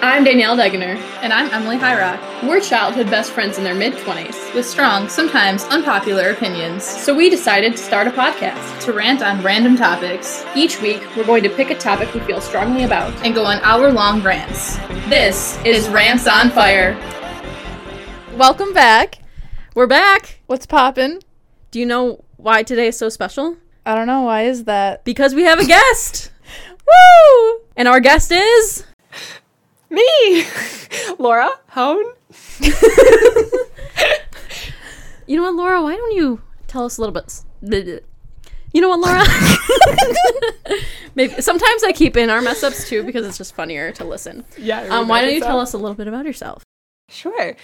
I'm 0.00 0.22
Danielle 0.22 0.56
Degener. 0.56 0.96
And 1.22 1.32
I'm 1.32 1.50
Emily 1.52 1.76
Hyrock, 1.76 2.20
We're 2.48 2.60
childhood 2.60 3.10
best 3.10 3.32
friends 3.32 3.58
in 3.58 3.64
their 3.64 3.74
mid 3.74 3.94
20s. 3.94 4.54
with 4.54 4.64
strong, 4.66 5.08
sometimes 5.08 5.64
unpopular 5.64 6.30
opinions 6.30 6.84
So 6.84 7.14
we 7.14 7.28
decided 7.30 7.72
to 7.72 7.78
start 7.78 8.06
a 8.06 8.10
podcast. 8.10 8.84
to 8.84 8.92
rant 8.92 9.22
on 9.22 9.42
random 9.42 9.76
topics 9.76 10.44
Each 10.54 10.80
week, 10.80 11.02
we're 11.16 11.26
going 11.26 11.42
to 11.42 11.50
pick 11.50 11.70
a 11.70 11.74
topic 11.78 12.12
we 12.14 12.20
feel 12.20 12.40
strongly 12.40 12.84
about. 12.84 13.12
and 13.24 13.34
go 13.34 13.44
on 13.44 13.58
hour 13.62 13.90
long 13.92 14.22
rants. 14.22 14.76
This 15.08 15.58
is 15.64 15.88
Rants 15.88 16.26
on 16.28 16.50
Fire. 16.50 16.96
Welcome 18.36 18.72
back. 18.72 19.18
We're 19.74 19.86
back. 19.88 20.40
What's 20.46 20.66
poppin'? 20.66 21.20
Do 21.70 21.80
you 21.80 21.86
know 21.86 22.24
why 22.36 22.62
today 22.62 22.88
is 22.88 22.98
so 22.98 23.08
special? 23.08 23.56
I 23.84 23.94
don't 23.94 24.06
know. 24.06 24.22
Why 24.22 24.42
is 24.42 24.64
that? 24.64 25.04
Because 25.04 25.34
we 25.34 25.42
have 25.44 25.58
a 25.58 25.64
guest. 25.66 26.30
Woo! 26.86 27.60
And 27.76 27.88
our 27.88 28.00
guest 28.00 28.30
is 28.32 28.84
Me, 29.90 30.44
Laura 31.18 31.50
Hoehn. 31.72 32.12
You 35.26 35.36
know 35.36 35.42
what, 35.42 35.56
Laura? 35.56 35.82
Why 35.82 35.94
don't 35.94 36.14
you 36.16 36.40
tell 36.68 36.86
us 36.86 36.96
a 36.96 37.02
little 37.02 37.12
bit? 37.12 37.24
s- 37.24 37.44
bleh, 37.62 37.84
bleh. 37.84 38.00
You 38.72 38.80
know 38.80 38.88
what, 38.88 39.00
Laura? 39.00 39.22
Maybe 41.14 41.40
sometimes 41.42 41.84
I 41.84 41.92
keep 41.92 42.16
in 42.16 42.30
our 42.30 42.40
mess 42.40 42.62
ups 42.62 42.88
too 42.88 43.02
because 43.02 43.26
it's 43.26 43.36
just 43.36 43.54
funnier 43.54 43.92
to 43.92 44.04
listen. 44.04 44.46
Yeah. 44.56 44.80
Um, 44.88 45.06
why 45.06 45.20
don't 45.20 45.34
you 45.34 45.40
tell 45.42 45.60
us 45.60 45.74
a 45.74 45.76
little 45.78 45.94
bit 45.94 46.06
about 46.08 46.24
yourself? 46.24 46.62
Sure. 47.10 47.54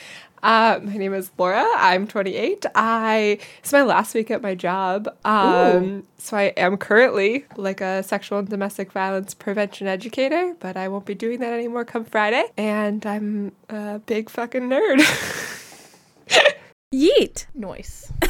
Uh, 0.44 0.78
my 0.82 0.98
name 0.98 1.14
is 1.14 1.30
Laura. 1.38 1.66
I'm 1.76 2.06
28. 2.06 2.66
I 2.74 3.38
it's 3.60 3.72
my 3.72 3.82
last 3.82 4.14
week 4.14 4.30
at 4.30 4.42
my 4.42 4.54
job. 4.54 5.08
Um, 5.24 6.06
so 6.18 6.36
I 6.36 6.52
am 6.58 6.76
currently 6.76 7.46
like 7.56 7.80
a 7.80 8.02
sexual 8.02 8.40
and 8.40 8.48
domestic 8.48 8.92
violence 8.92 9.32
prevention 9.32 9.86
educator, 9.86 10.54
but 10.60 10.76
I 10.76 10.88
won't 10.88 11.06
be 11.06 11.14
doing 11.14 11.40
that 11.40 11.54
anymore 11.54 11.86
come 11.86 12.04
Friday. 12.04 12.44
And 12.58 13.06
I'm 13.06 13.52
a 13.70 14.00
big 14.00 14.28
fucking 14.28 14.68
nerd. 14.68 15.00
Yeet. 16.94 17.46
Noise. 17.54 18.12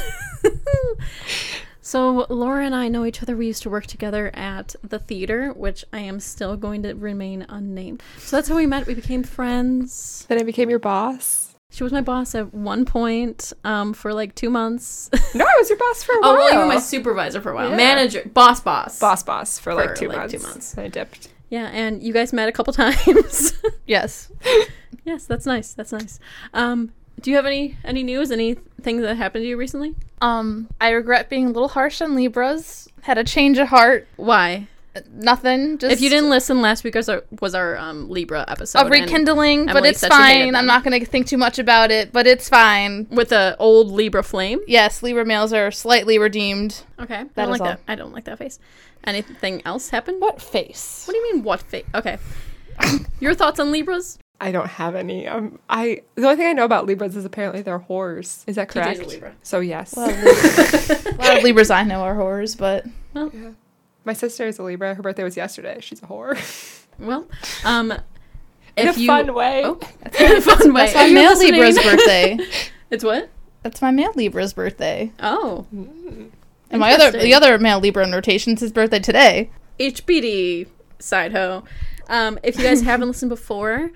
So 1.86 2.26
Laura 2.30 2.64
and 2.64 2.74
I 2.74 2.88
know 2.88 3.04
each 3.04 3.22
other. 3.22 3.36
We 3.36 3.46
used 3.46 3.62
to 3.64 3.70
work 3.70 3.86
together 3.86 4.30
at 4.32 4.74
the 4.82 4.98
theater, 4.98 5.52
which 5.52 5.84
I 5.92 5.98
am 5.98 6.18
still 6.18 6.56
going 6.56 6.82
to 6.84 6.94
remain 6.94 7.44
unnamed. 7.46 8.02
So 8.16 8.36
that's 8.36 8.48
how 8.48 8.56
we 8.56 8.64
met. 8.64 8.86
We 8.86 8.94
became 8.94 9.22
friends. 9.22 10.24
then 10.30 10.40
I 10.40 10.44
became 10.44 10.70
your 10.70 10.78
boss. 10.78 11.43
She 11.74 11.82
was 11.82 11.92
my 11.92 12.02
boss 12.02 12.36
at 12.36 12.54
one 12.54 12.84
point 12.84 13.52
um, 13.64 13.94
for 13.94 14.14
like 14.14 14.36
two 14.36 14.48
months. 14.48 15.10
No, 15.34 15.44
I 15.44 15.54
was 15.58 15.68
your 15.68 15.76
boss 15.76 16.04
for 16.04 16.12
a 16.14 16.20
while. 16.20 16.30
oh, 16.30 16.34
well, 16.36 16.52
you 16.52 16.58
were 16.60 16.66
my 16.66 16.78
supervisor 16.78 17.40
for 17.40 17.50
a 17.50 17.54
while. 17.56 17.70
Yeah. 17.70 17.76
Manager, 17.76 18.22
boss, 18.32 18.60
boss, 18.60 19.00
boss 19.00 19.24
boss 19.24 19.58
for, 19.58 19.74
like 19.74 19.96
two 19.96 20.06
like, 20.06 20.16
months. 20.18 20.32
two 20.32 20.38
months. 20.38 20.78
I 20.78 20.86
dipped. 20.86 21.30
Yeah, 21.50 21.66
and 21.66 22.00
you 22.00 22.12
guys 22.12 22.32
met 22.32 22.48
a 22.48 22.52
couple 22.52 22.72
times. 22.84 23.54
Yes. 23.86 24.30
yes, 25.04 25.26
that's 25.26 25.44
nice. 25.46 25.74
That's 25.74 25.90
nice. 25.90 26.20
Um, 26.54 26.92
do 27.20 27.30
you 27.30 27.36
have 27.36 27.46
any 27.46 27.76
any 27.84 28.04
news? 28.04 28.30
Anything 28.30 29.00
that 29.00 29.16
happened 29.16 29.42
to 29.42 29.48
you 29.48 29.56
recently? 29.56 29.96
Um, 30.20 30.68
I 30.80 30.90
regret 30.90 31.28
being 31.28 31.46
a 31.46 31.50
little 31.50 31.68
harsh 31.68 32.00
on 32.00 32.14
Libras. 32.14 32.88
Had 33.02 33.18
a 33.18 33.24
change 33.24 33.58
of 33.58 33.68
heart. 33.68 34.06
Why? 34.14 34.68
Nothing. 35.12 35.78
Just 35.78 35.92
If 35.92 36.00
you 36.00 36.08
didn't 36.08 36.30
listen 36.30 36.60
last 36.60 36.84
week, 36.84 36.94
was 36.94 37.08
our 37.08 37.24
was 37.40 37.54
our 37.54 37.76
um, 37.76 38.08
Libra 38.08 38.44
episode 38.46 38.86
a 38.86 38.88
rekindling, 38.88 39.66
but 39.66 39.76
Emily 39.76 39.90
it's 39.90 40.00
said 40.00 40.12
she 40.12 40.22
hated 40.22 40.44
fine. 40.44 40.54
I'm 40.54 40.66
not 40.66 40.84
gonna 40.84 41.04
think 41.04 41.26
too 41.26 41.38
much 41.38 41.58
about 41.58 41.90
it, 41.90 42.12
but 42.12 42.26
it's 42.26 42.48
fine. 42.48 43.06
with 43.10 43.30
the 43.30 43.56
old 43.58 43.90
Libra 43.90 44.22
flame. 44.22 44.60
Yes, 44.66 45.02
Libra 45.02 45.24
males 45.24 45.52
are 45.52 45.70
slightly 45.70 46.18
redeemed. 46.18 46.82
Okay, 47.00 47.16
I 47.16 47.24
don't 47.24 47.44
is 47.46 47.50
like 47.50 47.60
all. 47.60 47.66
that. 47.66 47.80
I 47.88 47.94
don't 47.96 48.12
like 48.12 48.24
that 48.24 48.38
face. 48.38 48.58
Anything 49.04 49.62
else 49.64 49.90
happened? 49.90 50.20
What 50.20 50.40
face? 50.40 51.04
What 51.06 51.12
do 51.12 51.18
you 51.18 51.34
mean? 51.34 51.44
What 51.44 51.60
face? 51.60 51.84
Okay. 51.94 52.18
Your 53.20 53.34
thoughts 53.34 53.60
on 53.60 53.70
Libras? 53.70 54.18
I 54.40 54.52
don't 54.52 54.68
have 54.68 54.94
any. 54.94 55.26
Um, 55.26 55.58
I 55.68 56.02
the 56.16 56.24
only 56.24 56.36
thing 56.36 56.46
I 56.46 56.52
know 56.52 56.64
about 56.64 56.86
Libras 56.86 57.16
is 57.16 57.24
apparently 57.24 57.62
they're 57.62 57.78
whores. 57.78 58.42
Is 58.46 58.56
that 58.56 58.68
TJ's 58.68 58.76
a 58.76 58.82
correct? 58.82 59.06
Libra. 59.06 59.34
So 59.42 59.60
yes. 59.60 59.96
A 59.96 60.00
lot, 60.00 60.10
of 60.10 60.16
Libras, 60.18 61.06
a 61.06 61.10
lot 61.12 61.36
of 61.38 61.44
Libras 61.44 61.70
I 61.70 61.82
know 61.84 62.00
are 62.00 62.14
whores, 62.14 62.56
but 62.56 62.84
My 64.04 64.12
sister 64.12 64.46
is 64.46 64.58
a 64.58 64.62
Libra. 64.62 64.94
Her 64.94 65.02
birthday 65.02 65.24
was 65.24 65.36
yesterday. 65.36 65.78
She's 65.80 66.02
a 66.02 66.06
whore. 66.06 66.36
Well, 66.96 67.26
um, 67.64 67.90
In 67.90 68.86
if 68.86 68.96
a 68.96 69.00
you 69.00 69.08
fun 69.08 69.34
way. 69.34 69.62
Oh, 69.64 69.80
in 70.20 70.36
a 70.36 70.40
fun 70.40 70.72
way. 70.72 70.82
that's 70.84 70.94
my 70.94 71.08
male 71.10 71.30
listening- 71.30 71.52
Libra's 71.60 71.78
birthday. 71.82 72.38
It's 72.92 73.02
what? 73.02 73.30
That's 73.64 73.82
my 73.82 73.90
male 73.90 74.12
Libra's 74.14 74.52
birthday. 74.52 75.10
Oh, 75.20 75.66
And 75.72 76.30
my 76.70 76.92
other 76.94 77.10
the 77.10 77.34
other 77.34 77.58
male 77.58 77.80
Libra 77.80 78.04
in 78.06 78.12
rotation's 78.12 78.60
his 78.60 78.70
birthday 78.70 79.00
today. 79.00 79.50
HBD 79.80 80.68
side 81.00 81.32
hoe. 81.32 81.64
Um, 82.08 82.38
if 82.44 82.56
you 82.58 82.62
guys 82.62 82.82
haven't 82.82 83.08
listened 83.08 83.30
before, 83.30 83.90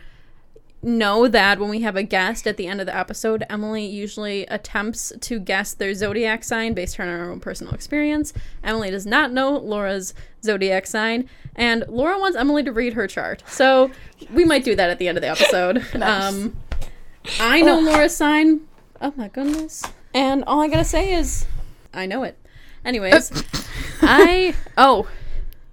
know 0.83 1.27
that 1.27 1.59
when 1.59 1.71
we 1.71 1.81
have 1.81 1.97
a 1.97 2.03
guest 2.03 2.47
at 2.47 2.57
the 2.57 2.67
end 2.67 2.81
of 2.81 2.87
the 2.87 2.97
episode, 2.97 3.45
Emily 3.51 3.85
usually 3.85 4.47
attempts 4.47 5.13
to 5.21 5.41
guess 5.41 5.75
their 5.75 5.93
zodiac 5.95 6.45
sign 6.45 6.75
based 6.75 6.99
on 7.01 7.09
her 7.09 7.31
own 7.31 7.41
personal 7.41 7.75
experience. 7.75 8.33
Emily 8.63 8.91
does 8.91 9.07
not 9.07 9.33
know 9.33 9.57
Laura's 9.57 10.15
zodiac 10.45 10.87
sign, 10.87 11.29
and 11.57 11.85
Laura 11.89 12.19
wants 12.19 12.37
Emily 12.37 12.63
to 12.63 12.73
read 12.73 12.95
her 12.95 13.07
chart. 13.07 13.43
So 13.49 13.91
we 14.33 14.45
might 14.45 14.65
do 14.65 14.77
that 14.77 14.91
at 14.91 14.99
the 14.99 15.09
end 15.09 15.19
of 15.19 15.23
the 15.23 15.29
episode. 15.29 15.85
Um, 16.09 16.57
I 17.41 17.61
know 17.61 17.81
Laura's 17.81 18.17
sign. 18.17 18.61
Oh 19.01 19.13
my 19.17 19.29
goodness. 19.29 19.85
And 20.15 20.45
all 20.47 20.63
I 20.63 20.69
gotta 20.69 20.85
say 20.85 21.13
is, 21.13 21.47
I 21.93 22.07
know 22.07 22.23
it. 22.23 22.39
Anyways, 22.85 23.31
I. 24.03 24.55
Oh, 24.79 25.07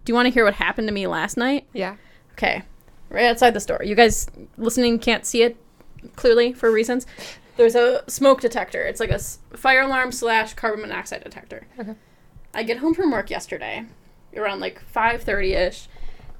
do 0.04 0.12
you 0.12 0.16
want 0.16 0.26
to 0.26 0.32
hear 0.32 0.44
what 0.44 0.56
happened 0.56 0.88
to 0.88 0.94
me 0.94 1.08
last 1.08 1.38
night? 1.38 1.68
Yeah. 1.74 1.96
Okay. 2.34 2.64
Right 3.16 3.28
outside 3.28 3.54
the 3.54 3.62
store. 3.62 3.82
You 3.82 3.96
guys 3.96 4.28
listening 4.58 5.00
can't 5.00 5.26
see 5.26 5.42
it 5.42 5.56
clearly 6.18 6.52
for 6.52 6.70
reasons. 6.70 7.08
There's 7.56 7.76
a 7.76 8.04
smoke 8.08 8.42
detector. 8.42 8.82
It's 8.84 9.00
like 9.00 9.10
a 9.10 9.14
s- 9.14 9.40
fire 9.56 9.80
alarm 9.84 10.12
slash 10.12 10.54
carbon 10.56 10.82
monoxide 10.82 11.24
detector. 11.24 11.66
Okay. 11.80 11.96
I 12.54 12.64
get 12.64 12.80
home 12.80 12.94
from 12.94 13.12
work 13.12 13.30
yesterday 13.30 13.86
around 14.36 14.60
like 14.60 14.82
5:30ish 14.94 15.88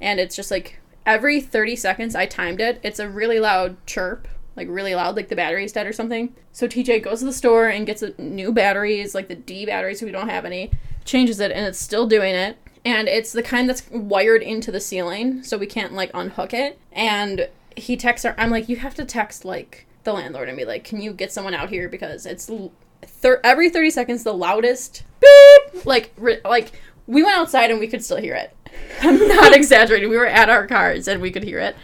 and 0.02 0.20
it's 0.20 0.36
just 0.36 0.52
like 0.52 0.80
every 1.06 1.40
30 1.40 1.78
seconds 1.78 2.14
I 2.14 2.26
timed 2.26 2.60
it. 2.60 2.82
It's 2.84 3.00
a 3.00 3.08
really 3.08 3.40
loud 3.40 3.78
chirp, 3.88 4.28
like 4.58 4.68
really 4.70 4.96
loud 4.96 5.16
like 5.16 5.30
the 5.30 5.36
battery's 5.38 5.72
dead 5.72 5.88
or 5.88 5.94
something. 5.94 6.36
So 6.52 6.68
TJ 6.68 7.04
goes 7.04 7.20
to 7.20 7.26
the 7.26 7.32
store 7.32 7.70
and 7.70 7.86
gets 7.86 8.02
a 8.02 8.14
new 8.22 8.52
batteries, 8.52 9.16
like 9.16 9.30
the 9.30 9.36
D 9.36 9.66
batteries 9.66 10.02
so 10.02 10.06
we 10.06 10.12
don't 10.12 10.28
have 10.28 10.44
any, 10.44 10.72
changes 11.06 11.40
it 11.40 11.52
and 11.54 11.66
it's 11.66 11.80
still 11.80 12.06
doing 12.06 12.36
it. 12.36 12.58
And 12.86 13.08
it's 13.08 13.32
the 13.32 13.44
kind 13.44 13.68
that's 13.68 13.90
wired 13.90 14.44
into 14.44 14.72
the 14.72 14.80
ceiling 14.80 15.42
so 15.44 15.58
we 15.58 15.66
can't 15.66 15.94
like 15.94 16.12
unhook 16.14 16.54
it. 16.54 16.80
And 16.92 17.50
he 17.76 17.98
texts 17.98 18.26
her 18.26 18.36
I'm 18.38 18.52
like 18.52 18.70
you 18.70 18.78
have 18.78 18.96
to 18.96 19.06
text 19.06 19.44
like 19.44 19.86
the 20.04 20.14
landlord 20.14 20.48
and 20.48 20.58
be 20.58 20.66
like, 20.66 20.84
"Can 20.84 21.02
you 21.02 21.12
get 21.12 21.32
someone 21.32 21.56
out 21.56 21.70
here? 21.70 21.90
Because 21.90 22.26
it's 22.26 22.50
thir- 23.02 23.42
every 23.44 23.70
30 23.70 23.90
seconds 23.90 24.24
the 24.24 24.34
loudest 24.34 25.04
beep 25.20 25.86
like 25.86 26.12
ri- 26.18 26.42
like 26.46 26.72
we 27.08 27.24
went 27.24 27.36
outside 27.36 27.72
and 27.72 27.80
we 27.80 27.88
could 27.88 28.04
still 28.04 28.18
hear 28.18 28.36
it. 28.36 28.56
I'm 29.02 29.28
not 29.28 29.54
exaggerating. 29.56 30.10
We 30.10 30.18
were 30.18 30.26
at 30.28 30.50
our 30.50 30.68
cars 30.68 31.08
and 31.08 31.22
we 31.22 31.32
could 31.32 31.44
hear 31.44 31.60
it. 31.60 31.76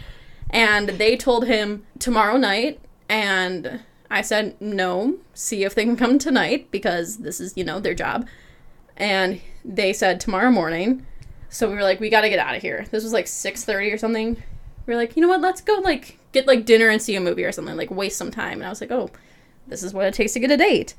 And 0.50 0.90
they 0.90 1.16
told 1.16 1.46
him 1.46 1.84
tomorrow 1.98 2.36
night 2.36 2.80
and 3.08 3.80
i 4.10 4.20
said 4.20 4.60
no. 4.60 5.18
See 5.34 5.64
if 5.64 5.74
they 5.74 5.84
can 5.84 5.96
come 5.96 6.18
tonight 6.18 6.70
because 6.70 7.18
this 7.18 7.40
is 7.40 7.56
you 7.56 7.64
know 7.64 7.80
their 7.80 7.94
job. 7.94 8.26
And 8.96 9.40
they 9.64 9.92
said 9.92 10.20
tomorrow 10.20 10.50
morning. 10.50 11.06
So 11.48 11.68
we 11.68 11.74
were 11.74 11.82
like 11.82 12.00
we 12.00 12.08
got 12.10 12.22
to 12.22 12.28
get 12.28 12.38
out 12.38 12.54
of 12.54 12.62
here. 12.62 12.86
This 12.90 13.04
was 13.04 13.12
like 13.12 13.26
6.30 13.26 13.92
or 13.92 13.98
something. 13.98 14.42
We 14.86 14.94
were 14.94 14.96
like 14.96 15.16
you 15.16 15.22
know 15.22 15.28
what? 15.28 15.40
Let's 15.40 15.60
go 15.60 15.74
like 15.74 16.18
get 16.32 16.46
like 16.46 16.64
dinner 16.64 16.88
and 16.88 17.00
see 17.00 17.14
a 17.14 17.20
movie 17.20 17.44
or 17.44 17.52
something 17.52 17.76
like 17.76 17.90
waste 17.90 18.16
some 18.16 18.30
time. 18.30 18.54
And 18.54 18.64
i 18.64 18.68
was 18.68 18.80
like 18.80 18.90
oh 18.90 19.10
this 19.68 19.82
is 19.82 19.94
what 19.94 20.06
it 20.06 20.14
takes 20.14 20.32
to 20.32 20.40
get 20.40 20.50
a 20.50 20.56
date. 20.56 20.94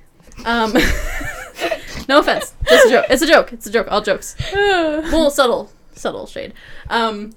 Um 0.45 0.73
no 2.07 2.19
offense. 2.19 2.53
Just 2.67 2.87
a 2.87 2.89
joke. 2.89 3.05
It's 3.09 3.21
a 3.21 3.27
joke. 3.27 3.53
It's 3.53 3.65
a 3.65 3.71
joke. 3.71 3.87
All 3.89 4.01
jokes. 4.01 4.35
Well 4.53 5.31
subtle. 5.31 5.71
Subtle 5.93 6.27
shade. 6.27 6.53
Um 6.89 7.33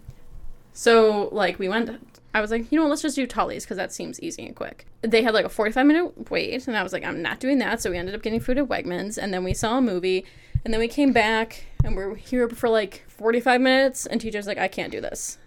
so 0.73 1.31
like 1.33 1.59
we 1.59 1.71
went 1.71 1.91
i 2.35 2.41
was 2.43 2.51
like 2.51 2.71
you 2.71 2.77
know 2.77 2.85
what, 2.85 2.91
let's 2.91 3.01
just 3.01 3.17
do 3.17 3.27
Tully's 3.27 3.65
because 3.65 3.79
that 3.79 3.95
seems 3.95 4.21
easy 4.21 4.45
and 4.45 4.55
quick. 4.55 4.87
They 5.01 5.23
had 5.23 5.33
like 5.33 5.47
a 5.47 5.49
45 5.49 5.87
minute 5.87 6.31
wait 6.31 6.69
and 6.69 6.77
i 6.77 6.83
was 6.83 6.93
like 6.93 7.03
i'm 7.05 7.23
not 7.23 7.41
doing 7.41 7.59
that. 7.59 7.81
So 7.81 7.91
we 7.91 7.97
ended 7.97 8.15
up 8.15 8.23
getting 8.23 8.41
food 8.41 8.59
at 8.59 8.67
wegmans 8.67 9.17
and 9.17 9.33
then 9.33 9.43
we 9.43 9.55
saw 9.55 9.79
a 9.79 9.83
movie 9.83 10.27
and 10.65 10.73
then 10.73 10.81
we 10.81 10.89
came 10.89 11.13
back 11.13 11.67
and 11.85 11.97
we 11.97 12.03
are 12.03 12.15
here 12.15 12.49
for 12.49 12.69
like 12.69 13.05
45 13.09 13.61
minutes 13.61 14.07
and 14.07 14.21
TJ's 14.21 14.47
like 14.47 14.59
i 14.59 14.69
can't 14.69 14.93
do 14.93 15.01
this 15.01 15.39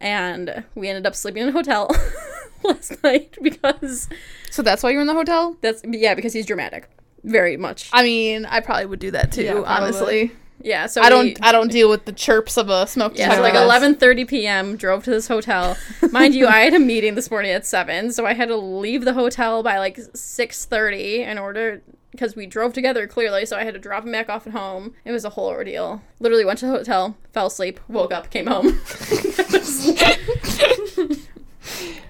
and 0.00 0.64
we 0.74 0.88
ended 0.88 1.06
up 1.06 1.14
sleeping 1.14 1.42
in 1.42 1.48
a 1.48 1.52
hotel 1.52 1.90
last 2.64 3.02
night 3.02 3.36
because 3.42 4.08
So 4.50 4.62
that's 4.62 4.82
why 4.82 4.90
you're 4.90 5.00
in 5.00 5.06
the 5.06 5.14
hotel? 5.14 5.56
that's 5.60 5.82
yeah 5.88 6.14
because 6.14 6.32
he's 6.32 6.46
dramatic 6.46 6.88
very 7.24 7.56
much 7.56 7.90
I 7.92 8.02
mean, 8.02 8.44
I 8.46 8.60
probably 8.60 8.86
would 8.86 9.00
do 9.00 9.10
that 9.12 9.32
too, 9.32 9.42
Yeah, 9.42 9.62
honestly. 9.66 10.30
yeah 10.62 10.86
so 10.86 11.00
I 11.02 11.08
don't 11.08 11.36
I 11.44 11.50
don't 11.50 11.70
deal 11.72 11.88
with 11.90 12.04
the 12.04 12.12
chirps 12.12 12.56
of 12.56 12.68
a 12.68 12.86
smoke 12.86 13.14
Yeah, 13.16 13.34
so 13.34 13.40
like 13.42 13.54
eleven 13.54 13.94
thirty 13.96 14.24
p.m. 14.24 14.76
Drove 14.76 15.02
to 15.04 15.10
this 15.10 15.26
hotel. 15.28 15.76
Mind 16.12 16.34
you, 16.36 16.46
I 16.46 16.60
had 16.60 16.72
a 16.74 16.78
meeting 16.78 17.14
this 17.16 17.28
morning 17.30 17.50
at 17.50 17.66
seven, 17.66 18.12
so 18.12 18.24
I 18.26 18.32
had 18.34 18.46
to 18.48 18.56
leave 18.56 19.04
the 19.04 19.12
hotel 19.12 19.62
by 19.64 19.78
like 19.78 19.98
six 20.14 20.64
thirty 20.66 21.22
in 21.22 21.36
order 21.36 21.82
because 22.16 22.34
we 22.34 22.46
drove 22.46 22.72
together 22.72 23.06
clearly. 23.06 23.46
So 23.46 23.56
I 23.56 23.64
had 23.64 23.74
to 23.74 23.80
drop 23.80 24.04
him 24.04 24.12
back 24.12 24.28
off 24.28 24.46
at 24.46 24.52
home. 24.52 24.94
It 25.04 25.12
was 25.12 25.24
a 25.24 25.30
whole 25.30 25.48
ordeal. 25.48 26.02
Literally 26.18 26.44
went 26.44 26.58
to 26.60 26.66
the 26.66 26.72
hotel, 26.72 27.16
fell 27.32 27.46
asleep, 27.46 27.78
woke 27.88 28.12
up, 28.12 28.30
came 28.30 28.46
home. 28.46 28.80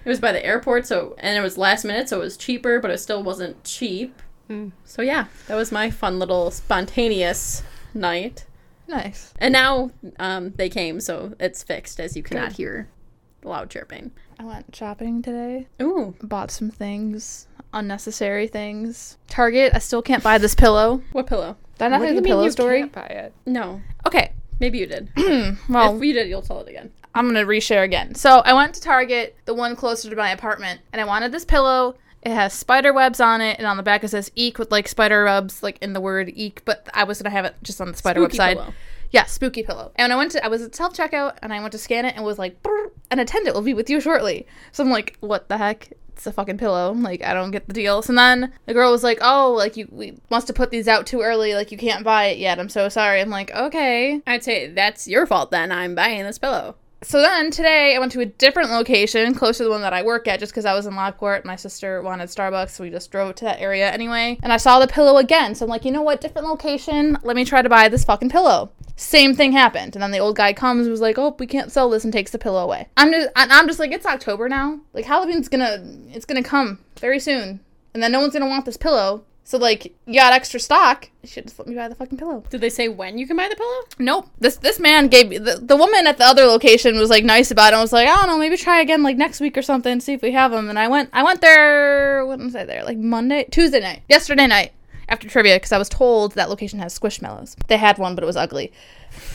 It 0.07 0.09
was 0.09 0.21
by 0.21 0.31
the 0.31 0.47
airport, 0.47 0.87
so 0.87 1.17
and 1.19 1.37
it 1.37 1.41
was 1.41 1.59
last 1.59 1.85
minute, 1.85 2.09
so 2.09 2.19
it 2.19 2.25
was 2.25 2.37
cheaper, 2.37 2.79
but 2.79 2.93
it 2.93 2.99
still 2.99 3.25
wasn't 3.25 3.65
cheap. 3.65 4.23
Mm. 4.49 4.71
So 4.85 5.03
yeah, 5.03 5.25
that 5.49 5.57
was 5.57 5.73
my 5.73 5.91
fun 5.91 6.21
little 6.21 6.53
spontaneous 6.53 7.65
night. 7.93 8.47
Nice. 8.87 9.35
And 9.41 9.53
now 9.53 9.91
um, 10.21 10.53
they 10.57 10.69
came, 10.69 11.01
so 11.01 11.35
it's 11.41 11.65
fixed, 11.65 11.99
as 11.99 12.17
you 12.17 12.23
cannot 12.23 12.51
Good. 12.51 12.57
hear 12.57 12.89
loud 13.43 13.69
chirping. 13.69 14.13
I 14.39 14.45
went 14.45 14.77
shopping 14.77 15.23
today. 15.23 15.67
Ooh, 15.83 16.15
Bought 16.23 16.53
some 16.53 16.71
things, 16.71 17.49
unnecessary 17.77 18.47
things. 18.49 19.17
Target. 19.29 19.73
I 19.75 19.79
still 19.79 20.03
can't 20.03 20.23
buy 20.23 20.39
this 20.39 20.55
pillow. 20.55 21.03
what 21.13 21.27
pillow? 21.27 21.57
Did 21.79 21.85
I 21.85 21.89
not 21.89 22.01
What 22.01 22.07
tell 22.07 22.09
do 22.09 22.15
you 22.15 22.21
the 22.21 22.23
mean 22.23 22.31
pillow 22.33 22.45
you 22.45 22.51
story? 22.51 22.79
can't 22.81 22.93
buy 22.93 23.07
it? 23.07 23.33
No, 23.45 23.81
Okay. 24.07 24.33
maybe 24.61 24.79
you 24.79 24.87
did. 24.87 25.09
Well, 25.69 25.97
if 25.97 26.03
you 26.03 26.13
did, 26.15 26.29
you'll 26.29 26.43
tell 26.43 26.61
it 26.61 26.69
again. 26.69 26.91
I'm 27.15 27.27
gonna 27.27 27.45
reshare 27.47 27.85
again. 27.85 28.15
So 28.15 28.41
I 28.45 28.53
went 28.53 28.75
to 28.75 28.81
Target, 28.81 29.37
the 29.47 29.55
one 29.55 29.75
closer 29.77 30.11
to 30.11 30.17
my 30.17 30.31
apartment, 30.31 30.81
and 30.93 31.01
I 31.01 31.05
wanted 31.05 31.33
this 31.33 31.45
pillow. 31.45 31.97
It 32.23 32.33
has 32.33 32.53
spider 32.53 32.93
webs 32.93 33.21
on 33.21 33.41
it, 33.41 33.59
and 33.59 33.67
on 33.67 33.77
the 33.77 33.83
back 33.83 34.03
it 34.05 34.09
says 34.09 34.31
"eek" 34.35 34.59
with 34.59 34.71
like 34.73 34.89
spider 34.89 35.25
webs, 35.25 35.63
like 35.63 35.79
in 35.81 35.93
the 35.93 36.01
word 36.01 36.31
"eek." 36.35 36.63
But 36.65 36.89
I 36.93 37.05
was 37.05 37.21
gonna 37.23 37.31
have 37.31 37.45
it 37.45 37.55
just 37.63 37.81
on 37.81 37.91
the 37.91 37.97
spider 37.97 38.21
web 38.21 38.31
Spooky 38.33 38.37
side. 38.39 38.57
pillow. 38.59 38.75
Yeah, 39.13 39.25
spooky 39.25 39.63
pillow. 39.63 39.93
And 39.97 40.13
I 40.13 40.17
went 40.17 40.33
to, 40.33 40.45
I 40.45 40.49
was 40.49 40.63
at 40.63 40.75
self 40.75 40.95
checkout, 40.97 41.37
and 41.41 41.53
I 41.55 41.61
went 41.61 41.73
to 41.73 41.79
scan 41.79 42.05
it, 42.05 42.17
and 42.17 42.25
was 42.25 42.39
like, 42.39 42.57
an 43.11 43.19
attendant 43.21 43.55
will 43.55 43.63
be 43.63 43.73
with 43.75 43.89
you 43.89 44.01
shortly. 44.01 44.47
So 44.73 44.83
I'm 44.83 44.91
like, 44.91 45.17
what 45.21 45.49
the 45.49 45.57
heck? 45.59 45.91
It's 46.17 46.27
a 46.27 46.33
fucking 46.33 46.57
pillow. 46.59 46.93
Like 46.93 47.23
I 47.23 47.35
don't 47.35 47.51
get 47.51 47.69
the 47.69 47.75
deal. 47.75 48.01
So 48.01 48.15
then 48.15 48.53
the 48.65 48.73
girl 48.73 48.91
was 48.91 49.05
like, 49.05 49.19
oh, 49.21 49.53
like 49.53 49.77
you 49.77 49.87
we 49.91 50.19
must 50.31 50.49
have 50.49 50.57
put 50.57 50.71
these 50.71 50.89
out 50.89 51.07
too 51.07 51.21
early. 51.21 51.55
Like 51.55 51.71
you 51.71 51.79
can't 51.79 52.05
buy 52.05 52.27
it 52.27 52.39
yet. 52.39 52.59
I'm 52.59 52.71
so 52.71 52.89
sorry. 52.89 53.21
I'm 53.21 53.31
like, 53.31 53.55
okay. 53.55 54.23
I'd 54.27 54.43
say 54.43 54.69
that's 54.69 55.07
your 55.07 55.27
fault 55.27 55.51
then. 55.51 55.71
I'm 55.71 55.95
buying 55.95 56.25
this 56.25 56.39
pillow. 56.39 56.77
So 57.03 57.21
then 57.21 57.51
today 57.51 57.95
I 57.95 57.99
went 57.99 58.13
to 58.13 58.21
a 58.21 58.27
different 58.27 58.71
location, 58.71 59.35
closer 59.35 59.59
to 59.59 59.65
the 59.65 59.71
one 59.71 59.83
that 59.83 59.93
I 59.93 60.03
work 60.03 60.27
at, 60.27 60.41
just 60.41 60.53
because 60.53 60.65
I 60.65 60.73
was 60.73 60.87
in 60.87 60.97
Lockport. 60.97 61.45
My 61.45 61.55
sister 61.55 62.01
wanted 62.01 62.31
Starbucks, 62.31 62.71
so 62.71 62.85
we 62.85 62.91
just 62.91 63.13
drove 63.13 63.35
to 63.37 63.45
that 63.45 63.61
area 63.61 63.91
anyway. 63.93 64.39
And 64.43 64.53
I 64.53 64.57
saw 64.57 64.81
the 64.81 64.89
pillow 64.89 65.19
again, 65.19 65.55
so 65.55 65.67
I'm 65.67 65.69
like, 65.69 65.85
you 65.85 65.93
know 65.93 66.03
what? 66.03 66.23
Different 66.23 66.49
location. 66.49 67.19
Let 67.23 67.37
me 67.37 67.45
try 67.45 67.61
to 67.61 67.69
buy 67.69 67.91
this 67.91 68.05
fucking 68.05 68.31
pillow. 68.31 68.73
Same 68.97 69.35
thing 69.35 69.53
happened, 69.53 69.95
and 69.95 70.03
then 70.03 70.11
the 70.11 70.19
old 70.19 70.37
guy 70.37 70.55
comes 70.55 70.87
and 70.87 70.91
was 70.91 71.03
like, 71.03 71.19
"Oh, 71.19 71.37
we 71.39 71.47
can't 71.47 71.71
sell 71.71 71.91
this," 71.91 72.03
and 72.03 72.13
takes 72.13 72.31
the 72.31 72.39
pillow 72.39 72.63
away. 72.63 72.89
I'm 72.97 73.13
just, 73.13 73.29
I'm 73.37 73.67
just 73.67 73.79
like, 73.79 73.93
it's 73.93 74.07
October 74.07 74.49
now. 74.49 74.81
Like 74.95 75.05
Halloween's 75.05 75.49
gonna, 75.49 75.85
it's 76.09 76.25
gonna 76.25 76.43
come 76.43 76.79
very 76.99 77.21
soon, 77.21 77.61
and 77.93 78.03
then 78.03 78.11
no 78.11 78.21
one's 78.21 78.33
gonna 78.33 78.49
want 78.49 78.65
this 78.65 78.79
pillow. 78.79 79.25
So 79.45 79.59
like, 79.59 79.95
you 80.07 80.15
got 80.15 80.33
extra 80.33 80.59
stock. 80.59 81.09
You 81.23 81.29
should 81.29 81.45
just 81.45 81.59
let 81.59 81.69
me 81.69 81.75
buy 81.77 81.89
the 81.89 81.95
fucking 81.95 82.19
pillow. 82.19 82.43
Did 82.51 82.63
they 82.63 82.71
say 82.71 82.89
when 82.89 83.17
you 83.17 83.29
can 83.29 83.37
buy 83.37 83.49
the 83.49 83.55
pillow? 83.55 83.83
Nope. 83.99 84.29
This 84.41 84.57
this 84.57 84.81
man 84.81 85.09
gave 85.09 85.29
me 85.29 85.37
the, 85.39 85.61
the 85.63 85.77
woman 85.77 86.07
at 86.07 86.17
the 86.17 86.25
other 86.25 86.47
location 86.47 86.99
was 86.99 87.11
like 87.11 87.23
nice 87.23 87.51
about 87.51 87.75
it. 87.75 87.77
I 87.77 87.83
was 87.83 87.93
like, 87.93 88.09
I 88.09 88.15
don't 88.17 88.27
know, 88.27 88.39
maybe 88.39 88.57
try 88.57 88.81
again 88.81 89.03
like 89.03 89.19
next 89.19 89.41
week 89.41 89.59
or 89.59 89.63
something, 89.63 90.01
see 90.01 90.15
if 90.15 90.23
we 90.23 90.33
have 90.33 90.51
them. 90.51 90.71
And 90.71 90.79
I 90.79 90.89
went 90.89 91.11
I 91.13 91.23
went 91.23 91.43
there. 91.43 92.25
What 92.25 92.39
did 92.39 92.49
I 92.49 92.51
say 92.51 92.65
there? 92.65 92.83
Like 92.83 92.97
Monday, 92.97 93.45
Tuesday 93.51 93.81
night, 93.81 94.03
yesterday 94.09 94.47
night 94.47 94.73
after 95.09 95.29
trivia 95.29 95.57
because 95.57 95.73
I 95.73 95.79
was 95.79 95.89
told 95.89 96.33
that 96.33 96.49
location 96.49 96.79
has 96.79 96.99
squishmallows. 96.99 97.55
They 97.69 97.77
had 97.77 97.99
one, 97.99 98.15
but 98.15 98.25
it 98.25 98.27
was 98.27 98.37
ugly. 98.37 98.73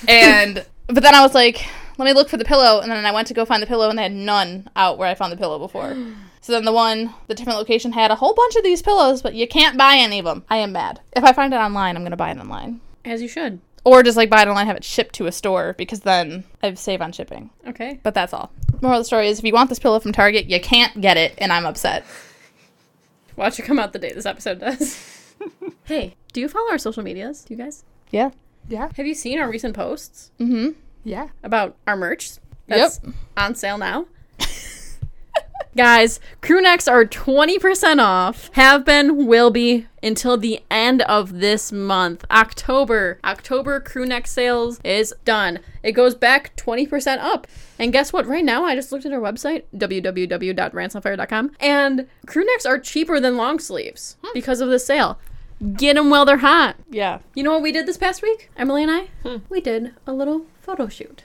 And 0.07 0.65
but 0.87 1.03
then 1.03 1.15
I 1.15 1.21
was 1.21 1.33
like, 1.33 1.65
let 1.97 2.05
me 2.05 2.13
look 2.13 2.29
for 2.29 2.37
the 2.37 2.45
pillow. 2.45 2.79
And 2.81 2.91
then 2.91 3.05
I 3.05 3.11
went 3.11 3.27
to 3.29 3.33
go 3.33 3.45
find 3.45 3.61
the 3.61 3.67
pillow, 3.67 3.89
and 3.89 3.97
they 3.97 4.03
had 4.03 4.11
none 4.11 4.69
out 4.75 4.97
where 4.97 5.07
I 5.07 5.15
found 5.15 5.31
the 5.31 5.37
pillow 5.37 5.59
before. 5.59 5.95
So 6.43 6.53
then 6.53 6.65
the 6.65 6.71
one, 6.71 7.13
the 7.27 7.35
different 7.35 7.59
location 7.59 7.91
had 7.91 8.09
a 8.09 8.15
whole 8.15 8.33
bunch 8.33 8.55
of 8.55 8.63
these 8.63 8.81
pillows, 8.81 9.21
but 9.21 9.35
you 9.35 9.47
can't 9.47 9.77
buy 9.77 9.97
any 9.97 10.17
of 10.17 10.25
them. 10.25 10.43
I 10.49 10.57
am 10.57 10.71
mad. 10.71 10.99
If 11.15 11.23
I 11.23 11.33
find 11.33 11.53
it 11.53 11.57
online, 11.57 11.95
I'm 11.95 12.01
gonna 12.01 12.17
buy 12.17 12.31
it 12.31 12.39
online 12.39 12.81
As 13.05 13.21
you 13.21 13.27
should. 13.27 13.59
or 13.83 14.01
just 14.01 14.17
like 14.17 14.31
buy 14.31 14.41
it 14.41 14.47
online, 14.47 14.65
have 14.65 14.75
it 14.75 14.83
shipped 14.83 15.13
to 15.15 15.27
a 15.27 15.31
store 15.31 15.75
because 15.77 15.99
then 15.99 16.43
I 16.63 16.73
save 16.73 16.99
on 16.99 17.11
shipping. 17.11 17.51
Okay. 17.67 17.99
But 18.01 18.15
that's 18.15 18.33
all. 18.33 18.51
Moral 18.81 18.97
of 18.97 19.01
the 19.01 19.05
story 19.05 19.27
is 19.27 19.37
if 19.37 19.45
you 19.45 19.53
want 19.53 19.69
this 19.69 19.77
pillow 19.77 19.99
from 19.99 20.13
Target, 20.13 20.47
you 20.49 20.59
can't 20.59 20.99
get 20.99 21.15
it, 21.15 21.35
and 21.37 21.53
I'm 21.53 21.67
upset. 21.67 22.07
Watch 23.35 23.59
it 23.59 23.65
come 23.67 23.77
out 23.77 23.93
the 23.93 23.99
day 23.99 24.11
this 24.11 24.25
episode 24.25 24.61
does. 24.61 24.97
hey, 25.85 26.15
do 26.33 26.41
you 26.41 26.47
follow 26.47 26.69
our 26.71 26.77
social 26.77 27.03
medias? 27.03 27.43
Do 27.43 27.53
you 27.53 27.57
guys? 27.57 27.83
Yeah. 28.11 28.31
Yeah. 28.69 28.89
Have 28.95 29.05
you 29.07 29.13
seen 29.15 29.39
our 29.39 29.49
recent 29.49 29.75
posts 29.75 30.31
Mm-hmm. 30.39 30.71
Yeah. 31.03 31.29
about 31.43 31.75
our 31.87 31.95
merch? 31.95 32.31
That's 32.67 32.99
on 33.35 33.55
sale 33.55 33.77
now. 33.77 34.05
Guys, 35.75 36.19
crew 36.41 36.59
necks 36.61 36.85
are 36.85 37.05
20% 37.05 37.99
off. 38.03 38.49
Have 38.55 38.83
been, 38.83 39.25
will 39.25 39.51
be 39.51 39.87
until 40.03 40.35
the 40.35 40.59
end 40.69 41.01
of 41.03 41.39
this 41.39 41.71
month. 41.71 42.25
October. 42.29 43.19
October 43.23 43.79
crew 43.79 44.05
neck 44.05 44.27
sales 44.27 44.81
is 44.83 45.13
done. 45.23 45.59
It 45.81 45.93
goes 45.93 46.13
back 46.13 46.53
20% 46.57 47.19
up. 47.19 47.47
And 47.79 47.93
guess 47.93 48.11
what? 48.11 48.25
Right 48.25 48.43
now, 48.43 48.65
I 48.65 48.75
just 48.75 48.91
looked 48.91 49.05
at 49.05 49.13
our 49.13 49.21
website, 49.21 49.63
www.rantsonfire.com, 49.73 51.51
and 51.61 52.07
crew 52.25 52.45
necks 52.45 52.65
are 52.65 52.77
cheaper 52.77 53.21
than 53.21 53.37
long 53.37 53.57
sleeves 53.57 54.17
because 54.33 54.59
of 54.59 54.67
the 54.69 54.79
sale. 54.79 55.19
Get 55.75 55.95
them 55.95 56.09
while 56.09 56.25
they're 56.25 56.37
hot. 56.37 56.75
Yeah. 56.89 57.19
You 57.35 57.43
know 57.43 57.51
what 57.51 57.61
we 57.61 57.71
did 57.71 57.85
this 57.85 57.97
past 57.97 58.21
week, 58.21 58.49
Emily 58.57 58.83
and 58.83 58.91
I? 58.91 59.09
Hmm. 59.23 59.37
We 59.49 59.61
did 59.61 59.93
a 60.07 60.13
little 60.13 60.45
photo 60.61 60.87
shoot. 60.87 61.23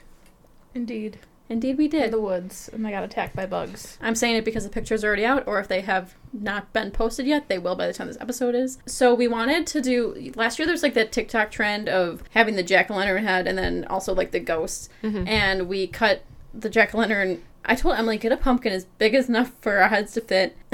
Indeed. 0.75 1.19
Indeed, 1.49 1.77
we 1.77 1.87
did. 1.87 2.05
In 2.05 2.11
the 2.11 2.19
woods, 2.19 2.69
and 2.73 2.85
I 2.85 2.91
got 2.91 3.03
attacked 3.03 3.35
by 3.35 3.45
bugs. 3.45 3.97
I'm 4.01 4.15
saying 4.15 4.35
it 4.35 4.45
because 4.45 4.63
the 4.65 4.69
pictures 4.69 5.03
are 5.03 5.07
already 5.07 5.25
out, 5.25 5.47
or 5.47 5.59
if 5.59 5.67
they 5.67 5.81
have 5.81 6.15
not 6.33 6.73
been 6.73 6.91
posted 6.91 7.25
yet, 7.25 7.47
they 7.47 7.57
will 7.57 7.75
by 7.75 7.87
the 7.87 7.93
time 7.93 8.07
this 8.07 8.17
episode 8.19 8.53
is. 8.53 8.79
So 8.85 9.13
we 9.13 9.27
wanted 9.27 9.65
to 9.67 9.81
do 9.81 10.33
last 10.35 10.59
year. 10.59 10.65
There's 10.65 10.83
like 10.83 10.93
that 10.95 11.11
TikTok 11.11 11.49
trend 11.49 11.87
of 11.87 12.21
having 12.31 12.57
the 12.57 12.63
jack 12.63 12.91
o' 12.91 12.95
lantern 12.95 13.23
head 13.23 13.47
and 13.47 13.57
then 13.57 13.85
also 13.85 14.13
like 14.13 14.31
the 14.31 14.41
ghosts, 14.41 14.89
mm-hmm. 15.01 15.25
and 15.27 15.69
we 15.69 15.87
cut 15.87 16.23
the 16.53 16.69
jack 16.69 16.93
o' 16.93 16.97
lantern. 16.97 17.41
I 17.63 17.75
told 17.75 17.95
Emily 17.95 18.17
get 18.17 18.31
a 18.31 18.37
pumpkin 18.37 18.73
as 18.73 18.85
big 18.85 19.15
as 19.15 19.29
enough 19.29 19.51
for 19.61 19.77
our 19.77 19.87
heads 19.87 20.13
to 20.13 20.21
fit. 20.21 20.55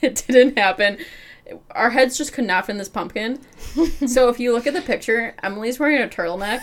it 0.00 0.24
didn't 0.28 0.58
happen. 0.58 0.98
Our 1.70 1.90
heads 1.90 2.18
just 2.18 2.32
could 2.32 2.44
not 2.44 2.66
fit 2.66 2.72
in 2.72 2.78
this 2.78 2.88
pumpkin. 2.88 3.40
so 4.06 4.28
if 4.28 4.38
you 4.38 4.52
look 4.52 4.66
at 4.66 4.74
the 4.74 4.82
picture, 4.82 5.34
Emily's 5.42 5.78
wearing 5.78 6.02
a 6.02 6.08
turtleneck, 6.08 6.60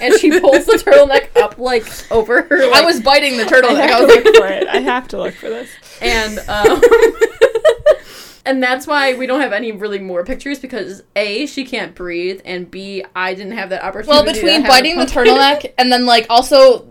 and 0.00 0.14
she 0.20 0.38
pulls 0.40 0.66
the 0.66 0.82
turtleneck 0.84 1.34
up 1.40 1.58
like 1.58 1.86
over 2.10 2.42
her. 2.42 2.72
I 2.74 2.82
was 2.84 3.00
biting 3.00 3.36
the 3.36 3.44
turtleneck. 3.44 3.88
have 3.88 3.90
I 3.90 4.04
was 4.04 4.14
like, 4.14 4.24
for 4.34 4.46
it. 4.46 4.68
I 4.68 4.76
have 4.80 5.08
to 5.08 5.18
look 5.18 5.34
for 5.34 5.48
this. 5.48 5.70
and 6.00 6.38
um, 6.48 6.82
and 8.46 8.62
that's 8.62 8.86
why 8.86 9.14
we 9.14 9.26
don't 9.26 9.40
have 9.40 9.52
any 9.52 9.72
really 9.72 9.98
more 9.98 10.24
pictures 10.24 10.58
because 10.58 11.02
a 11.16 11.46
she 11.46 11.64
can't 11.64 11.94
breathe 11.94 12.40
and 12.44 12.70
b 12.70 13.04
I 13.14 13.34
didn't 13.34 13.52
have 13.52 13.70
that 13.70 13.82
opportunity. 13.84 14.10
well, 14.10 14.24
between 14.24 14.62
have 14.62 14.68
biting 14.70 14.98
the 14.98 15.06
turtleneck 15.06 15.72
and 15.78 15.92
then 15.92 16.06
like 16.06 16.26
also, 16.28 16.86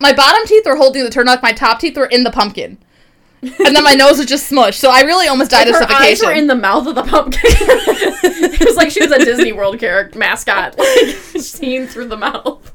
my 0.00 0.12
bottom 0.12 0.46
teeth 0.46 0.64
were 0.66 0.76
holding 0.76 1.04
the 1.04 1.10
turtleneck. 1.10 1.42
My 1.42 1.52
top 1.52 1.78
teeth 1.78 1.96
were 1.96 2.06
in 2.06 2.24
the 2.24 2.30
pumpkin, 2.30 2.78
and 3.66 3.74
then 3.76 3.82
my 3.82 3.94
nose 3.94 4.18
was 4.18 4.26
just 4.26 4.50
smushed. 4.50 4.74
So 4.78 4.90
I 4.90 5.00
really 5.00 5.26
almost 5.26 5.50
died 5.50 5.66
Like, 5.68 5.82
of 5.82 5.88
her 5.88 5.94
eyes 5.96 6.20
suffocation. 6.20 6.26
were 6.28 6.32
in 6.34 6.46
the 6.46 6.54
mouth 6.54 6.86
of 6.86 6.94
the 6.94 7.02
pumpkin. 7.02 7.40
it 7.44 8.64
was 8.64 8.76
like 8.76 8.90
she 8.90 9.02
was 9.02 9.10
a 9.10 9.18
Disney 9.18 9.52
World 9.52 9.80
character 9.80 10.16
mascot, 10.18 10.78
like 10.78 11.16
seen 11.40 11.86
through 11.88 12.06
the 12.08 12.16
mouth. 12.16 12.72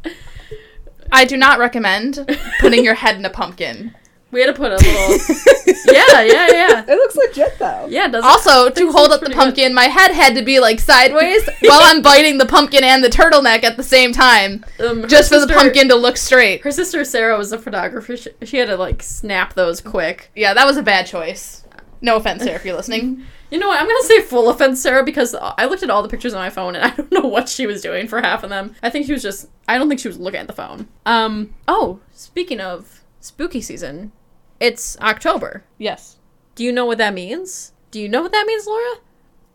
I 1.09 1.23
do 1.23 1.37
not 1.37 1.57
recommend 1.59 2.37
putting 2.59 2.83
your 2.83 2.95
head 2.95 3.15
in 3.15 3.23
a 3.23 3.29
pumpkin. 3.29 3.95
We 4.31 4.41
had 4.41 4.47
to 4.47 4.53
put 4.53 4.71
a 4.73 4.75
little. 4.75 5.93
yeah, 5.93 6.21
yeah, 6.21 6.47
yeah. 6.51 6.83
It 6.87 6.95
looks 6.95 7.15
legit 7.15 7.57
though. 7.59 7.87
Yeah, 7.89 8.07
it 8.07 8.11
does 8.11 8.23
Also, 8.25 8.69
to 8.69 8.91
hold 8.91 9.11
up 9.11 9.19
the 9.21 9.27
pretty 9.27 9.33
good. 9.35 9.39
pumpkin, 9.39 9.73
my 9.73 9.85
head 9.85 10.11
had 10.11 10.35
to 10.35 10.41
be 10.41 10.59
like 10.59 10.79
sideways 10.81 11.47
while 11.61 11.79
I'm 11.81 12.01
biting 12.01 12.37
the 12.37 12.45
pumpkin 12.45 12.83
and 12.83 13.03
the 13.03 13.09
turtleneck 13.09 13.63
at 13.63 13.77
the 13.77 13.83
same 13.83 14.11
time, 14.11 14.65
Um, 14.79 15.01
her 15.03 15.07
just 15.07 15.31
for 15.31 15.39
the 15.39 15.47
pumpkin 15.47 15.87
to 15.89 15.95
look 15.95 16.17
straight. 16.17 16.61
Her 16.61 16.71
sister 16.71 17.05
Sarah 17.05 17.37
was 17.37 17.51
a 17.53 17.57
photographer. 17.57 18.17
She, 18.17 18.29
she 18.43 18.57
had 18.57 18.67
to 18.67 18.75
like 18.75 19.01
snap 19.01 19.53
those 19.53 19.79
quick. 19.81 20.29
Yeah, 20.35 20.53
that 20.53 20.65
was 20.65 20.75
a 20.77 20.83
bad 20.83 21.07
choice. 21.07 21.63
No 22.01 22.17
offense, 22.17 22.43
Sarah, 22.43 22.55
if 22.57 22.65
you're 22.65 22.75
listening. 22.75 23.23
You 23.49 23.59
know 23.59 23.69
what? 23.69 23.79
I'm 23.79 23.87
gonna 23.87 24.03
say 24.03 24.19
full 24.23 24.49
offense, 24.49 24.81
Sarah, 24.81 25.05
because 25.05 25.33
I 25.33 25.67
looked 25.67 25.81
at 25.81 25.89
all 25.89 26.03
the 26.03 26.09
pictures 26.09 26.33
on 26.33 26.41
my 26.41 26.49
phone 26.49 26.75
and 26.75 26.83
I 26.83 26.89
don't 26.93 27.09
know 27.13 27.21
what 27.21 27.47
she 27.47 27.65
was 27.65 27.81
doing 27.81 28.05
for 28.09 28.19
half 28.19 28.43
of 28.43 28.49
them. 28.49 28.75
I 28.83 28.89
think 28.89 29.05
she 29.05 29.13
was 29.13 29.21
just. 29.23 29.47
I 29.69 29.77
don't 29.77 29.87
think 29.87 30.01
she 30.01 30.09
was 30.09 30.19
looking 30.19 30.41
at 30.41 30.47
the 30.47 30.53
phone. 30.53 30.89
Um. 31.05 31.55
Oh, 31.65 32.01
speaking 32.11 32.59
of 32.59 33.05
spooky 33.21 33.61
season, 33.61 34.11
it's 34.59 34.97
October. 34.99 35.63
Yes. 35.77 36.17
Do 36.55 36.63
you 36.63 36.71
know 36.71 36.85
what 36.85 36.97
that 36.97 37.13
means? 37.13 37.73
Do 37.91 37.99
you 38.01 38.09
know 38.09 38.21
what 38.21 38.31
that 38.31 38.47
means, 38.47 38.65
Laura? 38.65 38.95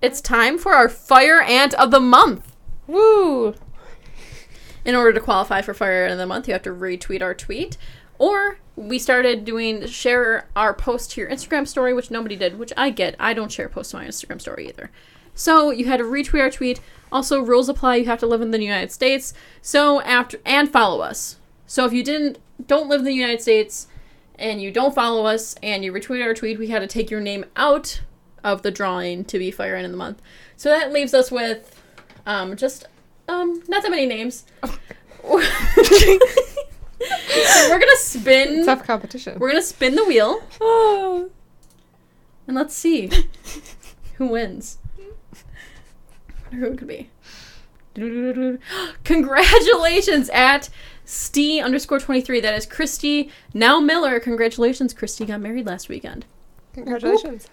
It's 0.01 0.21
time 0.21 0.59
for 0.59 0.73
our 0.73 0.89
Fire 0.89 1.41
Ant 1.41 1.75
of 1.75 1.91
the 1.91 2.01
Month. 2.01 2.57
Woo! 2.87 3.55
In 4.85 4.95
order 4.95 5.13
to 5.13 5.21
qualify 5.21 5.63
for 5.63 5.75
Fire 5.75 6.05
Ant 6.05 6.13
of 6.13 6.19
the 6.19 6.27
Month, 6.27 6.49
you 6.49 6.55
have 6.55 6.63
to 6.63 6.71
retweet 6.71 7.23
our 7.23 7.35
tweet. 7.35 7.77
Or 8.19 8.59
we 8.77 8.99
started 8.99 9.45
doing 9.45 9.87
share 9.87 10.49
our 10.55 10.73
post 10.73 11.13
to 11.13 11.21
your 11.21 11.31
Instagram 11.31 11.67
story, 11.67 11.93
which 11.93 12.11
nobody 12.11 12.37
did, 12.37 12.59
which 12.59 12.73
I 12.77 12.91
get. 12.91 13.17
I 13.19 13.35
don't 13.35 13.53
share 13.53 13.69
posts 13.69 13.91
to 13.93 13.99
my 13.99 14.07
Instagram 14.07 14.41
story 14.41 14.69
either. 14.69 14.91
So 15.35 15.71
you 15.71 15.87
had 15.87 15.99
to 15.99 16.05
retweet 16.05 16.41
our 16.41 16.51
tweet. 16.51 16.81
Also, 17.11 17.41
rules 17.41 17.69
apply. 17.69 17.97
You 17.97 18.05
have 18.07 18.21
to 18.21 18.27
live 18.27 18.43
in 18.43 18.51
the 18.51 18.63
United 18.63 18.93
States. 18.93 19.35
So 19.61 20.01
after 20.03 20.39
and 20.45 20.71
follow 20.71 21.01
us. 21.01 21.37
So 21.67 21.85
if 21.85 21.93
you 21.93 22.05
didn't 22.05 22.39
don't 22.67 22.89
live 22.89 23.01
in 23.01 23.07
the 23.07 23.13
United 23.13 23.41
States 23.41 23.87
and 24.43 24.61
you 24.61 24.71
don't 24.71 24.95
follow 24.95 25.25
us 25.25 25.55
and 25.63 25.83
you 25.85 25.93
retweet 25.93 26.23
our 26.23 26.35
tweet, 26.35 26.59
we 26.59 26.67
had 26.69 26.81
to 26.81 26.87
take 26.87 27.11
your 27.11 27.21
name 27.21 27.45
out 27.57 28.03
of 28.45 28.63
the 28.63 28.71
drawing 28.71 29.25
to 29.27 29.39
be 29.39 29.51
Fire 29.51 29.77
Ant 29.77 29.87
of 29.87 29.93
the 29.93 29.97
Month. 29.97 30.21
So 30.57 30.69
that 30.69 30.93
leaves 30.93 31.15
us 31.15 31.31
with 31.31 31.81
um, 32.27 32.57
just 32.57 32.85
um, 33.29 33.63
not 33.69 33.83
that 33.83 33.91
many 33.91 34.05
names. 34.07 34.45
So 37.05 37.69
we're 37.69 37.81
gonna 37.81 37.97
spin. 37.97 38.65
Tough 38.65 38.85
competition. 38.85 39.39
We're 39.41 39.49
gonna 39.49 39.63
spin 39.63 39.97
the 39.97 40.05
wheel 40.05 40.41
Oh. 40.61 41.31
and 42.47 42.55
let's 42.57 42.75
see 42.77 43.11
who 44.15 44.27
wins. 44.29 44.79
Wonder 46.53 46.67
who 46.67 46.73
it 46.73 46.79
could 46.79 46.87
be. 46.89 47.09
Congratulations 49.05 50.29
at 50.31 50.69
Stee 51.13 51.61
underscore 51.61 51.99
twenty 52.01 52.23
three. 52.23 52.41
That 52.41 52.55
is 52.55 52.65
Christy 52.65 53.31
now 53.53 53.81
Miller. 53.81 54.19
Congratulations, 54.19 54.95
Christy 54.95 55.27
got 55.27 55.41
married 55.41 55.67
last 55.67 55.89
weekend. 55.91 56.25
Congratulations. 56.73 57.49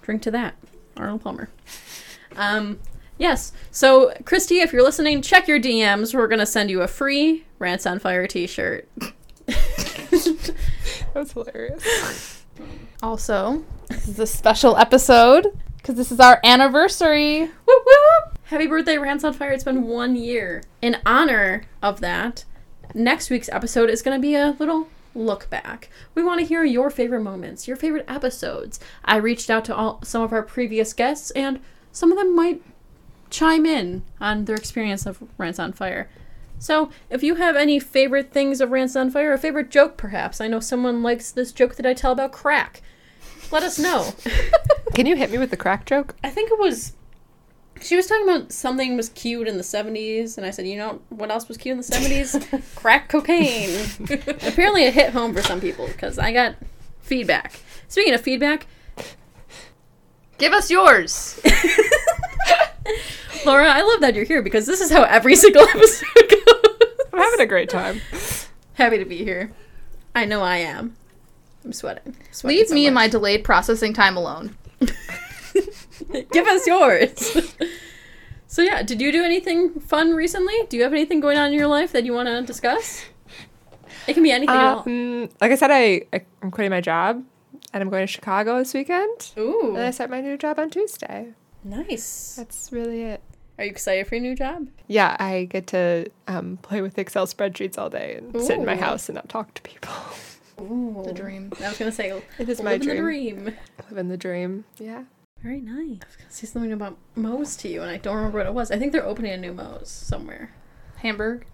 Drink 0.00 0.22
to 0.22 0.30
that, 0.30 0.54
Arnold 0.96 1.22
Palmer. 1.22 1.50
Um, 2.36 2.78
yes. 3.18 3.52
So, 3.70 4.14
Christy, 4.24 4.60
if 4.60 4.72
you're 4.72 4.82
listening, 4.82 5.20
check 5.20 5.46
your 5.46 5.60
DMs. 5.60 6.14
We're 6.14 6.26
gonna 6.26 6.46
send 6.46 6.70
you 6.70 6.80
a 6.80 6.88
free 6.88 7.44
Rants 7.58 7.84
on 7.84 7.98
Fire 7.98 8.26
T-shirt. 8.26 8.88
That 11.12 11.20
was 11.20 11.32
hilarious. 11.32 12.44
Also, 13.02 13.64
this 13.88 14.06
is 14.06 14.18
a 14.20 14.26
special 14.26 14.76
episode 14.76 15.58
because 15.76 15.96
this 15.96 16.12
is 16.12 16.20
our 16.20 16.38
anniversary. 16.44 17.40
Whoop, 17.40 17.52
whoop. 17.66 18.38
Happy 18.44 18.68
birthday, 18.68 18.96
Rants 18.96 19.24
on 19.24 19.32
Fire! 19.32 19.50
It's 19.50 19.64
been 19.64 19.84
one 19.88 20.14
year. 20.14 20.62
In 20.82 20.98
honor 21.04 21.64
of 21.82 22.00
that, 22.00 22.44
next 22.94 23.30
week's 23.30 23.48
episode 23.50 23.90
is 23.90 24.02
gonna 24.02 24.18
be 24.18 24.34
a 24.34 24.56
little 24.58 24.88
look 25.14 25.50
back. 25.50 25.88
We 26.14 26.22
want 26.22 26.40
to 26.40 26.46
hear 26.46 26.64
your 26.64 26.90
favorite 26.90 27.22
moments, 27.22 27.66
your 27.66 27.76
favorite 27.76 28.04
episodes. 28.08 28.78
I 29.04 29.16
reached 29.16 29.50
out 29.50 29.64
to 29.66 29.74
all 29.74 30.00
some 30.02 30.22
of 30.22 30.32
our 30.32 30.42
previous 30.42 30.92
guests, 30.92 31.30
and 31.32 31.60
some 31.92 32.12
of 32.12 32.18
them 32.18 32.34
might 32.34 32.62
chime 33.30 33.66
in 33.66 34.02
on 34.20 34.44
their 34.44 34.56
experience 34.56 35.06
of 35.06 35.22
Rants 35.38 35.58
on 35.58 35.72
Fire. 35.72 36.08
So, 36.58 36.90
if 37.08 37.22
you 37.22 37.36
have 37.36 37.56
any 37.56 37.80
favorite 37.80 38.32
things 38.32 38.60
of 38.60 38.70
Rants 38.70 38.94
on 38.94 39.10
Fire, 39.10 39.32
a 39.32 39.38
favorite 39.38 39.70
joke 39.70 39.96
perhaps, 39.96 40.40
I 40.40 40.48
know 40.48 40.60
someone 40.60 41.02
likes 41.02 41.30
this 41.30 41.52
joke 41.52 41.76
that 41.76 41.86
I 41.86 41.94
tell 41.94 42.12
about 42.12 42.32
crack. 42.32 42.82
Let 43.50 43.62
us 43.62 43.78
know. 43.78 44.12
Can 44.94 45.06
you 45.06 45.16
hit 45.16 45.30
me 45.30 45.38
with 45.38 45.50
the 45.50 45.56
crack 45.56 45.86
joke? 45.86 46.14
I 46.22 46.30
think 46.30 46.50
it 46.50 46.58
was. 46.58 46.92
She 47.82 47.96
was 47.96 48.06
talking 48.06 48.28
about 48.28 48.52
something 48.52 48.96
was 48.96 49.08
cute 49.10 49.48
in 49.48 49.56
the 49.56 49.62
70s, 49.62 50.36
and 50.36 50.46
I 50.46 50.50
said, 50.50 50.66
you 50.66 50.76
know 50.76 51.00
what 51.08 51.30
else 51.30 51.48
was 51.48 51.56
cute 51.56 51.72
in 51.72 51.78
the 51.78 51.84
70s? 51.84 52.74
Crack 52.76 53.08
cocaine. 53.08 53.86
Apparently, 54.46 54.84
it 54.84 54.94
hit 54.94 55.12
home 55.12 55.34
for 55.34 55.42
some 55.42 55.60
people 55.60 55.86
because 55.86 56.18
I 56.18 56.32
got 56.32 56.56
feedback. 57.00 57.60
Speaking 57.88 58.14
of 58.14 58.20
feedback, 58.20 58.66
Give 60.40 60.54
us 60.54 60.70
yours. 60.70 61.38
Laura, 63.44 63.68
I 63.68 63.82
love 63.82 64.00
that 64.00 64.14
you're 64.14 64.24
here 64.24 64.40
because 64.40 64.64
this 64.64 64.80
is 64.80 64.90
how 64.90 65.02
every 65.02 65.36
single 65.36 65.68
episode 65.68 66.30
goes. 66.30 66.90
I'm 67.12 67.18
having 67.18 67.40
a 67.40 67.46
great 67.46 67.68
time. 67.68 68.00
Happy 68.72 68.96
to 68.96 69.04
be 69.04 69.22
here. 69.22 69.52
I 70.14 70.24
know 70.24 70.40
I 70.40 70.56
am. 70.56 70.96
I'm 71.62 71.74
sweating. 71.74 72.16
Sweating 72.30 72.58
Leave 72.58 72.68
so 72.68 72.74
me 72.74 72.86
and 72.86 72.94
my 72.94 73.06
delayed 73.06 73.44
processing 73.44 73.92
time 73.92 74.16
alone. 74.16 74.56
Give 76.32 76.46
us 76.46 76.66
yours. 76.66 77.54
so 78.46 78.62
yeah, 78.62 78.82
did 78.82 79.00
you 79.00 79.12
do 79.12 79.22
anything 79.24 79.78
fun 79.80 80.14
recently? 80.14 80.54
Do 80.68 80.76
you 80.76 80.82
have 80.82 80.92
anything 80.92 81.20
going 81.20 81.38
on 81.38 81.48
in 81.52 81.58
your 81.58 81.68
life 81.68 81.92
that 81.92 82.04
you 82.04 82.12
want 82.12 82.28
to 82.28 82.42
discuss? 82.42 83.04
It 84.06 84.14
can 84.14 84.22
be 84.22 84.32
anything 84.32 84.54
at 84.54 84.64
all. 84.76 84.82
Um, 84.86 85.28
like 85.40 85.52
I 85.52 85.54
said, 85.56 85.70
I, 85.70 86.02
I 86.12 86.24
I'm 86.42 86.50
quitting 86.50 86.70
my 86.70 86.80
job, 86.80 87.22
and 87.72 87.82
I'm 87.82 87.90
going 87.90 88.02
to 88.02 88.06
Chicago 88.12 88.58
this 88.58 88.72
weekend. 88.74 89.32
Ooh, 89.38 89.74
And 89.76 89.84
I 89.84 89.90
start 89.90 90.10
my 90.10 90.20
new 90.20 90.36
job 90.36 90.58
on 90.58 90.70
Tuesday. 90.70 91.34
nice. 91.64 92.34
That's 92.36 92.72
really 92.72 93.02
it. 93.02 93.20
Are 93.58 93.64
you 93.64 93.70
excited 93.70 94.06
for 94.06 94.14
your 94.14 94.22
new 94.22 94.34
job? 94.34 94.68
Yeah, 94.88 95.16
I 95.20 95.44
get 95.44 95.66
to 95.68 96.10
um, 96.26 96.56
play 96.62 96.80
with 96.80 96.98
Excel 96.98 97.26
spreadsheets 97.26 97.76
all 97.76 97.90
day 97.90 98.14
and 98.16 98.40
sit 98.42 98.58
in 98.58 98.64
my 98.64 98.74
house 98.76 99.10
and 99.10 99.16
not 99.16 99.28
talk 99.28 99.52
to 99.54 99.62
people. 99.62 99.92
Ooh, 100.62 101.02
The 101.04 101.12
dream. 101.12 101.52
I 101.62 101.68
was 101.68 101.78
gonna 101.78 101.92
say, 101.92 102.22
It 102.38 102.48
is 102.48 102.62
my 102.62 102.72
living 102.72 102.88
the 102.88 102.94
dream. 102.94 103.44
dream. 103.44 103.56
Living 103.90 104.08
the 104.08 104.16
dream. 104.16 104.64
Yeah. 104.78 105.04
Very 105.42 105.60
nice. 105.60 105.98
I 106.02 106.06
was 106.06 106.16
gonna 106.16 106.30
say 106.30 106.46
something 106.46 106.72
about 106.72 106.98
Moe's 107.14 107.56
to 107.56 107.68
you, 107.68 107.80
and 107.82 107.90
I 107.90 107.96
don't 107.96 108.16
remember 108.16 108.38
what 108.38 108.46
it 108.46 108.54
was. 108.54 108.70
I 108.70 108.78
think 108.78 108.92
they're 108.92 109.04
opening 109.06 109.32
a 109.32 109.36
new 109.36 109.52
Moe's 109.52 109.88
somewhere. 109.88 110.52
Hamburg. 110.96 111.46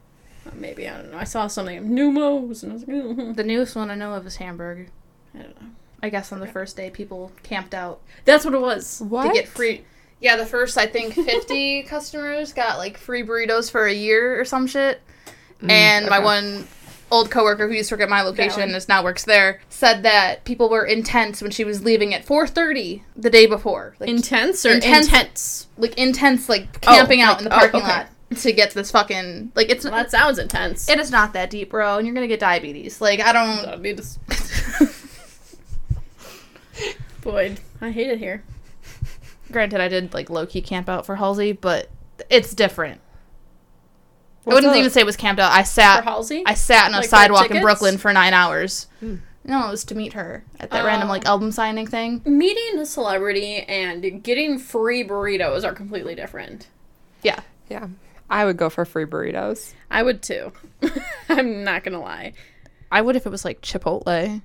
Uh, 0.45 0.50
Maybe 0.55 0.88
I 0.88 0.97
don't 1.00 1.12
know. 1.12 1.19
I 1.19 1.25
saw 1.25 1.47
something 1.47 1.88
new 1.95 2.11
Moe's, 2.11 2.62
and 2.62 2.73
I 2.73 2.75
was 2.75 2.83
like, 2.87 2.97
"Ooh." 2.97 3.33
The 3.33 3.45
newest 3.45 3.76
one 3.76 3.90
I 3.90 3.95
know 3.95 4.12
of 4.14 4.26
is 4.26 4.37
Hamburg. 4.37 4.90
I 5.35 5.43
don't 5.43 5.61
know. 5.61 5.69
I 6.02 6.09
guess 6.09 6.33
on 6.33 6.40
the 6.40 6.47
first 6.47 6.76
day, 6.76 6.90
people 6.90 7.33
camped 7.43 7.75
out 7.75 8.00
That's 8.25 8.45
what 8.45 8.55
it 8.55 8.61
was. 8.61 9.00
What? 9.00 9.28
to 9.28 9.33
get 9.33 9.49
free. 9.49 9.85
Yeah, 10.21 10.37
the 10.37 10.47
first 10.47 10.76
I 10.78 10.87
think 10.87 11.14
50 11.14 11.83
customers 11.88 12.52
got 12.52 12.78
like 12.78 12.97
free 12.99 13.23
burritos 13.23 13.71
for 13.71 13.87
a 13.87 13.93
year 13.93 14.38
or 14.40 14.45
some 14.45 14.66
shit. 14.66 15.00
and 15.69 16.09
my 16.09 16.19
one 16.19 16.66
old 17.11 17.31
coworker 17.31 17.69
who 17.69 17.75
used 17.75 17.89
to 17.91 17.95
work 17.95 18.03
at 18.03 18.09
my 18.09 18.23
location 18.23 18.63
and 18.63 18.89
now 18.89 19.03
works 19.03 19.25
there 19.25 19.61
said 19.69 20.03
that 20.03 20.45
people 20.45 20.69
were 20.69 20.85
intense 20.85 21.41
when 21.41 21.51
she 21.51 21.65
was 21.65 21.85
leaving 21.85 22.13
at 22.15 22.25
4:30 22.25 23.03
the 23.17 23.31
day 23.31 23.47
before. 23.47 23.95
Like 24.01 24.09
Intense 24.11 24.67
or 24.67 24.71
Intense. 24.73 25.07
intense? 25.07 25.67
like 25.79 25.95
intense 25.97 26.49
like 26.49 26.67
oh, 26.87 26.95
camping 26.95 27.21
out 27.21 27.35
like- 27.35 27.39
in 27.39 27.45
the 27.45 27.55
oh, 27.55 27.59
parking 27.59 27.83
okay. 27.83 27.89
lot 27.89 28.07
to 28.37 28.53
get 28.53 28.73
this 28.73 28.91
fucking 28.91 29.53
like 29.55 29.71
it's 29.71 29.85
Well, 29.85 29.93
that 29.95 30.11
sounds 30.11 30.39
intense. 30.39 30.89
it 30.89 30.99
is 30.99 31.11
not 31.13 31.33
that 31.35 31.51
deep, 31.51 31.71
bro, 31.71 31.99
and 31.99 32.07
you're 32.07 32.15
going 32.15 32.25
to 32.25 32.33
get 32.33 32.41
diabetes. 32.41 33.01
Like 33.01 33.21
I 33.21 33.33
don't 33.33 33.83
be 33.83 33.95
just- 33.95 34.19
I 37.81 37.91
hate 37.91 38.09
it 38.09 38.19
here. 38.19 38.43
Granted, 39.51 39.81
I 39.81 39.89
did 39.89 40.15
like 40.15 40.31
low 40.31 40.47
key 40.47 40.61
camp 40.61 40.89
out 40.89 41.07
for 41.07 41.17
Halsey, 41.17 41.53
but 41.53 41.89
it's 42.31 42.55
different. 42.55 43.01
I 44.47 44.55
wouldn't 44.55 44.73
up? 44.73 44.76
even 44.79 44.91
say 44.91 45.00
it 45.00 45.07
was 45.07 45.17
camped 45.17 45.41
out. 45.41 45.50
I 45.53 45.62
For 45.62 45.69
sat 45.69 46.05
Halsey? 46.05 46.43
I 46.47 46.55
sat 46.55 46.87
on 46.87 46.95
a 46.95 46.99
Like, 46.99 47.09
sidewalk 47.09 47.50
in? 47.50 47.62
Brooklyn 47.62 47.99
for 47.99 48.12
nine 48.12 48.33
hours. 48.35 48.87
Hmm. 49.00 49.17
No, 49.45 49.69
it 49.69 49.71
was 49.71 49.85
to 49.85 49.95
meet 49.95 50.12
her 50.15 50.45
at 50.59 50.71
that 50.71 50.85
random 50.85 51.09
Oh. 51.09 51.12
like 51.12 51.25
album 51.26 51.53
signing 51.53 51.87
thing. 51.87 52.21
Meeting 52.25 52.79
a 52.81 52.87
celebrity 52.87 53.59
and 53.61 54.23
getting 54.23 54.59
free 54.59 55.05
burritos 55.05 55.65
are 55.65 55.73
completely 55.73 56.15
different. 56.17 56.67
Yeah, 57.23 57.41
Yeah. 57.69 57.88
I 58.29 58.45
would 58.45 58.57
go 58.57 58.69
for 58.71 58.85
free 58.85 59.05
burritos. 59.05 59.73
I 59.88 60.03
would 60.03 60.21
too. 60.23 60.53
I'm 61.29 61.62
not 61.62 61.85
gonna 61.85 62.00
lie. 62.00 62.33
I 62.91 63.00
would 63.03 63.15
if 63.15 63.25
it 63.25 63.31
was 63.31 63.45
like 63.45 63.61
Chipotle. 63.62 64.43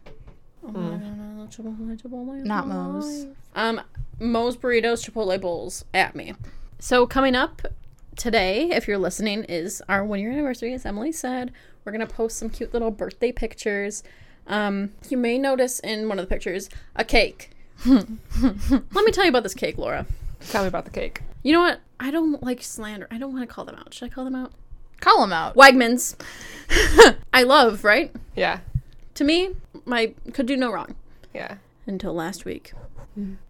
Not 2.45 2.67
Moe's. 2.67 3.27
Um, 3.55 3.81
Moe's 4.19 4.55
burritos, 4.57 5.03
Chipotle 5.09 5.39
bowls 5.41 5.85
at 5.93 6.15
me. 6.15 6.33
So 6.79 7.05
coming 7.07 7.35
up 7.35 7.61
today, 8.15 8.69
if 8.71 8.87
you're 8.87 8.97
listening, 8.97 9.43
is 9.45 9.81
our 9.89 10.03
one 10.03 10.19
year 10.19 10.31
anniversary. 10.31 10.73
As 10.73 10.85
Emily 10.85 11.11
said, 11.11 11.51
we're 11.83 11.91
gonna 11.91 12.07
post 12.07 12.37
some 12.37 12.49
cute 12.49 12.73
little 12.73 12.91
birthday 12.91 13.31
pictures. 13.31 14.03
Um, 14.47 14.91
you 15.09 15.17
may 15.17 15.37
notice 15.37 15.79
in 15.79 16.07
one 16.09 16.19
of 16.19 16.25
the 16.27 16.29
pictures 16.29 16.69
a 16.95 17.03
cake. 17.03 17.51
Let 17.85 18.07
me 18.91 19.11
tell 19.11 19.23
you 19.23 19.29
about 19.29 19.43
this 19.43 19.53
cake, 19.53 19.77
Laura. 19.77 20.05
Tell 20.49 20.63
me 20.63 20.67
about 20.67 20.85
the 20.85 20.91
cake. 20.91 21.21
You 21.43 21.53
know 21.53 21.61
what? 21.61 21.79
I 21.99 22.11
don't 22.11 22.41
like 22.43 22.61
slander. 22.61 23.07
I 23.11 23.17
don't 23.17 23.33
want 23.33 23.47
to 23.47 23.53
call 23.53 23.65
them 23.65 23.75
out. 23.75 23.93
Should 23.93 24.05
I 24.05 24.09
call 24.09 24.25
them 24.25 24.35
out? 24.35 24.51
Call 24.99 25.21
them 25.21 25.33
out. 25.33 25.55
Wegmans. 25.55 26.15
I 27.33 27.43
love, 27.43 27.83
right? 27.83 28.11
Yeah. 28.35 28.59
To 29.15 29.23
me, 29.23 29.55
my 29.85 30.13
could 30.33 30.45
do 30.45 30.55
no 30.57 30.71
wrong. 30.71 30.95
Yeah. 31.33 31.55
until 31.87 32.13
last 32.13 32.45
week. 32.45 32.73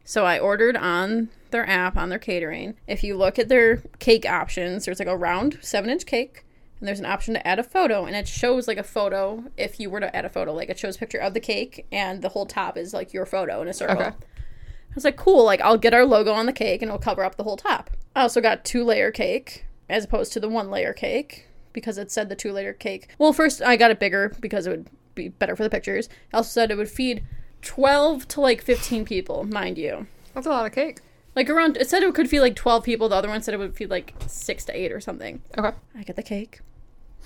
So 0.04 0.26
I 0.26 0.40
ordered 0.40 0.76
on 0.76 1.30
their 1.52 1.68
app 1.70 1.98
on 1.98 2.10
their 2.10 2.20
catering. 2.20 2.76
If 2.88 3.04
you 3.04 3.16
look 3.16 3.38
at 3.38 3.50
their 3.50 3.78
cake 4.00 4.26
options, 4.26 4.86
there's 4.86 5.00
like 5.00 5.08
a 5.08 5.18
round 5.18 5.60
seven 5.62 5.90
inch 5.90 6.06
cake, 6.06 6.46
and 6.80 6.88
there's 6.88 7.00
an 7.00 7.06
option 7.06 7.34
to 7.36 7.48
add 7.48 7.60
a 7.60 7.64
photo, 7.64 8.06
and 8.06 8.16
it 8.16 8.28
shows 8.28 8.68
like 8.68 8.78
a 8.78 8.84
photo 8.84 9.44
if 9.58 9.80
you 9.80 9.90
were 9.90 10.00
to 10.00 10.16
add 10.16 10.26
a 10.26 10.30
photo. 10.30 10.54
Like 10.54 10.70
it 10.70 10.80
shows 10.80 10.96
a 10.96 11.00
picture 11.00 11.20
of 11.20 11.34
the 11.34 11.40
cake, 11.40 11.86
and 11.92 12.22
the 12.22 12.30
whole 12.30 12.46
top 12.46 12.78
is 12.78 12.94
like 12.94 13.14
your 13.14 13.26
photo 13.26 13.62
in 13.62 13.68
a 13.68 13.74
circle. 13.74 13.98
Okay. 13.98 14.16
I 14.16 14.96
was 14.96 15.06
like, 15.06 15.18
cool. 15.18 15.46
Like 15.46 15.62
I'll 15.62 15.78
get 15.78 15.94
our 15.94 16.06
logo 16.06 16.34
on 16.34 16.48
the 16.48 16.54
cake, 16.54 16.82
and 16.82 16.90
it'll 16.90 17.00
cover 17.00 17.24
up 17.24 17.36
the 17.36 17.44
whole 17.44 17.58
top. 17.58 17.92
I 18.16 18.24
also 18.24 18.42
got 18.42 18.66
two 18.66 18.84
layer 18.84 19.12
cake 19.12 19.66
as 19.90 20.06
opposed 20.06 20.34
to 20.34 20.40
the 20.40 20.50
one 20.50 20.70
layer 20.70 20.94
cake 20.94 21.48
because 21.74 21.98
it 21.98 22.12
said 22.12 22.30
the 22.30 22.36
two 22.36 22.52
layer 22.52 22.74
cake. 22.74 23.10
Well, 23.18 23.34
first 23.34 23.62
I 23.62 23.78
got 23.78 23.92
it 23.92 24.00
bigger 24.00 24.36
because 24.40 24.66
it 24.66 24.72
would 24.72 24.90
be 25.16 25.30
better 25.30 25.56
for 25.56 25.64
the 25.64 25.70
pictures. 25.70 26.10
I 26.34 26.38
also 26.38 26.50
said 26.50 26.72
it 26.72 26.78
would 26.78 26.90
feed 26.90 27.24
12 27.62 28.28
to 28.30 28.42
like 28.42 28.62
15 28.62 29.06
people, 29.06 29.44
mind 29.44 29.78
you. 29.78 30.08
That's 30.34 30.48
a 30.48 30.50
lot 30.50 30.66
of 30.66 30.72
cake. 30.72 31.00
Like 31.36 31.50
around, 31.50 31.78
it 31.78 31.90
said 31.90 32.04
it 32.04 32.14
could 32.14 32.30
feed 32.30 32.42
like 32.42 32.56
12 32.56 32.84
people. 32.84 33.10
The 33.10 33.16
other 33.16 33.30
one 33.30 33.42
said 33.42 33.54
it 33.54 33.58
would 33.58 33.76
feed 33.76 33.90
like 33.90 34.14
six 34.28 34.66
to 34.66 34.78
eight 34.78 34.92
or 34.92 35.00
something. 35.00 35.42
Okay. 35.58 35.76
I 35.98 36.04
get 36.04 36.16
the 36.16 36.24
cake 36.24 36.60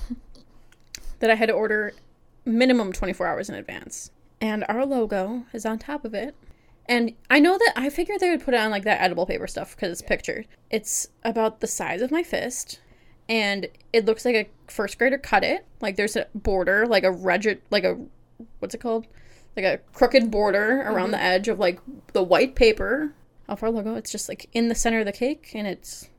that 1.20 1.32
I 1.32 1.36
had 1.36 1.48
to 1.48 1.54
order 1.54 1.94
minimum 2.46 2.94
24 2.94 3.26
hours 3.26 3.50
in 3.50 3.56
advance. 3.56 4.12
And 4.40 4.64
our 4.70 4.86
logo 4.86 5.46
is 5.54 5.66
on 5.66 5.80
top 5.80 6.06
of 6.06 6.14
it. 6.14 6.36
And 6.88 7.14
I 7.32 7.40
know 7.40 7.58
that 7.58 7.74
I 7.76 7.90
figured 7.90 8.20
they 8.20 8.30
would 8.30 8.44
put 8.44 8.54
it 8.54 8.60
on 8.60 8.70
like 8.70 8.84
that 8.84 9.02
edible 9.02 9.26
paper 9.26 9.48
stuff 9.48 9.76
because 9.76 9.92
it's 9.92 10.08
pictured. 10.08 10.48
It's 10.70 11.08
about 11.24 11.60
the 11.60 11.68
size 11.68 12.02
of 12.02 12.12
my 12.12 12.22
fist. 12.22 12.80
And 13.28 13.68
it 13.92 14.06
looks 14.06 14.24
like 14.24 14.36
a 14.36 14.72
first 14.72 15.00
grader 15.00 15.18
cut 15.18 15.44
it. 15.44 15.66
Like 15.82 15.96
there's 15.96 16.16
a 16.16 16.28
border, 16.36 16.86
like 16.86 17.04
a 17.04 17.12
reg, 17.12 17.60
like 17.72 17.84
a, 17.84 17.98
what's 18.60 18.76
it 18.76 18.82
called? 18.82 19.08
Like 19.56 19.66
a 19.66 19.80
crooked 19.94 20.30
border 20.30 20.82
around 20.82 21.12
the 21.12 21.18
mm-hmm. 21.18 21.26
edge 21.26 21.48
of 21.48 21.60
like 21.60 21.80
the 22.14 22.24
white 22.24 22.56
paper 22.56 23.14
of 23.48 23.64
our 23.64 23.70
logo. 23.70 23.96
It's 23.96 24.12
just 24.12 24.28
like 24.28 24.50
in 24.54 24.68
the 24.68 24.76
center 24.76 25.00
of 25.00 25.06
the 25.06 25.12
cake 25.12 25.52
and 25.54 25.68
it's 25.68 26.10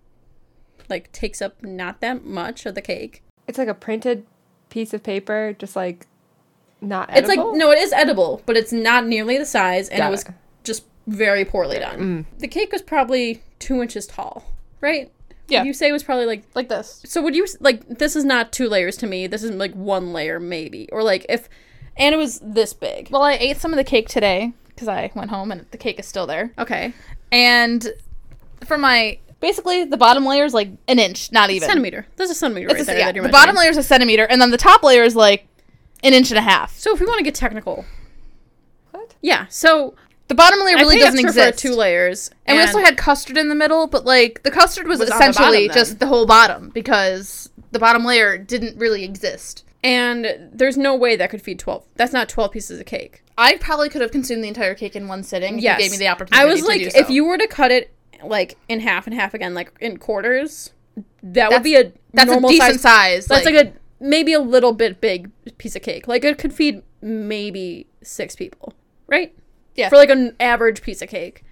like 0.89 1.13
takes 1.13 1.43
up 1.43 1.63
not 1.63 2.01
that 2.01 2.25
much 2.25 2.67
of 2.67 2.75
the 2.75 2.83
cake. 2.83 3.23
It's 3.47 3.59
like 3.59 3.69
a 3.69 3.75
printed 3.75 4.27
piece 4.71 4.93
of 4.95 5.03
paper, 5.03 5.55
just 5.59 5.77
like 5.77 6.07
not 6.81 7.11
edible. 7.11 7.31
It's 7.31 7.37
like 7.37 7.57
no, 7.57 7.71
it 7.71 7.79
is 7.79 7.93
edible, 7.93 8.43
but 8.47 8.57
it's 8.57 8.73
not 8.73 9.07
nearly 9.07 9.39
the 9.39 9.45
size, 9.45 9.89
and 9.89 9.99
Got 9.99 10.09
it 10.09 10.11
was 10.11 10.23
it. 10.23 10.35
just 10.65 10.85
very 11.07 11.45
poorly 11.45 11.79
done. 11.79 11.99
Mm. 11.99 12.39
The 12.39 12.49
cake 12.49 12.73
was 12.73 12.83
probably 12.83 13.43
two 13.59 13.83
inches 13.83 14.07
tall, 14.07 14.45
right? 14.81 15.11
Yeah. 15.49 15.63
You 15.63 15.73
say 15.73 15.89
it 15.89 15.93
was 15.93 16.03
probably 16.03 16.27
like 16.27 16.45
Like 16.55 16.69
this. 16.69 17.03
so. 17.05 17.23
Would 17.23 17.37
you 17.37 17.47
like 17.61 17.87
this 17.89 18.17
is 18.17 18.25
not 18.25 18.53
two 18.53 18.69
layers 18.69 18.97
to 18.99 19.07
me? 19.07 19.27
This 19.27 19.43
is 19.43 19.53
like 19.53 19.73
one 19.75 20.13
layer 20.13 20.41
maybe, 20.41 20.89
or 20.91 21.03
like 21.03 21.25
if, 21.29 21.49
and 21.99 22.15
it 22.15 22.19
was 22.19 22.41
this 22.43 22.73
big. 22.73 23.11
Well, 23.11 23.23
I 23.23 23.35
ate 23.35 23.59
some 23.59 23.73
of 23.73 23.77
the 23.77 23.85
cake 23.85 24.09
today 24.09 24.53
because 24.69 24.89
I 24.89 25.11
went 25.15 25.31
home 25.31 25.51
and 25.53 25.67
the 25.71 25.79
cake 25.79 25.99
is 25.99 26.07
still 26.07 26.27
there. 26.27 26.53
Okay, 26.59 26.93
And 27.33 27.87
for 28.65 28.77
my 28.79 29.19
basically 29.41 29.85
the 29.85 29.97
bottom 29.97 30.25
layer 30.27 30.45
is 30.45 30.55
like 30.55 30.71
an 30.89 30.99
inch, 30.99 31.31
not 31.33 31.51
even. 31.51 31.67
centimeter. 31.69 32.07
There's 32.17 32.31
a 32.31 32.35
centimeter 32.35 32.67
It's 32.69 32.75
right 32.75 32.83
a- 32.83 32.85
there. 32.87 32.99
yeah, 32.99 33.05
that 33.07 33.15
you're 33.15 33.25
the 33.25 33.31
bottom 33.31 33.55
layer 33.57 33.71
is 33.71 33.77
a 33.77 33.83
centimeter, 33.83 34.25
and 34.25 34.41
then 34.41 34.51
the 34.51 34.57
top 34.57 34.83
layer 34.83 35.03
is 35.03 35.15
like 35.17 35.47
an 36.03 36.13
inch 36.13 36.31
and 36.31 36.39
a 36.39 36.43
half. 36.43 36.77
So 36.79 36.93
if 36.95 37.01
we 37.01 37.07
want 37.07 37.19
to 37.19 37.25
get 37.25 37.35
technical, 37.35 37.85
What? 38.93 39.15
yeah. 39.23 39.47
So 39.49 39.95
The 40.29 40.35
bottom 40.35 40.59
layer 40.61 40.77
really 40.77 40.97
I 40.97 41.01
doesn't 41.05 41.25
extra 41.25 41.43
exist. 41.45 41.63
for 41.63 41.69
two 41.69 41.75
layers, 41.75 42.31
and 42.47 42.57
we 42.57 42.63
also 42.63 42.79
had 42.81 42.97
custard 42.97 43.37
in 43.39 43.49
the 43.49 43.55
middle, 43.55 43.87
but 43.87 44.05
like 44.05 44.43
the 44.43 44.51
custard 44.51 44.87
was, 44.89 44.99
Was 44.99 45.11
on 45.11 45.19
the 45.19 45.25
essentially 45.25 45.69
bottom, 45.69 45.81
just 45.81 45.99
the 46.01 46.07
whole 46.07 46.27
bottom 46.27 46.71
because 46.71 47.49
the 47.73 47.79
bottom 47.79 48.05
layer 48.05 48.37
didn't 48.39 48.77
really 48.79 49.05
exist. 49.05 49.65
And 49.87 50.51
there's 50.53 50.77
no 50.77 50.97
way 50.97 51.15
that 51.15 51.31
could 51.31 51.41
feed 51.41 51.61
twelve. 51.61 51.87
That's 51.95 52.13
not 52.13 52.29
twelve 52.29 52.51
pieces 52.51 52.81
of 52.81 52.87
cake. 52.87 53.23
I 53.39 53.57
probably 53.57 53.89
could 53.89 54.03
have 54.03 54.11
consumed 54.11 54.43
the 54.43 54.49
entire 54.49 54.75
cake 54.75 54.97
in 54.97 55.07
one 55.07 55.23
sitting 55.23 55.61
Yes. 55.61 55.79
if 55.79 55.85
you 55.85 55.91
gave 55.91 55.91
me 55.93 56.05
the 56.05 56.09
opportunity. 56.09 56.43
I 56.43 56.53
was 56.53 56.63
like, 56.65 56.91
so. 56.91 56.99
if 56.99 57.09
you 57.09 57.25
were 57.25 57.39
to 57.39 57.47
cut 57.47 57.71
it 57.71 57.93
like 58.25 58.57
in 58.69 58.81
half 58.81 59.07
and 59.07 59.15
half 59.15 59.33
again, 59.33 59.55
like 59.55 59.73
in 59.81 59.99
quarters, 59.99 60.73
that 61.23 61.53
would 61.53 61.63
be 61.63 61.77
a 61.77 61.93
that's 62.13 62.29
a 62.29 62.33
normal 62.33 62.51
decent 62.51 62.81
size. 62.81 63.27
size. 63.27 63.27
That's 63.27 63.45
like, 63.45 63.55
a 63.55 63.73
maybe 64.01 64.33
a 64.33 64.41
little 64.41 64.73
bit 64.73 65.01
big 65.01 65.31
piece 65.57 65.77
of 65.77 65.83
cake. 65.83 66.09
Like 66.09 66.25
it 66.25 66.37
could 66.37 66.53
feed 66.53 66.83
maybe 67.01 67.87
six 68.03 68.35
people, 68.35 68.75
right? 69.07 69.33
Yeah. 69.77 69.89
For 69.89 69.97
like 69.97 70.11
an 70.11 70.35
average 70.41 70.83
piece 70.83 71.01
of 71.01 71.09
cake. 71.09 71.45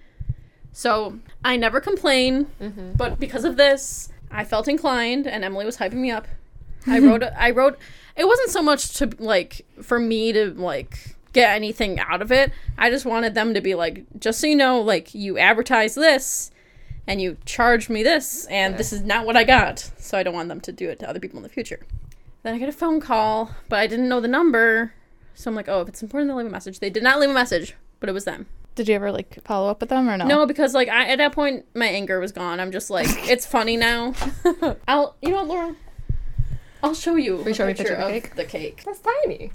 So 0.73 1.19
I 1.45 1.55
never 1.55 1.79
complain, 1.79 2.47
mm-hmm. 2.61 2.93
but 2.97 3.17
because 3.17 3.45
of 3.45 3.55
this, 3.55 4.09
I 4.29 4.43
felt 4.43 4.67
inclined, 4.67 5.25
and 5.25 5.45
Emily 5.45 5.63
was 5.63 5.77
hyping 5.77 5.93
me 5.93 6.11
up. 6.11 6.27
I 6.85 6.99
wrote. 6.99 7.23
I 7.23 7.51
wrote. 7.51 7.79
It 8.15 8.25
wasn't 8.25 8.49
so 8.51 8.61
much 8.61 8.93
to 8.97 9.09
like 9.19 9.65
for 9.81 9.99
me 9.99 10.31
to 10.31 10.51
like 10.51 11.15
get 11.33 11.53
anything 11.53 11.99
out 11.99 12.21
of 12.21 12.31
it. 12.31 12.51
I 12.77 12.89
just 12.89 13.05
wanted 13.05 13.35
them 13.35 13.53
to 13.53 13.61
be 13.61 13.75
like, 13.75 14.05
just 14.19 14.39
so 14.39 14.47
you 14.47 14.55
know, 14.55 14.79
like 14.81 15.13
you 15.13 15.37
advertise 15.37 15.95
this, 15.95 16.51
and 17.07 17.21
you 17.21 17.37
charge 17.45 17.89
me 17.89 18.03
this, 18.03 18.45
and 18.45 18.77
this 18.77 18.91
is 18.91 19.01
not 19.01 19.25
what 19.25 19.35
I 19.35 19.43
got. 19.43 19.91
So 19.97 20.17
I 20.17 20.23
don't 20.23 20.33
want 20.33 20.49
them 20.49 20.61
to 20.61 20.71
do 20.71 20.89
it 20.89 20.99
to 20.99 21.09
other 21.09 21.19
people 21.19 21.37
in 21.37 21.43
the 21.43 21.49
future. 21.49 21.85
Then 22.43 22.53
I 22.53 22.57
get 22.57 22.69
a 22.69 22.73
phone 22.73 22.99
call, 22.99 23.51
but 23.69 23.79
I 23.79 23.87
didn't 23.87 24.07
know 24.09 24.19
the 24.19 24.27
number. 24.27 24.93
So 25.33 25.49
I'm 25.49 25.55
like, 25.55 25.67
oh, 25.67 25.81
if 25.81 25.89
it's 25.89 26.01
important, 26.01 26.29
they'll 26.29 26.37
leave 26.37 26.47
a 26.47 26.49
message. 26.49 26.79
They 26.79 26.89
did 26.89 27.03
not 27.03 27.19
leave 27.19 27.29
a 27.29 27.33
message, 27.33 27.75
but 27.99 28.07
it 28.07 28.13
was 28.13 28.25
them. 28.25 28.45
Did 28.75 28.89
you 28.89 28.95
ever 28.95 29.11
like 29.11 29.41
follow 29.43 29.69
up 29.69 29.79
with 29.79 29.89
them 29.89 30.09
or 30.09 30.17
no? 30.17 30.25
No, 30.25 30.45
because 30.45 30.73
like 30.73 30.89
I 30.89 31.07
at 31.07 31.17
that 31.17 31.31
point 31.31 31.65
my 31.73 31.85
anger 31.87 32.19
was 32.19 32.31
gone. 32.31 32.59
I'm 32.59 32.71
just 32.71 32.89
like, 32.89 33.07
it's 33.29 33.45
funny 33.45 33.77
now. 33.77 34.13
I'll 34.87 35.15
you 35.21 35.29
know 35.29 35.37
what, 35.37 35.47
Laura? 35.47 35.75
I'll 36.85 36.93
show 36.93 37.15
you 37.15 37.43
you 37.43 37.53
show 37.53 37.65
me 37.65 37.71
a 37.71 37.75
picture 37.75 37.95
of 37.95 38.09
cake? 38.09 38.35
the 38.35 38.45
cake. 38.45 38.83
That's 38.85 38.99
tiny. 38.99 39.51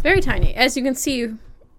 Very 0.00 0.20
tiny, 0.20 0.54
as 0.54 0.76
you 0.76 0.82
can 0.82 0.94
see 0.94 1.28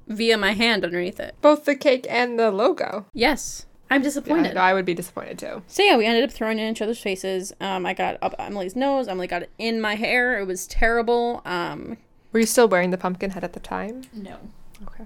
via 0.08 0.38
my 0.38 0.52
hand 0.54 0.84
underneath 0.84 1.20
it. 1.20 1.36
Both 1.42 1.66
the 1.66 1.76
cake 1.76 2.06
and 2.10 2.38
the 2.38 2.52
logo. 2.52 3.06
Yes, 3.14 3.66
I'm 3.90 4.02
disappointed. 4.02 4.56
no, 4.56 4.62
I 4.62 4.74
would 4.74 4.86
be 4.86 4.94
disappointed 4.94 5.40
too. 5.40 5.62
So 5.68 5.84
yeah, 5.84 5.98
we 5.98 6.06
ended 6.06 6.24
up 6.24 6.32
throwing 6.32 6.60
it 6.60 6.64
in 6.64 6.72
each 6.72 6.82
other's 6.82 7.00
faces. 7.00 7.54
Um, 7.62 7.86
I 7.86 7.94
got 7.94 8.18
up 8.22 8.36
Emily's 8.40 8.76
nose. 8.76 9.08
Emily 9.08 9.28
got 9.28 9.44
it 9.44 9.52
in 9.58 9.80
my 9.80 9.96
hair. 9.96 10.40
It 10.40 10.48
was 10.48 10.68
terrible. 10.68 11.42
Um, 11.46 11.98
Were 12.32 12.40
you 12.42 12.46
still 12.46 12.68
wearing 12.68 12.92
the 12.92 12.98
pumpkin 12.98 13.32
head 13.32 13.44
at 13.44 13.54
the 13.54 13.60
time? 13.60 14.02
no. 14.14 14.38
Okay. 14.84 15.06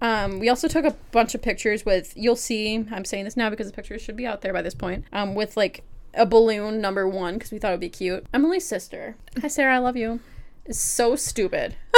Um, 0.00 0.40
we 0.40 0.48
also 0.48 0.68
took 0.68 0.84
a 0.84 0.94
bunch 1.12 1.34
of 1.34 1.40
pictures 1.42 1.84
with. 1.86 2.12
You'll 2.16 2.36
see. 2.36 2.74
I'm 2.90 3.04
saying 3.04 3.24
this 3.24 3.36
now 3.36 3.48
because 3.48 3.66
the 3.66 3.72
pictures 3.72 4.02
should 4.02 4.16
be 4.16 4.26
out 4.26 4.40
there 4.42 4.52
by 4.52 4.60
this 4.62 4.74
point. 4.74 5.04
Um, 5.12 5.34
with 5.34 5.56
like 5.56 5.84
a 6.16 6.26
balloon 6.26 6.80
number 6.80 7.06
one 7.08 7.34
because 7.34 7.50
we 7.50 7.58
thought 7.58 7.68
it'd 7.68 7.80
be 7.80 7.88
cute. 7.88 8.26
Emily's 8.32 8.66
sister. 8.66 9.16
Hi 9.40 9.48
Sarah, 9.48 9.76
I 9.76 9.78
love 9.78 9.96
you. 9.96 10.20
Is 10.64 10.80
so 10.80 11.14
stupid. 11.14 11.76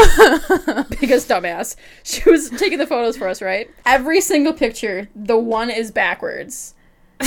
Biggest 1.01 1.29
dumbass. 1.29 1.75
She 2.03 2.29
was 2.29 2.51
taking 2.51 2.79
the 2.79 2.87
photos 2.87 3.17
for 3.17 3.27
us, 3.27 3.41
right? 3.41 3.71
Every 3.87 4.21
single 4.21 4.53
picture, 4.53 5.09
the 5.17 5.39
one 5.39 5.71
is 5.71 5.91
backwards. 5.91 6.75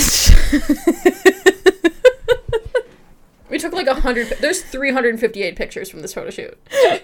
we 3.50 3.58
took 3.58 3.72
like 3.72 3.88
a 3.88 3.94
hundred. 3.94 4.28
There's 4.40 4.62
358 4.62 5.56
pictures 5.56 5.90
from 5.90 6.00
this 6.00 6.14
photo 6.14 6.30
shoot. 6.30 6.56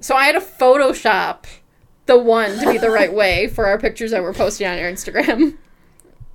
So 0.00 0.14
I 0.14 0.26
had 0.26 0.32
to 0.32 0.40
Photoshop 0.40 1.44
the 2.06 2.16
one 2.16 2.56
to 2.58 2.70
be 2.70 2.78
the 2.78 2.88
right 2.90 3.12
way 3.12 3.48
for 3.48 3.66
our 3.66 3.78
pictures 3.78 4.12
that 4.12 4.22
we're 4.22 4.32
posting 4.32 4.66
on 4.66 4.78
our 4.78 4.90
Instagram. 4.90 5.58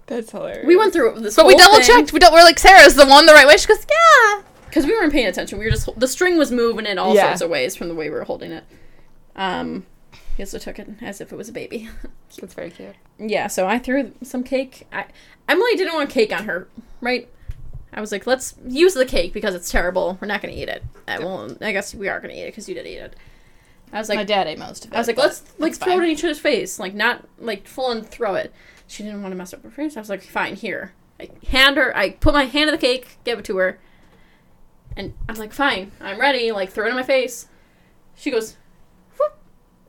That's 0.08 0.32
hilarious. 0.32 0.66
We 0.66 0.76
went 0.76 0.94
through 0.94 1.20
this, 1.20 1.36
But 1.36 1.46
we 1.46 1.56
double 1.56 1.80
checked. 1.80 2.12
We 2.14 2.20
don't. 2.20 2.34
We're 2.34 2.44
like 2.44 2.60
Sarah's 2.60 2.96
the 2.96 3.06
one 3.06 3.26
the 3.26 3.34
right 3.34 3.48
way. 3.48 3.56
She 3.58 3.68
goes, 3.68 3.86
yeah. 3.90 4.42
because 4.66 4.86
we 4.86 4.92
weren't 4.94 5.14
paying 5.14 5.28
attention. 5.28 5.58
We 5.60 5.66
were 5.66 5.72
just 5.72 5.88
the 6.00 6.08
string 6.08 6.38
was 6.38 6.52
moving 6.52 6.86
in 6.86 6.98
all 6.98 7.16
Yeah. 7.16 7.28
sorts 7.28 7.42
of 7.42 7.50
ways 7.50 7.76
from 7.76 7.88
the 7.88 7.96
way 7.96 8.10
we 8.10 8.16
were 8.16 8.24
holding 8.26 8.52
it. 8.52 8.66
Um, 9.36 9.86
he 10.36 10.44
also 10.44 10.60
took 10.60 10.80
it 10.80 10.90
as 11.02 11.22
if 11.22 11.32
it 11.32 11.36
was 11.36 11.48
a 11.50 11.52
baby. 11.54 11.90
That's 12.40 12.54
very 12.54 12.72
cute. 12.72 12.96
yeah, 13.20 13.48
so 13.48 13.68
I 13.68 13.78
threw 13.80 14.14
some 14.24 14.44
cake. 14.44 14.88
I, 14.92 15.06
Emily 15.48 15.76
didn't 15.76 15.94
want 15.94 16.10
cake 16.10 16.34
on 16.34 16.46
her, 16.46 16.68
right? 17.02 17.30
I 17.94 18.02
was 18.02 18.12
like, 18.12 18.26
let's 18.26 18.56
use 18.68 18.96
the 18.96 19.06
cake 19.06 19.34
because 19.34 19.54
it's 19.54 19.70
terrible. 19.70 20.18
We're 20.20 20.28
not 20.28 20.42
going 20.42 20.54
to 20.54 20.60
eat 20.60 20.68
it. 20.68 20.84
Uh, 21.08 21.18
well, 21.20 21.56
I 21.62 21.72
guess 21.72 21.94
we 21.94 22.10
are 22.10 22.20
going 22.20 22.34
to 22.34 22.40
eat 22.40 22.46
it 22.46 22.52
because 22.52 22.68
you 22.68 22.74
did 22.74 22.88
eat 22.88 22.98
it. 22.98 23.16
I 23.92 24.00
was 24.00 24.10
like, 24.10 24.18
My 24.18 24.24
dad 24.24 24.48
ate 24.48 24.58
most 24.58 24.86
of 24.86 24.92
it. 24.92 24.96
I 24.96 24.98
was 24.98 25.06
like, 25.06 25.18
let's 25.18 25.44
like 25.60 25.70
it's 25.74 25.78
throw 25.78 25.94
it 25.94 25.98
fine. 25.98 26.06
in 26.06 26.10
each 26.10 26.24
other's 26.24 26.40
face, 26.40 26.80
like 26.80 26.96
not 26.96 27.24
like 27.38 27.68
full 27.68 27.92
and 27.92 28.04
throw 28.08 28.34
it. 28.34 28.52
She 28.88 29.04
didn't 29.04 29.22
want 29.22 29.32
to 29.32 29.38
mess 29.38 29.54
up 29.54 29.64
her 29.64 29.72
face. 29.72 29.98
I 29.98 30.00
was 30.00 30.10
like, 30.10 30.24
fine, 30.24 30.56
here. 30.56 30.94
I 31.20 31.30
hand 31.48 31.78
her. 31.78 31.96
I 31.96 32.12
put 32.12 32.34
my 32.34 32.46
hand 32.46 32.70
in 32.70 32.76
the 32.76 32.82
cake, 32.82 33.18
give 33.24 33.40
it 33.40 33.46
to 33.46 33.58
her, 33.58 33.80
and 34.96 35.14
I'm 35.28 35.36
like, 35.36 35.54
fine, 35.54 35.92
I'm 36.02 36.20
ready. 36.20 36.52
Like 36.52 36.72
throw 36.72 36.86
it 36.86 36.90
in 36.90 36.96
my 36.96 37.04
face. 37.04 37.48
She 38.16 38.32
goes, 38.32 38.58
whoop, 39.18 39.38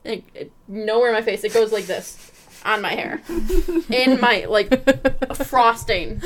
and 0.03 0.23
it, 0.33 0.51
nowhere 0.67 1.09
in 1.09 1.15
my 1.15 1.21
face. 1.21 1.43
It 1.43 1.53
goes 1.53 1.71
like 1.71 1.85
this 1.85 2.31
on 2.63 2.81
my 2.81 2.93
hair, 2.93 3.21
in 3.89 4.19
my 4.19 4.45
like 4.45 4.69
frosting, 5.45 6.21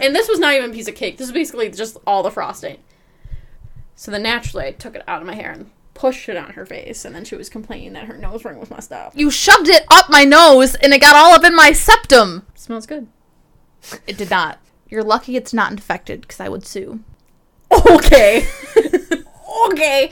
and 0.00 0.14
this 0.14 0.28
was 0.28 0.38
not 0.38 0.54
even 0.54 0.70
a 0.70 0.72
piece 0.72 0.88
of 0.88 0.94
cake. 0.94 1.18
This 1.18 1.28
is 1.28 1.32
basically 1.32 1.70
just 1.70 1.96
all 2.06 2.22
the 2.22 2.30
frosting. 2.30 2.78
So 3.94 4.10
then 4.10 4.22
naturally, 4.22 4.66
I 4.66 4.72
took 4.72 4.94
it 4.94 5.02
out 5.08 5.22
of 5.22 5.26
my 5.26 5.34
hair 5.34 5.52
and 5.52 5.70
pushed 5.96 6.28
it 6.28 6.36
on 6.36 6.50
her 6.50 6.64
face, 6.64 7.04
and 7.04 7.14
then 7.14 7.24
she 7.24 7.34
was 7.34 7.48
complaining 7.48 7.94
that 7.94 8.04
her 8.04 8.16
nose 8.16 8.44
ring 8.44 8.60
was 8.60 8.70
messed 8.70 8.92
up. 8.92 9.12
You 9.16 9.30
shoved 9.30 9.68
it 9.68 9.84
up 9.90 10.08
my 10.10 10.24
nose 10.24 10.74
and 10.76 10.92
it 10.92 11.00
got 11.00 11.16
all 11.16 11.32
up 11.32 11.44
in 11.44 11.56
my 11.56 11.72
septum. 11.72 12.46
smells 12.54 12.86
good. 12.86 13.08
It 14.06 14.16
did 14.16 14.30
not. 14.30 14.58
You're 14.88 15.02
lucky 15.04 15.36
it's 15.36 15.52
not 15.52 15.72
infected 15.72 16.20
because 16.20 16.38
I 16.40 16.48
would 16.48 16.64
sue. 16.66 17.00
Okay. 17.90 18.46
okay. 19.72 20.10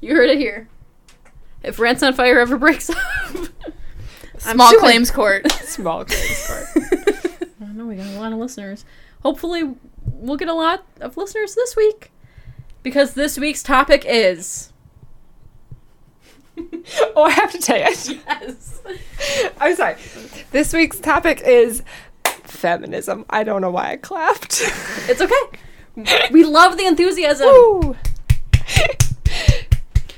You 0.00 0.14
heard 0.14 0.28
it 0.30 0.38
here. 0.38 0.68
If 1.62 1.78
Rants 1.78 2.02
on 2.02 2.12
Fire 2.14 2.38
ever 2.38 2.58
breaks 2.58 2.90
up, 2.90 2.96
I'm 4.44 4.54
Small 4.56 4.70
suing. 4.70 4.80
claims 4.80 5.10
court. 5.10 5.50
Small 5.52 6.04
claims 6.04 6.46
court. 6.46 6.66
I 7.60 7.72
know 7.72 7.86
we 7.86 7.96
got 7.96 8.06
a 8.06 8.18
lot 8.20 8.32
of 8.32 8.38
listeners. 8.38 8.84
Hopefully, 9.22 9.74
we'll 10.04 10.36
get 10.36 10.48
a 10.48 10.54
lot 10.54 10.84
of 11.00 11.16
listeners 11.16 11.54
this 11.54 11.74
week 11.74 12.10
because 12.86 13.14
this 13.14 13.36
week's 13.36 13.64
topic 13.64 14.04
is. 14.06 14.72
oh, 17.16 17.24
I 17.24 17.30
have 17.30 17.50
to 17.50 17.58
tell 17.58 17.78
you. 17.80 17.84
Yes. 17.84 18.80
I'm 19.60 19.74
sorry. 19.74 19.96
This 20.52 20.72
week's 20.72 21.00
topic 21.00 21.42
is 21.44 21.82
feminism. 22.44 23.26
I 23.28 23.42
don't 23.42 23.60
know 23.60 23.72
why 23.72 23.90
I 23.90 23.96
clapped. 23.96 24.62
It's 25.08 25.20
okay. 25.20 26.30
We 26.30 26.44
love 26.44 26.76
the 26.76 26.86
enthusiasm. 26.86 27.48
Woo! 27.48 27.96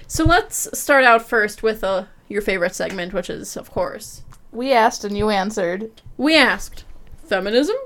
So 0.06 0.24
let's 0.24 0.78
start 0.78 1.04
out 1.04 1.26
first 1.26 1.62
with 1.62 1.82
uh, 1.82 2.04
your 2.28 2.42
favorite 2.42 2.74
segment, 2.74 3.14
which 3.14 3.30
is, 3.30 3.56
of 3.56 3.70
course, 3.70 4.24
we 4.52 4.74
asked 4.74 5.04
and 5.04 5.16
you 5.16 5.30
answered. 5.30 5.90
we 6.18 6.36
asked 6.36 6.84
feminism. 7.24 7.76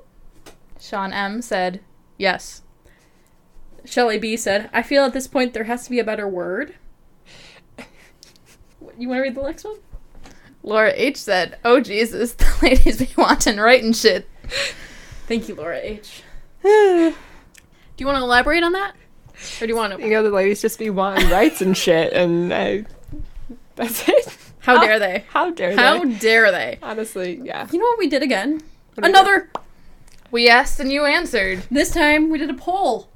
Sean 0.81 1.13
M 1.13 1.41
said, 1.41 1.79
yes. 2.19 2.63
Shelly 3.85 4.19
B 4.19 4.37
said, 4.37 4.71
I 4.73 4.83
feel 4.83 5.05
at 5.05 5.13
this 5.13 5.27
point 5.27 5.55
there 5.55 5.65
has 5.65 5.85
to 5.85 5.91
be 5.91 5.99
a 5.99 6.05
better 6.05 6.29
word. 6.29 6.75
You 8.99 9.09
want 9.09 9.19
to 9.19 9.23
read 9.23 9.35
the 9.35 9.43
next 9.43 9.65
one? 9.65 9.77
Laura 10.63 10.93
H 10.95 11.17
said, 11.17 11.59
oh 11.65 11.81
Jesus, 11.81 12.33
the 12.35 12.53
ladies 12.63 12.99
be 12.99 13.09
wanting 13.17 13.57
writing 13.57 13.93
shit. 13.93 14.29
Thank 15.27 15.49
you, 15.49 15.55
Laura 15.55 15.79
H. 15.79 16.23
Do 16.63 17.15
you 17.99 18.07
want 18.07 18.19
to 18.19 18.23
elaborate 18.23 18.63
on 18.63 18.73
that? 18.73 18.95
Or 19.61 19.67
do 19.67 19.69
you 19.69 19.77
want 19.77 19.97
to? 19.97 20.03
You 20.03 20.11
know, 20.11 20.23
the 20.23 20.31
ladies 20.31 20.61
just 20.61 20.79
be 20.79 20.91
wanting 20.91 21.29
rights 21.31 21.61
and 21.63 21.77
shit, 21.77 22.13
and 22.13 22.53
I. 22.53 22.85
That's 23.77 24.09
it. 24.09 24.37
How 24.61 24.81
dare 24.81 24.99
they? 24.99 25.25
How 25.29 25.51
dare 25.51 25.75
How 25.75 26.05
they? 26.05 26.13
dare 26.15 26.51
they? 26.53 26.79
Honestly, 26.83 27.41
yeah. 27.43 27.67
You 27.73 27.79
know 27.79 27.87
what 27.87 27.99
we 27.99 28.09
did 28.09 28.23
again? 28.23 28.61
What 28.95 29.05
is 29.05 29.09
Another. 29.09 29.51
We 30.31 30.49
asked 30.49 30.79
and 30.81 30.93
you 30.93 31.05
answered. 31.05 31.65
This 31.71 31.91
time 31.93 32.31
we 32.31 32.39
did 32.39 32.51
a 32.51 32.55
poll. 32.55 33.09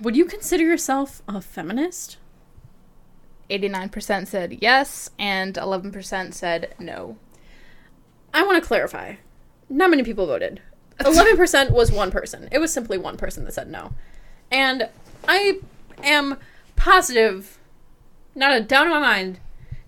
Would 0.00 0.16
you 0.16 0.24
consider 0.24 0.64
yourself 0.64 1.22
a 1.28 1.40
feminist? 1.40 2.16
89% 3.50 4.26
said 4.26 4.58
yes, 4.60 5.10
and 5.18 5.54
11% 5.54 6.34
said 6.34 6.74
no. 6.78 7.16
I 8.32 8.42
want 8.44 8.62
to 8.62 8.66
clarify. 8.66 9.16
Not 9.68 9.90
many 9.90 10.02
people 10.02 10.26
voted. 10.26 10.60
11% 11.00 11.70
was 11.70 11.92
one 11.92 12.10
person. 12.10 12.48
It 12.50 12.58
was 12.58 12.72
simply 12.72 12.98
one 12.98 13.16
person 13.16 13.44
that 13.44 13.54
said 13.54 13.68
no. 13.68 13.92
And 14.50 14.88
I 15.28 15.60
am 16.02 16.38
positive, 16.76 17.58
not 18.34 18.56
a 18.56 18.60
doubt 18.60 18.86
in 18.86 18.92
my 18.92 19.00
mind, 19.00 19.40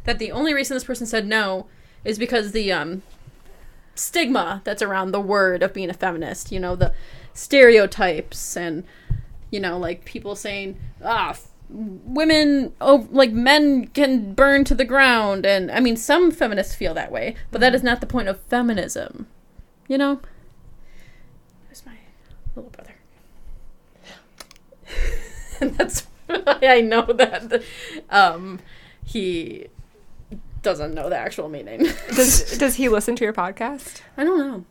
that 0.05 0.19
the 0.19 0.33
only 0.33 0.55
reason 0.55 0.75
this 0.75 0.85
person 0.85 1.07
said 1.07 1.27
no 1.27 1.67
is 2.05 2.19
because 2.19 2.53
the 2.53 2.71
um, 2.73 3.03
stigma 3.95 4.63
that's 4.65 4.83
around 4.83 5.11
the 5.11 5.21
word 5.21 5.63
of 5.63 5.75
being 5.75 5.91
a 5.91 5.95
feminist, 5.95 6.53
you 6.53 6.61
know, 6.61 6.77
the 6.77 6.95
stereotypes 7.35 8.57
and, 8.57 8.85
you 9.51 9.61
know, 9.61 9.79
like 9.79 10.05
people 10.05 10.37
saying, 10.37 10.77
ah, 11.05 11.31
f- 11.31 11.49
women, 11.69 12.73
oh, 12.81 13.09
like 13.11 13.33
men 13.33 13.89
can 13.89 14.35
burn 14.35 14.65
to 14.65 14.75
the 14.75 14.85
ground. 14.85 15.47
And 15.47 15.71
I 15.71 15.81
mean, 15.81 15.97
some 15.97 16.31
feminists 16.31 16.75
feel 16.75 16.95
that 16.95 17.13
way, 17.13 17.37
but 17.51 17.61
that 17.61 17.75
is 17.75 17.83
not 17.83 18.01
the 18.01 18.07
point 18.07 18.29
of 18.29 18.41
feminism. 18.43 19.27
You 19.89 19.99
know? 19.99 20.21
There's 21.69 21.85
my 21.87 21.97
little 22.55 22.71
brother. 22.71 22.95
and 25.61 25.75
that's 25.79 26.07
why 26.27 26.59
I 26.63 26.81
know 26.81 27.03
that 27.03 27.63
um, 28.11 28.61
he 29.05 29.67
doesn't 30.63 30.95
know 30.95 31.09
the 31.09 31.17
actual 31.17 31.49
meaning. 31.49 31.87
Does 32.15 32.59
does 32.59 32.75
he 32.75 32.89
listen 32.89 33.15
to 33.17 33.25
your 33.25 33.33
podcast? 33.33 34.01
I 34.17 34.25
don't 34.25 34.39
know. 34.39 34.65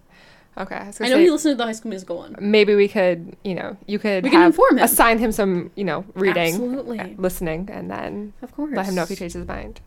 Okay, 0.58 0.76
I, 0.76 0.88
was 0.88 1.02
I 1.02 1.08
know 1.10 1.16
say, 1.16 1.24
he 1.24 1.30
listened 1.32 1.52
to 1.54 1.58
the 1.58 1.66
High 1.66 1.74
School 1.74 1.90
Musical 1.90 2.18
one. 2.18 2.36
maybe 2.40 2.76
we 2.76 2.88
could, 2.88 3.36
you 3.44 3.54
know, 3.56 3.76
you 3.88 4.00
could 4.00 4.24
We 4.24 4.30
can 4.30 4.40
have 4.40 4.52
inform 4.54 4.78
him. 4.78 4.84
assign 4.86 5.18
him 5.20 5.32
some, 5.34 5.70
you 5.76 5.84
know, 5.84 6.06
reading, 6.14 6.54
Absolutely. 6.54 7.00
uh, 7.00 7.08
listening, 7.18 7.70
and 7.72 7.92
then 7.92 8.32
Of 8.42 8.54
course. 8.56 8.74
let 8.74 8.86
him 8.86 8.96
know 8.96 9.04
if 9.04 9.10
he 9.10 9.16
changes 9.16 9.34
his 9.34 9.48
mind. 9.48 9.82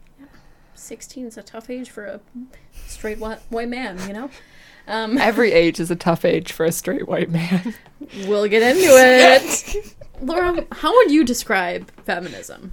16 0.74 1.26
is 1.26 1.38
a 1.38 1.42
tough 1.42 1.70
age 1.70 1.88
for 1.90 2.04
a 2.04 2.20
straight 2.86 3.18
white, 3.18 3.38
white 3.48 3.68
man, 3.68 3.98
you 4.06 4.12
know? 4.12 4.30
Um, 4.86 5.16
Every 5.30 5.52
age 5.52 5.80
is 5.80 5.90
a 5.90 5.96
tough 5.96 6.24
age 6.24 6.52
for 6.52 6.64
a 6.66 6.72
straight 6.72 7.08
white 7.08 7.30
man. 7.30 7.74
we'll 8.26 8.46
get 8.46 8.62
into 8.62 8.90
it. 8.90 9.94
Laura, 10.20 10.66
how 10.72 10.94
would 10.94 11.10
you 11.10 11.24
describe 11.24 11.90
feminism? 12.04 12.72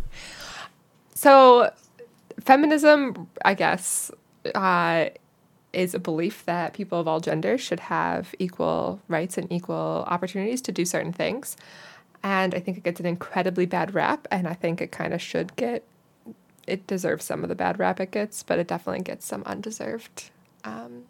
So, 1.14 1.72
feminism, 2.42 3.28
I 3.44 3.54
guess, 3.54 4.12
uh, 4.54 5.06
is 5.76 5.94
a 5.94 6.00
belief 6.00 6.46
that 6.46 6.74
people 6.74 7.00
of 7.00 7.08
all 7.08 7.20
genders 7.20 7.62
should 7.62 7.82
have 7.82 8.34
equal 8.40 9.02
rights 9.08 9.38
and 9.38 9.52
equal 9.52 10.06
opportunities 10.08 10.62
to 10.62 10.72
do 10.72 10.86
certain 10.86 11.14
things. 11.14 11.58
And 12.24 12.56
I 12.56 12.60
think 12.60 12.78
it 12.78 12.84
gets 12.84 13.00
an 13.00 13.06
incredibly 13.06 13.66
bad 13.66 13.94
rap, 13.94 14.28
and 14.32 14.48
I 14.48 14.54
think 14.54 14.82
it 14.82 14.92
kind 14.92 15.14
of 15.14 15.22
should 15.22 15.56
get, 15.56 15.84
it 16.66 16.88
deserves 16.88 17.26
some 17.26 17.44
of 17.44 17.50
the 17.50 17.56
bad 17.56 17.78
rap 17.78 18.00
it 18.00 18.10
gets, 18.10 18.42
but 18.42 18.58
it 18.58 18.68
definitely 18.68 19.04
gets 19.04 19.28
some 19.28 19.44
undeserved. 19.46 20.32
Um, 20.64 21.04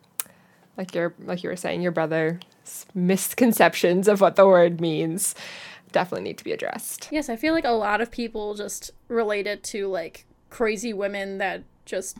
like 0.77 0.93
your, 0.93 1.13
like 1.23 1.41
you 1.43 1.49
were 1.49 1.55
saying, 1.55 1.81
your 1.81 1.93
brother's 1.93 2.41
misconceptions 2.93 4.09
of 4.09 4.19
what 4.19 4.35
the 4.35 4.45
word 4.45 4.81
means 4.81 5.35
definitely 5.93 6.23
need 6.25 6.37
to 6.37 6.43
be 6.43 6.51
addressed. 6.51 7.07
Yes, 7.11 7.29
I 7.29 7.37
feel 7.37 7.53
like 7.53 7.63
a 7.63 7.69
lot 7.69 8.01
of 8.01 8.11
people 8.11 8.53
just 8.53 8.91
relate 9.07 9.47
it 9.47 9.63
to 9.65 9.87
like 9.87 10.25
crazy 10.49 10.91
women 10.91 11.37
that 11.37 11.63
just, 11.85 12.17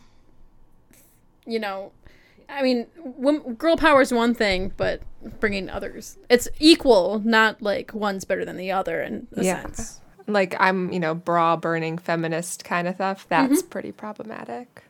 you 1.44 1.58
know, 1.58 1.92
I 2.48 2.62
mean, 2.62 2.86
wom- 2.96 3.54
girl 3.54 3.76
power 3.76 4.00
is 4.00 4.12
one 4.12 4.34
thing, 4.34 4.72
but 4.76 5.02
bringing 5.40 5.68
others, 5.68 6.18
it's 6.30 6.48
equal, 6.58 7.20
not 7.24 7.60
like 7.60 7.92
one's 7.92 8.24
better 8.24 8.44
than 8.44 8.56
the 8.56 8.72
other 8.72 9.02
in 9.02 9.26
a 9.36 9.42
Yeah. 9.42 9.62
sense. 9.62 10.00
like 10.28 10.56
I'm, 10.58 10.90
you 10.92 10.98
know, 10.98 11.14
bra 11.14 11.56
burning 11.56 11.98
feminist 11.98 12.64
kind 12.64 12.88
of 12.88 12.96
stuff, 12.96 13.26
that's 13.28 13.60
mm-hmm. 13.60 13.68
pretty 13.68 13.92
problematic. 13.92 14.82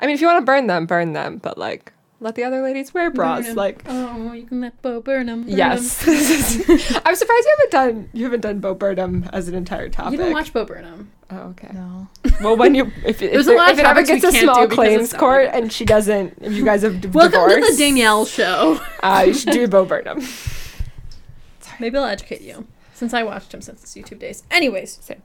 I 0.00 0.06
mean, 0.06 0.14
if 0.14 0.20
you 0.20 0.26
want 0.26 0.40
to 0.40 0.44
burn 0.44 0.66
them, 0.66 0.86
burn 0.86 1.12
them, 1.12 1.38
but 1.38 1.56
like 1.56 1.92
let 2.20 2.36
the 2.36 2.44
other 2.44 2.62
ladies 2.62 2.94
wear 2.94 3.10
bras. 3.10 3.54
Like 3.54 3.82
oh, 3.86 4.32
you 4.32 4.46
can 4.46 4.60
let 4.60 4.80
Bo 4.82 5.00
burn 5.00 5.26
them. 5.26 5.44
yes, 5.46 6.02
I'm 6.08 7.14
surprised 7.14 7.44
you 7.44 7.56
haven't 7.58 7.70
done 7.70 8.10
you 8.12 8.24
haven't 8.24 8.40
done 8.40 8.60
Bo 8.60 8.74
Burnham 8.74 9.28
as 9.32 9.46
an 9.48 9.54
entire 9.54 9.88
topic. 9.88 10.12
You 10.12 10.18
don't 10.18 10.32
watch 10.32 10.52
Bo 10.52 10.64
Burnham. 10.64 11.10
Oh, 11.36 11.48
okay. 11.50 11.68
No. 11.72 12.08
Well, 12.42 12.56
when 12.56 12.74
you 12.74 12.92
if, 13.04 13.20
if, 13.22 13.32
There's 13.32 13.46
a 13.46 13.50
there- 13.50 13.58
lot 13.58 13.68
if 13.70 13.74
of 13.74 13.78
it 13.80 13.86
ever 13.86 14.02
gets 14.04 14.24
a 14.24 14.30
small 14.32 14.54
do 14.62 14.68
because 14.68 14.70
of 14.70 14.76
claims 14.76 15.12
court 15.12 15.48
and 15.52 15.72
she 15.72 15.84
doesn't, 15.84 16.38
if 16.40 16.52
you 16.52 16.64
guys 16.64 16.82
have 16.82 17.00
d- 17.00 17.08
Welcome 17.12 17.48
to 17.48 17.60
the 17.72 17.76
Danielle 17.76 18.24
show. 18.24 18.80
uh, 19.02 19.24
you 19.26 19.34
should 19.34 19.52
do 19.52 19.66
Bo 19.66 19.84
Burnham. 19.84 20.20
Sorry. 21.60 21.76
Maybe 21.80 21.98
I'll 21.98 22.04
educate 22.04 22.40
you, 22.42 22.66
since 22.94 23.12
I 23.14 23.22
watched 23.24 23.52
him 23.52 23.60
since 23.62 23.80
his 23.80 23.94
YouTube 24.02 24.18
days. 24.20 24.44
Anyways, 24.50 24.98
Same. 25.02 25.22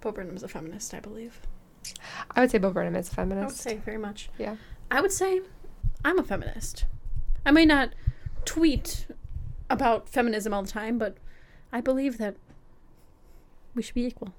Bo 0.00 0.10
Burnham's 0.12 0.42
a 0.42 0.48
feminist, 0.48 0.92
I 0.94 1.00
believe. 1.00 1.40
I 2.34 2.40
would 2.40 2.50
say 2.50 2.58
Bo 2.58 2.70
Burnham 2.70 2.96
is 2.96 3.10
a 3.12 3.14
feminist. 3.14 3.42
I 3.42 3.46
would 3.46 3.56
say 3.56 3.76
very 3.84 3.98
much. 3.98 4.30
Yeah. 4.38 4.56
I 4.90 5.00
would 5.00 5.12
say 5.12 5.40
I'm 6.04 6.18
a 6.18 6.22
feminist. 6.24 6.84
I 7.44 7.50
may 7.52 7.64
not 7.64 7.90
tweet 8.44 9.06
about 9.70 10.08
feminism 10.08 10.52
all 10.54 10.62
the 10.62 10.70
time, 10.70 10.98
but 10.98 11.16
I 11.72 11.80
believe 11.80 12.18
that 12.18 12.36
we 13.74 13.82
should 13.82 13.94
be 13.94 14.04
equal. 14.06 14.32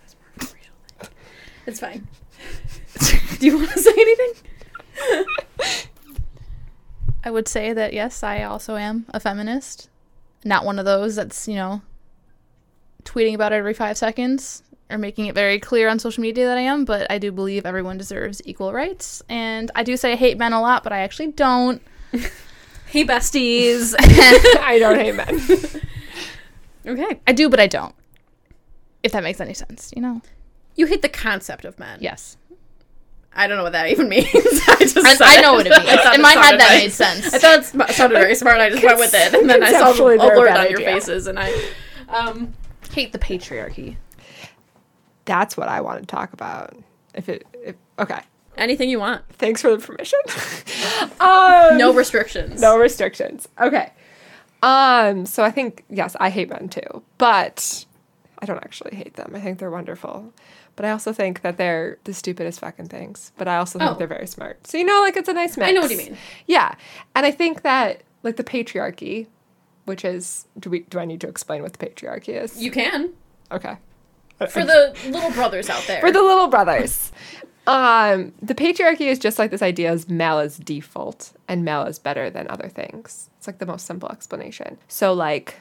That's 0.00 0.14
more 0.20 0.28
of 0.36 0.42
a 0.42 0.54
racial 0.54 0.74
thing. 0.98 1.08
It's 1.66 1.80
fine. 1.80 2.06
Do 3.38 3.46
you 3.46 3.56
want 3.56 3.70
to 3.70 3.78
say 3.78 3.92
anything? 3.92 5.24
I 7.24 7.30
would 7.30 7.48
say 7.48 7.72
that 7.72 7.92
yes, 7.92 8.22
I 8.22 8.42
also 8.42 8.76
am 8.76 9.06
a 9.14 9.20
feminist. 9.20 9.88
Not 10.44 10.64
one 10.64 10.78
of 10.78 10.84
those 10.84 11.16
that's, 11.16 11.48
you 11.48 11.54
know, 11.54 11.80
tweeting 13.04 13.34
about 13.34 13.52
it 13.52 13.56
every 13.56 13.74
five 13.74 13.96
seconds 13.96 14.62
or 14.90 14.98
making 14.98 15.26
it 15.26 15.34
very 15.34 15.58
clear 15.58 15.88
on 15.88 15.98
social 15.98 16.20
media 16.20 16.46
that 16.46 16.58
I 16.58 16.62
am, 16.62 16.84
but 16.84 17.10
I 17.10 17.18
do 17.18 17.32
believe 17.32 17.64
everyone 17.64 17.96
deserves 17.96 18.42
equal 18.44 18.72
rights. 18.72 19.22
And 19.28 19.70
I 19.74 19.82
do 19.82 19.96
say 19.96 20.12
I 20.12 20.16
hate 20.16 20.36
men 20.36 20.52
a 20.52 20.60
lot, 20.60 20.82
but 20.84 20.92
I 20.92 20.98
actually 20.98 21.32
don't. 21.32 21.80
Hey, 22.94 23.04
besties. 23.04 23.92
I 23.98 24.78
don't 24.78 25.00
hate 25.00 25.16
men. 25.16 25.40
okay. 26.86 27.20
I 27.26 27.32
do, 27.32 27.48
but 27.48 27.58
I 27.58 27.66
don't. 27.66 27.92
If 29.02 29.10
that 29.10 29.24
makes 29.24 29.40
any 29.40 29.52
sense, 29.52 29.92
you 29.96 30.00
know? 30.00 30.22
You 30.74 30.86
hate 30.86 31.02
the 31.02 31.08
concept 31.08 31.64
of 31.64 31.78
men. 31.78 31.98
Yes. 32.00 32.36
I 33.36 33.46
don't 33.48 33.56
know 33.56 33.64
what 33.64 33.72
that 33.72 33.88
even 33.90 34.08
means. 34.14 34.26
I 34.32 34.76
just 34.80 34.96
I, 34.96 35.14
said 35.14 35.26
I 35.26 35.40
know 35.40 35.54
what 35.54 35.66
it 35.66 35.70
means. 35.84 35.84
thought 36.02 36.14
In 36.14 36.20
it 36.20 36.22
my 36.22 36.32
head, 36.32 36.58
that 36.60 36.70
nice. 36.70 36.82
made 36.84 36.92
sense. 36.92 37.34
I 37.34 37.38
thought 37.38 37.88
it 37.90 37.94
sounded 37.94 38.14
very 38.16 38.34
smart. 38.34 38.56
and 38.58 38.62
I 38.62 38.70
just 38.70 38.84
went 38.84 38.98
with 38.98 39.14
it, 39.14 39.34
and 39.34 39.50
then 39.50 39.62
I 39.62 39.72
saw 39.72 39.78
the 39.78 39.84
Conceptually, 39.86 40.16
alert 40.16 40.50
on 40.50 40.70
your 40.70 40.80
idea. 40.80 40.86
faces, 40.86 41.26
and 41.26 41.38
I, 41.38 41.52
um, 42.08 42.54
hate 42.92 43.12
the 43.12 43.18
patriarchy. 43.18 43.96
That's 45.24 45.56
what 45.56 45.68
I 45.68 45.80
want 45.80 46.00
to 46.00 46.06
talk 46.06 46.32
about. 46.32 46.76
If 47.14 47.28
it, 47.28 47.46
if, 47.64 47.76
okay. 47.98 48.20
anything 48.56 48.88
you 48.90 49.00
want. 49.00 49.22
Thanks 49.34 49.62
for 49.62 49.74
the 49.76 49.78
permission. 49.84 50.18
um, 51.20 51.78
No 51.78 51.92
restrictions. 51.94 52.60
no 52.60 52.78
restrictions. 52.78 53.48
Okay. 53.60 53.92
Um. 54.62 55.26
So 55.26 55.42
I 55.44 55.50
think 55.50 55.84
yes, 55.88 56.16
I 56.20 56.30
hate 56.30 56.48
men 56.50 56.68
too, 56.68 57.02
but 57.18 57.84
I 58.38 58.46
don't 58.46 58.58
actually 58.58 58.94
hate 58.96 59.14
them. 59.14 59.32
I 59.34 59.40
think 59.40 59.58
they're 59.58 59.70
wonderful, 59.70 60.32
but 60.76 60.84
I 60.84 60.90
also 60.90 61.12
think 61.12 61.42
that 61.42 61.56
they're 61.56 61.98
the 62.04 62.12
stupidest 62.14 62.60
fucking 62.60 62.88
things. 62.88 63.32
But 63.36 63.48
I 63.48 63.56
also 63.56 63.78
think 63.78 63.90
Oh. 63.92 63.94
they're 63.94 64.06
very 64.06 64.26
smart. 64.26 64.66
So 64.66 64.78
you 64.78 64.84
know, 64.84 65.00
like 65.00 65.16
it's 65.16 65.28
a 65.28 65.32
nice 65.32 65.56
mix. 65.56 65.68
I 65.68 65.72
know 65.72 65.80
what 65.82 65.90
you 65.90 65.96
mean. 65.96 66.16
Yeah, 66.46 66.74
and 67.14 67.24
I 67.26 67.30
think 67.30 67.62
that 67.62 68.02
like 68.22 68.36
the 68.36 68.44
patriarchy, 68.44 69.26
which 69.84 70.04
is 70.04 70.46
do 70.58 70.70
we 70.70 70.80
do 70.80 70.98
I 70.98 71.04
need 71.04 71.20
to 71.22 71.28
explain 71.28 71.62
what 71.62 71.72
the 71.74 71.86
patriarchy 71.86 72.40
is? 72.42 72.60
You 72.60 72.70
can 72.70 73.10
okay. 73.52 73.76
for 74.48 74.64
the 74.64 74.94
little 75.06 75.30
brothers 75.30 75.68
out 75.70 75.84
there. 75.86 76.00
for 76.00 76.10
the 76.12 76.22
little 76.22 76.48
brothers. 76.48 77.12
Um, 77.66 78.34
the 78.42 78.54
patriarchy 78.54 79.06
is 79.06 79.18
just 79.18 79.38
like 79.38 79.50
this 79.50 79.62
idea 79.62 79.90
is 79.90 80.06
male 80.08 80.38
is 80.40 80.58
default 80.58 81.32
and 81.48 81.64
male 81.64 81.84
is 81.84 81.98
better 81.98 82.28
than 82.28 82.46
other 82.50 82.68
things. 82.68 83.30
It's 83.38 83.46
like 83.46 83.58
the 83.58 83.64
most 83.66 83.86
simple 83.86 84.10
explanation. 84.10 84.76
So 84.88 85.14
like, 85.14 85.54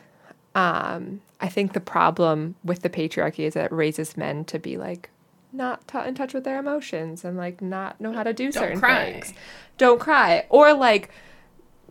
um, 0.55 1.21
I 1.39 1.49
think 1.49 1.73
the 1.73 1.79
problem 1.79 2.55
with 2.63 2.81
the 2.81 2.89
patriarchy 2.89 3.39
is 3.39 3.53
that 3.55 3.65
it 3.65 3.71
raises 3.71 4.15
men 4.15 4.45
to 4.45 4.59
be 4.59 4.77
like 4.77 5.09
not 5.51 5.87
t- 5.87 5.99
in 5.99 6.15
touch 6.15 6.33
with 6.33 6.43
their 6.43 6.59
emotions 6.59 7.23
and 7.23 7.37
like 7.37 7.61
not 7.61 7.99
know 8.01 8.11
how 8.11 8.23
to 8.23 8.33
do 8.33 8.51
certain 8.51 8.79
cry. 8.79 9.11
things. 9.11 9.33
Don't 9.77 9.99
cry 9.99 10.45
or 10.49 10.73
like 10.73 11.09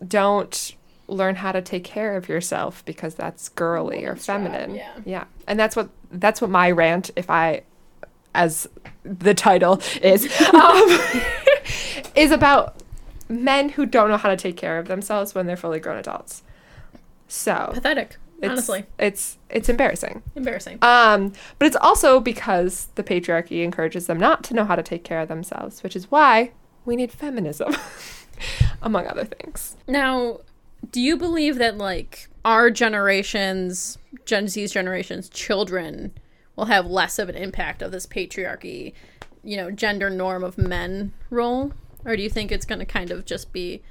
don't 0.07 0.75
learn 1.09 1.37
how 1.37 1.53
to 1.53 1.61
take 1.61 1.85
care 1.85 2.16
of 2.16 2.29
yourself 2.29 2.85
because 2.85 3.14
that's 3.14 3.48
girly 3.51 4.05
or 4.05 4.16
feminine. 4.16 4.75
yeah. 4.75 4.92
Yeah. 5.05 5.25
And 5.46 5.59
that's 5.59 5.77
what 5.77 5.90
that's 6.11 6.40
what 6.40 6.51
my 6.51 6.70
rant 6.70 7.11
if 7.16 7.31
I 7.31 7.62
as 8.35 8.68
the 9.05 9.35
title 9.35 9.81
is 10.01 10.25
um, 10.55 11.01
is 12.16 12.31
about 12.31 12.77
men 13.29 13.70
who 13.70 13.87
don't 13.87 14.09
know 14.09 14.16
how 14.16 14.29
to 14.29 14.37
take 14.37 14.57
care 14.57 14.79
of 14.79 14.88
themselves 14.88 15.35
when 15.35 15.46
they're 15.46 15.57
fully 15.57 15.81
grown 15.81 15.98
adults. 15.98 16.42
So, 17.29 17.70
pathetic. 17.72 18.16
It's, 18.42 18.50
Honestly, 18.50 18.85
it's 18.98 19.38
it's 19.48 19.68
embarrassing. 19.68 20.22
embarrassing. 20.35 20.78
Um, 20.83 21.33
but 21.59 21.66
it's 21.66 21.76
also 21.76 22.20
because 22.20 22.88
the 22.96 23.05
patriarchy 23.05 23.62
encourages 23.62 24.07
them 24.09 24.18
not 24.18 24.42
to 24.44 24.55
know 24.55 24.64
how 24.64 24.74
to 24.76 24.83
take 24.83 25.05
care 25.05 25.20
of 25.20 25.28
themselves, 25.28 25.83
which 25.83 25.94
is 25.94 26.11
why 26.11 26.50
we 26.85 26.96
need 26.96 27.12
feminism, 27.12 27.74
among 28.83 29.07
other 29.07 29.24
things. 29.24 29.76
Now, 29.87 30.40
do 30.90 31.00
you 31.00 31.16
believe 31.16 31.57
that 31.59 31.78
like 31.78 32.28
our 32.44 32.70
generations, 32.70 33.98
Gen 34.24 34.48
Z's 34.48 34.72
generations, 34.72 35.28
children 35.28 36.12
will 36.57 36.64
have 36.66 36.87
less 36.87 37.18
of 37.20 37.28
an 37.28 37.37
impact 37.37 37.81
of 37.81 37.92
this 37.92 38.07
patriarchy, 38.07 38.92
you 39.44 39.57
know, 39.57 39.70
gender 39.70 40.11
norm 40.11 40.42
of 40.42 40.59
men 40.59 41.12
role? 41.31 41.72
Or 42.05 42.16
do 42.16 42.22
you 42.22 42.28
think 42.28 42.50
it's 42.50 42.66
going 42.66 42.81
to 42.81 42.85
kind 42.85 43.12
of 43.12 43.24
just 43.24 43.52
be 43.52 43.83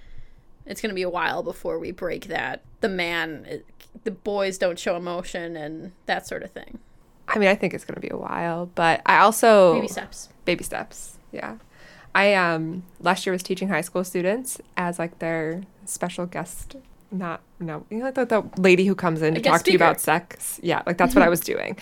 it's 0.66 0.80
going 0.82 0.90
to 0.90 0.96
be 0.96 1.02
a 1.02 1.10
while 1.10 1.42
before 1.42 1.80
we 1.80 1.92
break 1.92 2.28
that 2.28 2.62
the 2.82 2.90
man 2.90 3.64
the 4.04 4.12
boys 4.12 4.58
don't 4.58 4.80
show 4.80 4.96
emotion 4.96 5.56
and 5.56 5.92
that 6.06 6.28
sort 6.28 6.44
of 6.44 6.52
thing? 6.52 6.80
I 7.28 7.40
mean, 7.40 7.50
I 7.50 7.56
think 7.56 7.74
it's 7.74 7.86
going 7.86 7.96
to 7.96 8.02
be 8.02 8.10
a 8.10 8.18
while, 8.18 8.66
but 8.76 9.02
I 9.06 9.20
also 9.20 9.76
Baby 9.76 9.88
steps. 9.88 10.30
baby 10.46 10.64
steps. 10.64 11.18
Yeah. 11.32 11.58
I 12.14 12.34
um 12.34 12.84
last 13.00 13.26
year 13.26 13.32
was 13.32 13.42
teaching 13.44 13.70
high 13.70 13.82
school 13.82 14.04
students 14.04 14.60
as 14.76 15.00
like 15.00 15.20
their 15.20 15.64
special 15.86 16.26
guest 16.26 16.76
not 17.14 17.42
no 17.60 17.86
you 17.90 17.98
know 17.98 18.06
like 18.06 18.16
the, 18.16 18.26
the 18.26 18.42
lady 18.62 18.86
who 18.86 18.96
comes 18.96 19.22
in 19.22 19.36
to 19.36 19.42
talk 19.42 19.64
to 19.64 19.72
you 19.72 19.76
about 19.76 20.00
sex 20.00 20.60
yeah 20.64 20.82
like 20.86 20.98
that's 20.98 21.14
what 21.14 21.22
i 21.22 21.28
was 21.28 21.42
doing 21.42 21.76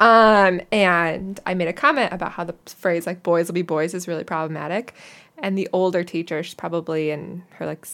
um 0.00 0.60
and 0.72 1.38
i 1.46 1.54
made 1.54 1.68
a 1.68 1.72
comment 1.72 2.12
about 2.12 2.32
how 2.32 2.42
the 2.42 2.54
phrase 2.66 3.06
like 3.06 3.22
boys 3.22 3.46
will 3.46 3.54
be 3.54 3.62
boys 3.62 3.94
is 3.94 4.08
really 4.08 4.24
problematic 4.24 4.92
and 5.38 5.56
the 5.56 5.68
older 5.72 6.02
teacher 6.02 6.42
she's 6.42 6.54
probably 6.54 7.10
in 7.10 7.44
her 7.50 7.66
like 7.66 7.86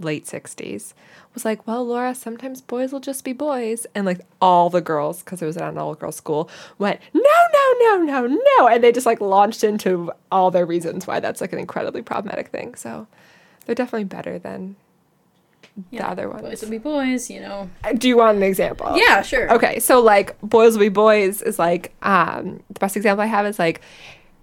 late 0.00 0.24
60s 0.26 0.92
was 1.34 1.44
like 1.44 1.66
well 1.66 1.86
laura 1.86 2.14
sometimes 2.14 2.60
boys 2.60 2.92
will 2.92 3.00
just 3.00 3.24
be 3.24 3.32
boys. 3.32 3.86
And 3.94 4.06
like 4.06 4.20
all 4.40 4.70
the 4.70 4.80
girls 4.80 5.22
because 5.22 5.42
it 5.42 5.46
was 5.46 5.56
at 5.56 5.68
an 5.68 5.78
all 5.78 5.94
girls 5.94 6.16
school 6.16 6.48
went 6.78 7.00
no 7.12 7.22
no 7.22 7.72
no 7.78 8.04
no 8.04 8.38
no. 8.58 8.68
And 8.68 8.82
they 8.82 8.92
just 8.92 9.06
like 9.06 9.20
launched 9.20 9.64
into 9.64 10.12
all 10.30 10.50
their 10.50 10.66
reasons 10.66 11.06
why 11.06 11.20
that's 11.20 11.40
like 11.40 11.52
an 11.52 11.58
incredibly 11.58 12.02
problematic 12.02 12.48
thing. 12.48 12.74
So 12.74 13.06
they're 13.66 13.74
definitely 13.74 14.04
better 14.04 14.38
than 14.38 14.76
the 15.90 16.08
other 16.08 16.28
ones. 16.28 16.42
Boys 16.42 16.62
will 16.62 16.70
be 16.70 16.78
boys, 16.78 17.30
you 17.30 17.40
know. 17.40 17.68
do 17.98 18.08
you 18.08 18.16
want 18.16 18.36
an 18.36 18.42
example? 18.42 18.92
Yeah, 18.96 19.22
sure. 19.22 19.52
Okay, 19.52 19.80
so 19.80 20.00
like 20.00 20.40
boys 20.40 20.74
will 20.74 20.84
be 20.84 20.88
boys 20.88 21.42
is 21.42 21.58
like 21.58 21.92
um 22.02 22.62
the 22.70 22.80
best 22.80 22.96
example 22.96 23.22
I 23.22 23.26
have 23.26 23.46
is 23.46 23.58
like 23.58 23.80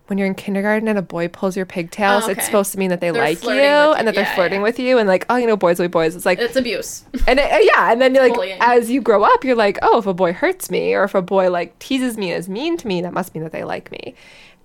when 0.07 0.17
you're 0.17 0.27
in 0.27 0.35
kindergarten 0.35 0.87
and 0.89 0.99
a 0.99 1.01
boy 1.01 1.27
pulls 1.29 1.55
your 1.55 1.65
pigtails, 1.65 2.25
Oh, 2.25 2.29
it's 2.31 2.45
supposed 2.45 2.71
to 2.73 2.77
mean 2.77 2.89
that 2.89 2.99
they 2.99 3.11
They're 3.11 3.21
like 3.23 3.43
you 3.43 3.51
you. 3.51 3.59
and 3.59 4.05
that 4.07 4.13
they're 4.15 4.25
flirting 4.35 4.59
yeah. 4.59 4.63
with 4.63 4.77
you 4.79 4.97
and 4.97 5.07
like, 5.07 5.25
oh, 5.29 5.37
you 5.37 5.47
know, 5.47 5.55
boys 5.55 5.79
will 5.79 5.85
be 5.85 5.91
boys. 5.91 6.15
It's 6.15 6.25
like 6.25 6.39
It's 6.39 6.55
abuse. 6.57 7.05
and 7.27 7.39
it, 7.39 7.51
uh, 7.51 7.57
yeah, 7.59 7.91
and 7.91 8.01
then 8.01 8.13
you're 8.13 8.23
like 8.25 8.33
Bullying. 8.33 8.57
as 8.59 8.89
you 8.91 8.99
grow 9.01 9.23
up, 9.23 9.43
you're 9.45 9.55
like, 9.55 9.79
oh, 9.81 9.99
if 9.99 10.05
a 10.07 10.13
boy 10.13 10.33
hurts 10.33 10.69
me 10.69 10.93
or 10.93 11.05
if 11.05 11.15
a 11.15 11.21
boy 11.21 11.49
like 11.49 11.77
teases 11.79 12.17
me 12.17 12.31
and 12.31 12.39
is 12.39 12.49
mean 12.49 12.75
to 12.77 12.87
me, 12.87 13.01
that 13.01 13.13
must 13.13 13.33
mean 13.33 13.43
that 13.43 13.53
they 13.53 13.63
like 13.63 13.89
me. 13.91 14.13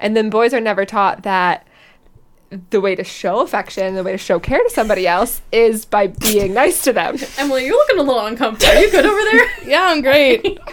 And 0.00 0.16
then 0.16 0.30
boys 0.30 0.52
are 0.52 0.60
never 0.60 0.84
taught 0.84 1.22
that 1.22 1.66
the 2.70 2.80
way 2.80 2.94
to 2.94 3.02
show 3.04 3.40
affection, 3.40 3.94
the 3.94 4.02
way 4.04 4.12
to 4.12 4.18
show 4.18 4.38
care 4.38 4.62
to 4.62 4.70
somebody 4.70 5.06
else 5.06 5.42
is 5.52 5.84
by 5.84 6.06
being 6.08 6.54
nice 6.54 6.82
to 6.84 6.92
them. 6.92 7.16
Emily, 7.38 7.66
you're 7.66 7.74
looking 7.76 7.98
a 7.98 8.02
little 8.02 8.24
uncomfortable. 8.24 8.72
Are 8.72 8.80
you 8.80 8.90
good 8.90 9.06
over 9.06 9.20
there? 9.30 9.46
Yeah, 9.66 9.84
I'm 9.88 10.00
great. 10.00 10.58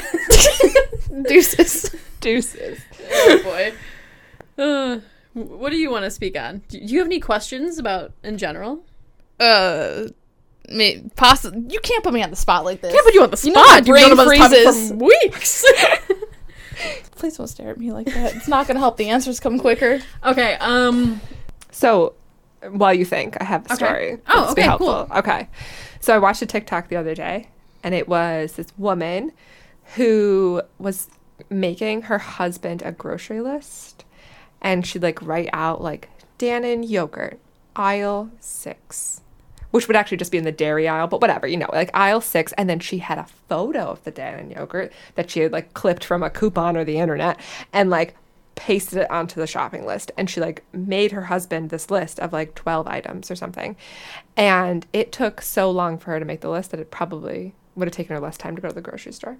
Deuces. 1.28 1.94
Deuces. 2.20 2.80
oh 3.12 3.40
boy. 3.44 3.72
Uh, 4.58 5.00
what 5.32 5.70
do 5.70 5.76
you 5.78 5.90
want 5.90 6.04
to 6.04 6.10
speak 6.10 6.38
on? 6.38 6.60
Do 6.68 6.76
you 6.78 6.98
have 6.98 7.06
any 7.06 7.18
questions 7.18 7.78
about 7.78 8.12
in 8.22 8.36
general? 8.36 8.84
Uh, 9.38 10.08
me, 10.68 11.08
poss- 11.16 11.46
You 11.46 11.80
can't 11.82 12.04
put 12.04 12.12
me 12.12 12.22
on 12.22 12.28
the 12.28 12.36
spot 12.36 12.66
like 12.66 12.82
this. 12.82 12.92
Can't 12.92 13.02
put 13.06 13.14
you 13.14 13.22
on 13.22 13.30
the 13.30 13.40
You 13.42 13.52
know 13.54 13.60
my 13.62 13.66
spot. 13.80 13.86
You've 13.86 13.96
known 13.96 14.16
brain 14.26 14.42
about 14.42 14.50
freezes. 14.50 14.90
for 14.90 14.96
weeks. 14.96 15.64
Please 17.16 17.38
don't 17.38 17.46
stare 17.46 17.70
at 17.70 17.78
me 17.78 17.90
like 17.92 18.06
that. 18.08 18.36
It's 18.36 18.48
not 18.48 18.66
gonna 18.66 18.80
help 18.80 18.98
the 18.98 19.08
answers 19.08 19.40
come 19.40 19.58
quicker. 19.58 20.00
okay. 20.24 20.54
Um. 20.60 21.22
So, 21.70 22.12
while 22.70 22.92
you 22.92 23.06
think, 23.06 23.38
I 23.40 23.44
have 23.44 23.66
the 23.66 23.74
Okay. 23.74 23.84
story. 23.86 24.18
Oh, 24.28 24.40
Let's 24.42 24.54
be 24.54 24.60
okay, 24.60 24.68
helpful. 24.68 25.08
Okay. 25.16 25.48
So 26.00 26.14
I 26.14 26.18
watched 26.18 26.42
a 26.42 26.46
TikTok 26.46 26.88
the 26.88 26.96
other 26.96 27.14
day, 27.14 27.48
and 27.82 27.94
it 27.94 28.08
was 28.08 28.54
this 28.54 28.66
woman 28.76 29.32
who 29.96 30.62
was 30.78 31.08
making 31.48 32.02
her 32.02 32.18
husband 32.18 32.82
a 32.82 32.92
grocery 32.92 33.40
list, 33.40 34.04
and 34.60 34.86
she'd 34.86 35.02
like 35.02 35.20
write 35.22 35.50
out 35.52 35.82
like 35.82 36.08
Dannon 36.38 36.88
yogurt, 36.88 37.38
aisle 37.76 38.30
six, 38.40 39.20
which 39.70 39.86
would 39.86 39.96
actually 39.96 40.16
just 40.16 40.32
be 40.32 40.38
in 40.38 40.44
the 40.44 40.52
dairy 40.52 40.88
aisle, 40.88 41.06
but 41.06 41.20
whatever, 41.20 41.46
you 41.46 41.56
know, 41.56 41.70
like 41.72 41.90
aisle 41.94 42.20
six. 42.20 42.52
And 42.54 42.68
then 42.68 42.80
she 42.80 42.98
had 42.98 43.18
a 43.18 43.26
photo 43.48 43.90
of 43.90 44.04
the 44.04 44.12
Dannon 44.12 44.54
yogurt 44.54 44.92
that 45.14 45.30
she 45.30 45.40
had 45.40 45.52
like 45.52 45.74
clipped 45.74 46.04
from 46.04 46.22
a 46.22 46.30
coupon 46.30 46.76
or 46.76 46.84
the 46.84 46.98
internet 46.98 47.38
and 47.72 47.90
like 47.90 48.16
pasted 48.54 48.98
it 48.98 49.10
onto 49.10 49.40
the 49.40 49.46
shopping 49.46 49.86
list. 49.86 50.10
And 50.16 50.28
she 50.28 50.40
like 50.40 50.64
made 50.72 51.12
her 51.12 51.22
husband 51.22 51.70
this 51.70 51.90
list 51.90 52.20
of 52.20 52.32
like 52.32 52.54
12 52.54 52.86
items 52.86 53.30
or 53.30 53.36
something. 53.36 53.76
And 54.36 54.86
it 54.92 55.12
took 55.12 55.40
so 55.40 55.70
long 55.70 55.98
for 55.98 56.10
her 56.12 56.18
to 56.18 56.24
make 56.24 56.40
the 56.40 56.50
list 56.50 56.70
that 56.72 56.80
it 56.80 56.90
probably 56.90 57.54
would 57.74 57.86
have 57.88 57.94
taken 57.94 58.14
her 58.14 58.20
less 58.20 58.36
time 58.36 58.56
to 58.56 58.62
go 58.62 58.68
to 58.68 58.74
the 58.74 58.80
grocery 58.80 59.12
store. 59.12 59.38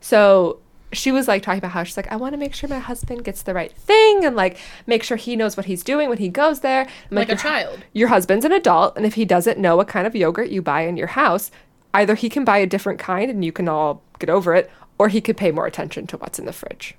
So 0.00 0.60
she 0.92 1.12
was 1.12 1.28
like 1.28 1.42
talking 1.42 1.58
about 1.58 1.70
how 1.70 1.84
she's 1.84 1.96
like, 1.96 2.10
I 2.10 2.16
want 2.16 2.32
to 2.32 2.36
make 2.38 2.52
sure 2.54 2.68
my 2.68 2.80
husband 2.80 3.22
gets 3.24 3.42
the 3.42 3.54
right 3.54 3.72
thing 3.72 4.24
and 4.24 4.34
like 4.34 4.58
make 4.86 5.02
sure 5.04 5.16
he 5.16 5.36
knows 5.36 5.56
what 5.56 5.66
he's 5.66 5.84
doing 5.84 6.08
when 6.08 6.18
he 6.18 6.28
goes 6.28 6.60
there. 6.60 6.82
I'm 7.10 7.16
Like 7.16 7.28
a 7.28 7.36
child." 7.36 7.84
Your 7.92 8.08
husband's 8.08 8.44
an 8.44 8.52
adult, 8.52 8.96
and 8.96 9.06
if 9.06 9.14
he 9.14 9.24
doesn't 9.24 9.58
know 9.58 9.76
what 9.76 9.86
kind 9.88 10.06
of 10.06 10.16
yogurt 10.16 10.48
you 10.50 10.62
buy 10.62 10.82
in 10.82 10.96
your 10.96 11.08
house, 11.08 11.50
either 11.94 12.14
he 12.16 12.28
can 12.28 12.44
buy 12.44 12.58
a 12.58 12.66
different 12.66 12.98
kind 12.98 13.30
and 13.30 13.44
you 13.44 13.52
can 13.52 13.68
all 13.68 14.02
get 14.18 14.30
over 14.30 14.54
it, 14.54 14.70
or 14.98 15.08
he 15.08 15.20
could 15.20 15.36
pay 15.36 15.50
more 15.52 15.66
attention 15.66 16.06
to 16.08 16.16
what's 16.16 16.38
in 16.38 16.44
the 16.44 16.52
fridge. 16.52 16.94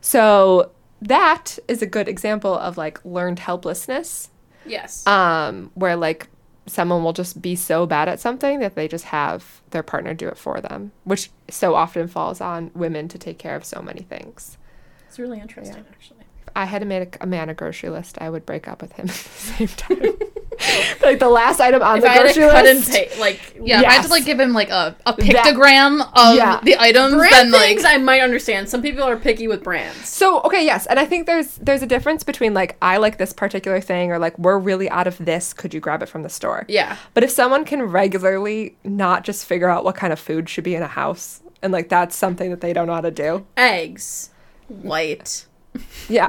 So 0.00 0.70
that 1.00 1.58
is 1.68 1.82
a 1.82 1.86
good 1.86 2.08
example 2.08 2.54
of 2.54 2.76
like 2.76 3.04
learned 3.04 3.40
helplessness 3.40 4.30
Yes. 4.64 5.04
um, 5.06 5.70
where 5.74 5.96
like 5.96 6.28
someone 6.72 7.04
will 7.04 7.12
just 7.12 7.42
be 7.42 7.54
so 7.54 7.84
bad 7.86 8.08
at 8.08 8.18
something 8.18 8.60
that 8.60 8.74
they 8.74 8.88
just 8.88 9.04
have 9.06 9.60
their 9.70 9.82
partner 9.82 10.14
do 10.14 10.26
it 10.28 10.38
for 10.38 10.60
them, 10.60 10.92
which 11.04 11.30
so 11.50 11.74
often 11.74 12.08
falls 12.08 12.40
on 12.40 12.70
women 12.74 13.08
to 13.08 13.18
take 13.18 13.38
care 13.38 13.54
of 13.54 13.64
so 13.64 13.82
many 13.82 14.02
things. 14.02 14.56
it's 15.06 15.18
really 15.18 15.38
interesting, 15.38 15.84
actually. 15.92 16.20
If 16.42 16.48
I 16.56 16.64
had 16.64 16.80
to 16.80 16.86
make 16.86 17.16
a, 17.16 17.24
a 17.24 17.26
man 17.26 17.50
a 17.50 17.54
grocery 17.54 17.90
list, 17.90 18.16
I 18.20 18.30
would 18.30 18.46
break 18.46 18.66
up 18.68 18.80
with 18.80 18.92
him 18.92 19.04
at 19.08 19.14
the 19.14 19.20
same 19.20 19.68
time. 19.68 20.12
like 21.02 21.18
the 21.18 21.28
last 21.28 21.60
item 21.60 21.82
on 21.82 21.98
If 21.98 22.02
the 22.04 22.10
I 22.10 22.12
had 22.12 22.18
to 22.18 22.40
grocery 22.40 22.50
cut 22.50 22.66
and 22.66 22.78
list. 22.78 22.90
paste, 22.92 23.18
like 23.20 23.54
Yeah, 23.62 23.80
if 23.80 23.86
I 23.86 23.92
had 23.94 24.02
to 24.04 24.08
like 24.08 24.24
give 24.24 24.38
him 24.40 24.52
like 24.52 24.70
a, 24.70 24.96
a 25.06 25.12
pictogram 25.14 26.00
of 26.14 26.36
Yeah. 26.36 26.60
the 26.62 26.76
items, 26.80 27.14
brand 27.14 27.32
then 27.32 27.50
like 27.50 27.62
things, 27.68 27.84
I 27.84 27.96
might 27.98 28.20
understand. 28.20 28.68
Some 28.68 28.82
people 28.82 29.02
are 29.02 29.16
picky 29.16 29.48
with 29.48 29.62
brands. 29.62 30.08
So 30.08 30.40
okay, 30.42 30.64
yes, 30.64 30.86
and 30.86 30.98
I 30.98 31.06
think 31.06 31.26
there's 31.26 31.56
there's 31.56 31.82
a 31.82 31.86
difference 31.86 32.24
between 32.24 32.54
like 32.54 32.76
I 32.82 32.96
like 32.98 33.18
this 33.18 33.32
particular 33.32 33.80
thing 33.80 34.10
or 34.12 34.18
like 34.18 34.38
we're 34.38 34.58
really 34.58 34.88
out 34.90 35.06
of 35.06 35.18
this. 35.18 35.52
Could 35.52 35.74
you 35.74 35.80
grab 35.80 36.02
it 36.02 36.08
from 36.08 36.22
the 36.22 36.28
store? 36.28 36.64
Yeah. 36.68 36.96
But 37.14 37.24
if 37.24 37.30
someone 37.30 37.64
can 37.64 37.82
regularly 37.82 38.76
not 38.84 39.24
just 39.24 39.46
figure 39.46 39.68
out 39.68 39.84
what 39.84 39.96
kind 39.96 40.12
of 40.12 40.18
food 40.20 40.48
should 40.48 40.64
be 40.64 40.74
in 40.74 40.82
a 40.82 40.86
house, 40.88 41.40
and 41.62 41.72
like 41.72 41.88
that's 41.88 42.14
something 42.16 42.50
that 42.50 42.60
they 42.60 42.72
don't 42.72 42.86
know 42.86 42.94
how 42.94 43.00
to 43.00 43.10
do, 43.10 43.46
Eggs, 43.56 44.30
white. 44.68 45.46
Yeah, 46.08 46.28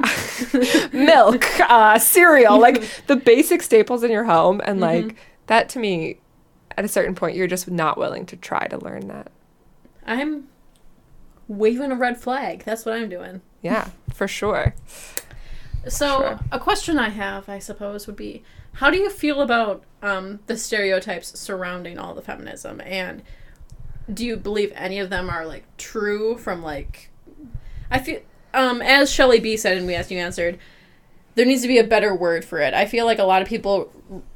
milk, 0.92 1.44
uh, 1.60 1.98
cereal, 1.98 2.58
like 2.58 2.82
the 3.06 3.16
basic 3.16 3.62
staples 3.62 4.02
in 4.02 4.10
your 4.10 4.24
home, 4.24 4.60
and 4.64 4.80
like 4.80 5.16
that 5.46 5.68
to 5.70 5.78
me, 5.78 6.18
at 6.76 6.84
a 6.84 6.88
certain 6.88 7.14
point, 7.14 7.36
you're 7.36 7.46
just 7.46 7.70
not 7.70 7.98
willing 7.98 8.26
to 8.26 8.36
try 8.36 8.66
to 8.68 8.78
learn 8.78 9.08
that. 9.08 9.30
I'm 10.06 10.48
waving 11.48 11.92
a 11.92 11.94
red 11.94 12.18
flag. 12.18 12.64
That's 12.64 12.84
what 12.84 12.94
I'm 12.94 13.08
doing. 13.08 13.42
Yeah, 13.62 13.90
for 14.12 14.26
sure. 14.28 14.74
So, 15.86 16.18
Sure. 16.20 16.40
a 16.50 16.58
question 16.58 16.98
I 16.98 17.10
have, 17.10 17.48
I 17.48 17.58
suppose, 17.58 18.06
would 18.06 18.16
be 18.16 18.42
how 18.74 18.90
do 18.90 18.96
you 18.98 19.10
feel 19.10 19.40
about 19.42 19.84
um, 20.02 20.40
the 20.46 20.56
stereotypes 20.56 21.38
surrounding 21.38 21.98
all 21.98 22.14
the 22.14 22.22
feminism? 22.22 22.80
And 22.84 23.22
do 24.12 24.24
you 24.24 24.36
believe 24.36 24.72
any 24.74 24.98
of 24.98 25.10
them 25.10 25.28
are, 25.30 25.44
like, 25.46 25.64
true 25.76 26.36
from, 26.38 26.62
like. 26.62 27.10
I 27.90 27.98
feel. 27.98 28.20
Um, 28.54 28.80
as 28.82 29.10
Shelley 29.10 29.40
B 29.40 29.56
said, 29.56 29.76
and 29.76 29.86
we 29.86 29.94
asked 29.94 30.10
you 30.10 30.18
answered, 30.18 30.58
there 31.34 31.44
needs 31.44 31.62
to 31.62 31.68
be 31.68 31.78
a 31.78 31.84
better 31.84 32.14
word 32.14 32.44
for 32.44 32.60
it. 32.60 32.72
I 32.74 32.86
feel 32.86 33.04
like 33.06 33.18
a 33.18 33.24
lot 33.24 33.42
of 33.42 33.48
people 33.48 33.92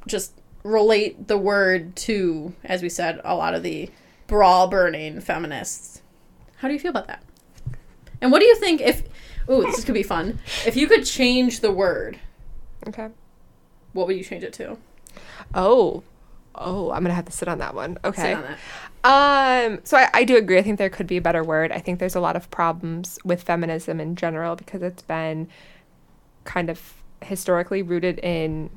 just 0.07 0.33
relate 0.65 1.29
the 1.29 1.39
word 1.39 1.95
to, 1.97 2.55
as 2.65 2.83
we 2.83 2.89
said, 2.89 3.21
a 3.25 3.35
lot 3.37 3.55
of 3.55 3.63
the 3.63 3.91
brawl 4.27 4.67
burning 4.69 5.21
feminists. 5.21 6.03
How 6.57 6.69
do 6.69 6.75
you 6.75 6.81
feel 6.81 6.91
about 6.91 7.07
that? 7.07 7.23
And 8.21 8.33
what 8.33 8.41
do 8.41 8.47
you 8.47 8.57
think 8.57 8.81
if. 8.81 9.05
Ooh, 9.51 9.63
this 9.63 9.85
could 9.85 9.95
be 9.95 10.03
fun. 10.03 10.41
If 10.67 10.77
you 10.77 10.89
could 10.89 11.07
change 11.07 11.61
the 11.61 11.71
word, 11.73 12.19
Okay. 12.87 13.09
what 13.93 14.07
would 14.07 14.17
you 14.17 14.25
change 14.25 14.43
it 14.45 14.53
to? 14.55 14.77
Oh, 15.55 16.03
oh, 16.55 16.91
I'm 16.91 17.03
gonna 17.03 17.15
have 17.15 17.25
to 17.27 17.33
sit 17.33 17.49
on 17.49 17.59
that 17.59 17.75
one. 17.75 17.97
Okay. 18.05 18.23
Sit 18.23 18.37
on 18.37 18.43
that. 18.43 18.59
Um, 19.05 19.81
so 19.85 19.97
I, 19.97 20.11
I 20.13 20.25
do 20.25 20.37
agree. 20.37 20.59
I 20.59 20.63
think 20.63 20.79
there 20.79 20.91
could 20.91 21.07
be 21.07 21.17
a 21.17 21.23
better 21.23 21.45
word. 21.45 21.73
I 21.73 21.79
think 21.79 21.99
there's 21.99 22.17
a 22.17 22.21
lot 22.21 22.37
of 22.37 22.51
problems 22.51 23.19
with 23.25 23.43
feminism 23.43 24.01
in 24.01 24.17
general 24.17 24.57
because 24.57 24.83
it's 24.83 25.03
been 25.03 25.49
kind 26.45 26.71
of 26.71 26.95
historically 27.23 27.83
rooted 27.83 28.19
in 28.21 28.71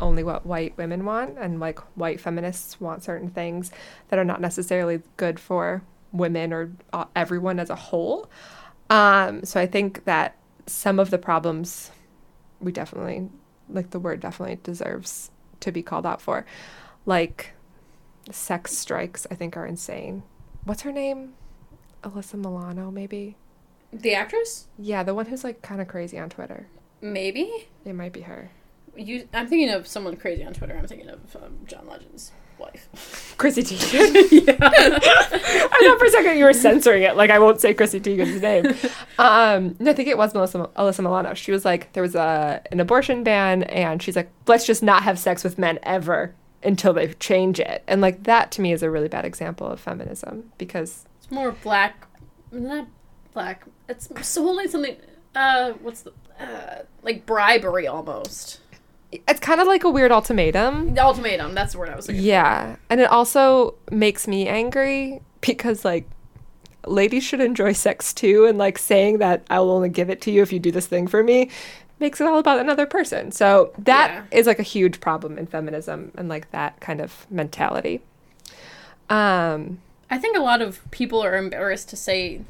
only 0.00 0.22
what 0.24 0.44
white 0.44 0.76
women 0.76 1.04
want 1.04 1.38
and 1.38 1.60
like 1.60 1.78
white 1.96 2.20
feminists 2.20 2.80
want 2.80 3.02
certain 3.04 3.30
things 3.30 3.70
that 4.08 4.18
are 4.18 4.24
not 4.24 4.40
necessarily 4.40 5.00
good 5.16 5.38
for 5.38 5.82
women 6.12 6.52
or 6.52 6.72
uh, 6.92 7.04
everyone 7.14 7.58
as 7.58 7.70
a 7.70 7.76
whole. 7.76 8.28
Um, 8.90 9.44
so 9.44 9.60
I 9.60 9.66
think 9.66 10.04
that 10.04 10.36
some 10.66 10.98
of 10.98 11.10
the 11.10 11.18
problems 11.18 11.90
we 12.60 12.72
definitely 12.72 13.28
like 13.68 13.90
the 13.90 13.98
word 13.98 14.20
definitely 14.20 14.58
deserves 14.62 15.30
to 15.60 15.72
be 15.72 15.82
called 15.82 16.06
out 16.06 16.20
for. 16.20 16.44
Like 17.06 17.53
sex 18.30 18.76
strikes, 18.76 19.26
I 19.30 19.34
think 19.34 19.56
are 19.56 19.66
insane. 19.66 20.22
What's 20.64 20.82
her 20.82 20.92
name? 20.92 21.34
Alyssa 22.02 22.34
Milano, 22.34 22.90
maybe? 22.90 23.36
The 23.92 24.14
actress? 24.14 24.66
Yeah, 24.78 25.02
the 25.02 25.14
one 25.14 25.26
who's 25.26 25.44
like 25.44 25.62
kind 25.62 25.80
of 25.80 25.88
crazy 25.88 26.18
on 26.18 26.30
Twitter. 26.30 26.66
Maybe. 27.00 27.68
It 27.84 27.94
might 27.94 28.12
be 28.12 28.22
her. 28.22 28.50
You. 28.96 29.28
I'm 29.32 29.46
thinking 29.46 29.70
of 29.70 29.86
someone 29.86 30.16
crazy 30.16 30.44
on 30.44 30.52
Twitter. 30.52 30.76
I'm 30.76 30.86
thinking 30.86 31.08
of 31.08 31.36
um, 31.36 31.58
John 31.66 31.86
Legend's 31.86 32.32
wife. 32.58 33.34
Chrissy 33.38 33.62
Teigen. 33.64 34.46
yeah. 34.46 34.56
I 34.60 35.86
thought 35.86 35.98
for 35.98 36.04
a 36.06 36.10
second 36.10 36.38
you 36.38 36.44
were 36.44 36.52
censoring 36.52 37.02
it. 37.02 37.16
Like 37.16 37.30
I 37.30 37.38
won't 37.38 37.60
say 37.60 37.74
Chrissy 37.74 38.00
Teigen's 38.00 38.40
name. 38.40 38.74
Um, 39.16 39.76
no, 39.78 39.92
I 39.92 39.94
think 39.94 40.08
it 40.08 40.18
was 40.18 40.34
Melissa 40.34 40.68
Alyssa 40.76 40.98
Milano. 41.00 41.34
She 41.34 41.52
was 41.52 41.64
like, 41.64 41.92
there 41.92 42.02
was 42.02 42.16
a 42.16 42.60
an 42.72 42.80
abortion 42.80 43.22
ban, 43.22 43.62
and 43.64 44.02
she's 44.02 44.16
like, 44.16 44.28
let's 44.48 44.66
just 44.66 44.82
not 44.82 45.04
have 45.04 45.20
sex 45.20 45.44
with 45.44 45.56
men 45.56 45.78
ever 45.84 46.34
until 46.64 46.92
they 46.92 47.08
change 47.14 47.60
it. 47.60 47.82
And 47.86 48.00
like 48.00 48.24
that 48.24 48.50
to 48.52 48.60
me 48.60 48.72
is 48.72 48.82
a 48.82 48.90
really 48.90 49.08
bad 49.08 49.24
example 49.24 49.66
of 49.66 49.80
feminism 49.80 50.52
because 50.58 51.04
It's 51.18 51.30
more 51.30 51.52
black. 51.52 52.06
Not 52.52 52.88
black. 53.32 53.64
It's 53.88 54.08
solely 54.26 54.68
something. 54.68 54.96
Uh, 55.34 55.72
what's 55.82 56.02
the 56.02 56.12
uh, 56.40 56.82
like 57.02 57.26
bribery 57.26 57.86
almost. 57.86 58.60
it's 59.12 59.40
kind 59.40 59.60
of 59.60 59.66
like 59.66 59.84
a 59.84 59.90
weird 59.90 60.12
ultimatum. 60.12 60.94
The 60.94 61.04
ultimatum. 61.04 61.54
That's 61.54 61.72
the 61.72 61.78
word 61.78 61.90
I 61.90 61.96
was 61.96 62.06
for. 62.06 62.12
Yeah, 62.12 62.76
and 62.90 63.00
it 63.00 63.10
also 63.10 63.74
makes 63.90 64.26
me 64.26 64.48
angry 64.48 65.20
because 65.40 65.84
like 65.84 66.08
ladies 66.86 67.24
should 67.24 67.40
enjoy 67.40 67.72
sex 67.72 68.12
too 68.12 68.44
and 68.44 68.58
like 68.58 68.78
saying 68.78 69.18
that 69.18 69.44
I 69.48 69.58
will 69.60 69.70
only 69.70 69.88
give 69.88 70.10
it 70.10 70.20
to 70.22 70.30
you 70.30 70.42
if 70.42 70.52
you 70.52 70.58
do 70.58 70.70
this 70.70 70.86
thing 70.86 71.06
for 71.06 71.22
me 71.22 71.50
makes 72.00 72.20
it 72.20 72.26
all 72.26 72.38
about 72.38 72.58
another 72.58 72.86
person. 72.86 73.30
So 73.32 73.72
that 73.78 74.24
is 74.30 74.46
Yeah. 74.46 74.50
like 74.50 74.58
a 74.58 74.62
huge 74.64 75.00
problem 75.00 75.38
in 75.38 75.46
feminism 75.46 76.10
and 76.16 76.28
like 76.28 76.50
that 76.50 76.80
kind 76.80 77.00
of 77.00 77.26
mentality. 77.30 78.00
Um 79.10 79.78
I 80.10 80.18
think 80.18 80.36
a 80.36 80.40
lot 80.40 80.60
of 80.62 80.80
people 80.90 81.22
are 81.22 81.36
embarrassed 81.36 81.88
to 81.90 81.96
say 81.96 82.42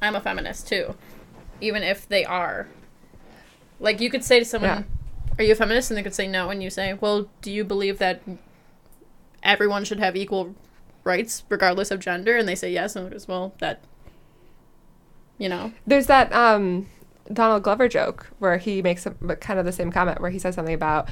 I'm 0.00 0.14
a 0.14 0.20
feminist 0.20 0.68
too, 0.68 0.94
even 1.60 1.82
if 1.82 2.08
they 2.08 2.24
are. 2.24 2.68
Like 3.78 4.00
you 4.00 4.10
could 4.10 4.24
say 4.24 4.38
to 4.38 4.44
someone, 4.44 4.70
Yeah. 4.70 4.82
"Are 5.38 5.44
you 5.44 5.52
a 5.52 5.56
feminist?" 5.56 5.90
and 5.90 5.98
they 5.98 6.02
could 6.02 6.14
say 6.14 6.26
no, 6.26 6.50
and 6.50 6.62
you 6.62 6.70
say, 6.70 6.94
"Well, 6.94 7.28
do 7.42 7.50
you 7.50 7.64
believe 7.64 7.98
that 7.98 8.20
everyone 9.42 9.84
should 9.84 9.98
have 9.98 10.16
equal 10.16 10.54
rights 11.04 11.44
regardless 11.48 11.90
of 11.90 12.00
gender?" 12.00 12.36
and 12.36 12.46
they 12.48 12.54
say 12.54 12.70
yes, 12.70 12.96
and 12.96 13.06
it 13.06 13.10
goes, 13.12 13.26
"Well, 13.28 13.54
that 13.58 13.80
you 15.38 15.48
know." 15.48 15.72
there's 15.86 16.06
that 16.06 16.32
um 16.32 16.86
Donald 17.32 17.62
Glover 17.62 17.88
joke 17.88 18.28
where 18.38 18.58
he 18.58 18.82
makes 18.82 19.06
a, 19.06 19.10
kind 19.36 19.58
of 19.58 19.64
the 19.64 19.72
same 19.72 19.90
comment 19.92 20.20
where 20.20 20.30
he 20.30 20.38
says 20.38 20.54
something 20.54 20.74
about 20.74 21.08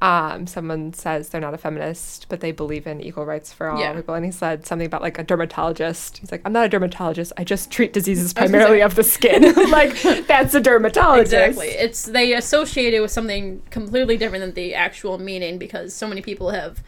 um, 0.00 0.46
someone 0.46 0.92
says 0.92 1.30
they're 1.30 1.40
not 1.40 1.54
a 1.54 1.58
feminist, 1.58 2.26
but 2.28 2.38
they 2.38 2.52
believe 2.52 2.86
in 2.86 3.00
equal 3.00 3.26
rights 3.26 3.52
for 3.52 3.68
all 3.68 3.80
Yeah. 3.80 3.94
people. 3.94 4.14
And 4.14 4.24
he 4.24 4.30
said 4.30 4.64
something 4.64 4.86
about 4.86 5.02
like 5.02 5.18
a 5.18 5.24
dermatologist. 5.24 6.18
He's 6.18 6.30
like, 6.30 6.40
I'm 6.44 6.52
not 6.52 6.66
a 6.66 6.68
dermatologist. 6.68 7.32
I 7.36 7.42
just 7.42 7.72
treat 7.72 7.92
diseases 7.92 8.32
I 8.36 8.42
was 8.42 8.50
gonna 8.52 8.62
primarily 8.62 8.82
of 8.82 8.94
the 8.94 9.02
skin. 9.02 9.42
like, 9.70 10.00
that's 10.28 10.54
a 10.54 10.60
dermatologist. 10.60 11.32
Exactly. 11.32 11.68
It's 11.70 12.04
they 12.04 12.32
associate 12.34 12.94
it 12.94 13.00
with 13.00 13.10
something 13.10 13.60
completely 13.70 14.16
different 14.16 14.42
than 14.44 14.54
the 14.54 14.72
actual 14.74 15.18
meaning 15.18 15.58
because 15.58 15.92
so 15.94 16.06
many 16.06 16.22
people 16.22 16.50
have 16.50 16.80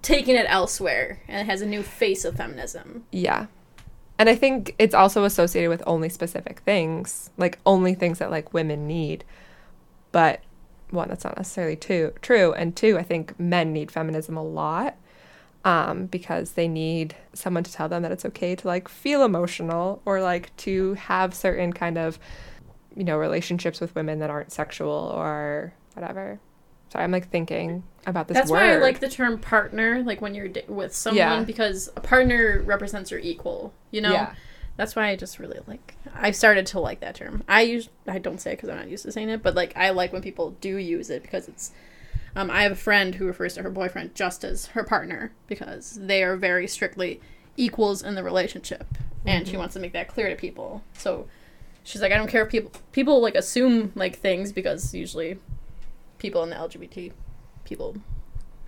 taken 0.00 0.34
it 0.34 0.46
elsewhere 0.48 1.20
and 1.28 1.42
it 1.46 1.50
has 1.50 1.60
a 1.60 1.66
new 1.66 1.82
face 1.82 2.24
of 2.24 2.36
feminism. 2.36 3.04
Yeah. 3.12 3.46
And 4.18 4.28
I 4.28 4.34
think 4.34 4.74
it's 4.78 4.94
also 4.94 5.24
associated 5.24 5.68
with 5.68 5.82
only 5.86 6.08
specific 6.08 6.60
things, 6.60 7.30
like 7.36 7.58
only 7.66 7.94
things 7.94 8.18
that 8.18 8.30
like 8.30 8.54
women 8.54 8.86
need. 8.86 9.24
But 10.12 10.40
one, 10.90 11.08
that's 11.08 11.24
not 11.24 11.36
necessarily 11.36 11.76
too 11.76 12.12
true. 12.22 12.52
And 12.54 12.74
two, 12.74 12.96
I 12.98 13.02
think 13.02 13.38
men 13.38 13.72
need 13.72 13.90
feminism 13.90 14.36
a 14.36 14.44
lot. 14.44 14.96
Um, 15.64 16.06
because 16.06 16.52
they 16.52 16.68
need 16.68 17.16
someone 17.32 17.64
to 17.64 17.72
tell 17.72 17.88
them 17.88 18.02
that 18.02 18.12
it's 18.12 18.24
okay 18.24 18.54
to 18.54 18.68
like 18.68 18.88
feel 18.88 19.24
emotional 19.24 20.00
or 20.04 20.22
like 20.22 20.56
to 20.58 20.94
have 20.94 21.34
certain 21.34 21.72
kind 21.72 21.98
of, 21.98 22.20
you 22.94 23.02
know, 23.02 23.18
relationships 23.18 23.80
with 23.80 23.92
women 23.96 24.20
that 24.20 24.30
aren't 24.30 24.52
sexual 24.52 25.10
or 25.12 25.74
whatever. 25.94 26.38
Sorry, 26.92 27.04
I'm 27.04 27.10
like 27.10 27.28
thinking 27.30 27.82
about 28.06 28.28
this 28.28 28.36
That's 28.36 28.50
word. 28.50 28.58
why 28.58 28.72
I 28.74 28.76
like 28.76 29.00
the 29.00 29.08
term 29.08 29.38
partner, 29.38 30.02
like 30.04 30.20
when 30.20 30.34
you're 30.34 30.48
with 30.68 30.94
someone, 30.94 31.16
Yeah. 31.18 31.42
because 31.44 31.88
a 31.96 32.00
partner 32.00 32.62
represents 32.64 33.10
your 33.10 33.20
equal. 33.20 33.72
You 33.90 34.00
know, 34.02 34.12
Yeah. 34.12 34.34
that's 34.76 34.94
why 34.94 35.08
I 35.08 35.16
just 35.16 35.38
really 35.40 35.58
like. 35.66 35.94
I 36.14 36.30
started 36.30 36.66
to 36.66 36.80
like 36.80 37.00
that 37.00 37.16
term. 37.16 37.42
I 37.48 37.62
use 37.62 37.88
I 38.06 38.18
don't 38.18 38.40
say 38.40 38.52
it 38.52 38.56
because 38.56 38.68
I'm 38.68 38.76
not 38.76 38.88
used 38.88 39.04
to 39.04 39.12
saying 39.12 39.28
it, 39.30 39.42
but 39.42 39.54
like 39.56 39.76
I 39.76 39.90
like 39.90 40.12
when 40.12 40.22
people 40.22 40.50
do 40.60 40.76
use 40.76 41.10
it 41.10 41.22
because 41.22 41.48
it's. 41.48 41.72
Um, 42.36 42.50
I 42.50 42.62
have 42.64 42.72
a 42.72 42.76
friend 42.76 43.14
who 43.14 43.24
refers 43.26 43.54
to 43.54 43.62
her 43.62 43.70
boyfriend 43.70 44.14
just 44.14 44.44
as 44.44 44.66
her 44.68 44.84
partner 44.84 45.32
because 45.46 45.98
they 46.02 46.22
are 46.22 46.36
very 46.36 46.66
strictly 46.68 47.18
equals 47.56 48.02
in 48.02 48.14
the 48.14 48.22
relationship, 48.22 48.86
and 49.24 49.44
Mm-hmm. 49.44 49.50
she 49.50 49.56
wants 49.56 49.72
to 49.74 49.80
make 49.80 49.94
that 49.94 50.06
clear 50.08 50.28
to 50.28 50.36
people. 50.36 50.84
So 50.92 51.28
she's 51.82 52.02
like, 52.02 52.12
I 52.12 52.16
don't 52.18 52.28
care 52.28 52.42
if 52.44 52.50
people 52.50 52.70
people 52.92 53.20
like 53.22 53.34
assume 53.34 53.90
like 53.96 54.18
things 54.18 54.52
because 54.52 54.94
usually 54.94 55.38
people 56.18 56.42
in 56.42 56.50
the 56.50 56.56
LGBT 56.56 57.12
people 57.64 57.96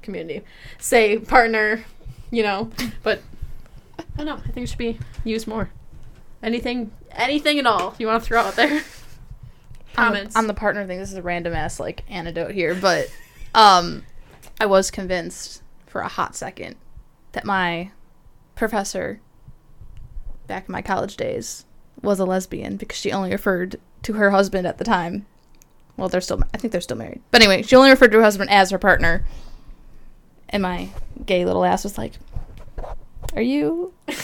community 0.02 0.44
say 0.78 1.18
partner, 1.18 1.84
you 2.30 2.42
know, 2.42 2.70
but 3.02 3.20
I 3.98 4.04
don't 4.16 4.26
know. 4.26 4.37
I 4.37 4.50
think 4.50 4.64
it 4.64 4.68
should 4.68 4.78
be 4.78 4.98
used 5.24 5.46
more. 5.46 5.70
Anything, 6.42 6.92
anything 7.11 7.58
at 7.58 7.66
all 7.66 7.94
you 7.98 8.06
want 8.06 8.22
to 8.22 8.26
throw 8.26 8.40
out 8.40 8.56
there? 8.56 8.70
on 9.98 10.12
the, 10.12 10.18
Comments. 10.18 10.37
on 10.37 10.46
the 10.46 10.54
partner 10.54 10.87
thing. 10.87 10.98
This 10.98 11.11
is 11.11 11.16
a 11.16 11.22
random 11.22 11.54
ass 11.54 11.80
like 11.80 12.04
anecdote 12.08 12.52
here, 12.52 12.74
but 12.74 13.11
um, 13.54 14.04
I 14.61 14.66
was 14.66 14.90
convinced 14.90 15.62
for 15.87 16.00
a 16.00 16.08
hot 16.08 16.37
second 16.37 16.76
that 17.32 17.44
my 17.44 17.90
professor 18.54 19.20
back 20.46 20.68
in 20.68 20.72
my 20.72 20.82
college 20.82 21.16
days 21.16 21.64
was 22.02 22.20
a 22.20 22.24
lesbian 22.24 22.76
because 22.76 22.98
she 22.98 23.12
only 23.12 23.30
referred 23.30 23.76
to 24.02 24.14
her 24.14 24.30
husband 24.30 24.66
at 24.66 24.78
the 24.78 24.84
time. 24.84 25.26
Well, 25.98 26.08
they're 26.08 26.20
still. 26.20 26.40
I 26.54 26.58
think 26.58 26.70
they're 26.72 26.80
still 26.80 26.96
married. 26.96 27.20
But 27.32 27.42
anyway, 27.42 27.62
she 27.62 27.74
only 27.74 27.90
referred 27.90 28.12
to 28.12 28.18
her 28.18 28.22
husband 28.22 28.50
as 28.50 28.70
her 28.70 28.78
partner. 28.78 29.24
And 30.48 30.62
my 30.62 30.88
gay 31.26 31.44
little 31.44 31.64
ass 31.64 31.82
was 31.82 31.98
like, 31.98 32.14
"Are 33.34 33.42
you?" 33.42 33.92
Bing. 34.06 34.14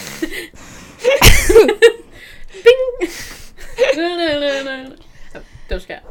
no, 3.97 4.15
no, 4.15 4.39
no, 4.39 4.63
no, 4.63 4.63
no. 4.63 4.95
Oh, 5.35 5.41
Doja 5.69 5.87
Cat. 5.87 6.05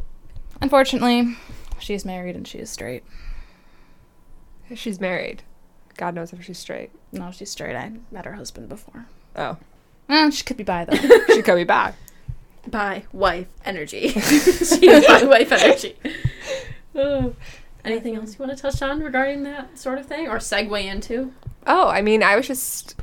Unfortunately, 0.60 1.34
she 1.78 1.94
is 1.94 2.04
married 2.04 2.36
and 2.36 2.46
she 2.46 2.58
is 2.58 2.68
straight. 2.68 3.02
She's 4.74 5.00
married. 5.00 5.42
God 5.96 6.14
knows 6.14 6.32
if 6.32 6.44
she's 6.44 6.58
straight. 6.58 6.90
No, 7.10 7.30
she's 7.30 7.50
straight. 7.50 7.74
I 7.74 7.92
met 8.10 8.26
her 8.26 8.34
husband 8.34 8.68
before. 8.68 9.06
Oh. 9.34 9.56
Eh, 10.10 10.28
she 10.30 10.44
could 10.44 10.58
be 10.58 10.64
bi 10.64 10.84
though. 10.84 10.96
She 11.28 11.40
could 11.42 11.56
be 11.56 11.64
back. 11.64 11.94
Bi 12.66 13.04
wife 13.12 13.48
energy. 13.64 14.08
she 14.08 14.88
is 14.88 15.06
bi 15.06 15.24
wife 15.24 15.52
energy. 15.52 15.96
Oh. 16.96 17.34
Anything 17.84 18.14
else 18.14 18.38
you 18.38 18.44
want 18.46 18.56
to 18.56 18.62
touch 18.62 18.80
on 18.80 19.02
regarding 19.02 19.42
that 19.42 19.76
sort 19.78 19.98
of 19.98 20.06
thing, 20.06 20.28
or 20.28 20.36
segue 20.36 20.84
into? 20.84 21.32
Oh, 21.66 21.88
I 21.88 22.02
mean, 22.02 22.22
I 22.22 22.36
was 22.36 22.46
just 22.46 22.94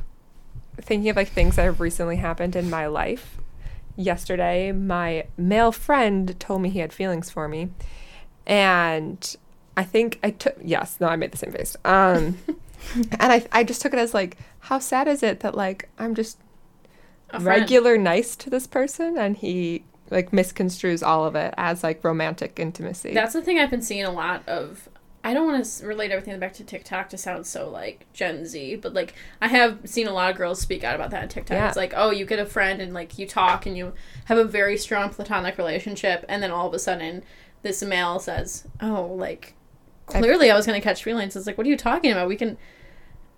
thinking 0.80 1.10
of 1.10 1.16
like 1.16 1.28
things 1.28 1.56
that 1.56 1.64
have 1.64 1.78
recently 1.78 2.16
happened 2.16 2.56
in 2.56 2.70
my 2.70 2.86
life. 2.86 3.36
Yesterday, 3.96 4.72
my 4.72 5.26
male 5.36 5.72
friend 5.72 6.40
told 6.40 6.62
me 6.62 6.70
he 6.70 6.78
had 6.78 6.92
feelings 6.92 7.30
for 7.30 7.46
me, 7.48 7.68
and 8.46 9.36
I 9.76 9.84
think 9.84 10.18
I 10.24 10.30
took 10.30 10.56
yes, 10.64 10.96
no, 10.98 11.06
I 11.06 11.16
made 11.16 11.32
the 11.32 11.38
same 11.38 11.52
face. 11.52 11.76
Um, 11.84 12.38
and 12.94 13.32
I 13.32 13.46
I 13.52 13.64
just 13.64 13.82
took 13.82 13.92
it 13.92 13.98
as 13.98 14.14
like, 14.14 14.36
how 14.60 14.78
sad 14.78 15.06
is 15.06 15.22
it 15.22 15.40
that 15.40 15.54
like 15.54 15.90
I'm 15.98 16.14
just 16.14 16.38
A 16.38 16.40
friend. 16.40 16.51
Regular 17.40 17.96
nice 17.98 18.36
to 18.36 18.50
this 18.50 18.66
person, 18.66 19.18
and 19.18 19.36
he 19.36 19.84
like 20.10 20.30
misconstrues 20.30 21.06
all 21.06 21.24
of 21.24 21.34
it 21.34 21.54
as 21.56 21.82
like 21.82 22.04
romantic 22.04 22.58
intimacy. 22.58 23.14
That's 23.14 23.32
the 23.32 23.42
thing 23.42 23.58
I've 23.58 23.70
been 23.70 23.82
seeing 23.82 24.04
a 24.04 24.10
lot 24.10 24.46
of. 24.48 24.88
I 25.24 25.34
don't 25.34 25.46
want 25.46 25.64
to 25.64 25.86
relate 25.86 26.10
everything 26.10 26.38
back 26.40 26.52
to 26.54 26.64
TikTok 26.64 27.08
to 27.10 27.16
sound 27.16 27.46
so 27.46 27.70
like 27.70 28.06
Gen 28.12 28.44
Z, 28.44 28.76
but 28.76 28.92
like 28.92 29.14
I 29.40 29.48
have 29.48 29.78
seen 29.84 30.08
a 30.08 30.12
lot 30.12 30.30
of 30.30 30.36
girls 30.36 30.60
speak 30.60 30.82
out 30.82 30.94
about 30.94 31.10
that 31.10 31.22
on 31.22 31.28
TikTok. 31.28 31.56
Yeah. 31.56 31.68
It's 31.68 31.76
like, 31.76 31.94
oh, 31.96 32.10
you 32.10 32.26
get 32.26 32.40
a 32.40 32.46
friend 32.46 32.82
and 32.82 32.92
like 32.92 33.18
you 33.18 33.26
talk 33.26 33.64
and 33.64 33.76
you 33.76 33.92
have 34.24 34.38
a 34.38 34.44
very 34.44 34.76
strong 34.76 35.10
platonic 35.10 35.58
relationship, 35.58 36.24
and 36.28 36.42
then 36.42 36.50
all 36.50 36.66
of 36.66 36.74
a 36.74 36.78
sudden 36.78 37.22
this 37.62 37.82
male 37.82 38.18
says, 38.18 38.66
oh, 38.80 39.04
like 39.04 39.54
clearly 40.06 40.50
I 40.50 40.56
was 40.56 40.66
going 40.66 40.80
to 40.80 40.84
catch 40.84 41.04
feelings. 41.04 41.36
It's 41.36 41.46
like, 41.46 41.56
what 41.56 41.66
are 41.66 41.70
you 41.70 41.76
talking 41.76 42.10
about? 42.12 42.28
We 42.28 42.36
can. 42.36 42.58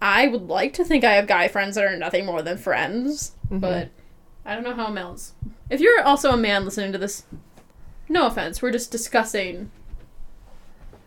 I 0.01 0.29
would 0.29 0.49
like 0.49 0.73
to 0.75 0.85
think 0.85 1.05
I 1.05 1.15
have 1.15 1.27
guy 1.27 1.49
friends 1.49 1.77
that 1.77 1.85
are 1.85 1.97
nothing 1.97 2.27
more 2.27 2.43
than 2.43 2.59
friends, 2.59 3.33
but 3.51 3.91
I 4.45 4.55
don't 4.55 4.65
know 4.65 4.75
how 4.75 4.89
males. 4.89 5.33
If 5.71 5.81
you're 5.81 6.03
also 6.03 6.31
a 6.31 6.37
man 6.37 6.65
listening 6.65 6.93
to 6.93 6.99
this, 6.99 7.25
no 8.09 8.27
offense, 8.27 8.61
we're 8.61 8.73
just 8.73 8.91
discussing 8.91 9.71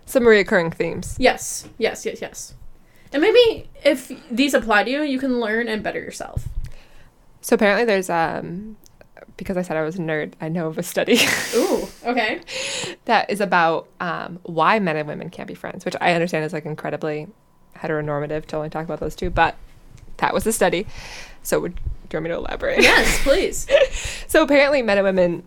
Some 0.06 0.24
reoccurring 0.24 0.74
themes. 0.74 1.16
Yes, 1.20 1.68
yes, 1.78 2.06
yes, 2.06 2.22
yes. 2.22 2.56
And 3.14 3.22
maybe 3.22 3.70
if 3.84 4.12
these 4.32 4.54
apply 4.54 4.84
to 4.86 4.92
you, 4.92 5.02
you 5.04 5.20
can 5.20 5.40
learn 5.40 5.68
and 5.68 5.84
better 5.84 6.00
yourself. 6.00 6.48
So 7.42 7.54
apparently, 7.54 7.86
there's 7.86 8.10
um, 8.10 8.78
because 9.38 9.56
I 9.58 9.62
said 9.62 9.78
I 9.78 9.84
was 9.84 9.96
a 9.96 10.00
nerd, 10.00 10.34
I 10.42 10.50
know 10.50 10.68
of 10.68 10.78
a 10.78 10.84
study 10.84 11.20
Ooh, 11.56 11.88
okay. 12.06 12.42
that 13.06 13.30
is 13.30 13.40
about 13.40 13.88
um, 14.00 14.40
why 14.44 14.80
men 14.80 14.98
and 14.98 15.08
women 15.08 15.30
can't 15.30 15.48
be 15.48 15.54
friends, 15.54 15.86
which 15.86 15.96
I 16.02 16.14
understand 16.14 16.44
is 16.44 16.54
like 16.54 16.66
incredibly 16.66 17.28
heteronormative 17.78 18.46
to 18.48 18.56
only 18.58 18.70
talk 18.70 18.86
about 18.86 19.00
those 19.00 19.16
two, 19.16 19.30
but 19.30 19.56
that 20.18 20.34
was 20.34 20.44
the 20.44 20.52
study. 20.52 20.88
So 21.44 21.60
would 21.60 21.76
do 21.76 22.16
you 22.16 22.22
want 22.22 22.24
me 22.24 22.30
to 22.30 22.36
elaborate? 22.38 22.82
Yes, 22.82 23.24
please. 23.24 23.68
So 24.28 24.44
apparently, 24.44 24.82
men 24.82 24.98
and 24.98 25.06
women, 25.06 25.44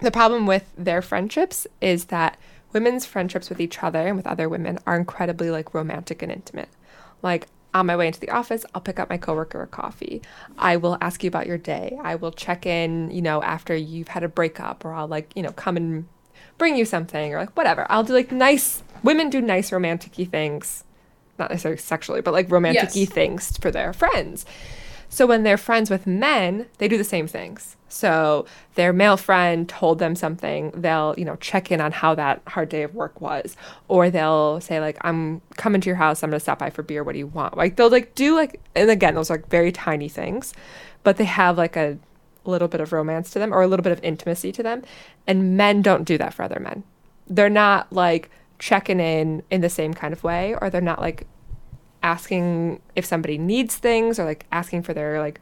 the 0.00 0.10
problem 0.10 0.46
with 0.46 0.64
their 0.76 1.02
friendships 1.02 1.66
is 1.82 2.06
that 2.06 2.38
women's 2.72 3.04
friendships 3.04 3.50
with 3.50 3.60
each 3.60 3.82
other 3.82 4.06
and 4.06 4.16
with 4.16 4.26
other 4.26 4.48
women 4.48 4.78
are 4.86 4.96
incredibly 4.96 5.50
like 5.50 5.74
romantic 5.74 6.22
and 6.22 6.32
intimate. 6.32 6.70
Like 7.22 7.46
on 7.74 7.86
my 7.86 7.94
way 7.94 8.06
into 8.06 8.18
the 8.18 8.30
office, 8.30 8.64
I'll 8.74 8.80
pick 8.80 8.98
up 8.98 9.10
my 9.10 9.18
coworker 9.18 9.60
a 9.60 9.66
coffee. 9.66 10.22
I 10.56 10.76
will 10.76 10.96
ask 11.02 11.22
you 11.22 11.28
about 11.28 11.46
your 11.46 11.58
day. 11.58 11.98
I 12.02 12.14
will 12.14 12.32
check 12.32 12.64
in, 12.64 13.10
you 13.10 13.20
know, 13.20 13.42
after 13.42 13.76
you've 13.76 14.08
had 14.08 14.24
a 14.24 14.28
breakup, 14.28 14.82
or 14.84 14.94
I'll 14.94 15.08
like, 15.08 15.30
you 15.36 15.42
know, 15.42 15.52
come 15.52 15.76
and 15.76 16.08
bring 16.56 16.76
you 16.76 16.86
something, 16.86 17.34
or 17.34 17.38
like 17.38 17.54
whatever. 17.54 17.86
I'll 17.90 18.02
do 18.02 18.14
like 18.14 18.32
nice. 18.32 18.82
Women 19.02 19.28
do 19.28 19.42
nice 19.42 19.72
romantic-y 19.72 20.24
things, 20.24 20.84
not 21.38 21.50
necessarily 21.50 21.78
sexually, 21.78 22.20
but 22.20 22.32
like 22.34 22.50
romantic-y 22.50 23.00
Yes. 23.00 23.10
things 23.10 23.56
for 23.58 23.70
their 23.70 23.92
friends. 23.92 24.44
So 25.08 25.26
when 25.26 25.44
they're 25.44 25.56
friends 25.56 25.88
with 25.90 26.06
men, 26.06 26.66
they 26.78 26.88
do 26.88 26.98
the 26.98 27.04
same 27.04 27.26
things. 27.26 27.76
So 27.88 28.44
their 28.74 28.92
male 28.92 29.16
friend 29.16 29.68
told 29.68 29.98
them 30.00 30.16
something, 30.16 30.72
they'll, 30.72 31.14
you 31.16 31.24
know, 31.24 31.36
check 31.36 31.70
in 31.70 31.80
on 31.80 31.92
how 31.92 32.14
that 32.16 32.42
hard 32.48 32.68
day 32.68 32.82
of 32.82 32.94
work 32.94 33.20
was. 33.20 33.56
Or 33.88 34.10
they'll 34.10 34.60
say 34.60 34.80
like, 34.80 34.98
I'm 35.02 35.40
coming 35.56 35.80
to 35.80 35.86
your 35.88 35.96
house, 35.96 36.22
I'm 36.22 36.30
gonna 36.30 36.40
stop 36.40 36.58
by 36.58 36.70
for 36.70 36.82
beer, 36.82 37.04
what 37.04 37.12
do 37.12 37.18
you 37.18 37.28
want? 37.28 37.56
Like 37.56 37.76
they'll 37.76 37.88
like 37.90 38.14
do 38.14 38.34
like 38.34 38.60
and 38.74 38.90
again, 38.90 39.14
those 39.14 39.30
are 39.30 39.36
like 39.36 39.48
very 39.48 39.70
tiny 39.72 40.08
things, 40.08 40.52
but 41.04 41.16
they 41.16 41.24
have 41.24 41.56
like 41.56 41.76
a 41.76 41.96
little 42.44 42.68
bit 42.68 42.80
of 42.80 42.92
romance 42.92 43.30
to 43.30 43.38
them 43.38 43.54
or 43.54 43.62
a 43.62 43.66
little 43.66 43.84
bit 43.84 43.92
of 43.92 44.02
intimacy 44.04 44.52
to 44.52 44.62
them. 44.62 44.82
And 45.26 45.56
men 45.56 45.80
don't 45.80 46.04
do 46.04 46.18
that 46.18 46.34
for 46.34 46.42
other 46.42 46.60
men. 46.60 46.82
They're 47.28 47.48
not 47.48 47.92
like 47.92 48.28
checking 48.58 49.00
in 49.00 49.42
in 49.50 49.60
the 49.60 49.70
same 49.70 49.94
kind 49.94 50.12
of 50.12 50.24
way, 50.24 50.54
or 50.60 50.70
they're 50.70 50.80
not 50.80 51.00
like 51.00 51.26
asking 52.02 52.80
if 52.94 53.04
somebody 53.04 53.38
needs 53.38 53.76
things 53.76 54.18
or 54.18 54.24
like 54.24 54.46
asking 54.52 54.82
for 54.82 54.94
their 54.94 55.20
like 55.20 55.40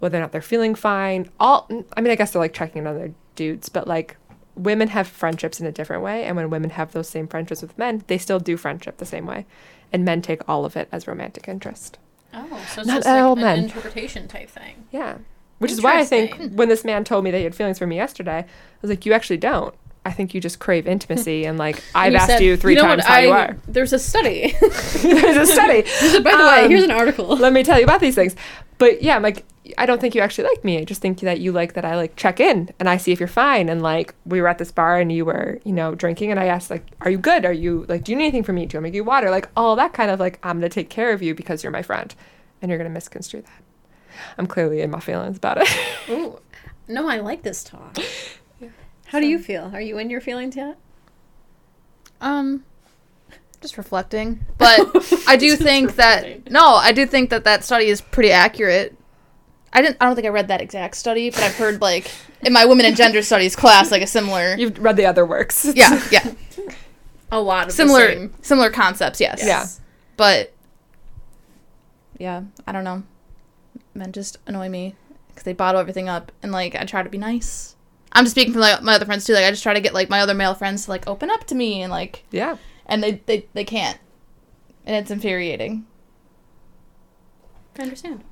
whether 0.00 0.18
or 0.18 0.20
not 0.20 0.32
they're 0.32 0.42
feeling 0.42 0.74
fine. 0.74 1.30
All 1.40 1.68
I 1.96 2.00
mean, 2.00 2.10
I 2.10 2.16
guess 2.16 2.32
they're 2.32 2.42
like 2.42 2.52
checking 2.54 2.82
in 2.82 2.86
on 2.86 2.96
their 2.96 3.12
dudes, 3.36 3.68
but 3.68 3.86
like 3.86 4.16
women 4.54 4.88
have 4.88 5.06
friendships 5.08 5.60
in 5.60 5.66
a 5.66 5.72
different 5.72 6.02
way, 6.02 6.24
and 6.24 6.36
when 6.36 6.50
women 6.50 6.70
have 6.70 6.92
those 6.92 7.08
same 7.08 7.26
friendships 7.26 7.62
with 7.62 7.76
men, 7.78 8.02
they 8.08 8.18
still 8.18 8.38
do 8.40 8.56
friendship 8.56 8.98
the 8.98 9.06
same 9.06 9.26
way, 9.26 9.46
and 9.92 10.04
men 10.04 10.20
take 10.20 10.46
all 10.48 10.64
of 10.64 10.76
it 10.76 10.88
as 10.92 11.06
romantic 11.06 11.48
interest. 11.48 11.98
Oh, 12.34 12.46
so 12.74 12.80
it's 12.80 12.88
Not 12.88 12.94
just 12.96 13.06
like 13.06 13.22
all 13.22 13.34
an 13.34 13.40
men. 13.40 13.58
interpretation 13.64 14.28
type 14.28 14.50
thing. 14.50 14.86
Yeah, 14.90 15.18
which 15.58 15.70
is 15.70 15.80
why 15.80 16.00
I 16.00 16.04
think 16.04 16.52
when 16.52 16.68
this 16.68 16.84
man 16.84 17.04
told 17.04 17.24
me 17.24 17.30
that 17.30 17.38
he 17.38 17.44
had 17.44 17.54
feelings 17.54 17.78
for 17.78 17.86
me 17.86 17.96
yesterday, 17.96 18.38
I 18.38 18.46
was 18.82 18.90
like, 18.90 19.06
you 19.06 19.12
actually 19.12 19.36
don't. 19.38 19.74
I 20.04 20.10
think 20.12 20.34
you 20.34 20.40
just 20.40 20.58
crave 20.58 20.86
intimacy, 20.86 21.44
and 21.44 21.58
like 21.58 21.82
I've 21.94 22.08
And 22.08 22.16
asked 22.16 22.26
said, 22.26 22.42
you 22.42 22.56
three 22.56 22.74
know 22.74 22.82
times 22.82 23.04
how 23.04 23.18
you 23.18 23.30
are. 23.30 23.56
There's 23.68 23.92
a 23.92 23.98
study. 23.98 24.54
There's 24.60 25.36
a 25.36 25.46
study. 25.46 25.82
By 26.22 26.30
the 26.32 26.36
way, 26.38 26.64
Um, 26.64 26.70
here's 26.70 26.82
an 26.84 26.90
article. 26.90 27.26
let 27.36 27.52
me 27.52 27.62
tell 27.62 27.78
you 27.78 27.84
about 27.84 28.00
these 28.00 28.14
things. 28.14 28.34
But 28.78 29.00
yeah, 29.00 29.14
I'm 29.14 29.22
like, 29.22 29.44
I 29.78 29.86
don't 29.86 30.00
think 30.00 30.16
you 30.16 30.20
actually 30.22 30.48
like 30.48 30.64
me. 30.64 30.78
I 30.78 30.84
just 30.84 31.00
think 31.00 31.20
that 31.20 31.38
you 31.38 31.52
like 31.52 31.74
that 31.74 31.84
I 31.84 31.94
like 31.94 32.16
check 32.16 32.40
in 32.40 32.70
and 32.80 32.88
I 32.88 32.96
see 32.96 33.12
if 33.12 33.20
you're 33.20 33.28
fine. 33.28 33.68
And 33.68 33.80
like, 33.80 34.12
we 34.26 34.40
were 34.40 34.48
at 34.48 34.58
this 34.58 34.72
bar 34.72 34.98
and 34.98 35.12
you 35.12 35.24
were, 35.24 35.60
you 35.64 35.70
know, 35.72 35.94
drinking, 35.94 36.32
and 36.32 36.40
I 36.40 36.46
asked 36.46 36.68
like, 36.68 36.84
"Are 37.02 37.10
you 37.10 37.18
good? 37.18 37.44
Are 37.44 37.52
you 37.52 37.86
like, 37.88 38.02
do 38.02 38.10
you 38.10 38.18
need 38.18 38.24
anything 38.24 38.42
from 38.42 38.56
me? 38.56 38.66
Do 38.66 38.76
you 38.76 38.82
to 38.82 38.90
get 38.90 38.96
you 38.96 39.04
water? 39.04 39.30
Like 39.30 39.48
all 39.56 39.76
that 39.76 39.92
kind 39.92 40.10
of 40.10 40.18
like, 40.18 40.40
I'm 40.42 40.56
gonna 40.58 40.68
take 40.68 40.90
care 40.90 41.12
of 41.12 41.22
you 41.22 41.32
because 41.32 41.62
you're 41.62 41.70
my 41.70 41.82
friend, 41.82 42.12
and 42.60 42.70
you're 42.70 42.78
gonna 42.78 42.90
misconstrue 42.90 43.42
that. 43.42 43.62
I'm 44.36 44.48
clearly 44.48 44.80
in 44.80 44.90
my 44.90 44.98
feelings 45.00 45.36
about 45.36 45.58
it. 45.60 45.68
Ooh. 46.10 46.40
No, 46.88 47.08
I 47.08 47.18
like 47.18 47.42
this 47.44 47.62
talk. 47.62 47.96
How 49.12 49.20
do 49.20 49.26
you 49.26 49.38
feel? 49.38 49.70
Are 49.74 49.80
you 49.80 49.98
in 49.98 50.08
your 50.08 50.22
feelings 50.22 50.56
yet? 50.56 50.78
Um, 52.20 52.64
just 53.60 53.76
reflecting. 53.76 54.44
But 54.56 54.80
I 55.28 55.36
do 55.36 55.54
think 55.68 55.96
that 55.96 56.50
no, 56.50 56.64
I 56.76 56.92
do 56.92 57.04
think 57.04 57.28
that 57.30 57.44
that 57.44 57.62
study 57.62 57.86
is 57.88 58.00
pretty 58.00 58.32
accurate. 58.32 58.96
I 59.72 59.82
didn't. 59.82 59.98
I 60.00 60.06
don't 60.06 60.14
think 60.14 60.26
I 60.26 60.30
read 60.30 60.48
that 60.48 60.60
exact 60.62 60.96
study, 60.96 61.28
but 61.30 61.40
I've 61.42 61.54
heard 61.56 61.80
like 61.82 62.10
in 62.42 62.52
my 62.54 62.64
women 62.64 62.86
and 62.86 62.96
gender 62.96 63.20
studies 63.22 63.54
class 63.54 63.90
like 63.90 64.02
a 64.02 64.06
similar. 64.06 64.54
You've 64.58 64.78
read 64.78 64.96
the 64.96 65.04
other 65.06 65.26
works. 65.26 65.64
Yeah, 65.74 66.02
yeah, 66.10 66.32
A 67.30 67.38
lot 67.40 67.66
of 67.66 67.72
similar 67.72 68.06
The 68.08 68.12
same. 68.14 68.34
similar 68.42 68.70
concepts. 68.70 69.20
Yes. 69.20 69.42
Yeah. 69.44 69.66
But 70.16 70.54
yeah, 72.18 72.44
I 72.66 72.72
don't 72.72 72.84
know. 72.84 73.02
Men 73.94 74.12
just 74.12 74.38
annoy 74.46 74.68
me 74.70 74.94
because 75.28 75.42
they 75.42 75.52
bottle 75.52 75.80
everything 75.82 76.08
up, 76.08 76.32
and 76.42 76.50
like 76.50 76.74
I 76.74 76.84
try 76.84 77.02
to 77.02 77.10
be 77.10 77.18
nice. 77.18 77.76
I'm 78.12 78.24
just 78.24 78.34
speaking 78.34 78.52
for 78.52 78.60
like 78.60 78.82
my 78.82 78.94
other 78.94 79.06
friends 79.06 79.24
too. 79.24 79.32
Like 79.32 79.44
I 79.44 79.50
just 79.50 79.62
try 79.62 79.74
to 79.74 79.80
get 79.80 79.94
like 79.94 80.10
my 80.10 80.20
other 80.20 80.34
male 80.34 80.54
friends 80.54 80.84
to 80.84 80.90
like 80.90 81.06
open 81.06 81.30
up 81.30 81.44
to 81.48 81.54
me 81.54 81.82
and 81.82 81.90
like 81.90 82.24
yeah. 82.30 82.56
and 82.86 83.02
they 83.02 83.22
they, 83.26 83.46
they 83.54 83.64
can't 83.64 83.98
and 84.84 84.96
it's 84.96 85.10
infuriating 85.10 85.86
I 87.78 87.82
understand. 87.82 88.22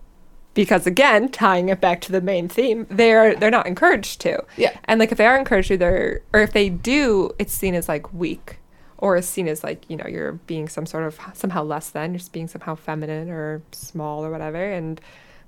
because 0.54 0.86
again 0.86 1.28
tying 1.30 1.68
it 1.70 1.80
back 1.80 2.00
to 2.02 2.12
the 2.12 2.20
main 2.20 2.48
theme 2.48 2.86
they're 2.90 3.34
they're 3.36 3.50
not 3.50 3.66
encouraged 3.66 4.20
to 4.22 4.44
Yeah. 4.56 4.76
and 4.84 5.00
like 5.00 5.12
if 5.12 5.18
they 5.18 5.26
are 5.26 5.38
encouraged 5.38 5.68
to 5.68 5.76
they're 5.78 6.22
or 6.32 6.40
if 6.40 6.52
they 6.52 6.68
do 6.68 7.30
it's 7.38 7.54
seen 7.54 7.74
as 7.74 7.88
like 7.88 8.12
weak 8.12 8.58
or 8.98 9.16
it's 9.16 9.26
seen 9.28 9.48
as 9.48 9.64
like 9.64 9.88
you 9.88 9.96
know 9.96 10.06
you're 10.06 10.32
being 10.32 10.68
some 10.68 10.84
sort 10.86 11.04
of 11.04 11.18
somehow 11.32 11.62
less 11.62 11.88
than 11.90 12.10
you're 12.12 12.18
just 12.18 12.32
being 12.32 12.48
somehow 12.48 12.74
feminine 12.74 13.30
or 13.30 13.62
small 13.72 14.22
or 14.24 14.30
whatever 14.30 14.62
and 14.72 15.00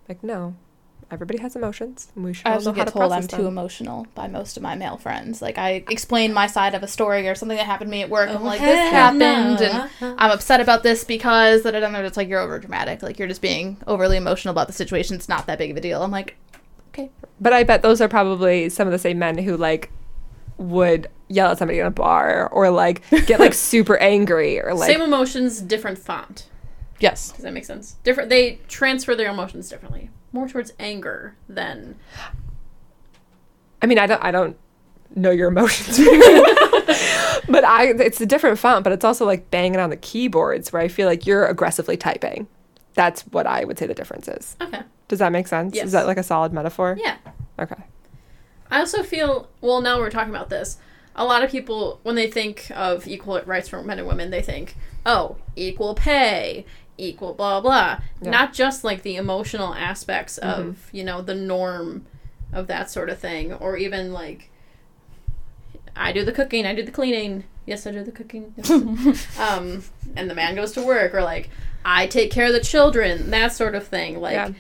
like 0.09 0.23
no 0.23 0.55
everybody 1.13 1.39
has 1.39 1.55
emotions 1.55 2.11
we 2.17 2.33
should 2.33 2.47
i 2.47 2.51
all 2.51 2.57
also 2.57 2.71
know 2.71 2.73
how 2.73 2.85
get 2.85 2.87
to 2.87 2.93
told 2.93 3.13
i'm 3.13 3.21
process 3.21 3.39
too 3.39 3.47
emotional 3.47 4.07
by 4.15 4.27
most 4.27 4.57
of 4.57 4.63
my 4.63 4.75
male 4.75 4.97
friends 4.97 5.41
like 5.43 5.59
i 5.59 5.85
explain 5.91 6.33
my 6.33 6.47
side 6.47 6.75
of 6.75 6.83
a 6.83 6.89
story 6.89 7.29
or 7.29 7.35
something 7.35 7.57
that 7.57 7.67
happened 7.67 7.89
to 7.89 7.91
me 7.93 8.03
at 8.03 8.09
work 8.09 8.29
i'm 8.31 8.39
Oh, 8.39 8.45
like 8.45 8.61
this 8.61 8.79
hell 8.91 8.91
happened 8.91 9.21
no. 9.21 9.89
and 10.01 10.15
i'm 10.19 10.31
upset 10.31 10.61
about 10.61 10.83
this 10.83 11.05
because 11.05 11.63
that 11.63 11.75
and 11.75 11.95
it's 11.97 12.17
like 12.17 12.29
you're 12.29 12.41
over 12.41 12.59
dramatic 12.59 13.03
like 13.03 13.19
you're 13.19 13.29
just 13.29 13.43
being 13.43 13.77
overly 13.87 14.17
emotional 14.17 14.53
about 14.53 14.67
the 14.67 14.73
situation 14.73 15.15
it's 15.15 15.29
not 15.29 15.47
that 15.47 15.59
big 15.59 15.71
of 15.71 15.77
a 15.77 15.81
deal 15.81 16.03
i'm 16.03 16.11
like 16.11 16.37
okay 16.89 17.11
but 17.41 17.53
i 17.53 17.63
bet 17.63 17.83
those 17.83 18.01
are 18.01 18.09
probably 18.09 18.69
some 18.69 18.89
of 18.89 18.93
the 18.93 18.99
same 18.99 19.19
men 19.19 19.37
who 19.39 19.57
like 19.57 19.91
would 20.59 21.09
yell 21.29 21.51
at 21.51 21.59
somebody 21.59 21.79
in 21.79 21.87
a 21.87 21.91
bar 21.91 22.49
or 22.49 22.71
like 22.71 23.03
get 23.27 23.41
like 23.41 23.55
super 23.73 23.97
angry 23.99 24.61
or 24.61 24.75
like 24.75 24.87
Same 24.91 25.01
emotions, 25.01 25.61
different 25.61 25.99
font. 25.99 26.47
yes 27.01 27.33
Does 27.33 27.43
that 27.43 27.53
make 27.53 27.65
sense? 27.65 27.97
Different. 28.05 28.29
They 28.29 28.61
transfer 28.69 29.15
their 29.17 29.31
emotions 29.31 29.69
differently. 29.69 30.11
More 30.33 30.49
towards 30.49 30.73
anger 30.79 31.35
than. 31.49 31.97
I 33.81 33.87
mean, 33.87 33.99
I 33.99 34.07
don't, 34.07 34.23
I 34.25 34.31
don't 34.31 34.57
know 35.15 35.31
your 35.31 35.49
emotions, 35.49 35.99
but 37.49 37.65
I, 37.65 37.93
it's 37.99 38.21
a 38.21 38.27
different 38.27 38.59
font, 38.59 38.85
but 38.85 38.93
it's 38.93 39.05
also 39.05 39.27
like 39.27 39.51
banging 39.51 39.81
on 39.81 39.91
the 39.91 39.97
keyboards 39.97 40.73
where 40.73 40.81
I 40.81 40.89
feel 40.89 41.07
like 41.07 41.27
you're 41.27 41.47
aggressively 41.47 41.97
typing. 41.97 42.47
That's 42.95 43.23
what 43.23 43.47
I 43.47 43.65
would 43.65 43.79
say 43.79 43.87
the 43.87 43.95
difference 43.95 44.29
is. 44.29 44.57
Okay. 44.61 44.83
Does 45.09 45.19
that 45.19 45.33
make 45.33 45.49
sense? 45.49 45.75
Yes. 45.75 45.87
Is 45.87 45.93
that 45.93 46.07
like 46.07 46.17
a 46.17 46.23
solid 46.23 46.53
metaphor? 46.53 46.97
Yeah. 46.99 47.17
Okay. 47.59 47.83
I 48.71 48.79
also 48.79 49.03
feel 49.03 49.51
well 49.61 49.83
now 49.83 49.99
we're 49.99 50.11
talking 50.11 50.35
about 50.35 50.49
this. 50.49 50.79
A 51.15 51.25
lot 51.25 51.43
of 51.43 51.51
people 51.51 52.01
when 52.05 52.15
they 52.15 52.31
think 52.31 52.71
of 52.75 53.07
equal 53.07 53.41
rights 53.45 53.69
for 53.69 53.83
men 53.83 53.99
and 53.99 54.09
women, 54.09 54.31
they 54.31 54.41
think, 54.41 54.77
"Oh, 55.05 55.37
equal 55.55 55.95
pay, 55.95 56.65
equal 57.03 57.35
blah 57.35 57.61
blah." 57.61 58.01
Yeah. 58.23 58.31
Not 58.31 58.53
just 58.53 58.85
like 58.85 59.03
the 59.03 59.17
emotional 59.17 59.75
aspects 59.75 60.39
Mm-hmm. 60.43 60.61
of, 60.71 60.89
you 60.93 61.05
know, 61.05 61.21
the 61.23 61.35
norm 61.35 62.07
of 62.53 62.67
that 62.69 62.91
sort 62.91 63.09
of 63.11 63.19
thing 63.19 63.53
or 63.53 63.77
even 63.77 64.13
like 64.13 64.51
I 65.97 66.13
do 66.13 66.25
the 66.25 66.33
cooking, 66.33 66.65
I 66.67 66.75
do 66.75 66.83
the 66.83 66.91
cleaning. 66.93 67.45
Yes, 67.67 67.87
I 67.87 67.93
do 67.93 68.03
the 68.03 68.11
cooking. 68.13 68.55
um, 69.39 69.83
and 70.17 70.29
the 70.31 70.35
man 70.35 70.55
goes 70.55 70.73
to 70.73 70.83
work 70.85 71.15
or 71.15 71.23
like 71.23 71.51
I 71.85 72.07
take 72.07 72.31
care 72.31 72.47
of 72.47 72.53
the 72.53 72.61
children, 72.61 73.31
that 73.31 73.53
sort 73.53 73.75
of 73.75 73.87
thing. 73.87 74.21
Like 74.21 74.35
Yeah. 74.35 74.51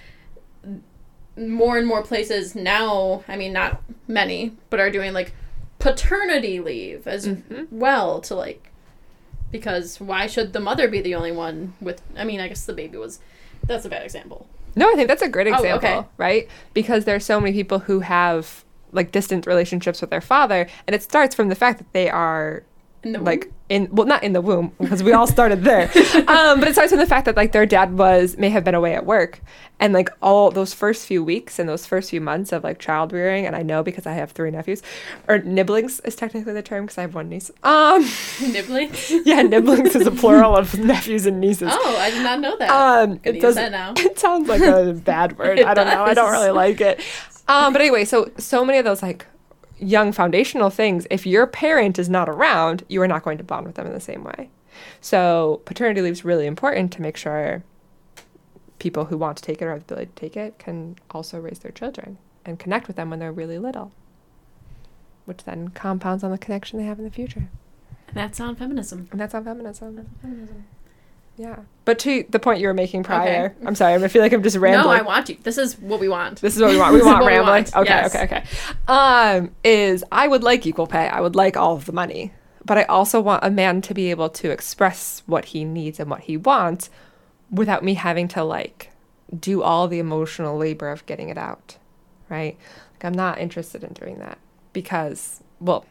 more 1.36 1.78
and 1.78 1.86
more 1.86 2.02
places 2.02 2.54
now, 2.54 3.24
I 3.28 3.36
mean, 3.36 3.52
not 3.52 3.82
many, 4.06 4.56
but 4.70 4.80
are 4.80 4.90
doing 4.90 5.12
like 5.12 5.32
paternity 5.78 6.60
leave 6.60 7.06
as 7.06 7.26
Mhm. 7.26 7.68
well 7.72 8.20
to 8.22 8.34
like, 8.34 8.70
because 9.52 10.00
why 10.00 10.26
should 10.26 10.52
the 10.52 10.60
mother 10.60 10.88
be 10.88 11.00
the 11.00 11.14
only 11.14 11.30
one 11.30 11.74
with, 11.80 12.02
I 12.16 12.24
mean, 12.24 12.40
I 12.40 12.48
guess 12.48 12.64
the 12.64 12.72
baby 12.72 12.96
was, 12.98 13.20
that's 13.64 13.84
a 13.84 13.88
bad 13.88 14.02
example. 14.02 14.48
No, 14.74 14.90
I 14.90 14.94
think 14.94 15.06
that's 15.06 15.22
a 15.22 15.28
great 15.28 15.46
Oh, 15.46 15.54
example, 15.54 15.88
okay. 15.88 16.06
right? 16.16 16.48
Because 16.74 17.04
there 17.04 17.14
are 17.14 17.20
so 17.20 17.38
many 17.40 17.52
people 17.52 17.80
who 17.80 18.00
have 18.00 18.64
like 18.90 19.12
distant 19.12 19.46
relationships 19.46 20.00
with 20.00 20.10
their 20.10 20.20
father, 20.20 20.66
and 20.86 20.94
it 20.94 21.02
starts 21.02 21.34
from 21.34 21.48
the 21.48 21.54
fact 21.54 21.78
that 21.78 21.92
they 21.92 22.08
are 22.10 22.64
In 23.04 23.12
the 23.12 23.20
like 23.20 23.50
in 23.68 23.88
well 23.90 24.06
not 24.06 24.22
in 24.22 24.32
the 24.32 24.40
womb 24.40 24.72
because 24.80 25.02
we 25.02 25.12
all 25.12 25.26
started 25.26 25.62
there. 25.64 25.90
Um, 26.32 26.60
but 26.60 26.68
it 26.68 26.74
starts 26.74 26.90
from 26.92 26.98
the 27.00 27.06
fact 27.06 27.24
that 27.26 27.36
like 27.36 27.52
their 27.52 27.66
dad 27.66 27.98
was 27.98 28.36
may 28.38 28.48
have 28.50 28.64
been 28.64 28.74
away 28.74 28.94
at 28.94 29.04
work. 29.04 29.40
And 29.80 29.92
like 29.92 30.08
all 30.22 30.50
those 30.52 30.72
first 30.72 31.06
few 31.06 31.24
weeks 31.24 31.58
and 31.58 31.68
those 31.68 31.84
first 31.86 32.10
few 32.10 32.20
months 32.20 32.52
of 32.52 32.62
like 32.62 32.78
child 32.78 33.12
rearing 33.12 33.44
and 33.46 33.56
i 33.56 33.62
know 33.62 33.82
because 33.82 34.06
i 34.06 34.12
have 34.12 34.30
three 34.30 34.52
nephews 34.52 34.80
or 35.26 35.38
nibblings 35.38 35.98
is 36.00 36.14
technically 36.14 36.52
the 36.52 36.62
term 36.62 36.84
because 36.84 36.98
i 36.98 37.00
have 37.00 37.14
one 37.16 37.28
niece. 37.28 37.50
Um 37.64 38.08
nibbling. 38.40 38.92
yeah 39.24 39.42
nibblings 39.42 39.96
is 39.96 40.06
a 40.06 40.12
plural 40.12 40.56
of 40.56 40.78
nephews 40.78 41.26
and 41.26 41.40
nieces. 41.40 41.70
Oh, 41.72 41.96
I 41.98 42.10
did 42.10 42.22
not 42.22 42.38
know 42.40 42.56
that. 42.58 42.70
um 42.70 43.18
it 43.24 43.40
does 43.40 43.56
that 43.56 43.72
now. 43.72 43.94
it 43.96 44.18
sounds 44.18 44.48
like 44.48 44.62
a 44.62 44.92
bad 44.92 45.36
word. 45.38 45.60
I 45.60 45.74
don't 45.74 45.88
know. 45.88 46.04
I 46.04 46.14
don't 46.14 46.30
really 46.30 46.50
like 46.50 46.80
it. 46.80 47.00
Um, 47.48 47.72
but 47.72 47.82
anyway, 47.82 48.04
so 48.04 48.30
so 48.38 48.64
many 48.64 48.78
of 48.78 48.84
those 48.84 49.02
like 49.02 49.26
young 49.82 50.12
foundational 50.12 50.70
things, 50.70 51.06
if 51.10 51.26
your 51.26 51.46
parent 51.46 51.98
is 51.98 52.08
not 52.08 52.28
around, 52.28 52.84
you 52.88 53.02
are 53.02 53.08
not 53.08 53.22
going 53.22 53.38
to 53.38 53.44
bond 53.44 53.66
with 53.66 53.74
them 53.74 53.86
in 53.86 53.92
the 53.92 54.00
same 54.00 54.24
way. 54.24 54.50
So 55.00 55.60
paternity 55.64 56.00
leave 56.00 56.12
is 56.12 56.24
really 56.24 56.46
important 56.46 56.92
to 56.92 57.02
make 57.02 57.16
sure 57.16 57.62
people 58.78 59.06
who 59.06 59.18
want 59.18 59.36
to 59.36 59.42
take 59.42 59.60
it 59.60 59.64
or 59.64 59.72
have 59.72 59.86
the 59.86 59.94
ability 59.94 60.12
to 60.14 60.20
take 60.20 60.36
it 60.36 60.58
can 60.58 60.96
also 61.10 61.38
raise 61.38 61.60
their 61.60 61.72
children 61.72 62.18
and 62.44 62.58
connect 62.58 62.86
with 62.86 62.96
them 62.96 63.10
when 63.10 63.18
they're 63.18 63.32
really 63.32 63.58
little, 63.58 63.92
which 65.24 65.44
then 65.44 65.68
compounds 65.68 66.24
on 66.24 66.30
the 66.30 66.38
connection 66.38 66.78
they 66.78 66.84
have 66.84 66.98
in 66.98 67.04
the 67.04 67.10
future. 67.10 67.48
That's 68.12 68.40
on 68.40 68.56
feminism. 68.56 69.08
And 69.10 69.20
that's 69.20 69.34
on 69.34 69.44
feminism. 69.44 70.66
Yeah. 71.42 71.56
But 71.84 71.98
to 72.00 72.24
the 72.30 72.38
point 72.38 72.60
you 72.60 72.68
were 72.68 72.74
making 72.74 73.02
prior, 73.02 73.56
I'm 73.66 73.74
sorry, 73.74 73.94
I 73.94 74.06
feel 74.06 74.22
like 74.22 74.32
I'm 74.32 74.44
just 74.44 74.56
rambling. 74.56 74.84
No, 74.96 75.00
I 75.00 75.02
want 75.02 75.28
you. 75.28 75.36
This 75.42 75.58
is 75.58 75.76
what 75.80 75.98
we 75.98 76.08
want. 76.08 76.40
This 76.40 76.54
is 76.54 76.62
what 76.62 76.70
we 76.70 76.78
want. 76.78 76.94
We 76.94 77.02
want 77.02 77.18
what 77.18 77.24
we 77.24 77.36
rambling. 77.36 77.64
want. 77.64 77.76
Okay, 77.76 77.88
Yes. 77.90 78.14
okay, 78.14 78.24
okay. 78.24 78.44
Um, 78.86 79.50
is 79.64 80.04
I 80.12 80.28
would 80.28 80.44
like 80.44 80.64
equal 80.66 80.86
pay. 80.86 81.08
I 81.08 81.20
would 81.20 81.34
like 81.34 81.56
all 81.56 81.74
of 81.74 81.86
the 81.86 81.92
money, 81.92 82.32
but 82.64 82.78
I 82.78 82.84
also 82.84 83.20
want 83.20 83.42
a 83.44 83.50
man 83.50 83.82
to 83.82 83.94
be 83.94 84.10
able 84.10 84.28
to 84.30 84.50
express 84.52 85.24
what 85.26 85.46
he 85.46 85.64
needs 85.64 85.98
and 85.98 86.08
what 86.08 86.20
he 86.20 86.36
wants, 86.36 86.88
without 87.50 87.82
me 87.82 87.94
having 87.94 88.28
to 88.28 88.44
like 88.44 88.90
do 89.36 89.62
all 89.64 89.88
the 89.88 89.98
emotional 89.98 90.56
labor 90.56 90.88
of 90.90 91.04
getting 91.06 91.28
it 91.30 91.38
out. 91.38 91.78
Right? 92.28 92.56
Like 92.92 93.04
I'm 93.04 93.14
not 93.14 93.40
interested 93.40 93.82
in 93.82 93.92
doing 93.94 94.18
that 94.20 94.38
because, 94.72 95.40
well, 95.60 95.84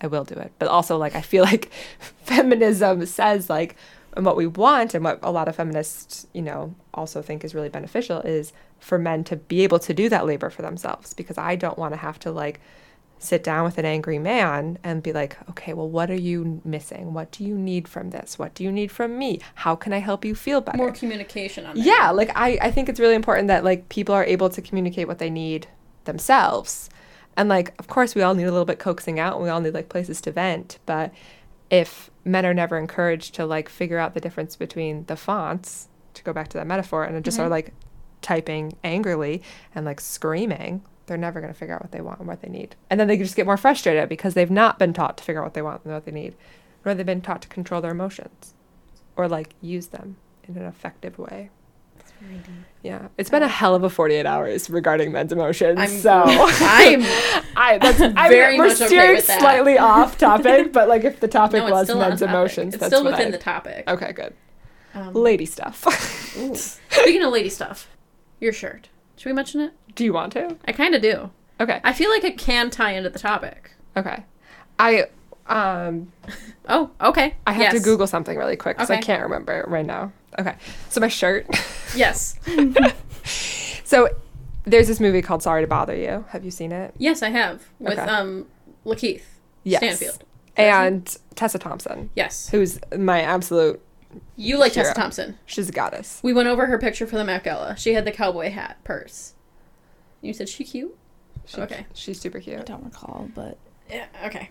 I 0.00 0.06
will 0.06 0.24
do 0.24 0.36
it, 0.36 0.52
but 0.60 0.68
also 0.68 0.96
like 0.96 1.16
I 1.16 1.22
feel 1.22 1.42
like 1.42 1.72
feminism 2.22 3.04
says 3.06 3.50
like 3.50 3.74
and 4.16 4.26
what 4.26 4.36
we 4.36 4.46
want 4.46 4.94
and 4.94 5.04
what 5.04 5.18
a 5.22 5.30
lot 5.30 5.48
of 5.48 5.56
feminists, 5.56 6.26
you 6.32 6.42
know, 6.42 6.74
also 6.94 7.22
think 7.22 7.44
is 7.44 7.54
really 7.54 7.68
beneficial 7.68 8.20
is 8.20 8.52
for 8.78 8.98
men 8.98 9.24
to 9.24 9.36
be 9.36 9.62
able 9.62 9.78
to 9.78 9.94
do 9.94 10.08
that 10.08 10.26
labor 10.26 10.50
for 10.50 10.62
themselves 10.62 11.14
because 11.14 11.38
I 11.38 11.56
don't 11.56 11.78
want 11.78 11.94
to 11.94 11.98
have 11.98 12.18
to 12.20 12.30
like 12.30 12.60
sit 13.18 13.44
down 13.44 13.64
with 13.64 13.78
an 13.78 13.84
angry 13.84 14.18
man 14.18 14.78
and 14.82 15.02
be 15.02 15.12
like, 15.12 15.36
"Okay, 15.48 15.72
well 15.72 15.88
what 15.88 16.10
are 16.10 16.14
you 16.14 16.60
missing? 16.64 17.14
What 17.14 17.30
do 17.30 17.44
you 17.44 17.56
need 17.56 17.86
from 17.86 18.10
this? 18.10 18.38
What 18.38 18.54
do 18.54 18.64
you 18.64 18.72
need 18.72 18.90
from 18.90 19.16
me? 19.16 19.40
How 19.54 19.76
can 19.76 19.92
I 19.92 19.98
help 19.98 20.24
you 20.24 20.34
feel 20.34 20.60
better?" 20.60 20.76
More 20.76 20.92
communication 20.92 21.64
on 21.64 21.76
that. 21.76 21.84
Yeah, 21.84 22.10
like 22.10 22.32
I, 22.34 22.58
I 22.60 22.70
think 22.70 22.88
it's 22.88 23.00
really 23.00 23.14
important 23.14 23.48
that 23.48 23.64
like 23.64 23.88
people 23.88 24.14
are 24.14 24.24
able 24.24 24.50
to 24.50 24.60
communicate 24.60 25.06
what 25.06 25.18
they 25.18 25.30
need 25.30 25.68
themselves. 26.04 26.90
And 27.36 27.48
like 27.48 27.74
of 27.78 27.86
course 27.86 28.14
we 28.14 28.22
all 28.22 28.34
need 28.34 28.44
a 28.44 28.50
little 28.50 28.66
bit 28.66 28.80
coaxing 28.80 29.20
out 29.20 29.34
and 29.36 29.44
we 29.44 29.48
all 29.48 29.60
need 29.60 29.74
like 29.74 29.88
places 29.88 30.20
to 30.22 30.32
vent, 30.32 30.78
but 30.84 31.12
if 31.70 32.10
men 32.24 32.46
are 32.46 32.54
never 32.54 32.78
encouraged 32.78 33.34
to 33.34 33.46
like 33.46 33.68
figure 33.68 33.98
out 33.98 34.14
the 34.14 34.20
difference 34.20 34.56
between 34.56 35.04
the 35.06 35.16
fonts, 35.16 35.88
to 36.14 36.22
go 36.22 36.32
back 36.32 36.48
to 36.48 36.58
that 36.58 36.66
metaphor, 36.66 37.04
and 37.04 37.24
just 37.24 37.38
are 37.38 37.44
mm-hmm. 37.44 37.52
like 37.52 37.74
typing 38.20 38.76
angrily 38.84 39.42
and 39.74 39.84
like 39.84 40.00
screaming, 40.00 40.82
they're 41.06 41.16
never 41.16 41.40
going 41.40 41.52
to 41.52 41.58
figure 41.58 41.74
out 41.74 41.82
what 41.82 41.92
they 41.92 42.00
want 42.00 42.20
and 42.20 42.28
what 42.28 42.40
they 42.40 42.48
need. 42.48 42.76
And 42.88 42.98
then 42.98 43.08
they 43.08 43.16
just 43.16 43.36
get 43.36 43.46
more 43.46 43.56
frustrated 43.56 44.08
because 44.08 44.34
they've 44.34 44.50
not 44.50 44.78
been 44.78 44.92
taught 44.92 45.18
to 45.18 45.24
figure 45.24 45.40
out 45.40 45.46
what 45.46 45.54
they 45.54 45.62
want 45.62 45.84
and 45.84 45.92
what 45.92 46.04
they 46.04 46.12
need, 46.12 46.34
nor 46.84 46.94
they've 46.94 47.04
been 47.04 47.20
taught 47.20 47.42
to 47.42 47.48
control 47.48 47.80
their 47.80 47.90
emotions 47.90 48.54
or 49.16 49.28
like 49.28 49.54
use 49.60 49.88
them 49.88 50.16
in 50.44 50.56
an 50.56 50.64
effective 50.64 51.18
way. 51.18 51.50
Yeah, 52.82 53.08
it's 53.16 53.30
been 53.30 53.44
a 53.44 53.48
hell 53.48 53.76
of 53.76 53.84
a 53.84 53.90
48 53.90 54.26
hours 54.26 54.68
regarding 54.68 55.12
men's 55.12 55.32
emotions. 55.32 55.78
I'm- 55.78 55.88
so 55.88 56.10
I'm 56.26 57.02
I 57.56 57.78
that's 57.80 58.00
I 58.16 58.28
very 58.28 58.52
mean, 58.52 58.60
we're 58.60 58.68
much 58.68 58.76
okay 58.80 58.86
steering 58.88 59.14
that. 59.26 59.38
slightly 59.40 59.78
off 59.78 60.18
topic, 60.18 60.72
but 60.72 60.88
like 60.88 61.04
if 61.04 61.20
the 61.20 61.28
topic 61.28 61.62
no, 61.64 61.70
was 61.70 61.88
men's 61.94 62.20
topic. 62.20 62.28
emotions, 62.34 62.74
It's 62.74 62.80
that's 62.80 62.92
still 62.92 63.04
within 63.04 63.28
I- 63.28 63.30
the 63.30 63.38
topic. 63.38 63.84
Okay, 63.88 64.12
good. 64.12 64.34
Um, 64.94 65.14
Lady 65.14 65.46
stuff. 65.46 66.36
ooh. 66.36 66.54
Speaking 66.54 67.22
of 67.22 67.32
lady 67.32 67.48
stuff, 67.48 67.88
your 68.40 68.52
shirt. 68.52 68.88
Should 69.16 69.30
we 69.30 69.32
mention 69.34 69.60
it? 69.60 69.72
do 69.94 70.04
you 70.04 70.12
want 70.12 70.32
to? 70.32 70.56
I 70.66 70.72
kind 70.72 70.94
of 70.94 71.02
do. 71.02 71.30
Okay. 71.60 71.80
I 71.84 71.92
feel 71.92 72.10
like 72.10 72.24
it 72.24 72.36
can 72.38 72.68
tie 72.70 72.92
into 72.92 73.10
the 73.10 73.18
topic. 73.18 73.70
Okay. 73.96 74.24
I 74.78 75.06
um 75.52 76.12
Oh, 76.68 76.90
okay. 77.00 77.34
I 77.46 77.52
have 77.52 77.72
to 77.72 77.80
Google 77.80 78.06
something 78.06 78.36
really 78.38 78.56
quick 78.56 78.76
because 78.76 78.90
I 78.90 78.98
can't 79.00 79.22
remember 79.22 79.52
it 79.60 79.68
right 79.68 79.84
now. 79.86 80.12
Okay. 80.38 80.54
So 80.88 81.00
my 81.00 81.08
shirt. 81.08 81.46
Yes. 81.94 82.36
so 83.84 84.08
there's 84.64 84.88
this 84.88 84.98
movie 85.00 85.20
called 85.20 85.42
Sorry 85.42 85.62
to 85.62 85.66
Bother 85.66 85.94
You. 85.94 86.24
Have 86.30 86.44
you 86.44 86.50
seen 86.50 86.72
it? 86.72 86.94
Yes, 86.96 87.22
I 87.22 87.28
have. 87.30 87.62
With 87.78 87.98
Okay. 87.98 88.08
um 88.10 88.46
Lakeith 88.86 89.22
Yes. 89.64 89.80
Stanfield. 89.80 90.24
And 90.56 91.16
Tessa 91.34 91.58
Thompson, 91.58 92.10
Yes. 92.14 92.48
who's 92.50 92.78
my 92.96 93.20
absolute 93.22 93.80
You 94.36 94.56
like 94.58 94.72
Tessa 94.72 94.94
Thompson. 94.94 95.38
she's 95.46 95.68
a 95.68 95.72
goddess. 95.72 96.20
We 96.22 96.32
went 96.32 96.48
over 96.48 96.66
her 96.66 96.78
picture 96.78 97.06
for 97.06 97.16
the 97.16 97.24
Met 97.24 97.44
Gala. 97.44 97.76
She 97.76 97.94
had 97.94 98.04
the 98.04 98.12
cowboy 98.12 98.50
hat 98.50 98.78
purse. 98.84 99.34
You 100.22 100.32
said 100.32 100.48
she 100.48 100.64
cute? 100.64 100.96
She, 101.46 101.60
Okay. 101.60 101.86
She's 101.94 102.20
super 102.20 102.38
cute. 102.40 102.54
I 102.54 102.58
cute. 102.60 102.66
don't 102.68 102.84
recall, 102.84 103.28
but 103.34 103.58
Yeah, 103.90 104.06
okay. 104.24 104.50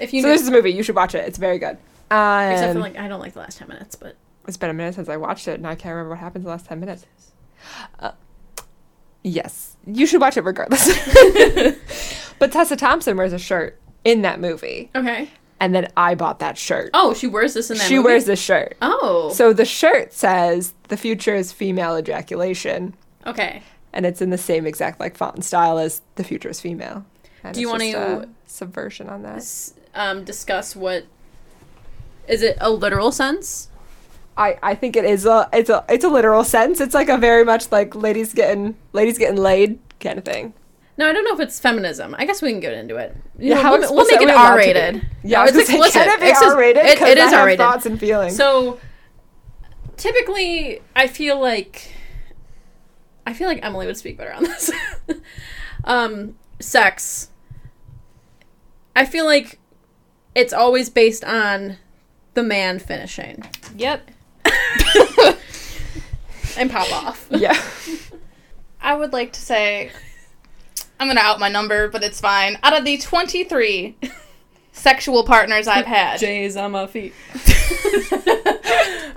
If 0.00 0.12
you 0.12 0.22
So 0.22 0.28
knew, 0.28 0.34
this 0.34 0.42
is 0.42 0.48
a 0.48 0.52
movie. 0.52 0.70
You 0.72 0.82
should 0.82 0.96
watch 0.96 1.14
it. 1.14 1.26
It's 1.26 1.38
very 1.38 1.58
good. 1.58 1.78
Um, 2.10 2.50
except 2.52 2.72
for 2.72 2.80
like 2.80 2.96
I 2.96 3.06
don't 3.08 3.20
like 3.20 3.34
the 3.34 3.40
last 3.40 3.58
10 3.58 3.68
minutes, 3.68 3.94
but 3.94 4.16
It's 4.46 4.56
been 4.56 4.70
a 4.70 4.74
minute 4.74 4.94
since 4.94 5.08
I 5.08 5.16
watched 5.16 5.46
it, 5.48 5.54
and 5.54 5.66
I 5.66 5.74
can't 5.74 5.92
remember 5.94 6.10
what 6.10 6.18
happened 6.18 6.42
in 6.42 6.44
the 6.44 6.50
last 6.50 6.66
10 6.66 6.80
minutes. 6.80 7.04
Uh, 8.00 8.12
yes, 9.22 9.76
you 9.86 10.06
should 10.06 10.20
watch 10.20 10.36
it 10.36 10.44
regardless. 10.44 10.86
but 12.38 12.52
Tessa 12.52 12.76
Thompson 12.76 13.16
wears 13.16 13.32
a 13.32 13.38
shirt 13.38 13.78
in 14.04 14.22
that 14.22 14.40
movie, 14.40 14.90
okay. 14.94 15.28
and 15.60 15.74
then 15.74 15.88
I 15.96 16.14
bought 16.14 16.38
that 16.38 16.56
shirt. 16.56 16.90
Oh, 16.94 17.12
she 17.14 17.26
wears 17.26 17.54
this 17.54 17.70
in 17.70 17.76
that 17.76 17.82
movie. 17.84 17.88
she 17.88 17.96
movie? 17.96 18.04
wears 18.06 18.24
this 18.24 18.40
shirt. 18.40 18.76
Oh. 18.80 19.30
So 19.34 19.52
the 19.52 19.64
shirt 19.64 20.12
says, 20.12 20.72
the 20.88 20.96
future 20.96 21.34
is 21.34 21.52
female 21.52 21.96
ejaculation, 21.98 22.94
okay. 23.26 23.62
and 23.92 24.06
it's 24.06 24.22
in 24.22 24.30
the 24.30 24.38
same 24.38 24.66
exact 24.66 25.00
like 25.00 25.16
font 25.16 25.34
and 25.34 25.44
style 25.44 25.78
as 25.78 26.00
the 26.14 26.24
future 26.24 26.48
is 26.48 26.60
female. 26.60 27.04
And 27.44 27.54
Do 27.54 27.60
you 27.60 27.68
wanna- 27.68 27.84
just 27.92 27.96
a 28.24 28.28
subversion 28.48 29.08
on 29.08 29.22
that? 29.22 29.44
Um 29.94 30.24
discuss 30.24 30.74
what 30.74 31.04
is 32.26 32.42
it 32.42 32.56
a 32.60 32.70
literal 32.70 33.12
sense? 33.12 33.68
I, 34.36 34.56
I 34.62 34.74
think 34.76 34.94
it 34.96 35.04
is 35.04 35.26
a 35.26 35.48
it's 35.52 35.70
a 35.70 35.84
it's 35.88 36.04
a 36.04 36.08
literal 36.08 36.44
sense. 36.44 36.80
It's 36.80 36.94
like 36.94 37.08
a 37.08 37.16
very 37.18 37.44
much 37.44 37.72
like 37.72 37.94
ladies 37.94 38.32
getting 38.32 38.76
ladies 38.92 39.18
getting 39.18 39.36
laid 39.36 39.78
kind 40.00 40.18
of 40.18 40.24
thing. 40.24 40.54
No, 40.96 41.08
I 41.08 41.12
don't 41.12 41.24
know 41.24 41.32
if 41.34 41.40
it's 41.40 41.60
feminism. 41.60 42.14
I 42.18 42.24
guess 42.24 42.42
we 42.42 42.50
can 42.50 42.60
get 42.60 42.72
into 42.74 42.96
it. 42.96 43.16
You 43.38 43.50
Yeah, 43.50 43.62
know, 43.62 43.78
we'll, 43.78 43.94
we'll 43.94 44.06
make 44.06 44.20
it 44.20 44.30
R 44.30 44.56
rated. 44.56 45.06
Yeah, 45.22 45.38
no, 45.38 45.44
it's 45.44 45.52
gonna 45.52 45.64
say, 45.64 45.74
explicit. 45.74 46.02
Can 46.02 46.08
it 46.08 46.20
be 46.20 46.26
It's 46.26 46.42
R 46.42 46.58
rated? 46.58 46.86
It, 46.86 47.00
it 47.00 47.18
is 47.18 47.32
R 47.32 47.46
rated. 47.46 47.58
Thoughts 47.58 47.86
and 47.86 47.98
feelings. 48.00 48.36
So 48.36 48.78
typically, 49.96 50.82
I 50.94 51.06
feel 51.06 51.40
like 51.40 51.92
I 53.26 53.32
feel 53.32 53.48
like 53.48 53.64
Emily 53.64 53.86
would 53.86 53.96
speak 53.96 54.18
better 54.18 54.32
on 54.32 54.44
this. 54.44 54.70
um, 55.84 56.36
sex. 56.60 57.30
I 58.98 59.04
feel 59.04 59.26
like 59.26 59.60
it's 60.34 60.52
always 60.52 60.90
based 60.90 61.22
on 61.22 61.76
the 62.34 62.42
man 62.42 62.80
finishing 62.80 63.44
yep. 63.76 64.10
and 66.58 66.68
pop 66.68 66.92
off. 66.92 67.28
yeah, 67.30 67.56
I 68.82 68.96
would 68.96 69.12
like 69.12 69.32
to 69.34 69.40
say 69.40 69.92
I'm 70.98 71.06
gonna 71.06 71.20
out 71.20 71.38
my 71.38 71.48
number, 71.48 71.86
but 71.86 72.02
it's 72.02 72.20
fine. 72.20 72.58
Out 72.64 72.76
of 72.76 72.84
the 72.84 72.98
23 72.98 73.96
sexual 74.72 75.22
partners 75.22 75.68
I've 75.68 75.86
had, 75.96 76.18
Jay's 76.18 76.56
on 76.56 76.72
my 76.72 76.88
feet. 76.88 77.14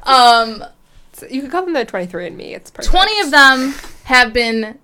um, 0.03 0.63
so 1.13 1.25
you 1.27 1.41
could 1.41 1.49
call 1.49 1.65
them 1.65 1.73
the 1.73 1.85
twenty 1.85 2.05
three 2.05 2.27
and 2.27 2.37
me. 2.37 2.53
It's 2.53 2.69
perfect. 2.69 2.91
20 2.91 3.19
of 3.21 3.31
them 3.31 3.73
have 4.03 4.31
been. 4.31 4.77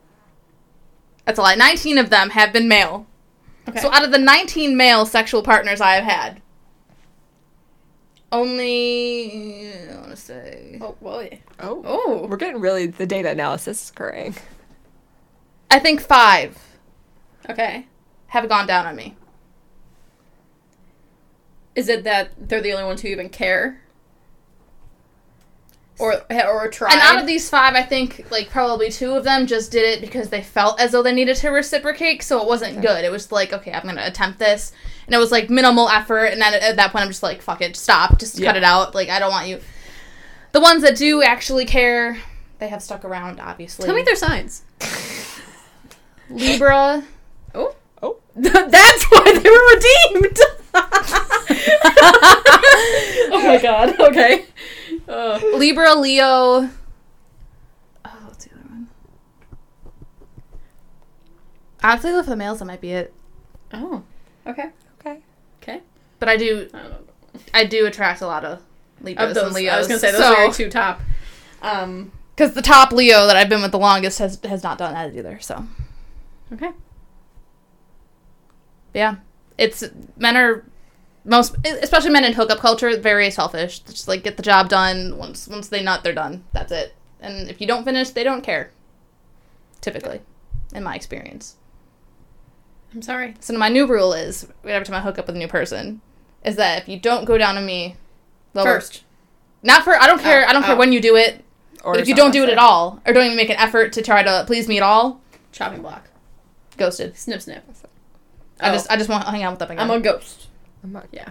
That's 1.26 1.38
a 1.38 1.44
lie. 1.44 1.54
19 1.54 2.00
of 2.00 2.10
them 2.10 2.32
have 2.32 2.52
been 2.52 2.68
male. 2.68 3.06
Okay. 3.68 3.80
So 3.80 3.92
out 3.92 4.04
of 4.06 4.12
the 4.12 4.18
19 4.18 4.78
male 4.78 5.06
sexual 5.06 5.42
partners 5.44 5.82
I 5.82 5.96
have 5.96 6.04
had, 6.06 6.42
only 8.32 9.72
I 9.90 9.96
want 9.96 10.10
to 10.12 10.16
say 10.18 10.78
oh 10.82 10.94
boy. 11.02 11.40
Oh, 11.60 11.82
Oh. 11.86 12.28
we're 12.30 12.38
getting 12.38 12.60
really 12.62 12.88
the 12.88 13.06
data 13.06 13.30
analysis 13.30 13.84
is 13.86 13.90
occurring. 13.90 14.36
I 15.72 15.80
think 15.80 16.02
five 16.02 16.58
Okay. 17.50 17.88
have 18.28 18.48
gone 18.50 18.68
down 18.68 18.86
on 18.86 18.96
me. 18.96 19.16
Is 21.76 21.90
it 21.90 22.04
that 22.06 22.32
they're 22.50 22.62
the 22.62 22.74
only 22.74 22.86
ones 22.86 23.02
who 23.02 23.08
even 23.10 23.30
care? 23.30 23.82
Or 26.00 26.22
or 26.32 26.68
tried? 26.70 26.94
And 26.94 27.02
out 27.02 27.20
of 27.20 27.26
these 27.26 27.50
five, 27.50 27.74
I 27.74 27.82
think 27.82 28.28
like 28.30 28.50
probably 28.50 28.92
two 28.92 29.14
of 29.14 29.24
them 29.24 29.48
just 29.48 29.72
did 29.72 29.84
it 29.84 30.00
because 30.02 30.30
they 30.30 30.44
felt 30.44 30.80
as 30.80 30.92
though 30.92 31.02
they 31.02 31.14
needed 31.14 31.36
to 31.38 31.50
reciprocate. 31.50 32.22
So 32.22 32.40
it 32.42 32.48
wasn't 32.48 32.82
good. 32.82 33.04
It 33.04 33.12
was 33.12 33.32
like, 33.32 33.52
okay, 33.52 33.72
I'm 33.74 33.84
gonna 33.84 34.04
attempt 34.06 34.38
this, 34.38 34.72
and 35.08 35.16
it 35.16 35.18
was 35.18 35.32
like 35.32 35.50
minimal 35.50 35.90
effort. 35.90 36.26
And 36.26 36.40
then 36.42 36.54
at 36.54 36.76
that 36.76 36.92
point, 36.92 37.04
I'm 37.04 37.10
just 37.10 37.24
like, 37.24 37.42
fuck 37.42 37.62
it, 37.62 37.76
stop, 37.76 38.20
just 38.20 38.38
Yeah. 38.38 38.50
cut 38.50 38.58
it 38.58 38.64
out. 38.64 38.94
Like 38.94 39.10
I 39.10 39.18
don't 39.18 39.32
want 39.32 39.48
you. 39.48 39.60
The 40.52 40.60
ones 40.62 40.84
that 40.84 40.98
do 40.98 41.24
actually 41.24 41.66
care, 41.66 42.18
they 42.60 42.68
have 42.68 42.84
stuck 42.84 43.04
around. 43.04 43.40
Obviously, 43.40 43.86
Tell 43.88 43.96
me 43.96 44.04
their 44.04 44.16
signs. 44.16 44.64
Libra. 46.30 47.04
Oh. 47.56 47.76
Oh. 48.04 48.18
That's 48.36 49.04
why 49.06 49.40
they 49.42 49.50
were 49.50 50.20
redeemed. 50.22 50.40
oh 53.32 53.42
my 53.46 53.60
god. 53.62 54.00
Okay. 54.00 54.46
Uh, 55.08 55.40
Libra, 55.56 55.96
Leo. 55.96 56.24
Oh, 56.24 56.70
what's 58.26 58.46
the 58.46 58.52
other 58.54 58.62
one? 58.70 58.90
Honestly, 61.84 62.12
though, 62.12 62.24
for 62.24 62.30
the 62.32 62.36
males, 62.36 62.60
that 62.60 62.66
might 62.66 62.82
be 62.82 62.92
it. 62.92 63.14
Oh, 63.74 64.04
okay, 64.46 64.70
Okay. 65.00 65.20
okay. 65.62 65.82
But 66.20 66.30
I 66.30 66.38
do, 66.38 66.68
I 66.74 66.78
don't 66.80 66.92
know. 66.92 66.98
I 67.54 67.66
do 67.66 67.86
attract 67.86 68.22
a 68.22 68.28
lot 68.28 68.44
of 68.44 68.62
Libras 69.02 69.30
Of 69.30 69.36
those, 69.36 69.44
and 69.46 69.56
Leos. 69.56 69.74
I 69.74 69.78
was 69.78 69.88
gonna 69.88 70.00
say 70.00 70.12
those 70.12 70.22
are 70.22 70.44
your 70.46 70.54
two 70.54 70.70
top. 70.70 71.02
Um, 71.62 72.12
because 72.36 72.54
the 72.54 72.62
top 72.62 72.92
Leo 72.92 73.28
that 73.28 73.36
I've 73.36 73.50
been 73.50 73.62
with 73.62 73.72
the 73.72 73.80
longest 73.80 74.20
has 74.20 74.40
has 74.44 74.64
not 74.64 74.78
done 74.78 74.94
that 74.94 75.16
either. 75.16 75.40
So 75.40 75.66
okay. 76.54 76.72
Yeah, 78.94 79.18
it's 79.58 79.84
men 80.18 80.36
are 80.38 80.66
most, 81.28 81.56
especially 81.66 82.12
men 82.12 82.24
in 82.24 82.34
hookup 82.34 82.60
culture, 82.60 82.98
very 82.98 83.30
selfish. 83.30 83.80
Just 83.80 84.08
like 84.08 84.24
get 84.24 84.38
the 84.38 84.44
job 84.44 84.70
done. 84.70 85.18
Once 85.18 85.48
once 85.48 85.68
they 85.68 85.84
nut, 85.84 86.04
they're 86.04 86.14
done. 86.14 86.44
That's 86.54 86.72
it. 86.72 86.96
And 87.20 87.50
if 87.50 87.60
you 87.62 87.68
don't 87.68 87.84
finish, 87.84 88.10
they 88.10 88.24
don't 88.24 88.44
care. 88.44 88.72
Typically, 89.82 90.22
in 90.74 90.84
my 90.84 90.96
experience. 90.96 91.56
I'm 92.94 93.02
sorry. 93.02 93.36
So 93.42 93.58
my 93.58 93.70
new 93.70 93.86
rule 93.86 94.14
is, 94.14 94.48
every 94.64 94.86
time 94.86 94.96
I 94.96 95.02
hook 95.02 95.20
up 95.20 95.28
with 95.28 95.36
a 95.36 95.40
new 95.40 95.48
person, 95.48 96.02
is 96.44 96.56
that 96.56 96.82
if 96.82 96.88
you 96.90 96.98
don't 97.00 97.26
go 97.26 97.38
down 97.38 97.58
on 97.58 97.66
me, 97.66 97.98
First. 98.54 99.04
not 99.62 99.84
for 99.84 99.96
I 100.02 100.08
don't 100.08 100.22
care. 100.22 100.46
Oh, 100.46 100.50
I 100.50 100.54
don't 100.54 100.64
care 100.64 100.76
oh. 100.76 100.80
when 100.80 100.94
you 100.94 101.02
do 101.02 101.16
it. 101.16 101.44
Or 101.84 101.94
But 101.94 102.02
if 102.02 102.08
you 102.08 102.16
don't 102.16 102.32
do 102.32 102.44
it 102.44 102.50
at 102.50 102.58
all, 102.58 103.02
or 103.06 103.14
don't 103.14 103.26
even 103.26 103.38
make 103.38 103.50
an 103.50 103.58
effort 103.58 103.94
to 103.94 104.02
try 104.02 104.24
to 104.24 104.44
please 104.48 104.68
me 104.68 104.78
at 104.78 104.84
all, 104.84 105.22
Chopping 105.52 105.82
block. 105.82 106.10
ghosted. 106.78 107.18
Snip, 107.18 107.42
snip. 107.42 107.64
I 108.60 108.70
Oh. 108.70 108.74
just 108.74 108.90
I 108.90 108.98
just 108.98 109.10
won't 109.10 109.24
hang 109.26 109.44
out 109.44 109.52
with 109.52 109.60
them 109.60 109.72
again. 109.72 109.84
I'm 109.84 109.92
a 109.92 110.00
ghost. 110.00 110.47
I'm 110.84 110.92
not- 110.94 111.08
Yeah. 111.12 111.30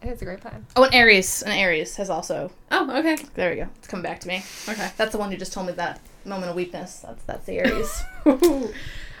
It's 0.00 0.22
a 0.22 0.24
great 0.24 0.40
plan. 0.40 0.64
oh, 0.76 0.84
and 0.84 0.94
Aries, 0.94 1.42
and 1.42 1.52
Aries 1.52 1.96
has 1.96 2.08
also. 2.08 2.52
Oh, 2.70 2.98
okay. 2.98 3.16
There 3.34 3.50
we 3.50 3.56
go. 3.56 3.68
It's 3.78 3.88
coming 3.88 4.04
back 4.04 4.20
to 4.20 4.28
me. 4.28 4.44
Okay. 4.68 4.90
That's 4.96 5.10
the 5.10 5.18
one 5.18 5.32
who 5.32 5.36
just 5.36 5.52
told 5.52 5.66
me 5.66 5.72
that 5.72 6.00
moment 6.24 6.50
of 6.50 6.54
weakness. 6.56 7.00
That's 7.04 7.22
that's 7.24 7.46
the 7.46 7.58
Aries. 7.58 8.04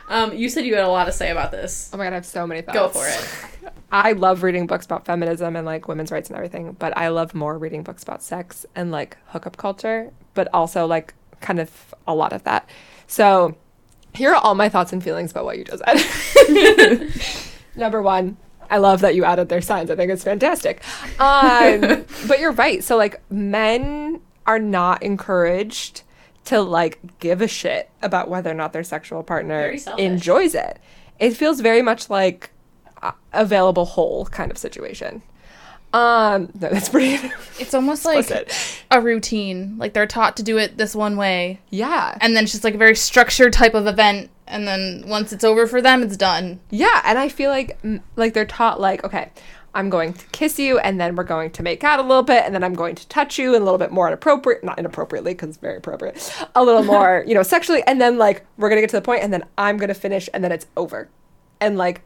um, 0.08 0.32
you 0.34 0.48
said 0.48 0.64
you 0.64 0.76
had 0.76 0.84
a 0.84 0.88
lot 0.88 1.06
to 1.06 1.12
say 1.12 1.30
about 1.30 1.50
this. 1.50 1.90
Oh 1.92 1.96
my 1.96 2.04
god, 2.04 2.12
I 2.12 2.14
have 2.16 2.26
so 2.26 2.46
many 2.46 2.62
thoughts. 2.62 2.78
Go 2.78 2.88
for 2.90 3.06
it. 3.08 3.72
I 3.92 4.12
love 4.12 4.44
reading 4.44 4.68
books 4.68 4.86
about 4.86 5.04
feminism 5.04 5.56
and 5.56 5.66
like 5.66 5.88
women's 5.88 6.12
rights 6.12 6.28
and 6.28 6.36
everything, 6.36 6.76
but 6.78 6.96
I 6.96 7.08
love 7.08 7.34
more 7.34 7.58
reading 7.58 7.82
books 7.82 8.04
about 8.04 8.22
sex 8.22 8.64
and 8.76 8.92
like 8.92 9.16
hookup 9.26 9.56
culture, 9.56 10.12
but 10.34 10.46
also 10.54 10.86
like 10.86 11.12
kind 11.40 11.58
of 11.58 11.92
a 12.06 12.14
lot 12.14 12.32
of 12.32 12.44
that. 12.44 12.68
So 13.08 13.56
here 14.14 14.30
are 14.32 14.36
all 14.36 14.54
my 14.54 14.68
thoughts 14.68 14.92
and 14.92 15.02
feelings 15.02 15.32
about 15.32 15.44
what 15.44 15.58
you 15.58 15.64
just 15.64 15.82
said. 15.84 17.10
Number 17.76 18.00
one, 18.00 18.36
I 18.70 18.78
love 18.78 19.00
that 19.00 19.14
you 19.14 19.24
added 19.24 19.48
their 19.48 19.60
signs. 19.60 19.90
I 19.90 19.96
think 19.96 20.10
it's 20.10 20.24
fantastic. 20.24 20.82
Um, 21.20 21.80
but 22.26 22.38
you're 22.38 22.52
right. 22.52 22.82
So 22.84 22.96
like 22.96 23.20
men 23.30 24.20
are 24.46 24.58
not 24.58 25.02
encouraged 25.02 26.02
to 26.46 26.60
like 26.60 26.98
give 27.18 27.42
a 27.42 27.48
shit 27.48 27.90
about 28.02 28.28
whether 28.28 28.50
or 28.50 28.54
not 28.54 28.72
their 28.72 28.84
sexual 28.84 29.22
partner 29.22 29.74
enjoys 29.98 30.54
it. 30.54 30.78
It 31.18 31.36
feels 31.36 31.60
very 31.60 31.82
much 31.82 32.08
like 32.08 32.50
available 33.32 33.84
whole 33.84 34.26
kind 34.26 34.50
of 34.50 34.58
situation. 34.58 35.22
Um, 35.92 36.50
no, 36.60 36.68
that's 36.68 36.90
pretty 36.90 37.14
it's 37.58 37.72
almost 37.72 38.04
like 38.04 38.30
a 38.90 39.00
routine. 39.00 39.78
Like 39.78 39.94
they're 39.94 40.06
taught 40.06 40.36
to 40.36 40.42
do 40.42 40.58
it 40.58 40.76
this 40.76 40.94
one 40.94 41.16
way, 41.16 41.60
Yeah, 41.70 42.16
and 42.20 42.36
then 42.36 42.44
it's 42.44 42.52
just 42.52 42.64
like 42.64 42.74
a 42.74 42.78
very 42.78 42.94
structured 42.94 43.52
type 43.52 43.74
of 43.74 43.86
event. 43.86 44.30
And 44.46 44.66
then 44.66 45.04
once 45.06 45.32
it's 45.32 45.44
over 45.44 45.66
for 45.66 45.82
them, 45.82 46.02
it's 46.02 46.16
done. 46.16 46.60
yeah, 46.70 47.02
and 47.04 47.18
I 47.18 47.28
feel 47.28 47.50
like 47.50 47.78
like 48.16 48.34
they're 48.34 48.44
taught 48.44 48.80
like 48.80 49.04
okay. 49.04 49.30
I'm 49.74 49.90
going 49.90 50.14
to 50.14 50.26
kiss 50.28 50.58
you, 50.58 50.78
and 50.78 50.98
then 50.98 51.14
we're 51.14 51.24
going 51.24 51.50
to 51.52 51.62
make 51.62 51.84
out 51.84 51.98
a 52.00 52.02
little 52.02 52.22
bit, 52.22 52.42
and 52.44 52.54
then 52.54 52.64
I'm 52.64 52.72
going 52.72 52.94
to 52.96 53.06
touch 53.08 53.38
you, 53.38 53.54
and 53.54 53.62
a 53.62 53.64
little 53.64 53.78
bit 53.78 53.92
more 53.92 54.08
inappropriate, 54.08 54.64
not 54.64 54.78
inappropriately 54.78 55.34
because 55.34 55.50
it's 55.50 55.58
very 55.58 55.76
appropriate, 55.76 56.34
a 56.56 56.64
little 56.64 56.82
more, 56.94 57.22
you 57.28 57.34
know, 57.34 57.42
sexually, 57.42 57.82
and 57.86 58.00
then 58.00 58.16
like 58.16 58.44
we're 58.56 58.70
gonna 58.70 58.80
get 58.80 58.90
to 58.90 58.96
the 58.96 59.02
point, 59.02 59.22
and 59.22 59.32
then 59.32 59.44
I'm 59.58 59.76
gonna 59.76 59.94
finish, 59.94 60.28
and 60.32 60.42
then 60.42 60.52
it's 60.52 60.66
over, 60.76 61.10
and 61.60 61.76
like 61.76 62.00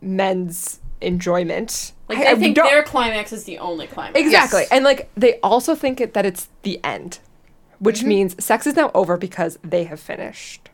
men's 0.00 0.79
enjoyment, 1.00 1.92
Like 2.08 2.18
I- 2.18 2.24
I 2.24 2.30
I 2.32 2.34
think 2.36 2.56
don't- 2.56 2.66
their 2.66 2.82
climax 2.82 3.32
is 3.32 3.44
the 3.44 3.58
only 3.58 3.86
climax. 3.86 4.18
Exactly. 4.18 4.60
Yes. 4.62 4.68
And 4.70 4.84
like 4.84 5.10
they 5.16 5.38
also 5.40 5.74
think 5.74 6.00
it, 6.00 6.14
that 6.14 6.26
it's 6.26 6.48
the 6.62 6.78
end, 6.84 7.18
which 7.78 8.02
means 8.02 8.42
sex 8.44 8.66
is 8.66 8.76
now 8.76 8.90
over 8.94 9.16
because 9.16 9.58
they 9.64 9.84
have 9.84 10.00
finished. 10.00 10.68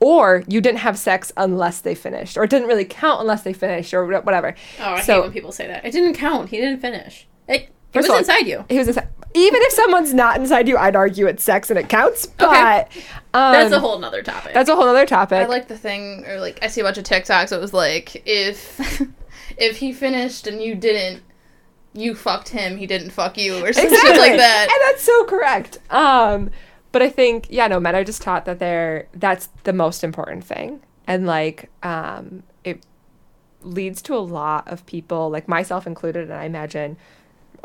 Or 0.00 0.44
you 0.46 0.60
didn't 0.60 0.78
have 0.78 0.96
sex 0.96 1.32
unless 1.36 1.80
they 1.80 1.94
finished, 1.96 2.36
or 2.36 2.44
it 2.44 2.50
didn't 2.50 2.68
really 2.68 2.84
count 2.84 3.20
unless 3.20 3.42
they 3.42 3.52
finished, 3.52 3.92
or 3.92 4.06
whatever. 4.06 4.54
Oh, 4.80 4.84
I 4.94 5.00
So- 5.00 5.14
hate 5.14 5.22
when 5.22 5.32
people 5.32 5.50
say 5.52 5.66
that. 5.66 5.84
It 5.84 5.90
didn't 5.90 6.14
count. 6.14 6.50
He 6.50 6.56
didn't 6.58 6.80
finish. 6.80 7.26
It, 7.48 7.52
it 7.52 7.60
was 7.62 7.68
First 7.92 8.06
of 8.06 8.12
all, 8.12 8.18
inside 8.18 8.46
you. 8.46 8.64
He 8.68 8.78
was 8.78 8.86
inside. 8.88 9.08
Even 9.34 9.60
if 9.62 9.72
someone's 9.72 10.14
not 10.14 10.36
inside 10.38 10.68
you, 10.68 10.78
I'd 10.78 10.94
argue 10.96 11.26
it's 11.26 11.42
sex 11.42 11.68
and 11.70 11.78
it 11.78 11.88
counts. 11.88 12.26
But 12.26 12.46
Okay. 12.48 13.00
um, 13.34 13.52
That's 13.52 13.72
a 13.74 13.80
whole 13.80 13.98
nother 13.98 14.22
topic. 14.22 14.54
that's 14.54 14.70
a 14.70 14.74
whole 14.76 14.88
other 14.88 15.04
topic. 15.04 15.38
I 15.44 15.46
like 15.46 15.68
the 15.68 15.76
thing, 15.76 16.24
or 16.26 16.38
like 16.40 16.58
I 16.62 16.68
see 16.68 16.80
a 16.80 16.84
bunch 16.84 16.96
of 16.98 17.04
TikToks. 17.04 17.50
It 17.52 17.60
was 17.60 17.74
like 17.74 18.22
if 18.24 18.80
if 19.58 19.78
he 19.78 19.92
finished 19.92 20.46
and 20.46 20.62
you 20.62 20.74
didn't, 20.74 21.22
you 21.92 22.14
fucked 22.14 22.50
him. 22.50 22.76
He 22.76 22.86
didn't 22.86 23.10
fuck 23.10 23.36
you, 23.36 23.56
or 23.64 23.72
something 23.72 23.92
exactly. 23.92 24.18
like 24.18 24.36
that. 24.36 24.68
And 24.70 24.90
that's 24.94 25.02
so 25.02 25.24
correct. 25.24 25.78
Um, 25.90 26.50
but 26.92 27.02
I 27.02 27.10
think, 27.10 27.46
yeah, 27.50 27.66
no, 27.66 27.80
men 27.80 27.94
are 27.94 28.04
just 28.04 28.22
taught 28.22 28.44
that 28.44 28.58
they're 28.58 29.08
that's 29.12 29.48
the 29.64 29.72
most 29.72 30.04
important 30.04 30.44
thing. 30.44 30.80
And 31.06 31.26
like, 31.26 31.70
um, 31.82 32.42
it 32.64 32.84
leads 33.62 34.02
to 34.02 34.14
a 34.14 34.18
lot 34.18 34.68
of 34.68 34.86
people, 34.86 35.30
like 35.30 35.48
myself 35.48 35.86
included, 35.86 36.24
and 36.24 36.34
I 36.34 36.44
imagine 36.44 36.96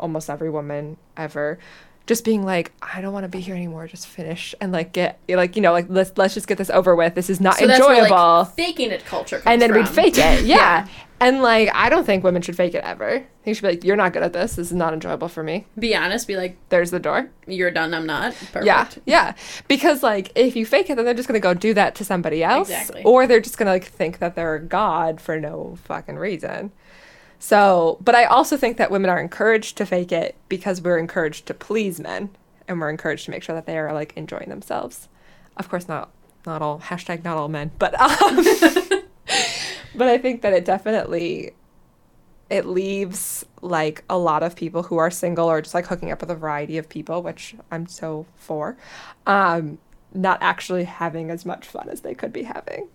almost 0.00 0.28
every 0.28 0.50
woman 0.50 0.96
ever, 1.16 1.58
just 2.06 2.24
being 2.24 2.44
like, 2.44 2.72
I 2.82 3.00
don't 3.00 3.12
want 3.12 3.24
to 3.24 3.28
be 3.28 3.40
here 3.40 3.54
anymore. 3.54 3.86
Just 3.86 4.06
finish 4.06 4.54
and 4.60 4.72
like 4.72 4.92
get 4.92 5.18
like 5.28 5.56
you 5.56 5.62
know 5.62 5.72
like 5.72 5.86
let's 5.88 6.12
let's 6.16 6.34
just 6.34 6.46
get 6.46 6.58
this 6.58 6.70
over 6.70 6.94
with. 6.94 7.14
This 7.14 7.30
is 7.30 7.40
not 7.40 7.56
so 7.56 7.66
that's 7.66 7.80
where, 7.80 7.94
enjoyable. 7.94 8.38
like, 8.44 8.54
faking 8.54 8.90
it 8.90 9.04
culture 9.06 9.42
and 9.46 9.60
then 9.60 9.72
we'd 9.72 9.88
fake 9.88 10.18
it, 10.18 10.44
yeah. 10.44 10.86
And 11.20 11.40
like, 11.42 11.70
I 11.72 11.88
don't 11.88 12.04
think 12.04 12.22
women 12.24 12.42
should 12.42 12.56
fake 12.56 12.74
it 12.74 12.84
ever. 12.84 13.24
They 13.44 13.54
should 13.54 13.62
be 13.62 13.68
like, 13.68 13.84
"You're 13.84 13.96
not 13.96 14.12
good 14.12 14.22
at 14.22 14.32
this. 14.34 14.56
This 14.56 14.66
is 14.66 14.72
not 14.74 14.92
enjoyable 14.92 15.28
for 15.28 15.42
me." 15.42 15.64
Be 15.78 15.94
honest. 15.94 16.26
Be 16.26 16.36
like, 16.36 16.58
There's 16.68 16.90
the 16.90 16.98
door. 16.98 17.30
you're 17.46 17.70
done. 17.70 17.94
I'm 17.94 18.04
not. 18.04 18.34
Perfect. 18.34 18.66
Yeah, 18.66 18.88
yeah. 19.06 19.34
Because 19.68 20.02
like 20.02 20.32
if 20.34 20.56
you 20.56 20.66
fake 20.66 20.90
it, 20.90 20.96
then 20.96 21.04
they're 21.06 21.14
just 21.14 21.28
gonna 21.28 21.40
go 21.40 21.54
do 21.54 21.72
that 21.74 21.94
to 21.94 22.04
somebody 22.04 22.42
else, 22.42 22.68
Exactly. 22.68 23.02
or 23.04 23.26
they're 23.26 23.40
just 23.40 23.56
gonna 23.56 23.70
like 23.70 23.84
think 23.84 24.18
that 24.18 24.34
they're 24.34 24.56
a 24.56 24.60
god 24.60 25.20
for 25.20 25.38
no 25.40 25.78
fucking 25.84 26.16
reason. 26.16 26.72
So, 27.44 27.98
but 28.00 28.14
I 28.14 28.24
also 28.24 28.56
think 28.56 28.78
that 28.78 28.90
women 28.90 29.10
are 29.10 29.20
encouraged 29.20 29.76
to 29.76 29.84
fake 29.84 30.12
it 30.12 30.34
because 30.48 30.80
we're 30.80 30.96
encouraged 30.96 31.44
to 31.44 31.52
please 31.52 32.00
men, 32.00 32.30
and 32.66 32.80
we're 32.80 32.88
encouraged 32.88 33.26
to 33.26 33.30
make 33.30 33.42
sure 33.42 33.54
that 33.54 33.66
they 33.66 33.76
are 33.76 33.92
like 33.92 34.14
enjoying 34.16 34.48
themselves. 34.48 35.10
Of 35.58 35.68
course, 35.68 35.86
not 35.86 36.10
not 36.46 36.62
all 36.62 36.80
hashtag 36.80 37.22
not 37.22 37.36
all 37.36 37.48
men, 37.48 37.70
but 37.78 38.00
um, 38.00 38.36
but 39.94 40.08
I 40.08 40.16
think 40.16 40.40
that 40.40 40.54
it 40.54 40.64
definitely 40.64 41.52
it 42.48 42.64
leaves 42.64 43.44
like 43.60 44.04
a 44.08 44.16
lot 44.16 44.42
of 44.42 44.56
people 44.56 44.84
who 44.84 44.96
are 44.96 45.10
single 45.10 45.46
or 45.46 45.60
just 45.60 45.74
like 45.74 45.88
hooking 45.88 46.10
up 46.10 46.22
with 46.22 46.30
a 46.30 46.34
variety 46.34 46.78
of 46.78 46.88
people, 46.88 47.22
which 47.22 47.54
I'm 47.70 47.86
so 47.86 48.24
for, 48.36 48.78
um, 49.26 49.76
not 50.14 50.38
actually 50.40 50.84
having 50.84 51.30
as 51.30 51.44
much 51.44 51.66
fun 51.66 51.90
as 51.90 52.00
they 52.00 52.14
could 52.14 52.32
be 52.32 52.44
having. 52.44 52.88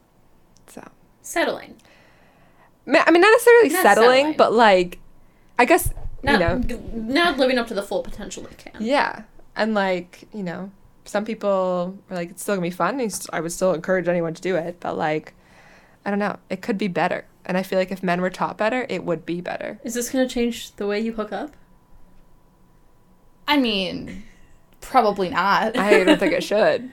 So, 0.65 0.89
Settling. 1.21 1.75
Ma- 2.89 3.03
I 3.05 3.11
mean, 3.11 3.21
not 3.21 3.31
necessarily 3.31 3.69
Not 3.69 3.81
settling, 3.83 4.09
settling. 4.09 4.37
but 4.37 4.53
like, 4.53 4.99
I 5.57 5.65
guess 5.65 5.91
Not, 6.23 6.33
you 6.33 6.39
know, 6.39 6.81
not 6.93 7.37
living 7.37 7.57
up 7.57 7.67
to 7.67 7.73
the 7.73 7.83
full 7.83 8.01
potential 8.03 8.43
they 8.43 8.55
can. 8.55 8.81
yeah, 8.83 9.23
and 9.55 9.73
like 9.73 10.23
you 10.33 10.43
know, 10.43 10.71
some 11.05 11.23
people 11.25 11.97
are 12.09 12.15
like 12.15 12.31
it's 12.31 12.41
still 12.41 12.55
gonna 12.55 12.65
be 12.67 12.71
fun. 12.71 12.99
I 13.31 13.39
would 13.39 13.51
still 13.51 13.73
encourage 13.73 14.07
anyone 14.07 14.33
to 14.33 14.41
do 14.41 14.55
it, 14.55 14.77
but 14.79 14.97
like, 14.97 15.33
I 16.05 16.09
don't 16.09 16.19
know, 16.19 16.37
it 16.49 16.61
could 16.61 16.77
be 16.77 16.87
better. 16.87 17.25
And 17.45 17.57
I 17.57 17.63
feel 17.63 17.79
like 17.79 17.91
if 17.91 18.03
men 18.03 18.21
were 18.21 18.29
taught 18.29 18.57
better, 18.57 18.85
it 18.89 19.03
would 19.03 19.25
be 19.25 19.41
better. 19.41 19.79
Is 19.83 19.95
this 19.95 20.11
going 20.11 20.27
to 20.27 20.31
change 20.31 20.75
the 20.75 20.85
way 20.85 20.99
you 20.99 21.13
hook 21.13 21.31
up? 21.33 21.51
I 23.47 23.57
mean, 23.57 24.23
probably 24.81 25.29
not. 25.29 25.75
I 25.75 26.03
don't 26.03 26.19
think 26.19 26.33
it 26.33 26.43
should. 26.51 26.91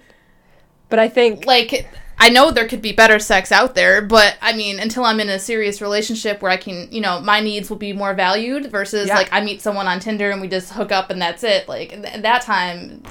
But 0.89 0.99
I 0.99 1.09
think 1.11 1.45
like 1.45 1.87
I 2.19 2.31
know 2.31 2.51
there 2.51 2.67
could 2.67 2.81
be 2.83 2.93
better 2.93 3.19
sex 3.19 3.53
out 3.53 3.75
there, 3.75 4.01
but 4.01 4.37
I 4.41 4.55
mean, 4.57 4.81
until 4.81 5.05
I'm 5.05 5.21
in 5.21 5.29
a 5.29 5.39
serious 5.39 5.83
relationship 5.83 6.41
where 6.41 6.51
I 6.51 6.57
can, 6.57 6.89
you 6.91 7.01
know, 7.01 7.21
my 7.21 7.41
needs 7.41 7.69
will 7.69 7.77
be 7.77 7.93
more 7.93 8.15
valued 8.15 8.71
versus 8.71 9.09
Yeah. 9.09 9.17
like 9.17 9.29
I 9.33 9.41
meet 9.43 9.61
someone 9.61 9.87
on 9.87 10.01
Tinder 10.01 10.31
and 10.31 10.41
we 10.41 10.49
just 10.49 10.73
hook 10.73 10.93
up 10.93 11.11
and 11.11 11.21
that's 11.21 11.45
it. 11.45 11.69
Like 11.69 11.91
th- 11.91 12.23
that 12.23 12.41
time, 12.43 13.03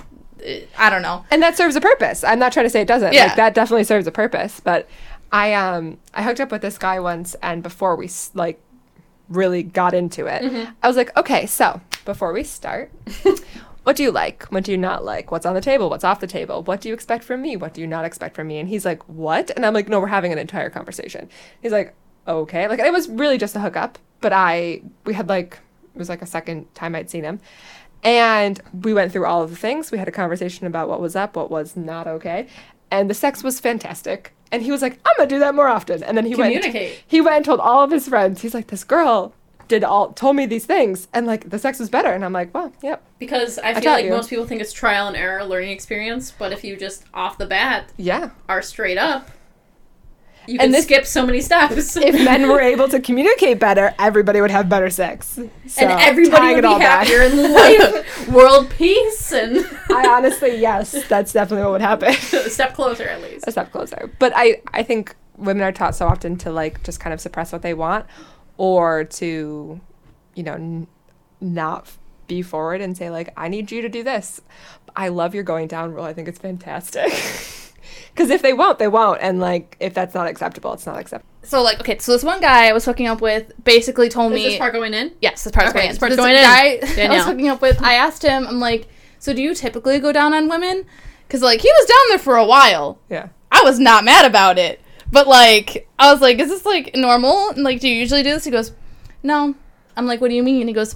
eh, 0.44 0.62
I 0.78 0.90
don't 0.90 1.04
know. 1.04 1.24
and 1.30 1.42
that 1.44 1.56
serves 1.56 1.76
a 1.76 1.82
purpose. 1.82 2.24
I'm 2.24 2.40
not 2.40 2.52
trying 2.52 2.66
to 2.66 2.70
say 2.70 2.82
it 2.82 2.88
doesn't. 2.88 3.14
Yeah. 3.14 3.26
Like 3.28 3.36
that 3.36 3.54
definitely 3.54 3.84
serves 3.84 4.08
a 4.08 4.12
purpose. 4.12 4.60
But 4.60 4.88
I 5.32 5.54
um 5.54 5.98
I 6.14 6.24
hooked 6.24 6.40
up 6.42 6.52
with 6.52 6.62
this 6.64 6.78
guy 6.80 7.00
once, 7.00 7.36
and 7.44 7.62
before 7.62 7.96
we 7.96 8.10
like 8.34 8.60
really 9.30 9.62
got 9.64 9.94
into 9.94 10.26
it, 10.28 10.42
Mm-hmm. 10.44 10.72
I 10.82 10.88
was 10.88 10.96
like, 10.98 11.16
okay, 11.18 11.46
so 11.46 11.80
before 12.06 12.34
we 12.34 12.44
start. 12.44 12.92
What 13.86 13.96
do 13.96 14.02
you 14.02 14.12
like? 14.12 14.46
What 14.46 14.64
do 14.64 14.72
you 14.72 14.80
not 14.80 15.06
like? 15.06 15.30
What's 15.30 15.46
on 15.46 15.54
the 15.54 15.62
table? 15.62 15.92
What's 15.92 16.04
off 16.04 16.20
the 16.20 16.26
table? 16.26 16.64
What 16.64 16.82
do 16.82 16.90
you 16.90 16.96
expect 16.96 17.24
from 17.24 17.44
me? 17.44 17.56
What 17.56 17.76
do 17.76 17.82
you 17.82 17.86
not 17.86 18.04
expect 18.04 18.36
from 18.36 18.48
me? 18.48 18.58
And 18.58 18.68
he's 18.68 18.84
like, 18.84 19.08
What? 19.08 19.52
And 19.52 19.64
I'm 19.64 19.76
like, 19.76 19.88
No, 19.88 20.00
we're 20.00 20.08
having 20.08 20.32
an 20.34 20.40
entire 20.40 20.72
conversation. 20.72 21.30
He's 21.62 21.72
like, 21.72 21.94
Okay. 22.28 22.68
Like, 22.68 22.80
it 22.80 22.92
was 22.92 23.08
really 23.08 23.38
just 23.38 23.56
a 23.56 23.60
hookup, 23.60 24.00
but 24.22 24.34
I, 24.34 24.82
we 25.04 25.14
had 25.14 25.30
like, 25.30 25.60
it 25.94 26.00
was 26.00 26.10
like 26.10 26.24
a 26.24 26.26
second 26.26 26.74
time 26.74 26.96
I'd 26.96 27.12
seen 27.12 27.24
him. 27.24 27.40
And 28.04 28.60
we 28.82 28.92
went 28.92 29.12
through 29.12 29.28
all 29.28 29.44
of 29.44 29.52
the 29.52 29.56
things. 29.56 29.92
We 29.92 30.00
had 30.00 30.08
a 30.08 30.12
conversation 30.12 30.66
about 30.66 30.90
what 30.90 31.00
was 31.00 31.16
up, 31.16 31.36
what 31.36 31.52
was 31.52 31.76
not 31.76 32.08
okay. 32.08 32.48
And 32.90 33.08
the 33.08 33.14
sex 33.14 33.44
was 33.44 33.60
fantastic. 33.60 34.34
And 34.52 34.64
he 34.64 34.72
was 34.72 34.82
like, 34.82 35.00
I'm 35.06 35.14
gonna 35.18 35.30
do 35.30 35.40
that 35.40 35.54
more 35.54 35.68
often. 35.68 36.02
And 36.02 36.18
then 36.18 36.26
he 36.26 36.34
went 36.34 36.64
he 37.06 37.22
went 37.22 37.36
and 37.36 37.46
told 37.46 37.60
all 37.60 37.84
of 37.84 37.92
his 37.92 38.08
friends, 38.08 38.42
he's 38.42 38.56
like, 38.56 38.68
This 38.68 38.84
girl 38.84 39.36
did 39.68 39.84
all 39.84 40.12
told 40.14 40.36
me 40.36 40.46
these 40.46 40.66
things 40.66 41.08
and 41.14 41.26
like 41.26 41.50
the 41.50 41.60
sex 41.60 41.80
was 41.80 41.90
better. 41.90 42.12
And 42.12 42.24
I'm 42.26 42.34
like, 42.34 42.54
Well, 42.54 42.72
yep. 42.84 43.04
Because 43.20 43.58
I 43.60 43.74
feel 43.74 43.82
taught 43.84 43.92
like 43.94 44.06
you. 44.06 44.12
most 44.12 44.30
people 44.30 44.46
think 44.46 44.62
it's 44.62 44.74
trial 44.74 45.08
and 45.08 45.16
error 45.16 45.44
learning 45.44 45.72
experience, 45.72 46.32
but 46.32 46.52
if 46.52 46.64
you 46.64 46.76
just 46.78 47.04
off 47.14 47.38
the 47.38 47.46
bat 47.46 47.92
Yeah. 47.98 48.30
are 48.50 48.62
straight 48.62 48.98
up, 48.98 49.30
you 50.48 50.54
And 50.60 50.66
can 50.66 50.72
this- 50.74 50.84
skip 50.86 51.06
so 51.08 51.26
many 51.26 51.42
steps. 51.42 51.98
If 51.98 52.14
men 52.24 52.48
were 52.48 52.62
able 52.74 52.88
to 52.90 53.00
communicate 53.00 53.60
better, 53.60 53.96
everybody 53.98 54.42
would 54.42 54.52
have 54.52 54.70
better 54.70 54.92
sex. 54.92 55.28
So, 55.68 55.82
and 55.82 56.00
everybody 56.00 56.54
would 56.54 56.62
be 56.62 56.68
back. 56.78 57.08
happier 57.08 57.24
in 57.24 57.52
life, 57.54 58.28
world 58.30 58.70
peace, 58.70 59.32
and 59.32 59.66
I 59.90 60.08
honestly, 60.08 60.58
yes, 60.62 60.92
that's 61.08 61.34
definitely 61.34 61.64
what 61.64 61.72
would 61.72 61.82
happen. 61.82 62.10
a 62.10 62.50
step 62.50 62.76
closer 62.76 63.08
at 63.10 63.22
least. 63.24 63.48
a 63.48 63.52
step 63.52 63.72
closer. 63.72 64.12
But 64.20 64.34
I, 64.36 64.62
I 64.72 64.84
think 64.84 65.16
women 65.38 65.64
are 65.64 65.72
taught 65.72 65.96
so 65.96 66.06
often 66.06 66.38
to 66.38 66.52
like 66.52 66.84
just 66.84 67.00
kind 67.00 67.14
of 67.14 67.20
suppress 67.20 67.52
what 67.52 67.62
they 67.64 67.74
want 67.74 68.06
or 68.58 69.04
to, 69.06 69.80
you 70.36 70.44
know, 70.44 70.54
n- 70.54 70.88
not 71.42 71.92
be 72.28 72.42
forward 72.42 72.82
and 72.82 72.98
say 72.98 73.10
like, 73.10 73.34
I 73.38 73.48
need 73.50 73.72
you 73.72 73.82
to 73.82 73.90
do 73.90 74.04
this. 74.04 74.42
I 74.96 75.10
love 75.10 75.36
your 75.36 75.44
going 75.44 75.68
down 75.68 75.94
rule. 75.94 76.04
I 76.04 76.14
think 76.14 76.28
it's 76.28 76.40
fantastic. 76.40 77.12
Because 78.14 78.30
if 78.30 78.42
they 78.42 78.54
won't, 78.54 78.80
they 78.80 78.88
won't. 78.88 79.22
And 79.22 79.42
like, 79.42 79.76
if 79.82 79.94
that's 79.94 80.16
not 80.16 80.26
acceptable, 80.28 80.72
it's 80.72 80.86
not 80.86 80.98
acceptable. 80.98 81.30
So 81.44 81.62
like, 81.62 81.82
okay, 81.82 81.98
so 82.00 82.14
this 82.14 82.24
one 82.24 82.40
guy 82.40 82.68
I 82.70 82.72
was 82.74 82.86
hooking 82.86 83.08
up 83.08 83.20
with 83.20 83.52
basically 83.64 84.08
told 84.08 84.32
Is 84.32 84.36
me 84.38 84.44
this 84.46 84.58
part 84.58 84.74
going 84.74 84.94
in? 84.94 85.12
Yes, 85.22 85.44
this 85.44 85.52
part's 85.52 85.70
Okay, 85.72 85.80
going 85.80 85.86
in. 85.88 85.92
this 85.92 86.00
part's 86.00 86.16
This 86.16 86.24
going 86.24 86.36
in. 86.36 86.42
guy 86.42 87.04
I 87.12 87.16
was 87.18 87.26
hooking 87.26 87.50
up 87.50 87.62
with, 87.62 87.82
I 87.84 87.96
asked 87.96 88.24
him, 88.24 88.48
I'm 88.48 88.62
like, 88.62 88.88
so 89.20 89.34
do 89.34 89.42
you 89.42 89.54
typically 89.54 90.00
go 90.00 90.14
down 90.14 90.34
on 90.34 90.48
women? 90.48 90.86
Because 91.28 91.42
like 91.42 91.60
he 91.60 91.68
was 91.70 91.86
down 91.88 92.00
there 92.08 92.20
for 92.20 92.38
a 92.38 92.46
while. 92.46 93.00
Yeah. 93.10 93.28
I 93.52 93.62
was 93.64 93.80
not 93.80 94.06
mad 94.06 94.26
about 94.26 94.58
it, 94.58 94.80
but 95.16 95.28
like 95.28 95.88
I 95.98 96.12
was 96.12 96.22
like, 96.22 96.38
is 96.40 96.50
this 96.50 96.66
like 96.66 96.94
normal? 96.96 97.50
And 97.52 97.64
like, 97.64 97.80
do 97.80 97.88
you 97.88 97.96
usually 97.96 98.22
do 98.22 98.32
this? 98.32 98.44
He 98.44 98.52
goes, 98.52 98.74
no. 99.24 99.56
I'm 99.98 100.06
like, 100.06 100.20
what 100.20 100.28
do 100.30 100.36
you 100.36 100.44
mean? 100.44 100.60
And 100.60 100.70
he 100.70 100.74
goes, 100.74 100.96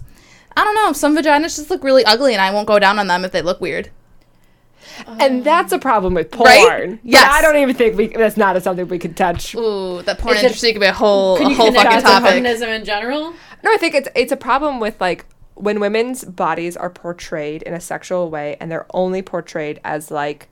I 0.57 0.63
don't 0.65 0.75
know. 0.75 0.91
Some 0.93 1.15
vaginas 1.15 1.55
just 1.55 1.69
look 1.69 1.83
really 1.85 2.03
ugly, 2.03 2.33
and 2.33 2.41
I 2.41 2.51
won't 2.51 2.67
go 2.67 2.77
down 2.79 2.99
on 2.99 3.07
them 3.07 3.23
if 3.23 3.31
they 3.31 3.41
look 3.41 3.61
weird. 3.61 3.89
And 5.07 5.43
that's 5.43 5.71
a 5.71 5.79
problem 5.79 6.13
with 6.13 6.31
porn. 6.31 6.47
Right? 6.49 6.89
But 6.91 6.99
Yes. 7.03 7.29
I 7.31 7.41
don't 7.41 7.55
even 7.57 7.75
think 7.75 7.95
we, 7.97 8.07
that's 8.07 8.35
not 8.35 8.61
something 8.61 8.87
we 8.89 8.99
could 8.99 9.15
touch. 9.15 9.55
Ooh, 9.55 10.01
that 10.01 10.19
porn 10.19 10.35
Is 10.35 10.43
it- 10.43 10.45
industry 10.47 10.73
could 10.73 10.81
be 10.81 10.87
a 10.87 10.93
whole, 10.93 11.37
Can 11.37 11.47
a 11.47 11.49
you 11.51 11.55
whole 11.55 11.67
connect 11.67 11.85
fucking 11.85 11.99
to 12.01 12.05
topic. 12.07 12.29
feminism 12.29 12.69
in 12.69 12.83
general? 12.83 13.33
No, 13.63 13.71
I 13.73 13.77
think 13.77 13.95
it's 13.95 14.09
it's 14.15 14.31
a 14.33 14.37
problem 14.37 14.79
with 14.81 14.99
like 14.99 15.25
when 15.55 15.79
women's 15.79 16.23
bodies 16.25 16.75
are 16.77 16.89
portrayed 16.89 17.61
in 17.63 17.73
a 17.73 17.79
sexual 17.81 18.29
way 18.29 18.57
and 18.59 18.69
they're 18.71 18.85
only 18.93 19.21
portrayed 19.21 19.79
as 19.83 20.11
like 20.11 20.47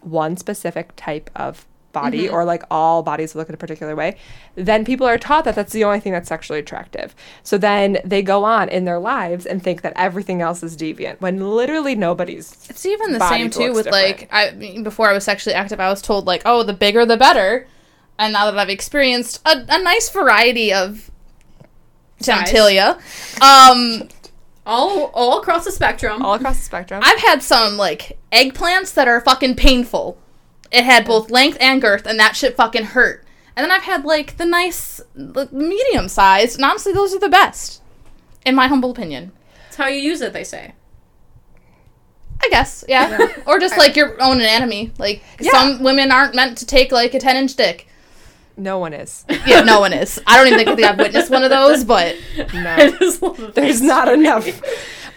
one 0.00 0.36
specific 0.36 0.92
type 0.96 1.30
of 1.34 1.66
body 2.02 2.28
or 2.28 2.44
like 2.44 2.62
all 2.70 3.02
bodies 3.02 3.34
look 3.34 3.48
in 3.48 3.54
a 3.54 3.58
particular 3.58 3.94
way, 3.96 4.16
then 4.54 4.84
people 4.84 5.06
are 5.06 5.18
taught 5.18 5.44
that 5.44 5.54
that's 5.54 5.72
the 5.72 5.84
only 5.84 6.00
thing 6.00 6.12
that's 6.12 6.28
sexually 6.28 6.60
attractive. 6.60 7.14
So 7.42 7.58
then 7.58 7.98
they 8.04 8.22
go 8.22 8.44
on 8.44 8.68
in 8.68 8.84
their 8.84 8.98
lives 8.98 9.44
and 9.46 9.62
think 9.62 9.82
that 9.82 9.92
everything 9.96 10.40
else 10.42 10.62
is 10.62 10.76
deviant 10.76 11.20
when 11.20 11.34
literally 11.60 11.94
nobody's 11.94 12.66
It's 12.70 12.84
even 12.86 13.12
the 13.12 13.28
same 13.28 13.50
too 13.50 13.72
with 13.72 13.84
different. 13.84 14.20
like 14.20 14.28
I 14.32 14.52
mean, 14.52 14.82
before 14.84 15.08
I 15.08 15.12
was 15.12 15.24
sexually 15.24 15.54
active, 15.54 15.80
I 15.80 15.88
was 15.90 16.02
told 16.02 16.26
like, 16.26 16.42
oh, 16.44 16.62
the 16.62 16.72
bigger 16.74 17.04
the 17.06 17.16
better. 17.16 17.66
And 18.18 18.32
now 18.32 18.50
that 18.50 18.58
I've 18.58 18.68
experienced 18.68 19.40
a, 19.46 19.64
a 19.68 19.82
nice 19.82 20.08
variety 20.10 20.72
of 20.72 21.10
genitalia, 22.20 22.96
um, 23.40 24.08
All 24.66 25.06
all 25.14 25.38
across 25.40 25.64
the 25.64 25.72
spectrum. 25.72 26.22
all 26.22 26.34
across 26.34 26.58
the 26.58 26.64
spectrum. 26.64 27.00
I've 27.04 27.20
had 27.20 27.42
some 27.42 27.76
like 27.76 28.18
eggplants 28.32 28.92
that 28.94 29.08
are 29.08 29.20
fucking 29.20 29.54
painful. 29.56 30.18
It 30.70 30.84
had 30.84 31.06
both 31.06 31.30
length 31.30 31.56
and 31.60 31.80
girth, 31.80 32.06
and 32.06 32.18
that 32.20 32.36
shit 32.36 32.56
fucking 32.56 32.84
hurt. 32.86 33.24
And 33.56 33.64
then 33.64 33.70
I've 33.72 33.82
had 33.82 34.04
like 34.04 34.36
the 34.36 34.44
nice, 34.44 35.00
like, 35.14 35.52
medium 35.52 36.08
size, 36.08 36.54
and 36.56 36.64
honestly, 36.64 36.92
those 36.92 37.14
are 37.14 37.18
the 37.18 37.28
best, 37.28 37.82
in 38.46 38.54
my 38.54 38.68
humble 38.68 38.90
opinion. 38.90 39.32
It's 39.68 39.76
how 39.76 39.86
you 39.88 39.98
use 40.00 40.20
it, 40.20 40.32
they 40.32 40.44
say. 40.44 40.74
I 42.40 42.48
guess, 42.50 42.84
yeah. 42.88 43.28
or 43.46 43.58
just 43.58 43.76
like 43.76 43.96
your 43.96 44.20
own 44.22 44.36
anatomy. 44.40 44.92
Like 44.98 45.22
Yeah. 45.40 45.50
some 45.50 45.82
women 45.82 46.12
aren't 46.12 46.34
meant 46.36 46.56
to 46.58 46.66
take 46.66 46.92
like 46.92 47.12
a 47.14 47.18
ten 47.18 47.36
inch 47.36 47.56
dick. 47.56 47.88
no 48.56 48.78
one 48.78 48.92
is. 48.92 49.24
Yeah, 49.46 49.62
no 49.62 49.80
one 49.80 49.92
is. 49.92 50.20
I 50.26 50.36
don't 50.36 50.46
even 50.60 50.76
think 50.76 50.86
I've 50.88 50.98
witnessed 50.98 51.30
one 51.30 51.42
of 51.42 51.50
those, 51.50 51.82
but 51.84 52.14
No. 52.36 52.44
I 52.76 52.90
just 52.92 53.22
love 53.22 53.36
the 53.38 53.48
There's 53.48 53.82
not 53.82 54.06
enough. 54.08 54.46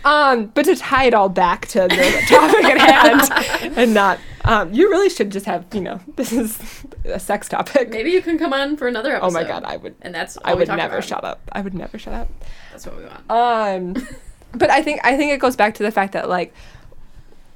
Um, 0.04 0.48
but 0.48 0.66
to 0.66 0.76
tie 0.76 1.06
it 1.06 1.14
all 1.14 1.30
back 1.30 1.68
to 1.68 1.82
the 1.82 2.24
topic 2.28 2.66
at 2.66 2.78
hand 2.80 3.74
and 3.78 3.94
not, 3.94 4.20
um, 4.46 4.74
you 4.74 4.90
really 4.90 5.10
should 5.10 5.32
just 5.32 5.46
have, 5.46 5.66
you 5.74 5.82
know, 5.82 6.00
this 6.16 6.32
is 6.32 6.60
a 7.06 7.20
sex 7.20 7.48
topic. 7.50 7.90
Maybe 7.90 8.12
you 8.12 8.22
can 8.22 8.38
come 8.38 8.54
on 8.54 8.78
for 8.78 8.88
another 8.88 9.16
episode. 9.16 9.28
Oh 9.28 9.32
my 9.32 9.44
god, 9.44 9.64
I 9.64 9.78
would, 9.78 9.96
And 10.02 10.14
that's 10.14 10.38
I 10.44 10.54
would 10.54 10.68
never 10.68 10.96
about. 10.98 11.04
shut 11.04 11.24
up. 11.24 11.40
I 11.52 11.62
would 11.62 11.74
never 11.74 11.98
shut 11.98 12.14
up. 12.14 12.30
That's 12.72 12.86
what 12.86 12.98
we 12.98 13.04
want. 13.06 13.30
Um, 13.30 14.08
but 14.54 14.70
I 14.70 14.82
think 14.82 15.02
I 15.04 15.18
think 15.18 15.32
it 15.32 15.40
goes 15.40 15.56
back 15.56 15.76
to 15.76 15.84
the 15.84 15.92
fact 15.92 16.14
that 16.14 16.30
like 16.30 16.54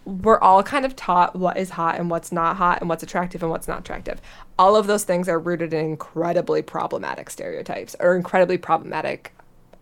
we're 0.06 0.40
all 0.40 0.62
kind 0.62 0.86
of 0.86 0.96
taught 0.96 1.36
what 1.36 1.58
is 1.58 1.72
hot 1.72 1.98
and 1.98 2.12
what's 2.12 2.32
not 2.32 2.58
hot 2.58 2.80
and 2.80 2.88
what's 2.88 3.02
attractive 3.02 3.42
and 3.42 3.50
what's 3.52 3.68
not 3.68 3.80
attractive. 3.80 4.22
All 4.60 4.76
of 4.76 4.86
those 4.86 5.04
things 5.04 5.28
are 5.28 5.40
rooted 5.40 5.74
in 5.74 5.84
incredibly 5.84 6.62
problematic 6.62 7.30
stereotypes 7.32 7.96
or 8.00 8.16
incredibly 8.16 8.60
problematic 8.60 9.34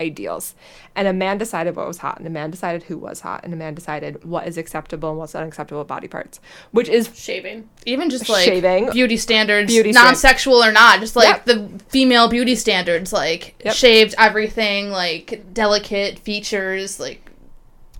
ideals. 0.01 0.55
And 0.95 1.07
a 1.07 1.13
man 1.13 1.37
decided 1.37 1.75
what 1.75 1.87
was 1.87 1.97
hot 1.99 2.17
and 2.17 2.27
a 2.27 2.29
man 2.29 2.51
decided 2.51 2.83
who 2.83 2.97
was 2.97 3.21
hot 3.21 3.41
and 3.43 3.53
a 3.53 3.57
man 3.57 3.73
decided 3.73 4.23
what 4.23 4.47
is 4.47 4.57
acceptable 4.57 5.09
and 5.09 5.17
what's 5.19 5.35
unacceptable 5.35 5.83
body 5.83 6.07
parts, 6.07 6.39
which 6.71 6.87
is 6.89 7.09
Shaving. 7.13 7.69
even 7.85 8.09
just 8.09 8.29
like 8.29 8.45
Shaving. 8.45 8.89
beauty 8.91 9.17
standards, 9.17 9.71
Beauty 9.71 9.91
non-sexual 9.91 10.63
or 10.63 10.71
not, 10.71 10.99
just 10.99 11.15
like 11.15 11.27
Yep. 11.27 11.45
the 11.45 11.69
female 11.89 12.27
beauty 12.27 12.55
standards, 12.55 13.11
like 13.13 13.55
Yep. 13.65 13.73
shaved 13.75 14.15
everything, 14.17 14.89
like 14.91 15.43
delicate 15.53 16.19
features, 16.19 16.99
like 16.99 17.29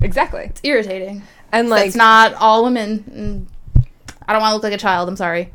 exactly. 0.02 0.46
it's 0.46 0.62
irritating. 0.64 1.24
And 1.52 1.70
Like 1.70 1.80
like 1.82 1.88
it's 1.88 1.96
not 1.96 2.34
all 2.36 2.64
women. 2.64 3.48
mm, 3.78 3.84
I 4.28 4.34
don't 4.34 4.42
want 4.42 4.52
to 4.52 4.56
look 4.56 4.64
like 4.64 4.74
a 4.74 4.78
child. 4.78 5.10
I'm 5.10 5.16
sorry. 5.18 5.52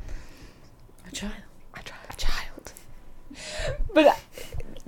A 1.08 1.10
child. 1.12 1.32
A 1.74 1.82
child. 1.82 2.00
A 2.10 2.16
child. 2.16 2.72
But 3.94 4.16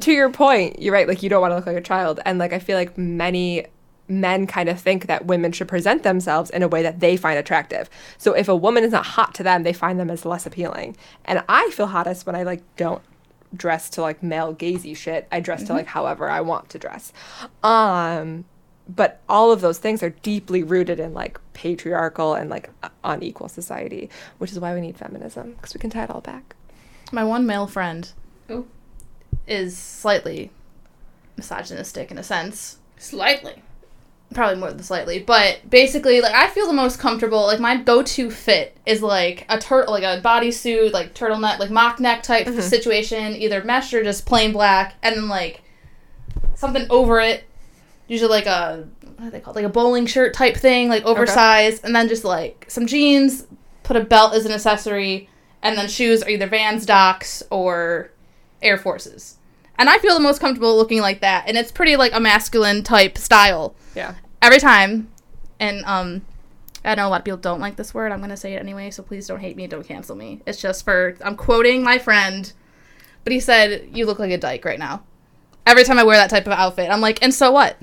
to 0.03 0.13
your 0.13 0.31
point, 0.31 0.81
you're 0.81 0.93
right. 0.93 1.09
Like 1.09 1.23
you 1.23 1.29
don't 1.29 1.41
want 1.41 1.53
to 1.53 1.57
look 1.57 1.67
like 1.67 1.77
a 1.77 1.81
child, 1.81 2.21
and 2.25 2.39
like 2.39 2.53
I 2.53 2.59
feel 2.59 2.77
like 2.77 2.97
many 2.97 3.67
men 4.09 4.47
kind 4.47 4.69
of 4.69 4.81
think 4.81 5.07
that 5.07 5.27
women 5.27 5.53
should 5.53 5.69
present 5.69 6.03
themselves 6.03 6.51
in 6.51 6.63
a 6.63 6.69
way 6.69 6.83
that 6.83 6.99
they 6.99 7.17
find 7.17 7.39
attractive. 7.39 7.89
So 8.19 8.33
if 8.33 8.49
a 8.49 8.57
woman 8.57 8.83
is 8.83 8.91
not 8.91 9.07
hot 9.07 9.35
to 9.37 9.43
them, 9.45 9.63
they 9.63 9.73
find 9.73 10.01
them 10.01 10.11
as 10.11 10.25
less 10.25 10.47
appealing. 10.47 10.97
And 11.25 11.45
I 11.49 11.71
feel 11.71 11.87
hottest 11.87 12.27
when 12.27 12.35
I 12.35 12.43
like 12.43 12.63
don't 12.77 13.03
dress 13.55 13.89
to 13.91 14.03
like 14.03 14.23
male 14.23 14.55
gazy 14.55 14.97
shit. 14.97 15.29
I 15.31 15.41
dress 15.41 15.63
to 15.65 15.73
like 15.73 15.87
however 15.87 16.29
I 16.29 16.41
want 16.41 16.69
to 16.71 16.79
dress. 16.79 17.13
Um 17.63 18.45
but 18.89 19.21
all 19.29 19.53
of 19.53 19.61
those 19.61 19.79
things 19.79 20.03
are 20.03 20.11
deeply 20.11 20.65
rooted 20.65 20.99
in 20.99 21.15
like 21.15 21.39
patriarchal 21.53 22.35
and 22.35 22.51
like 22.51 22.71
unequal 23.05 23.49
society, 23.49 24.11
which 24.39 24.51
is 24.51 24.59
why 24.59 24.75
we 24.75 24.81
need 24.81 24.97
feminism 24.99 25.53
because 25.53 25.73
we 25.75 25.79
can 25.79 25.91
tie 25.91 26.05
it 26.05 26.11
all 26.11 26.21
back. 26.21 26.57
My 27.13 27.23
one 27.25 27.47
male 27.47 27.69
friend 27.69 28.11
Oh. 28.49 28.67
Is 29.51 29.77
slightly 29.77 30.51
misogynistic 31.37 32.11
in 32.11 32.19
a 32.19 32.23
sense. 32.23 32.79
Slightly. 32.97 33.63
Probably 34.33 34.57
more 34.57 34.71
than 34.71 34.83
slightly, 34.85 35.19
but 35.19 35.69
basically, 35.69 36.21
like 36.21 36.35
I 36.35 36.47
feel 36.49 36.69
the 36.69 36.73
most 36.73 37.01
comfortable. 37.01 37.43
Like 37.47 37.59
my 37.59 37.77
go-to 37.77 38.31
fit 38.31 38.79
is 38.87 39.03
like 39.03 39.45
a 39.49 39.59
turtle, 39.59 39.93
like 39.93 40.05
a 40.05 40.23
bodysuit, 40.23 40.93
like 40.93 41.15
turtleneck, 41.15 41.59
like 41.59 41.71
mock 41.71 41.99
neck 41.99 42.23
type 42.23 42.47
mm-hmm. 42.47 42.61
situation, 42.61 43.35
either 43.35 43.65
mesh 43.65 43.93
or 43.93 44.05
just 44.05 44.27
plain 44.27 44.53
black, 44.53 44.95
and 45.03 45.17
then 45.17 45.29
like 45.29 45.63
something 46.55 46.87
over 46.91 47.19
it, 47.19 47.43
usually 48.07 48.31
like 48.31 48.47
a 48.47 48.87
what 49.17 49.27
are 49.27 49.31
they 49.31 49.41
called, 49.41 49.57
like 49.57 49.65
a 49.65 49.69
bowling 49.69 50.07
shirt 50.07 50.33
type 50.33 50.57
thing, 50.57 50.89
like 50.89 51.05
oversized, 51.05 51.85
and 51.85 51.93
then 51.97 52.07
just 52.07 52.25
like 52.25 52.67
some 52.69 52.87
jeans. 52.87 53.49
Put 53.83 53.97
a 53.97 54.05
belt 54.05 54.35
as 54.35 54.47
an 54.47 54.53
accessory, 54.53 55.29
and 55.61 55.77
then 55.77 55.89
shoes 55.89 56.23
are 56.23 56.31
either 56.31 56.47
Vans, 56.47 56.87
Docs, 56.87 57.43
or 57.51 58.13
Air 58.63 58.79
Forces. 58.79 59.39
And 59.81 59.89
I 59.89 59.97
feel 59.97 60.13
the 60.13 60.21
most 60.21 60.43
comfortable 60.43 60.77
looking 60.77 61.01
like 61.01 61.23
that, 61.23 61.45
and 61.49 61.57
it's 61.57 61.73
pretty 61.73 61.97
like 61.97 62.13
a 62.13 62.21
masculine 62.21 62.83
type 62.83 63.17
style. 63.17 63.75
Yeah. 63.97 64.15
every 64.43 64.59
time. 64.59 65.11
And 65.59 65.83
um 65.87 66.23
i 66.85 66.95
know 66.95 67.09
a 67.09 67.11
lot 67.11 67.21
of 67.21 67.25
people 67.25 67.39
don't 67.39 67.61
like 67.61 67.77
this 67.77 67.95
word. 67.95 68.13
I'm 68.13 68.21
gonna 68.21 68.37
say 68.37 68.53
it 68.55 68.59
anyway 68.61 68.91
so 68.91 69.03
please 69.03 69.27
don't 69.27 69.41
hate 69.41 69.57
me 69.57 69.67
don't 69.67 69.87
cancel 69.87 70.15
me. 70.17 70.43
It's 70.47 70.61
just 70.61 70.85
for 70.85 71.17
i'm 71.25 71.35
quoting 71.35 71.83
my 71.83 71.99
friend 71.99 72.53
but 73.25 73.33
he 73.33 73.41
said 73.41 73.89
you 73.93 74.05
look 74.05 74.19
like 74.19 74.31
a 74.31 74.39
dyke 74.39 74.65
right 74.67 74.79
now. 74.79 75.03
Every 75.67 75.85
time 75.85 75.99
i 75.99 76.05
wear 76.05 76.17
that 76.17 76.31
type 76.31 76.47
of 76.47 76.53
outfit 76.53 76.91
i'm 76.91 77.01
like 77.01 77.23
and 77.23 77.33
so 77.33 77.51
what? 77.51 77.79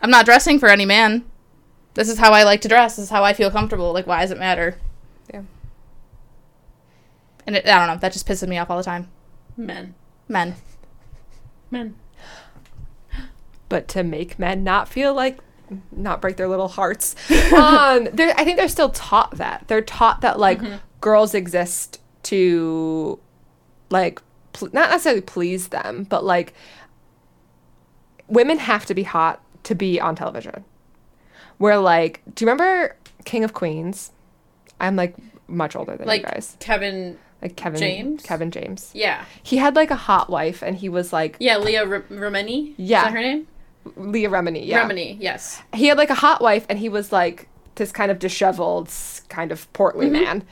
I'm 0.00 0.10
not 0.10 0.24
dressing 0.24 0.58
for 0.58 0.68
any 0.70 0.86
man. 0.86 1.24
This 1.94 2.08
is 2.08 2.18
how 2.18 2.32
i 2.32 2.44
like 2.44 2.62
to 2.62 2.68
dress. 2.68 2.96
This 2.96 3.04
is 3.04 3.10
how 3.10 3.24
i 3.24 3.34
feel 3.34 3.50
comfortable. 3.50 3.92
Like 3.92 4.06
why 4.06 4.22
does 4.22 4.30
it 4.30 4.38
matter? 4.38 4.78
Yeah. 5.32 5.42
and 7.46 7.56
it, 7.56 7.66
i 7.66 7.78
don't 7.78 7.94
know. 7.94 8.00
That 8.00 8.14
just 8.14 8.26
pisses 8.26 8.48
me 8.48 8.56
off 8.56 8.70
all 8.70 8.78
the 8.78 8.84
time. 8.84 9.10
Men. 9.56 9.94
men 10.28 10.56
Men. 11.70 11.94
but 13.68 13.88
to 13.88 14.02
make 14.02 14.38
men 14.38 14.62
not 14.64 14.88
feel 14.88 15.14
like 15.14 15.38
not 15.90 16.20
break 16.20 16.36
their 16.36 16.46
little 16.46 16.68
hearts 16.68 17.16
um 17.52 18.06
i 18.36 18.44
think 18.44 18.56
they're 18.58 18.68
still 18.68 18.90
taught 18.90 19.32
that 19.38 19.64
they're 19.66 19.80
taught 19.80 20.20
that 20.20 20.38
like 20.38 20.60
girls 21.00 21.34
exist 21.34 22.00
to 22.22 23.18
like 23.90 24.20
pl- 24.52 24.70
not 24.72 24.90
necessarily 24.90 25.20
please 25.20 25.68
them, 25.68 26.04
but 26.04 26.24
like 26.24 26.54
women 28.26 28.58
have 28.58 28.86
to 28.86 28.94
be 28.94 29.02
hot 29.02 29.42
to 29.64 29.74
be 29.74 30.00
on 30.00 30.16
television. 30.16 30.64
Where 31.58 31.78
like, 31.78 32.22
do 32.34 32.44
you 32.44 32.50
remember 32.50 32.96
King 33.24 33.44
of 33.44 33.52
Queens? 33.52 34.10
I'm 34.80 34.96
like 34.96 35.14
much 35.46 35.76
older 35.76 35.96
than 35.96 36.06
Like 36.06 36.22
you 36.22 36.28
guys. 36.28 36.56
Kevin. 36.58 37.18
Like 37.44 37.56
Kevin 37.56 37.78
James? 37.78 38.22
Kevin 38.22 38.50
James. 38.50 38.90
Yeah. 38.94 39.24
He 39.42 39.58
had 39.58 39.76
like 39.76 39.90
a 39.90 39.96
hot 39.96 40.30
wife 40.30 40.62
and 40.62 40.76
he 40.76 40.88
was 40.88 41.12
like 41.12 41.36
Yeah, 41.38 41.58
Leah 41.58 41.86
R- 41.86 42.00
Remini. 42.10 42.74
Yeah. 42.76 43.00
Is 43.00 43.04
that 43.04 43.12
her 43.12 43.20
name? 43.20 43.46
Leah 43.96 44.30
Remini. 44.30 44.66
Yeah. 44.66 44.88
Remini, 44.88 45.16
yes. 45.20 45.62
he 45.74 45.86
had 45.86 45.98
like 45.98 46.10
a 46.10 46.14
hot 46.14 46.40
wife 46.40 46.64
and 46.68 46.78
he 46.78 46.88
was 46.88 47.12
like 47.12 47.48
this 47.74 47.92
kind 47.92 48.10
of 48.10 48.18
disheveled 48.18 48.90
kind 49.28 49.52
of 49.52 49.70
portly 49.72 50.06
mm-hmm. 50.06 50.24
man 50.24 50.44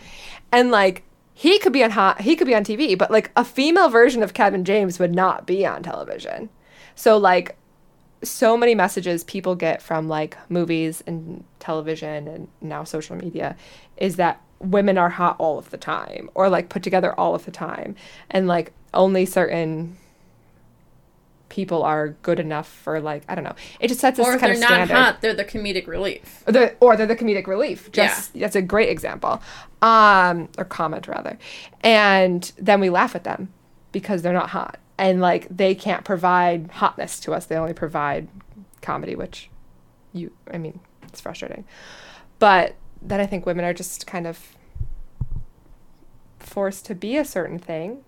and 0.51 0.70
like 0.70 1.05
he 1.34 1.59
could 1.59 1.72
be 1.72 1.82
on 1.82 1.90
hot 1.90 2.20
he 2.20 2.36
could 2.36 2.47
be 2.47 2.55
on 2.55 2.64
tv 2.64 2.97
but 2.97 3.11
like 3.11 3.30
a 3.36 3.45
female 3.45 3.88
version 3.88 4.22
of 4.22 4.34
kevin 4.34 4.64
james 4.64 4.99
would 4.99 5.14
not 5.14 5.47
be 5.47 5.64
on 5.64 5.82
television 5.82 6.49
so 6.95 7.16
like 7.16 7.57
so 8.22 8.57
many 8.57 8.74
messages 8.74 9.24
people 9.24 9.55
get 9.55 9.82
from 9.82 10.09
like 10.09 10.36
movies 10.49 11.03
and 11.07 11.45
television 11.59 12.28
and 12.28 12.49
now 12.61 12.84
social 12.84 13.16
media 13.16 13.57
is 13.97 14.16
that 14.16 14.40
women 14.63 14.97
are 14.97 15.11
hot 15.11 15.37
all 15.39 15.59
of 15.59 15.71
the 15.71 15.77
time 15.77 16.31
or 16.35 16.49
like 16.49 16.69
put 16.69 16.83
together 16.83 17.13
all 17.19 17.35
of 17.35 17.45
the 17.45 17.51
time 17.51 17.95
and 18.31 18.47
like 18.49 18.73
only 18.95 19.27
certain 19.27 19.97
people 21.49 21.83
are 21.83 22.09
good 22.23 22.41
enough 22.41 22.67
for 22.67 22.99
like 23.01 23.23
I 23.29 23.35
don't 23.35 23.45
know. 23.45 23.55
It 23.79 23.89
just 23.89 24.01
sets 24.01 24.17
this 24.17 24.27
Or 24.27 24.35
if 24.35 24.41
kind 24.41 24.51
they're 24.51 24.55
of 24.57 24.61
not 24.61 24.69
standard. 24.69 24.95
hot, 24.95 25.21
they're 25.21 25.35
the 25.35 25.45
comedic 25.45 25.87
relief. 25.87 26.43
Or 26.47 26.53
they're, 26.53 26.77
or 26.81 26.97
they're 26.97 27.07
the 27.07 27.15
comedic 27.17 27.47
relief. 27.47 27.93
Just 27.93 28.33
that's 28.33 28.57
a 28.57 28.63
great 28.63 28.89
example, 28.89 29.43
um, 29.83 30.49
or 30.57 30.65
comment 30.65 31.07
rather. 31.07 31.39
And 31.83 32.51
then 32.57 32.81
we 32.81 32.89
laugh 32.89 33.15
at 33.15 33.25
them 33.25 33.53
because 33.93 34.23
they're 34.23 34.33
not 34.33 34.51
hot, 34.51 34.79
and 34.97 35.21
like 35.21 35.47
they 35.55 35.75
can't 35.75 36.05
provide 36.07 36.71
hotness 36.73 37.21
to 37.21 37.35
us. 37.35 37.45
They 37.45 37.57
only 37.57 37.75
provide 37.75 38.29
comedy, 38.81 39.15
which 39.15 39.51
you, 40.15 40.33
I 40.53 40.57
mean, 40.57 40.81
it's 41.03 41.21
frustrating. 41.21 41.65
But 42.39 42.77
then 43.05 43.20
I 43.20 43.26
think 43.26 43.46
women 43.46 43.64
are 43.64 43.74
just 43.74 44.07
kind 44.07 44.26
of 44.26 44.57
forced 46.38 46.86
to 46.86 46.94
be 46.94 47.16
a 47.16 47.24
certain 47.24 47.59
thing. 47.59 48.05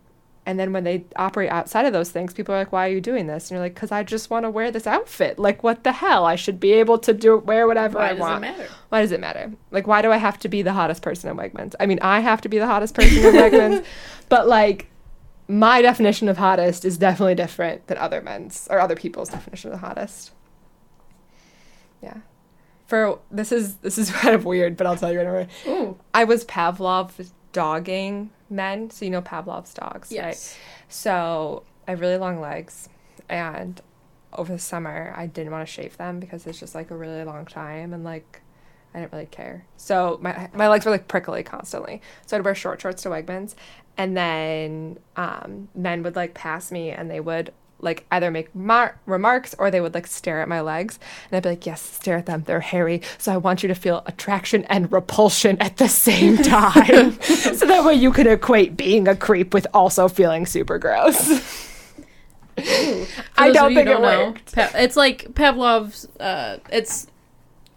And 0.46 0.60
then 0.60 0.74
when 0.74 0.84
they 0.84 1.06
operate 1.16 1.50
outside 1.50 1.86
of 1.86 1.94
those 1.94 2.10
things, 2.10 2.34
people 2.34 2.54
are 2.54 2.58
like, 2.58 2.70
"Why 2.70 2.86
are 2.86 2.92
you 2.92 3.00
doing 3.00 3.26
this?" 3.26 3.44
And 3.44 3.52
you're 3.52 3.64
like, 3.64 3.74
"Cause 3.74 3.90
I 3.90 4.02
just 4.02 4.28
want 4.28 4.44
to 4.44 4.50
wear 4.50 4.70
this 4.70 4.86
outfit. 4.86 5.38
Like, 5.38 5.62
what 5.62 5.84
the 5.84 5.92
hell? 5.92 6.26
I 6.26 6.36
should 6.36 6.60
be 6.60 6.72
able 6.74 6.98
to 6.98 7.14
do 7.14 7.38
wear 7.38 7.66
whatever 7.66 7.98
Why 7.98 8.10
I 8.10 8.10
does 8.10 8.20
want." 8.20 8.44
it 8.44 8.48
matter? 8.48 8.68
Why 8.90 9.00
does 9.00 9.12
it 9.12 9.20
matter? 9.20 9.52
Like, 9.70 9.86
why 9.86 10.02
do 10.02 10.12
I 10.12 10.18
have 10.18 10.38
to 10.40 10.48
be 10.48 10.60
the 10.60 10.74
hottest 10.74 11.00
person 11.00 11.30
in 11.30 11.36
Wegmans? 11.38 11.74
I 11.80 11.86
mean, 11.86 11.98
I 12.02 12.20
have 12.20 12.42
to 12.42 12.50
be 12.50 12.58
the 12.58 12.66
hottest 12.66 12.94
person 12.94 13.24
in 13.24 13.34
Wegmans, 13.34 13.84
but 14.28 14.46
like, 14.46 14.88
my 15.48 15.80
definition 15.80 16.28
of 16.28 16.36
hottest 16.36 16.84
is 16.84 16.98
definitely 16.98 17.36
different 17.36 17.86
than 17.86 17.96
other 17.96 18.20
men's 18.20 18.68
or 18.70 18.80
other 18.80 18.96
people's 18.96 19.30
definition 19.30 19.72
of 19.72 19.80
the 19.80 19.86
hottest. 19.86 20.32
Yeah. 22.02 22.18
For 22.86 23.18
this 23.30 23.52
is 23.52 23.76
this 23.76 23.98
is 23.98 24.10
kind 24.22 24.34
of 24.34 24.44
weird, 24.44 24.76
but 24.76 24.86
I'll 24.86 24.96
tell 24.96 25.12
you 25.12 25.18
right 25.18 25.26
away. 25.26 25.48
Ooh. 25.66 25.98
I 26.12 26.24
was 26.24 26.44
Pavlov 26.44 27.30
dogging 27.52 28.30
men, 28.50 28.90
so 28.90 29.04
you 29.04 29.10
know 29.10 29.22
Pavlov's 29.22 29.74
dogs, 29.74 30.10
right? 30.10 30.28
Yes. 30.28 30.56
So 30.88 31.62
I 31.86 31.92
have 31.92 32.00
really 32.00 32.18
long 32.18 32.40
legs, 32.40 32.88
and 33.28 33.80
over 34.32 34.52
the 34.52 34.58
summer 34.58 35.14
I 35.16 35.26
didn't 35.26 35.52
want 35.52 35.66
to 35.66 35.72
shave 35.72 35.96
them 35.96 36.18
because 36.20 36.46
it's 36.46 36.58
just 36.58 36.74
like 36.74 36.90
a 36.90 36.96
really 36.96 37.24
long 37.24 37.46
time, 37.46 37.92
and 37.92 38.04
like 38.04 38.42
I 38.94 39.00
didn't 39.00 39.12
really 39.12 39.26
care. 39.26 39.66
So 39.76 40.18
my 40.20 40.48
my 40.52 40.68
legs 40.68 40.84
were 40.84 40.92
like 40.92 41.08
prickly 41.08 41.42
constantly. 41.42 42.00
So 42.26 42.36
I'd 42.36 42.44
wear 42.44 42.54
short 42.54 42.80
shorts 42.80 43.02
to 43.02 43.08
Wegmans, 43.08 43.54
and 43.96 44.16
then 44.16 44.98
um, 45.16 45.68
men 45.74 46.02
would 46.02 46.16
like 46.16 46.34
pass 46.34 46.70
me, 46.70 46.90
and 46.90 47.10
they 47.10 47.20
would 47.20 47.52
like 47.84 48.04
either 48.10 48.30
make 48.30 48.54
mar- 48.54 48.98
remarks 49.06 49.54
or 49.58 49.70
they 49.70 49.80
would 49.80 49.94
like 49.94 50.06
stare 50.06 50.40
at 50.40 50.48
my 50.48 50.60
legs 50.60 50.98
and 51.30 51.36
i'd 51.36 51.42
be 51.42 51.50
like 51.50 51.66
yes 51.66 51.80
stare 51.80 52.16
at 52.18 52.26
them 52.26 52.42
they're 52.46 52.60
hairy 52.60 53.00
so 53.18 53.32
i 53.32 53.36
want 53.36 53.62
you 53.62 53.68
to 53.68 53.74
feel 53.74 54.02
attraction 54.06 54.64
and 54.64 54.90
repulsion 54.90 55.56
at 55.60 55.76
the 55.76 55.88
same 55.88 56.36
time 56.42 57.20
so 57.22 57.66
that 57.66 57.84
way 57.84 57.94
you 57.94 58.10
can 58.10 58.26
equate 58.26 58.76
being 58.76 59.06
a 59.06 59.14
creep 59.14 59.54
with 59.54 59.66
also 59.72 60.08
feeling 60.08 60.46
super 60.46 60.78
gross 60.78 61.62
I 62.56 63.50
don't 63.52 63.74
think 63.74 63.88
who 63.88 63.94
it 63.96 64.00
know, 64.00 64.26
worked. 64.26 64.54
Pa- 64.54 64.70
it's 64.74 64.96
like 64.96 65.34
Pavlov's. 65.34 66.06
Uh, 66.20 66.58
it's 66.70 67.08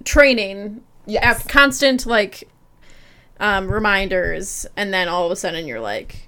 training. 0.03 0.83
Yes. 1.05 1.41
Af- 1.41 1.47
constant 1.47 2.05
like 2.05 2.47
um, 3.39 3.71
reminders, 3.71 4.65
and 4.75 4.93
then 4.93 5.07
all 5.07 5.25
of 5.25 5.31
a 5.31 5.35
sudden 5.35 5.67
you're 5.67 5.79
like, 5.79 6.26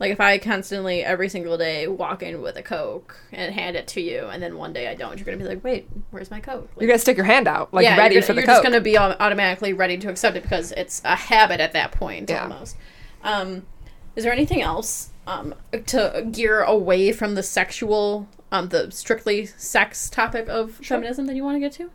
like 0.00 0.12
if 0.12 0.20
I 0.20 0.38
constantly 0.38 1.02
every 1.02 1.28
single 1.28 1.58
day 1.58 1.88
walk 1.88 2.22
in 2.22 2.40
with 2.40 2.56
a 2.56 2.62
Coke 2.62 3.16
and 3.32 3.52
hand 3.54 3.76
it 3.76 3.86
to 3.88 4.00
you, 4.00 4.26
and 4.26 4.42
then 4.42 4.56
one 4.56 4.72
day 4.72 4.88
I 4.88 4.94
don't, 4.94 5.16
you're 5.18 5.24
gonna 5.24 5.36
be 5.38 5.44
like, 5.44 5.64
wait, 5.64 5.88
where's 6.10 6.30
my 6.30 6.40
Coke? 6.40 6.68
Like, 6.74 6.80
you're 6.80 6.88
gonna 6.88 6.98
stick 6.98 7.16
your 7.16 7.26
hand 7.26 7.48
out 7.48 7.72
like 7.74 7.86
ready 7.96 8.14
you're, 8.14 8.22
for 8.22 8.28
gonna, 8.28 8.40
the 8.40 8.46
you're 8.46 8.46
coke 8.46 8.62
just 8.62 8.72
gonna 8.72 8.80
be 8.80 8.96
automatically 8.96 9.72
ready 9.72 9.98
to 9.98 10.08
accept 10.08 10.36
it 10.36 10.42
because 10.42 10.72
it's 10.72 11.02
a 11.04 11.16
habit 11.16 11.60
at 11.60 11.72
that 11.72 11.92
point 11.92 12.30
Yeah. 12.30 12.44
almost. 12.44 12.76
Um, 13.22 13.66
is 14.14 14.24
there 14.24 14.32
anything 14.32 14.62
else 14.62 15.10
um, 15.26 15.54
to 15.86 16.26
gear 16.30 16.62
away 16.62 17.12
from 17.12 17.34
the 17.34 17.42
sexual, 17.42 18.28
um, 18.50 18.68
the 18.68 18.90
strictly 18.90 19.46
sex 19.46 20.08
topic 20.08 20.48
of 20.48 20.76
feminism 20.76 21.26
that 21.26 21.34
you 21.36 21.44
want 21.44 21.56
to 21.56 21.60
get 21.60 21.72
to, 21.72 21.90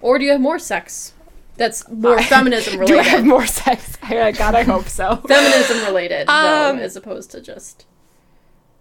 or 0.00 0.18
do 0.18 0.24
you 0.24 0.32
have 0.32 0.40
more 0.40 0.58
sex 0.58 1.14
that's 1.56 1.88
more 1.88 2.20
feminism 2.22 2.78
related. 2.80 2.92
do 2.94 2.98
i 2.98 3.02
have 3.02 3.24
more 3.24 3.46
sex 3.46 3.96
i 4.02 4.32
god 4.32 4.54
i 4.54 4.62
hope 4.62 4.88
so 4.88 5.16
Feminism 5.28 5.84
related, 5.86 6.28
Um, 6.28 6.76
though, 6.78 6.82
as 6.82 6.96
opposed 6.96 7.30
to 7.32 7.40
just 7.40 7.86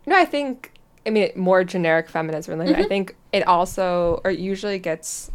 No, 0.05 0.17
I 0.17 0.26
think 0.26 0.71
I 1.05 1.09
mean 1.09 1.32
more 1.36 1.63
generic 1.63 2.09
feminism. 2.09 2.57
Like 2.59 2.76
I 2.76 2.84
think 2.84 3.15
it 3.32 3.45
also 3.45 4.21
or 4.24 4.32
usually 4.32 4.80
gets 4.80 5.30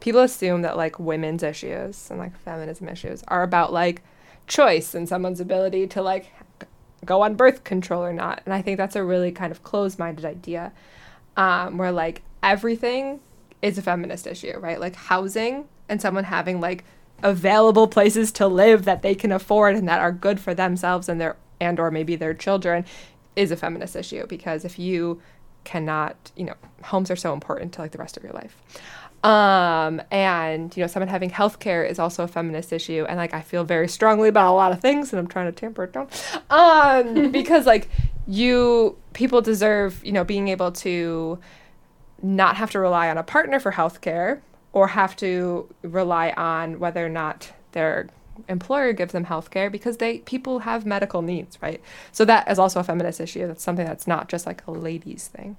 people 0.00 0.20
assume 0.20 0.62
that 0.62 0.76
like 0.76 0.98
women's 0.98 1.42
issues 1.42 2.10
and 2.10 2.18
like 2.18 2.36
feminism 2.38 2.88
issues 2.88 3.22
are 3.28 3.42
about 3.42 3.72
like 3.72 4.02
choice 4.46 4.94
and 4.94 5.08
someone's 5.08 5.40
ability 5.40 5.86
to 5.88 6.02
like 6.02 6.32
go 7.04 7.22
on 7.22 7.34
birth 7.34 7.64
control 7.64 8.02
or 8.02 8.12
not. 8.12 8.42
And 8.44 8.54
I 8.54 8.62
think 8.62 8.78
that's 8.78 8.96
a 8.96 9.04
really 9.04 9.32
kind 9.32 9.50
of 9.52 9.62
closed-minded 9.62 10.24
idea. 10.24 10.72
Um, 11.36 11.78
where 11.78 11.92
like 11.92 12.22
everything 12.42 13.20
is 13.60 13.76
a 13.78 13.82
feminist 13.82 14.26
issue, 14.26 14.56
right? 14.58 14.78
Like 14.78 14.94
housing 14.94 15.68
and 15.88 16.00
someone 16.00 16.24
having 16.24 16.60
like 16.60 16.84
available 17.22 17.86
places 17.88 18.32
to 18.32 18.46
live 18.46 18.84
that 18.84 19.02
they 19.02 19.14
can 19.14 19.32
afford 19.32 19.76
and 19.76 19.88
that 19.88 20.00
are 20.00 20.12
good 20.12 20.40
for 20.40 20.54
themselves 20.54 21.08
and 21.08 21.20
their 21.20 21.36
and 21.60 21.78
or 21.78 21.90
maybe 21.90 22.16
their 22.16 22.34
children 22.34 22.84
is 23.36 23.50
a 23.50 23.56
feminist 23.56 23.96
issue 23.96 24.26
because 24.26 24.64
if 24.64 24.78
you 24.78 25.20
cannot, 25.64 26.30
you 26.36 26.44
know, 26.44 26.54
homes 26.82 27.10
are 27.10 27.16
so 27.16 27.32
important 27.32 27.72
to 27.72 27.80
like 27.80 27.92
the 27.92 27.98
rest 27.98 28.16
of 28.16 28.22
your 28.22 28.32
life. 28.32 28.56
Um, 29.24 30.02
and 30.10 30.76
you 30.76 30.82
know, 30.82 30.86
someone 30.86 31.08
having 31.08 31.30
health 31.30 31.58
care 31.58 31.82
is 31.82 31.98
also 31.98 32.24
a 32.24 32.28
feminist 32.28 32.72
issue. 32.72 33.06
And 33.08 33.16
like 33.16 33.32
I 33.32 33.40
feel 33.40 33.64
very 33.64 33.88
strongly 33.88 34.28
about 34.28 34.52
a 34.52 34.54
lot 34.54 34.72
of 34.72 34.80
things 34.80 35.12
and 35.12 35.18
I'm 35.18 35.26
trying 35.26 35.46
to 35.46 35.52
tamper 35.52 35.84
it 35.84 35.92
down. 35.92 36.08
Um, 36.50 37.30
because 37.32 37.64
like 37.64 37.88
you 38.26 38.98
people 39.14 39.40
deserve, 39.40 40.04
you 40.04 40.12
know, 40.12 40.24
being 40.24 40.48
able 40.48 40.72
to 40.72 41.38
not 42.22 42.56
have 42.56 42.70
to 42.72 42.78
rely 42.78 43.08
on 43.08 43.16
a 43.16 43.22
partner 43.22 43.58
for 43.58 43.70
health 43.70 44.00
care 44.00 44.42
or 44.74 44.88
have 44.88 45.16
to 45.16 45.68
rely 45.82 46.30
on 46.36 46.78
whether 46.78 47.04
or 47.06 47.08
not 47.08 47.52
their 47.72 48.08
employer 48.48 48.92
gives 48.92 49.12
them 49.12 49.24
health 49.24 49.50
care 49.50 49.70
because 49.70 49.96
they 49.98 50.18
people 50.18 50.58
have 50.60 50.84
medical 50.84 51.22
needs 51.22 51.56
right 51.62 51.80
so 52.10 52.24
that 52.24 52.50
is 52.50 52.58
also 52.58 52.80
a 52.80 52.84
feminist 52.84 53.20
issue 53.20 53.46
that's 53.46 53.62
something 53.62 53.86
that's 53.86 54.06
not 54.08 54.28
just 54.28 54.44
like 54.44 54.60
a 54.66 54.70
ladies 54.72 55.28
thing 55.28 55.56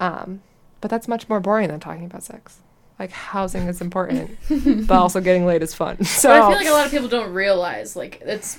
um, 0.00 0.40
but 0.80 0.88
that's 0.90 1.08
much 1.08 1.28
more 1.28 1.40
boring 1.40 1.68
than 1.68 1.80
talking 1.80 2.04
about 2.04 2.22
sex 2.22 2.58
like 3.00 3.10
housing 3.10 3.66
is 3.66 3.80
important 3.80 4.30
but 4.86 4.96
also 4.96 5.20
getting 5.20 5.44
laid 5.44 5.62
is 5.62 5.74
fun 5.74 6.02
so 6.04 6.28
But 6.28 6.42
I 6.42 6.48
feel 6.48 6.58
like 6.58 6.68
a 6.68 6.70
lot 6.72 6.86
of 6.86 6.92
people 6.92 7.08
don't 7.08 7.32
realize 7.34 7.96
like 7.96 8.20
it's 8.24 8.56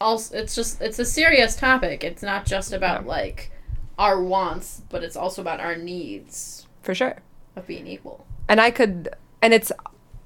also 0.00 0.36
it's 0.36 0.56
just 0.56 0.80
it's 0.82 0.98
a 0.98 1.04
serious 1.04 1.54
topic. 1.54 2.02
It's 2.02 2.22
not 2.24 2.44
just 2.44 2.72
about 2.72 3.02
Yeah. 3.02 3.08
like 3.08 3.52
our 3.98 4.20
wants, 4.20 4.82
but 4.90 5.04
it's 5.04 5.14
also 5.16 5.40
about 5.40 5.60
our 5.60 5.76
needs 5.76 6.66
for 6.82 6.92
sure 6.94 7.18
of 7.54 7.68
being 7.68 7.86
equal. 7.86 8.26
And 8.52 8.60
I 8.60 8.70
could, 8.70 9.08
and 9.40 9.54
it's 9.54 9.72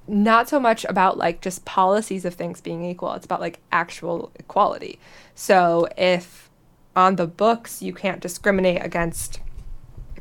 not 0.05 0.49
so 0.49 0.59
much 0.59 0.83
about 0.83 1.17
like 1.17 1.39
just 1.39 1.63
policies 1.63 2.25
of 2.25 2.33
things 2.33 2.59
being 2.59 2.83
equal. 2.83 3.13
It's 3.13 3.23
about 3.23 3.39
like 3.39 3.61
actual 3.71 4.33
equality. 4.35 4.99
So 5.33 5.87
if 5.97 6.49
on 6.93 7.15
the 7.15 7.25
books 7.25 7.81
you 7.81 7.93
can't 7.93 8.19
discriminate 8.19 8.83
against 8.83 9.39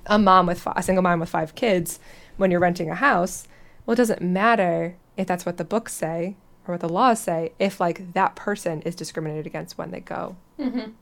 a 0.06 0.20
mom 0.20 0.46
with 0.46 0.64
a 0.76 0.84
single 0.84 1.02
mom 1.02 1.18
with 1.18 1.30
five 1.30 1.56
kids 1.56 1.98
when 2.36 2.52
you're 2.52 2.60
renting 2.60 2.90
a 2.90 2.94
house, 2.94 3.48
well, 3.84 3.94
it 3.94 3.96
doesn't 3.96 4.22
matter 4.22 4.94
if 5.16 5.26
that's 5.26 5.44
what 5.44 5.56
the 5.56 5.64
books 5.64 5.92
say 5.92 6.36
or 6.68 6.74
what 6.74 6.82
the 6.82 6.88
laws 6.88 7.18
say. 7.18 7.54
If 7.58 7.80
like 7.80 8.12
that 8.12 8.36
person 8.36 8.82
is 8.82 8.94
discriminated 8.94 9.48
against 9.48 9.78
when 9.78 9.90
they 9.90 9.98
go 9.98 10.36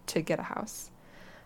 to 0.06 0.22
get 0.22 0.38
a 0.38 0.44
house. 0.44 0.90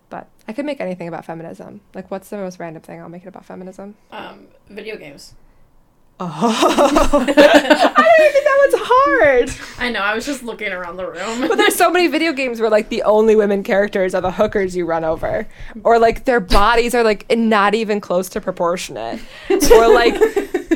But 0.09 0.29
I 0.47 0.53
could 0.53 0.65
make 0.65 0.81
anything 0.81 1.09
about 1.09 1.25
feminism. 1.25 1.81
Like, 1.95 2.13
what's 2.13 2.29
the 2.29 2.37
most 2.37 2.61
random 2.61 2.81
thing? 2.81 3.01
I'll 3.01 3.09
make 3.09 3.25
it 3.25 3.29
about 3.29 3.45
feminism. 3.45 3.97
Um, 4.13 4.47
video 4.71 4.97
games. 4.97 5.35
Oh, 6.21 7.09
I 7.13 7.17
don't 7.17 8.33
think 8.33 8.45
that 8.45 8.71
one's 8.71 8.89
hard. 8.89 9.51
I 9.79 9.91
know. 9.91 10.01
I 10.01 10.15
was 10.15 10.27
just 10.27 10.43
looking 10.43 10.73
around 10.73 10.97
the 10.97 11.07
room. 11.07 11.47
But 11.47 11.57
there's 11.57 11.77
so 11.77 11.91
many 11.91 12.09
video 12.09 12.33
games 12.33 12.61
where 12.61 12.71
like 12.71 12.89
the 12.89 13.03
only 13.05 13.37
women 13.37 13.63
characters 13.63 14.15
are 14.15 14.21
the 14.21 14.33
hookers 14.33 14.75
you 14.75 14.85
run 14.85 15.05
over, 15.05 15.47
or 15.85 15.99
like 15.99 16.25
their 16.25 16.41
bodies 16.41 16.95
are 16.95 17.05
like 17.05 17.31
not 17.31 17.75
even 17.75 18.01
close 18.01 18.29
to 18.31 18.41
proportionate, 18.41 19.21
or 19.49 19.93
like, 19.95 20.21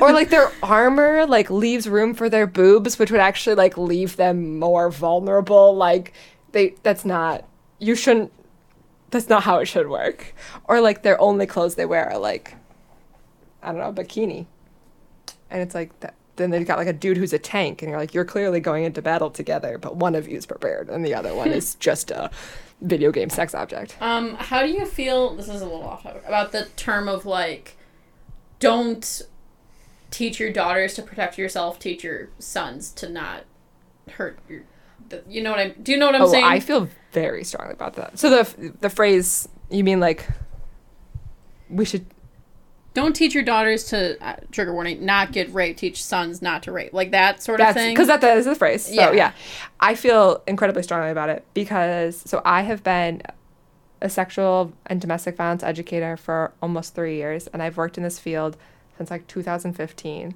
or 0.00 0.12
like 0.12 0.30
their 0.30 0.52
armor 0.62 1.26
like 1.26 1.50
leaves 1.50 1.88
room 1.88 2.14
for 2.14 2.28
their 2.28 2.46
boobs, 2.46 2.98
which 2.98 3.10
would 3.10 3.20
actually 3.20 3.56
like 3.56 3.76
leave 3.76 4.16
them 4.16 4.58
more 4.60 4.90
vulnerable. 4.90 5.74
Like 5.74 6.12
they, 6.52 6.74
that's 6.84 7.04
not 7.04 7.44
you 7.80 7.96
shouldn't. 7.96 8.32
That's 9.10 9.28
not 9.28 9.42
how 9.42 9.58
it 9.58 9.66
should 9.66 9.88
work. 9.88 10.34
Or 10.64 10.80
like 10.80 11.02
their 11.02 11.20
only 11.20 11.46
clothes 11.46 11.74
they 11.74 11.84
wear 11.84 12.10
are 12.12 12.18
like, 12.18 12.54
I 13.62 13.72
don't 13.72 13.78
know, 13.78 13.92
bikini, 13.92 14.46
and 15.52 15.62
it's 15.62 15.74
like 15.74 15.98
that. 16.00 16.14
Then 16.36 16.50
they've 16.50 16.66
got 16.66 16.78
like 16.78 16.88
a 16.88 16.94
dude 16.94 17.18
who's 17.18 17.34
a 17.34 17.38
tank, 17.38 17.82
and 17.82 17.90
you're 17.90 18.00
like, 18.00 18.14
you're 18.14 18.24
clearly 18.24 18.58
going 18.58 18.84
into 18.84 19.02
battle 19.02 19.30
together, 19.30 19.76
but 19.76 19.96
one 19.96 20.14
of 20.14 20.26
you 20.26 20.38
is 20.38 20.46
prepared, 20.46 20.88
and 20.88 21.04
the 21.04 21.14
other 21.14 21.34
one 21.34 21.48
is 21.48 21.74
just 21.80 22.10
a 22.10 22.30
video 22.80 23.12
game 23.12 23.28
sex 23.30 23.54
object. 23.54 23.96
Um, 24.00 24.34
how 24.36 24.62
do 24.62 24.72
you 24.72 24.86
feel? 24.86 25.36
This 25.36 25.48
is 25.48 25.60
a 25.60 25.66
little 25.66 25.84
off 25.84 26.02
topic 26.02 26.24
about 26.26 26.52
the 26.52 26.68
term 26.76 27.06
of 27.06 27.26
like, 27.26 27.76
don't 28.60 29.22
teach 30.10 30.40
your 30.40 30.50
daughters 30.50 30.94
to 30.94 31.02
protect 31.02 31.36
yourself. 31.36 31.78
Teach 31.78 32.02
your 32.02 32.30
sons 32.38 32.90
to 32.92 33.08
not 33.08 33.44
hurt 34.12 34.38
your. 34.48 34.62
You 35.28 35.42
know 35.42 35.50
what 35.50 35.60
I'm? 35.60 35.74
Do 35.82 35.92
you 35.92 35.98
know 35.98 36.06
what 36.06 36.14
I'm 36.14 36.22
oh, 36.22 36.30
saying? 36.30 36.44
I 36.44 36.60
feel 36.60 36.88
very 37.12 37.44
strongly 37.44 37.74
about 37.74 37.94
that. 37.94 38.18
So 38.18 38.30
the 38.30 38.72
the 38.80 38.88
phrase 38.88 39.48
you 39.70 39.84
mean 39.84 40.00
like 40.00 40.26
we 41.68 41.84
should 41.84 42.06
don't 42.94 43.14
teach 43.14 43.34
your 43.34 43.42
daughters 43.44 43.84
to 43.84 44.22
uh, 44.24 44.36
trigger 44.50 44.72
warning 44.74 45.04
not 45.04 45.32
get 45.32 45.52
raped. 45.54 45.78
Teach 45.78 46.02
sons 46.04 46.42
not 46.42 46.62
to 46.64 46.72
rape, 46.72 46.92
like 46.92 47.10
that 47.12 47.42
sort 47.42 47.60
of 47.60 47.72
thing. 47.74 47.94
because 47.94 48.08
that, 48.08 48.20
that 48.20 48.36
is 48.36 48.44
the 48.44 48.54
phrase. 48.54 48.86
So 48.86 48.92
Yeah. 48.92 49.12
yeah. 49.12 49.32
I 49.80 49.94
feel 49.94 50.42
incredibly 50.46 50.82
strongly 50.82 51.10
about 51.10 51.28
it 51.30 51.44
because 51.54 52.22
so 52.26 52.42
I 52.44 52.62
have 52.62 52.82
been 52.84 53.22
a 54.00 54.10
sexual 54.10 54.72
and 54.86 55.00
domestic 55.00 55.36
violence 55.36 55.62
educator 55.62 56.16
for 56.16 56.52
almost 56.60 56.94
three 56.94 57.16
years, 57.16 57.46
and 57.48 57.62
I've 57.62 57.76
worked 57.76 57.96
in 57.96 58.02
this 58.02 58.18
field 58.18 58.56
since 58.98 59.10
like 59.10 59.26
2015. 59.28 60.34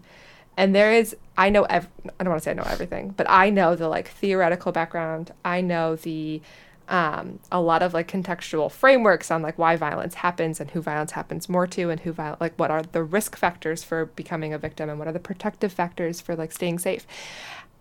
And 0.59 0.75
there 0.75 0.91
is, 0.93 1.15
I 1.37 1.51
know, 1.51 1.65
ev- 1.65 1.89
I 2.19 2.25
don't 2.25 2.31
want 2.31 2.41
to 2.43 2.45
say 2.45 2.53
I 2.53 2.55
know 2.55 2.63
everything, 2.67 3.11
but 3.17 3.27
I 3.29 3.51
know 3.51 3.75
the 3.77 3.89
like 3.89 4.09
theoretical 4.09 4.73
background. 4.73 5.33
I 5.45 5.61
know 5.61 5.97
the, 5.97 6.41
um, 6.89 7.41
a 7.51 7.61
lot 7.61 7.82
of 7.82 7.95
like 7.95 8.09
contextual 8.09 8.70
frameworks 8.70 9.30
on 9.30 9.43
like 9.43 9.59
why 9.59 9.76
violence 9.76 10.14
happens 10.14 10.61
and 10.61 10.70
who 10.70 10.80
violence 10.80 11.12
happens 11.12 11.49
more 11.49 11.66
to 11.66 11.91
and 11.91 12.01
who 12.01 12.12
viol- 12.12 12.37
like 12.41 12.57
what 12.57 12.70
are 12.70 12.82
the 12.82 13.03
risk 13.03 13.37
factors 13.37 13.82
for 13.82 14.07
becoming 14.07 14.53
a 14.53 14.59
victim 14.59 14.89
and 14.89 14.99
what 14.99 15.09
are 15.09 15.12
the 15.12 15.18
protective 15.18 15.72
factors 15.72 16.20
for 16.20 16.37
like 16.37 16.53
staying 16.53 16.78
safe. 16.78 17.07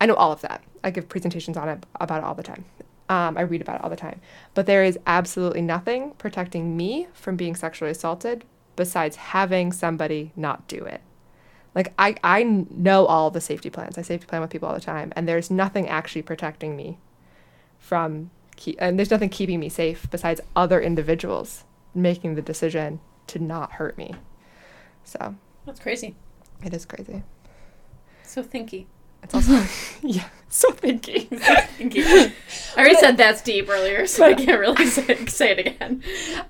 I 0.02 0.08
know 0.08 0.16
all 0.16 0.32
of 0.32 0.42
that. 0.42 0.64
I 0.84 0.90
give 0.90 1.08
presentations 1.08 1.58
on 1.58 1.70
it 1.70 1.86
about 2.00 2.20
it 2.20 2.26
all 2.26 2.36
the 2.36 2.44
time. 2.44 2.66
Um, 3.08 3.38
I 3.38 3.42
read 3.42 3.62
about 3.62 3.76
it 3.76 3.84
all 3.84 3.90
the 3.90 3.96
time. 3.96 4.20
But 4.56 4.66
there 4.66 4.84
is 4.84 4.98
absolutely 5.06 5.62
nothing 5.62 6.12
protecting 6.18 6.76
me 6.76 7.08
from 7.14 7.36
being 7.36 7.56
sexually 7.56 7.92
assaulted 7.92 8.44
besides 8.76 9.16
having 9.16 9.72
somebody 9.72 10.32
not 10.36 10.68
do 10.68 10.84
it. 10.84 11.02
Like 11.76 11.94
I, 12.00 12.16
I 12.24 12.44
know 12.44 13.06
all 13.06 13.30
the 13.30 13.42
safety 13.42 13.70
plans. 13.70 13.98
I 13.98 14.02
safety 14.02 14.26
plan 14.26 14.42
with 14.42 14.50
people 14.50 14.68
all 14.68 14.74
the 14.74 14.82
time, 14.82 15.12
and 15.16 15.28
there's 15.28 15.52
nothing 15.52 15.88
actually 15.88 16.22
protecting 16.22 16.76
me 16.76 16.98
from, 17.78 18.32
keep, 18.56 18.76
and 18.80 18.98
there's 18.98 19.12
nothing 19.12 19.30
keeping 19.30 19.60
me 19.60 19.70
safe 19.70 20.08
besides 20.12 20.42
other 20.56 20.82
individuals 20.82 21.64
making 21.94 22.36
the 22.36 22.42
decision 22.42 23.00
to 23.28 23.40
not 23.40 23.74
hurt 23.74 23.98
me. 23.98 24.14
So 25.04 25.36
That's 25.66 25.80
crazy. 25.80 26.16
it 26.64 26.74
is 26.74 26.86
crazy. 26.86 27.24
So 28.24 28.44
thinky. 28.44 28.86
It's 29.24 29.34
also 29.34 29.64
yeah, 30.04 30.28
so 30.50 30.72
thinking. 30.72 31.28
Thinky. 31.30 32.32
I 32.76 32.80
already 32.80 32.96
said 32.96 33.18
that's 33.18 33.42
deep 33.42 33.68
earlier, 33.70 34.06
so 34.06 34.24
I 34.26 34.34
can't 34.46 34.60
really 34.60 34.86
say, 34.86 35.26
say 35.26 35.52
it 35.52 35.60
again. 35.68 36.04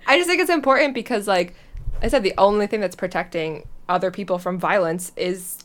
I 0.05 0.17
just 0.17 0.29
think 0.29 0.41
it's 0.41 0.49
important 0.49 0.93
because, 0.93 1.25
like 1.27 1.55
I 2.01 2.09
said, 2.09 2.23
the 2.23 2.33
only 2.37 2.67
thing 2.67 2.81
that's 2.81 2.95
protecting 2.95 3.67
other 3.87 4.11
people 4.11 4.39
from 4.39 4.59
violence 4.59 5.13
is 5.15 5.63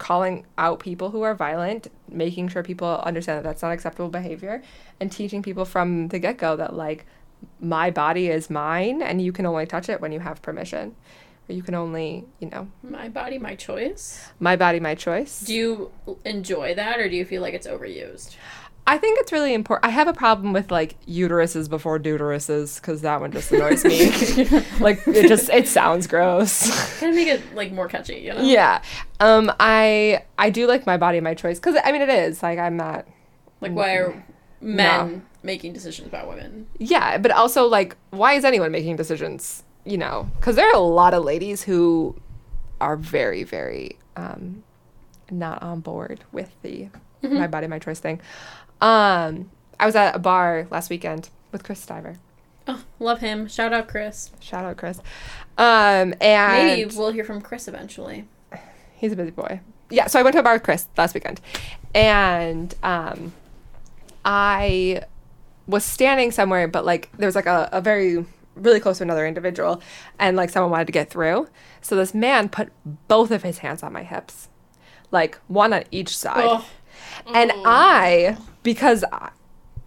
calling 0.00 0.46
out 0.58 0.80
people 0.80 1.10
who 1.10 1.22
are 1.22 1.34
violent, 1.34 1.86
making 2.08 2.48
sure 2.48 2.62
people 2.64 2.88
understand 3.04 3.36
that 3.38 3.44
that's 3.44 3.62
not 3.62 3.70
acceptable 3.70 4.08
behavior, 4.08 4.62
and 4.98 5.12
teaching 5.12 5.42
people 5.42 5.64
from 5.66 6.08
the 6.08 6.18
get 6.18 6.38
go 6.38 6.56
that, 6.56 6.74
like, 6.74 7.04
my 7.60 7.90
body 7.90 8.28
is 8.28 8.50
mine 8.50 9.00
and 9.02 9.22
you 9.22 9.30
can 9.32 9.46
only 9.46 9.66
touch 9.66 9.88
it 9.88 10.00
when 10.00 10.10
you 10.10 10.20
have 10.20 10.42
permission. 10.42 10.96
Or 11.48 11.52
you 11.54 11.62
can 11.62 11.74
only, 11.74 12.24
you 12.38 12.48
know, 12.48 12.68
My 12.82 13.08
body, 13.08 13.38
my 13.38 13.54
choice. 13.56 14.28
my 14.38 14.56
body, 14.56 14.80
my 14.80 14.94
choice. 14.94 15.40
Do 15.42 15.54
you 15.54 15.90
enjoy 16.24 16.74
that, 16.74 16.98
or 16.98 17.08
do 17.08 17.16
you 17.16 17.24
feel 17.24 17.42
like 17.42 17.54
it's 17.54 17.66
overused? 17.66 18.36
I 18.90 18.98
think 18.98 19.20
it's 19.20 19.30
really 19.30 19.54
important. 19.54 19.86
I 19.86 19.90
have 19.90 20.08
a 20.08 20.12
problem 20.12 20.52
with 20.52 20.72
like 20.72 20.96
uteruses 21.06 21.70
before 21.70 21.98
deuteruses 22.00 22.80
because 22.80 23.02
that 23.02 23.20
one 23.20 23.30
just 23.30 23.52
annoys 23.52 23.84
me. 23.84 24.06
like 24.80 25.06
it 25.06 25.28
just 25.28 25.48
it 25.50 25.68
sounds 25.68 26.08
gross. 26.08 26.98
Kind 26.98 27.10
of 27.10 27.16
make 27.16 27.28
it 27.28 27.54
like 27.54 27.70
more 27.70 27.86
catchy, 27.86 28.16
you 28.16 28.34
know? 28.34 28.42
yeah 28.42 28.82
um 29.20 29.52
i 29.60 30.24
i 30.38 30.50
do 30.50 30.66
like 30.66 30.86
my 30.86 30.96
body 30.96 31.20
my 31.20 31.34
choice 31.34 31.58
because 31.60 31.76
i 31.84 31.92
mean 31.92 32.00
it 32.02 32.08
is 32.08 32.42
like 32.42 32.58
i'm 32.58 32.76
not 32.76 33.06
Like 33.60 33.72
why 33.72 33.94
are 33.96 34.24
men 34.60 35.24
making 35.42 35.72
decisions 35.72 36.08
about 36.08 36.26
women? 36.26 36.66
yeah 36.78 37.16
but 37.18 37.30
also 37.30 37.66
like 37.66 37.96
why 38.10 38.32
is 38.32 38.44
anyone 38.44 38.72
making 38.72 38.96
decisions 38.96 39.62
you 39.84 39.98
know 39.98 40.28
because 40.36 40.56
there 40.56 40.66
are 40.68 40.74
a 40.74 40.78
lot 40.80 41.14
of 41.14 41.22
ladies 41.22 41.62
who 41.62 42.16
are 42.80 42.96
very 42.96 43.44
very 43.44 43.96
um 44.16 44.62
not 45.30 45.62
on 45.62 45.80
board 45.80 46.24
with 46.32 46.50
the 46.62 46.88
my 47.22 47.46
body 47.46 47.66
my 47.66 47.78
choice 47.78 48.00
thing 48.00 48.18
um 48.80 49.50
i 49.78 49.86
was 49.86 49.94
at 49.96 50.14
a 50.14 50.18
bar 50.18 50.66
last 50.70 50.90
weekend 50.90 51.28
with 51.52 51.62
chris 51.64 51.80
stiver 51.84 52.16
Oh, 52.68 52.84
love 53.00 53.18
him. 53.20 53.48
Shout 53.48 53.72
out 53.72 53.88
Chris. 53.88 54.30
shout 54.38 54.64
out 54.64 54.76
chris 54.76 54.98
um 55.58 56.14
and 56.20 56.66
Maybe 56.66 56.94
we'll 56.96 57.10
hear 57.10 57.24
from 57.24 57.40
Chris 57.40 57.66
eventually. 57.66 58.26
he's 58.96 59.12
a 59.12 59.16
busy 59.16 59.30
boy. 59.32 59.60
Yeah, 59.90 60.06
so 60.06 60.20
I 60.20 60.22
went 60.22 60.34
to 60.34 60.40
a 60.40 60.42
bar 60.44 60.52
with 60.54 60.62
Chris 60.62 60.86
last 60.96 61.14
weekend, 61.14 61.40
and 61.96 62.72
um, 62.84 63.32
I 64.24 65.02
was 65.66 65.84
standing 65.84 66.30
somewhere, 66.30 66.68
but 66.68 66.84
like 66.84 67.10
there 67.16 67.26
was 67.26 67.34
like 67.34 67.46
a, 67.46 67.68
a 67.72 67.80
very 67.80 68.24
really 68.54 68.78
close 68.80 68.98
to 68.98 69.04
another 69.04 69.26
individual, 69.26 69.82
and 70.18 70.36
like 70.36 70.50
someone 70.50 70.70
wanted 70.70 70.86
to 70.86 70.92
get 70.92 71.10
through. 71.10 71.48
So 71.80 71.96
this 71.96 72.14
man 72.14 72.48
put 72.48 72.70
both 73.08 73.30
of 73.30 73.42
his 73.42 73.58
hands 73.58 73.82
on 73.82 73.92
my 73.92 74.02
hips, 74.04 74.48
like 75.10 75.38
one 75.48 75.72
on 75.72 75.84
each 75.90 76.16
side, 76.16 76.44
Oh, 76.46 76.66
and 77.34 77.52
I 77.64 78.36
because 78.62 79.04
I- 79.12 79.30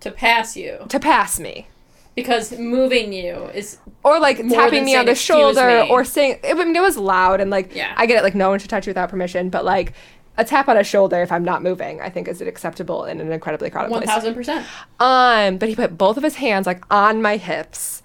to 0.01 0.11
pass 0.11 0.55
you. 0.57 0.79
to 0.89 0.99
pass 0.99 1.39
me. 1.39 1.67
Because 2.15 2.51
moving 2.59 3.11
you 3.11 3.45
is 3.55 3.77
or 4.03 4.19
like 4.19 4.37
tapping 4.49 4.85
me 4.85 4.95
on 4.95 5.05
the 5.07 5.15
shoulder 5.15 5.83
me." 5.83 5.89
or 5.89 6.03
saying 6.05 6.39
I 6.43 6.53
mean 6.53 6.75
it 6.75 6.81
was 6.81 6.95
loud 6.97 7.41
and 7.41 7.49
like 7.49 7.73
Yeah. 7.75 7.93
I 7.97 8.05
get 8.05 8.17
it 8.19 8.23
like 8.23 8.35
no 8.35 8.49
one 8.49 8.59
should 8.59 8.69
touch 8.69 8.85
you 8.85 8.91
without 8.91 9.09
permission 9.09 9.49
but 9.49 9.65
like 9.65 9.93
a 10.37 10.43
tap 10.45 10.67
on 10.67 10.77
a 10.77 10.83
shoulder 10.83 11.21
if 11.23 11.31
I'm 11.31 11.43
not 11.43 11.63
moving 11.63 12.01
I 12.01 12.09
think 12.09 12.27
is 12.27 12.39
it 12.41 12.47
acceptable 12.47 13.05
in 13.05 13.19
an 13.19 13.31
incredibly 13.31 13.69
crowded 13.71 13.89
one 13.91 14.01
place. 14.03 14.13
thousand 14.13 14.35
percent. 14.35 14.65
Um 14.99 15.57
but 15.57 15.69
he 15.69 15.75
put 15.75 15.97
both 15.97 16.17
of 16.17 16.23
his 16.23 16.35
hands 16.35 16.67
like 16.67 16.83
on 16.93 17.19
my 17.21 17.37
hips 17.37 18.03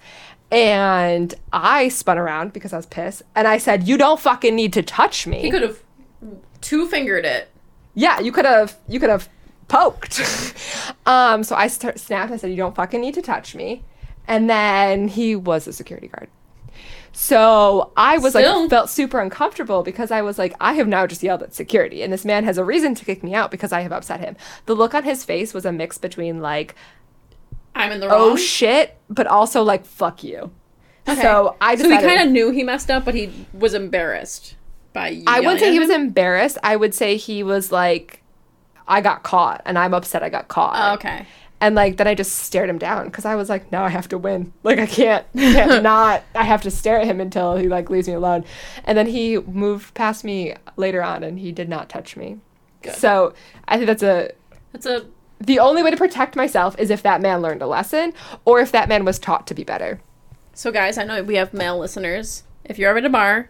and 0.51 1.35
I 1.53 1.89
spun 1.89 2.17
around 2.17 2.53
because 2.53 2.73
I 2.73 2.77
was 2.77 2.85
pissed 2.87 3.21
and 3.35 3.47
I 3.47 3.57
said 3.59 3.87
you 3.87 3.97
don't 3.97 4.19
fucking 4.19 4.55
need 4.55 4.73
to 4.73 4.81
touch 4.81 5.27
me. 5.27 5.41
He 5.41 5.51
could 5.51 5.61
have 5.61 5.83
two 6.61 6.87
fingered 6.87 7.25
it. 7.25 7.49
Yeah, 7.99 8.21
you 8.21 8.31
could 8.31 8.45
have 8.45 8.77
you 8.87 8.97
could 8.97 9.09
have 9.09 9.27
poked. 9.67 10.21
um, 11.05 11.43
so 11.43 11.53
I 11.53 11.67
st- 11.67 11.99
snapped. 11.99 12.31
I 12.31 12.37
said, 12.37 12.49
"You 12.49 12.55
don't 12.55 12.73
fucking 12.73 13.01
need 13.01 13.13
to 13.15 13.21
touch 13.21 13.55
me." 13.55 13.83
And 14.25 14.49
then 14.49 15.09
he 15.09 15.35
was 15.35 15.67
a 15.67 15.73
security 15.73 16.07
guard. 16.07 16.29
So 17.11 17.91
I 17.97 18.17
was 18.17 18.31
Still. 18.33 18.61
like 18.61 18.69
felt 18.69 18.89
super 18.89 19.19
uncomfortable 19.19 19.83
because 19.83 20.11
I 20.11 20.21
was 20.21 20.37
like, 20.37 20.53
I 20.61 20.73
have 20.73 20.87
now 20.87 21.07
just 21.07 21.21
yelled 21.23 21.43
at 21.43 21.53
security, 21.53 22.01
and 22.01 22.13
this 22.13 22.23
man 22.23 22.45
has 22.45 22.57
a 22.57 22.63
reason 22.63 22.95
to 22.95 23.03
kick 23.03 23.21
me 23.21 23.33
out 23.33 23.51
because 23.51 23.73
I 23.73 23.81
have 23.81 23.91
upset 23.91 24.21
him. 24.21 24.37
The 24.65 24.75
look 24.75 24.93
on 24.93 25.03
his 25.03 25.25
face 25.25 25.53
was 25.53 25.65
a 25.65 25.73
mix 25.73 25.97
between 25.97 26.39
like, 26.39 26.75
I'm 27.75 27.91
in 27.91 27.99
the 27.99 28.07
wrong. 28.07 28.17
oh 28.17 28.35
shit, 28.37 28.97
but 29.09 29.27
also 29.27 29.61
like, 29.61 29.85
fuck 29.85 30.23
you. 30.23 30.51
Okay. 31.05 31.21
So 31.21 31.57
I 31.59 31.75
So 31.75 31.89
he 31.89 31.97
kind 31.97 32.21
of 32.21 32.29
knew 32.29 32.51
he 32.51 32.63
messed 32.63 32.89
up, 32.89 33.03
but 33.03 33.15
he 33.15 33.45
was 33.51 33.73
embarrassed 33.73 34.55
by 34.93 35.09
you. 35.09 35.23
I 35.27 35.39
wouldn't 35.39 35.59
say 35.59 35.71
he 35.71 35.79
was 35.79 35.89
embarrassed. 35.89 36.57
I 36.63 36.75
would 36.75 36.93
say 36.93 37.17
he 37.17 37.43
was 37.43 37.71
like, 37.71 38.21
I 38.87 39.01
got 39.01 39.23
caught, 39.23 39.61
and 39.65 39.77
I'm 39.77 39.93
upset 39.93 40.23
I 40.23 40.29
got 40.29 40.47
caught. 40.47 40.75
Oh, 40.75 40.93
okay. 40.95 41.25
And 41.61 41.75
like 41.75 41.97
then 41.97 42.07
I 42.07 42.15
just 42.15 42.33
stared 42.35 42.69
him 42.69 42.77
down 42.77 43.05
because 43.05 43.25
I 43.25 43.35
was 43.35 43.49
like, 43.49 43.69
no, 43.71 43.83
I 43.83 43.89
have 43.89 44.07
to 44.09 44.17
win. 44.17 44.53
Like 44.63 44.79
I 44.79 44.85
can't, 44.85 45.25
can't 45.37 45.83
not. 45.83 46.23
I 46.33 46.43
have 46.43 46.61
to 46.61 46.71
stare 46.71 46.99
at 46.99 47.05
him 47.07 47.19
until 47.19 47.57
he 47.57 47.67
like 47.67 47.89
leaves 47.89 48.07
me 48.07 48.13
alone. 48.13 48.45
And 48.85 48.97
then 48.97 49.07
he 49.07 49.39
moved 49.39 49.93
past 49.93 50.23
me 50.23 50.55
later 50.77 51.03
on, 51.03 51.23
and 51.23 51.39
he 51.39 51.51
did 51.51 51.69
not 51.69 51.89
touch 51.89 52.15
me. 52.15 52.39
Good. 52.81 52.95
So 52.95 53.33
I 53.67 53.75
think 53.75 53.87
that's 53.87 54.03
a 54.03 54.31
That's 54.71 54.85
a 54.85 55.05
the 55.39 55.59
only 55.59 55.83
way 55.83 55.91
to 55.91 55.97
protect 55.97 56.35
myself 56.35 56.77
is 56.77 56.89
if 56.89 57.01
that 57.03 57.21
man 57.21 57.41
learned 57.41 57.61
a 57.61 57.67
lesson 57.67 58.13
or 58.43 58.59
if 58.59 58.71
that 58.73 58.89
man 58.89 59.05
was 59.05 59.19
taught 59.19 59.47
to 59.47 59.53
be 59.53 59.63
better. 59.63 60.01
So, 60.53 60.71
guys, 60.71 60.97
I 60.97 61.05
know 61.05 61.23
we 61.23 61.35
have 61.35 61.53
male 61.53 61.79
listeners. 61.79 62.43
If 62.65 62.77
you're 62.77 62.89
ever 62.89 62.99
at 62.99 63.05
a 63.05 63.09
bar, 63.09 63.49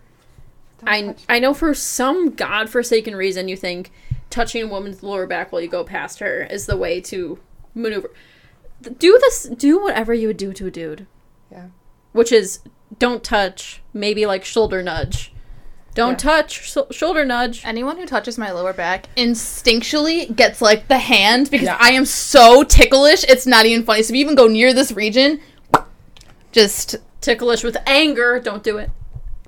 I 0.86 1.15
I 1.27 1.39
know 1.39 1.53
for 1.53 1.73
some 1.73 2.32
godforsaken 2.32 3.15
reason 3.15 3.47
you 3.47 3.55
think 3.57 3.91
touching 4.30 4.63
a 4.63 4.67
woman's 4.67 5.01
lower 5.03 5.25
back 5.27 5.51
while 5.51 5.61
you 5.61 5.67
go 5.67 5.84
past 5.84 6.19
her 6.19 6.43
is 6.43 6.65
the 6.65 6.77
way 6.77 7.01
to 7.01 7.39
maneuver. 7.73 8.11
Do 8.97 9.17
this. 9.21 9.43
Do 9.43 9.82
whatever 9.82 10.13
you 10.13 10.27
would 10.27 10.38
do 10.38 10.53
to 10.53 10.67
a 10.67 10.71
dude, 10.71 11.05
Yeah. 11.51 11.67
which 12.13 12.32
is 12.32 12.59
don't 12.97 13.23
touch. 13.23 13.82
Maybe 13.93 14.25
like 14.25 14.45
shoulder 14.45 14.82
nudge. 14.84 15.34
Don't 15.95 16.11
Yeah. 16.23 16.41
touch. 16.41 16.71
sh- 16.71 16.77
shoulder 16.95 17.25
nudge. 17.25 17.63
Anyone 17.65 17.97
who 17.97 18.05
touches 18.05 18.38
my 18.38 18.51
lower 18.51 18.73
back 18.73 19.07
instinctually 19.17 20.34
gets 20.36 20.61
like 20.61 20.88
the 20.88 20.99
hand 20.99 21.49
because 21.51 21.65
Yeah. 21.65 21.77
I 21.80 21.91
am 21.91 22.05
so 22.05 22.63
ticklish. 22.63 23.23
It's 23.27 23.45
not 23.47 23.65
even 23.65 23.84
funny. 23.86 24.03
So 24.03 24.11
if 24.11 24.15
you 24.15 24.21
even 24.21 24.36
go 24.36 24.47
near 24.47 24.73
this 24.73 24.91
region, 24.91 25.39
just 26.51 26.97
Ticklish 27.21 27.63
with 27.63 27.75
anger. 27.86 28.39
Don't 28.39 28.63
do 28.63 28.77
it. 28.77 28.91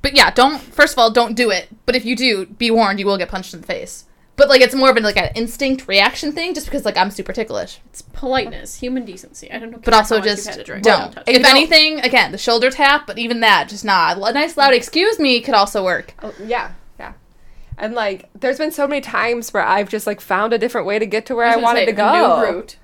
But 0.02 0.16
yeah, 0.16 0.32
don't 0.32 0.60
first 0.60 0.94
of 0.94 1.00
all 1.00 1.12
don't 1.12 1.36
do 1.36 1.50
it. 1.50 1.68
But 1.86 1.96
if 1.96 2.06
you 2.06 2.16
do, 2.16 2.46
be 2.46 2.72
warned, 2.72 3.00
you 3.00 3.06
will 3.06 3.18
get 3.18 3.30
punched 3.30 3.54
in 3.54 3.62
the 3.62 3.68
face. 3.68 4.06
But 4.36 4.50
like 4.50 4.62
it's 4.62 4.74
more 4.74 4.90
of 4.90 4.98
an 4.98 5.04
like 5.04 5.18
an 5.18 5.30
instinct 5.36 5.88
reaction 5.88 6.32
thing, 6.32 6.54
just 6.54 6.66
because 6.66 6.86
like 6.86 6.98
I'm 6.98 7.12
super 7.12 7.34
ticklish. 7.34 7.80
It's 7.88 8.02
politeness, 8.02 8.80
human 8.80 9.06
decency. 9.06 9.52
I 9.52 9.60
don't 9.60 9.72
know. 9.72 9.80
But 9.84 9.94
also 9.94 10.16
how 10.16 10.20
much 10.22 10.30
you've 10.30 10.38
just 10.38 10.58
had 10.58 10.66
to 10.66 10.80
don't. 10.80 11.12
touch. 11.12 11.24
If 11.28 11.46
anything, 11.46 12.00
again, 12.00 12.32
the 12.32 12.38
shoulder 12.38 12.72
tap, 12.72 13.06
but 13.06 13.20
even 13.20 13.42
that, 13.42 13.70
just 13.70 13.86
not. 13.86 14.18
A 14.18 14.34
nice 14.34 14.58
loud 14.58 14.74
excuse 14.74 15.20
me 15.20 15.42
could 15.42 15.54
also 15.54 15.84
work. 15.84 16.16
Oh, 16.24 16.34
yeah, 16.44 16.72
yeah. 16.98 17.14
And 17.78 17.94
like, 17.94 18.30
there's 18.34 18.58
been 18.58 18.72
so 18.72 18.88
many 18.88 19.02
times 19.02 19.54
where 19.54 19.64
I've 19.64 19.90
just 19.90 20.08
like 20.08 20.22
found 20.22 20.54
a 20.54 20.58
different 20.58 20.88
way 20.88 20.98
to 20.98 21.06
get 21.06 21.28
to 21.28 21.36
where 21.36 21.46
I, 21.46 21.50
was 21.50 21.56
gonna 21.58 21.64
wanted 21.66 21.80
say, 21.82 21.86
to 21.88 21.92
go. 21.92 22.12
New 22.14 22.52
route. 22.52 22.78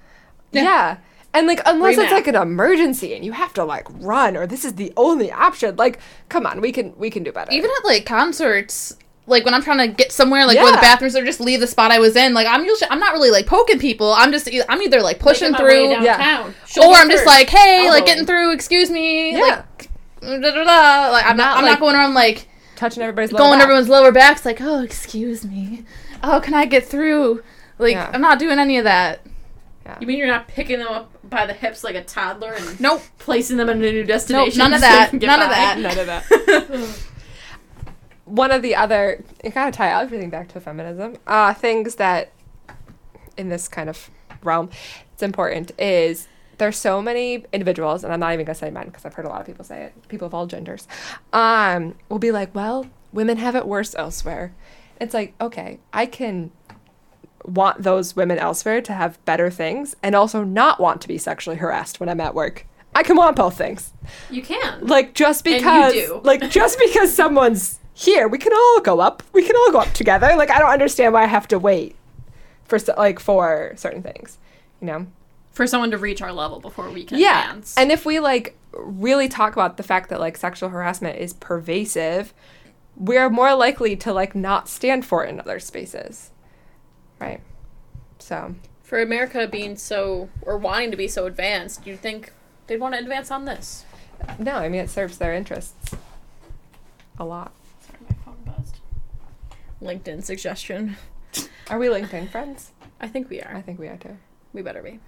Yeah. 0.51 0.97
And 1.33 1.45
like, 1.45 1.61
unless 1.65 1.97
it's 1.97 2.07
Remap. 2.09 2.15
like 2.15 2.27
an 2.27 2.35
emergency 2.35 3.13
and 3.13 3.23
you 3.23 3.31
have 3.33 3.53
to 3.55 3.63
like 3.63 3.85
run, 3.99 4.35
or 4.35 4.47
this 4.47 4.65
is 4.65 4.73
the 4.75 4.91
only 4.97 5.31
option. 5.31 5.75
Like, 5.75 5.99
come 6.29 6.45
on, 6.47 6.61
we 6.61 6.71
can 6.71 6.97
we 6.97 7.09
can 7.09 7.23
do 7.23 7.31
better. 7.31 7.51
Even 7.51 7.69
at 7.77 7.85
like 7.85 8.05
concerts, 8.05 8.97
like 9.27 9.45
when 9.45 9.53
I'm 9.53 9.61
trying 9.61 9.77
to 9.79 9.87
get 9.93 10.11
somewhere, 10.11 10.47
like 10.47 10.57
where 10.57 10.71
the 10.71 10.77
bathrooms 10.81 11.15
are, 11.15 11.23
just 11.23 11.39
leave 11.39 11.59
the 11.59 11.67
spot 11.67 11.91
I 11.91 11.99
was 11.99 12.15
in. 12.15 12.33
Like 12.33 12.47
I'm 12.47 12.63
usually, 12.65 12.89
I'm 12.89 12.99
not 12.99 13.13
really 13.13 13.29
like 13.29 13.45
poking 13.45 13.77
people. 13.77 14.13
I'm 14.13 14.31
just, 14.31 14.49
I'm 14.69 14.81
either 14.81 15.01
like 15.01 15.19
pushing 15.19 15.51
Making 15.51 15.65
my 15.65 15.71
way 15.71 15.95
through, 15.95 16.05
Yeah. 16.05 16.17
downtown. 16.17 16.53
or 16.81 16.93
I'm 16.95 17.09
just 17.09 17.25
like, 17.27 17.49
hey, 17.49 17.89
like 17.89 18.05
getting 18.05 18.25
through. 18.25 18.53
Excuse 18.53 18.89
me, 18.89 19.33
Yeah. 19.33 19.39
like, 19.41 19.89
da, 20.21 20.37
da, 20.39 20.63
da. 20.63 21.11
like 21.11 21.25
I'm 21.25 21.37
not, 21.37 21.37
Not 21.37 21.57
I'm 21.57 21.63
like- 21.65 21.71
not 21.73 21.79
going 21.81 21.95
around 21.95 22.13
like 22.15 22.47
touching 22.77 23.03
everybody's 23.03 23.31
lower 23.31 23.39
going 23.41 23.59
back. 23.59 23.63
everyone's 23.63 23.89
lower 23.89 24.11
backs. 24.11 24.43
Like, 24.45 24.59
oh, 24.61 24.81
excuse 24.81 25.45
me, 25.45 25.83
oh, 26.23 26.39
can 26.41 26.53
I 26.55 26.65
get 26.65 26.85
through? 26.87 27.43
Like 27.77 27.93
Yeah. 27.93 28.09
I'm 28.13 28.21
not 28.21 28.39
doing 28.39 28.57
any 28.57 28.77
of 28.79 28.85
that. 28.85 29.19
You 30.01 30.07
mean 30.07 30.17
you're 30.17 30.27
not 30.27 30.47
picking 30.47 30.79
them 30.79 30.87
up 30.87 31.11
by 31.29 31.45
the 31.45 31.53
hips 31.53 31.83
like 31.83 31.95
a 31.95 32.03
toddler 32.03 32.53
and 32.53 32.79
Nope. 32.79 33.01
placing 33.19 33.57
them 33.57 33.69
in 33.69 33.77
a 33.77 33.91
new 33.91 34.03
destination? 34.03 34.57
none 34.59 34.73
of 34.73 34.79
so 34.81 34.87
they 34.87 34.93
that. 34.93 35.09
can 35.11 35.19
get 35.19 35.27
None 35.27 35.41
of 35.41 35.49
that. 35.49 35.77
None 35.79 35.99
of 35.99 36.05
that. 36.07 36.99
One 38.25 38.51
of 38.51 38.61
the 38.61 38.75
other, 38.75 39.23
you 39.43 39.51
gotta 39.51 39.71
tie 39.71 40.01
everything 40.01 40.29
back 40.29 40.49
to 40.49 40.59
feminism. 40.59 41.15
Uh, 41.25 41.53
things 41.53 41.95
that 41.95 42.31
in 43.37 43.47
this 43.49 43.67
kind 43.69 43.89
of 43.89 44.09
realm, 44.43 44.69
it's 45.13 45.23
important 45.23 45.71
is 45.79 46.27
there's 46.57 46.75
so 46.75 47.01
many 47.01 47.45
individuals, 47.53 48.03
and 48.03 48.11
I'm 48.11 48.19
not 48.19 48.33
even 48.33 48.45
gonna 48.45 48.55
say 48.55 48.69
men 48.69 48.87
because 48.87 49.05
I've 49.05 49.13
heard 49.13 49.25
a 49.25 49.29
lot 49.29 49.39
of 49.39 49.47
people 49.47 49.63
say 49.63 49.83
it. 49.83 50.07
People 50.09 50.27
of 50.27 50.33
all 50.33 50.45
genders, 50.45 50.87
um, 51.31 51.95
will 52.09 52.19
be 52.19 52.31
like, 52.31 52.53
well, 52.53 52.87
women 53.13 53.37
have 53.37 53.55
it 53.55 53.65
worse 53.65 53.95
elsewhere. 53.95 54.53
It's 54.99 55.13
like, 55.13 55.33
okay, 55.39 55.79
I 55.93 56.05
can 56.05 56.51
want 57.47 57.81
those 57.81 58.15
women 58.15 58.37
elsewhere 58.37 58.81
to 58.81 58.93
have 58.93 59.23
better 59.25 59.49
things, 59.49 59.95
and 60.03 60.13
also 60.15 60.43
not 60.43 60.79
want 60.79 61.01
to 61.01 61.07
be 61.07 61.17
sexually 61.17 61.57
harassed 61.57 61.99
when 61.99 62.09
I'm 62.09 62.19
at 62.21 62.35
work. 62.35 62.65
I 62.93 63.03
can 63.03 63.15
want 63.15 63.35
both 63.35 63.57
things 63.57 63.93
You 64.29 64.41
can. 64.41 64.85
like 64.87 65.13
just 65.13 65.45
you 65.45 65.55
because 65.55 65.93
do. 65.93 66.21
like 66.23 66.49
just 66.49 66.77
because 66.79 67.13
someone's 67.13 67.79
here 67.93 68.27
we 68.27 68.37
can 68.39 68.51
all 68.53 68.79
go 68.81 68.99
up 68.99 69.21
we 69.33 69.43
can 69.45 69.55
all 69.55 69.71
go 69.71 69.79
up 69.79 69.93
together 69.93 70.31
like 70.35 70.49
i 70.49 70.57
don't 70.59 70.69
understand 70.71 71.13
why 71.13 71.23
i 71.23 71.25
have 71.27 71.47
to 71.49 71.59
wait 71.59 71.95
for 72.65 72.79
like 72.97 73.19
for 73.19 73.73
certain 73.75 74.01
things 74.01 74.37
you 74.81 74.87
know 74.87 75.05
For 75.51 75.67
someone 75.67 75.91
to 75.91 75.97
reach 75.97 76.21
our 76.23 76.31
level 76.31 76.59
before 76.59 76.89
we 76.89 77.03
can 77.03 77.19
yeah 77.19 77.49
advance. 77.49 77.75
and 77.77 77.91
if 77.91 78.03
we 78.05 78.19
like 78.19 78.55
really 78.73 79.27
talk 79.27 79.53
about 79.53 79.77
the 79.77 79.83
fact 79.83 80.09
that 80.09 80.19
like 80.19 80.37
sexual 80.37 80.69
harassment 80.69 81.19
is 81.19 81.33
pervasive 81.33 82.33
we're 82.95 83.29
more 83.29 83.53
likely 83.53 83.95
to 83.97 84.11
like 84.13 84.33
not 84.33 84.67
stand 84.69 85.05
for 85.05 85.23
it 85.25 85.29
in 85.29 85.39
other 85.39 85.59
spaces 85.59 86.31
right 87.19 87.41
so 88.19 88.55
for 88.83 89.01
America 89.01 89.47
being 89.47 89.75
so 89.75 90.29
or 90.41 90.57
wanting 90.57 90.91
to 90.91 90.97
be 90.97 91.07
so 91.09 91.25
advanced, 91.25 91.83
do 91.83 91.89
you'd 91.89 91.99
think 91.99 92.31
they'd 92.67 92.79
want 92.79 92.93
to 92.95 92.99
advance 93.01 93.29
on 93.31 93.45
this. 93.45 93.85
no 94.39 94.53
i 94.53 94.69
mean 94.69 94.81
it 94.81 94.89
serves 94.89 95.17
their 95.17 95.33
interests 95.33 95.95
a 97.19 97.25
lot 97.25 97.51
Sorry, 97.81 97.99
my 98.09 98.15
phone 98.23 98.37
buzzed. 98.45 98.79
LinkedIn 99.81 100.23
suggestion. 100.23 100.95
are 101.69 101.77
we 101.79 101.87
linkedin 101.87 102.29
friends 102.29 102.71
I 102.99 103.07
think 103.07 103.29
we 103.29 103.41
are. 103.41 103.55
i 103.55 103.61
think 103.61 103.77
we 103.79 103.87
are 103.87 103.97
too 103.97 104.17
We 104.53 104.61
better 104.61 104.81
be. 104.81 104.99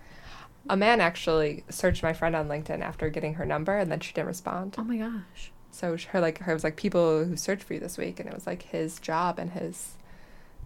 A 0.69 0.75
man 0.77 0.99
actually 1.01 1.63
searched 1.69 2.03
my 2.03 2.11
friend 2.13 2.35
on 2.35 2.49
LinkedIn 2.49 2.81
after 2.81 3.09
getting 3.09 3.35
her 3.35 3.45
number, 3.45 3.77
and 3.77 3.89
then 3.89 4.01
she 4.01 4.11
didn't 4.13 4.27
respond. 4.27 4.75
Oh 4.77 4.83
my 4.83 4.97
gosh. 4.97 5.51
So 5.71 5.95
sh- 5.95 6.05
her 6.07 6.19
like 6.19 6.39
her 6.39 6.53
was 6.53 6.65
like 6.65 6.75
people 6.75 7.23
who 7.23 7.37
searched 7.37 7.63
for 7.63 7.73
you 7.75 7.79
this 7.79 7.97
week, 7.97 8.19
and 8.19 8.27
it 8.27 8.35
was 8.35 8.45
like 8.45 8.63
his 8.63 8.99
job 8.99 9.39
and 9.39 9.51
his 9.51 9.95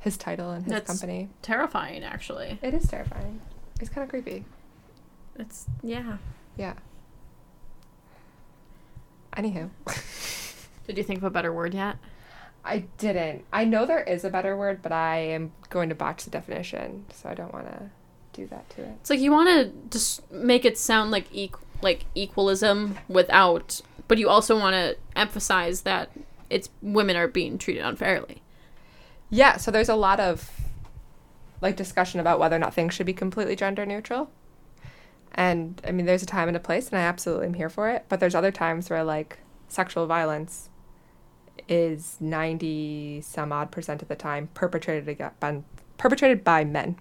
his 0.03 0.17
title 0.17 0.51
and 0.51 0.65
his 0.65 0.71
That's- 0.73 0.87
company. 0.87 1.29
Terrifying, 1.41 2.03
actually. 2.03 2.59
It 2.61 2.73
is 2.73 2.87
terrifying. 2.87 3.39
It's 3.79 3.89
kind 3.89 4.03
of 4.03 4.09
creepy. 4.09 4.45
It's 5.39 5.65
yeah. 5.81 6.17
Yeah. 6.57 6.73
Anywho, 9.35 9.69
Did 10.87 10.97
you 10.97 11.03
think 11.03 11.17
of 11.19 11.23
a 11.23 11.29
better 11.31 11.51
word 11.51 11.73
yet? 11.73 11.97
I 12.63 12.85
didn't. 12.97 13.45
I 13.51 13.65
know 13.65 13.85
there 13.85 14.03
is 14.03 14.23
a 14.23 14.29
better 14.29 14.55
word, 14.55 14.81
but 14.83 14.91
I 14.91 15.17
am 15.17 15.51
going 15.69 15.89
to 15.89 15.95
botch 15.95 16.23
the 16.23 16.29
definition, 16.29 17.05
so 17.11 17.29
I 17.29 17.33
don't 17.33 17.51
want 17.53 17.65
to 17.67 17.89
do 18.33 18.45
that 18.47 18.69
to 18.71 18.83
it. 18.83 18.89
It's 19.01 19.09
like 19.09 19.19
you 19.19 19.31
want 19.31 19.49
to 19.49 19.97
just 19.97 20.29
make 20.31 20.65
it 20.65 20.77
sound 20.77 21.09
like 21.11 21.27
like 21.81 22.05
equalism 22.13 22.97
without, 23.09 23.81
but 24.07 24.17
you 24.19 24.29
also 24.29 24.57
want 24.57 24.75
to 24.75 24.95
emphasize 25.15 25.81
that 25.81 26.11
it's 26.49 26.69
women 26.81 27.15
are 27.15 27.27
being 27.27 27.57
treated 27.57 27.83
unfairly. 27.83 28.42
Yeah, 29.33 29.57
so 29.57 29.71
there's 29.71 29.89
a 29.89 29.95
lot 29.95 30.19
of 30.19 30.51
like 31.59 31.75
discussion 31.75 32.19
about 32.19 32.39
whether 32.39 32.55
or 32.55 32.59
not 32.59 32.75
things 32.75 32.93
should 32.93 33.07
be 33.07 33.13
completely 33.13 33.55
gender 33.55 33.83
neutral. 33.83 34.29
And 35.33 35.81
I 35.87 35.91
mean, 35.91 36.05
there's 36.05 36.21
a 36.21 36.27
time 36.27 36.47
and 36.47 36.55
a 36.55 36.59
place, 36.59 36.89
and 36.89 36.99
I 36.99 37.01
absolutely 37.01 37.47
am 37.47 37.55
here 37.55 37.69
for 37.69 37.89
it. 37.89 38.05
But 38.09 38.19
there's 38.19 38.35
other 38.35 38.51
times 38.51 38.91
where 38.91 39.03
like 39.03 39.39
sexual 39.69 40.05
violence 40.05 40.69
is 41.67 42.17
90 42.19 43.21
some 43.21 43.51
odd 43.51 43.71
percent 43.71 44.03
of 44.03 44.07
the 44.07 44.15
time 44.15 44.49
perpetrated 44.53 45.09
against, 45.09 45.39
by, 45.39 45.63
perpetrated 45.97 46.43
by 46.43 46.63
men. 46.63 46.97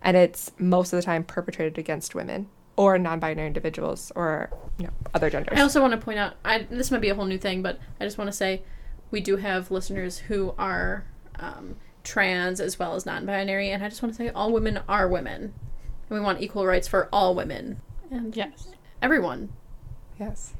And 0.00 0.16
it's 0.16 0.52
most 0.58 0.94
of 0.94 0.96
the 0.96 1.02
time 1.02 1.22
perpetrated 1.22 1.76
against 1.76 2.14
women 2.14 2.48
or 2.76 2.96
non-binary 2.96 3.46
individuals 3.46 4.10
or 4.16 4.48
you 4.78 4.86
know 4.86 4.92
other 5.12 5.28
genders. 5.28 5.58
I 5.58 5.60
also 5.60 5.82
want 5.82 5.92
to 5.92 5.98
point 5.98 6.18
out, 6.18 6.36
I 6.46 6.66
this 6.70 6.90
might 6.90 7.02
be 7.02 7.10
a 7.10 7.14
whole 7.14 7.26
new 7.26 7.38
thing, 7.38 7.60
but 7.60 7.78
I 8.00 8.04
just 8.04 8.16
want 8.16 8.28
to 8.28 8.36
say 8.36 8.62
we 9.10 9.20
do 9.20 9.36
have 9.36 9.70
listeners 9.70 10.18
who 10.18 10.54
are 10.56 11.04
um, 11.38 11.76
trans 12.04 12.60
as 12.60 12.78
well 12.78 12.94
as 12.94 13.04
non-binary, 13.06 13.70
and 13.70 13.82
I 13.84 13.88
just 13.88 14.02
want 14.02 14.14
to 14.14 14.16
say 14.16 14.28
all 14.30 14.52
women 14.52 14.80
are 14.88 15.08
women, 15.08 15.42
and 15.42 15.52
we 16.10 16.20
want 16.20 16.40
equal 16.40 16.66
rights 16.66 16.86
for 16.88 17.08
all 17.12 17.34
women 17.34 17.80
and 18.10 18.36
Yes. 18.36 18.68
everyone. 19.02 19.50
Yes. 20.18 20.54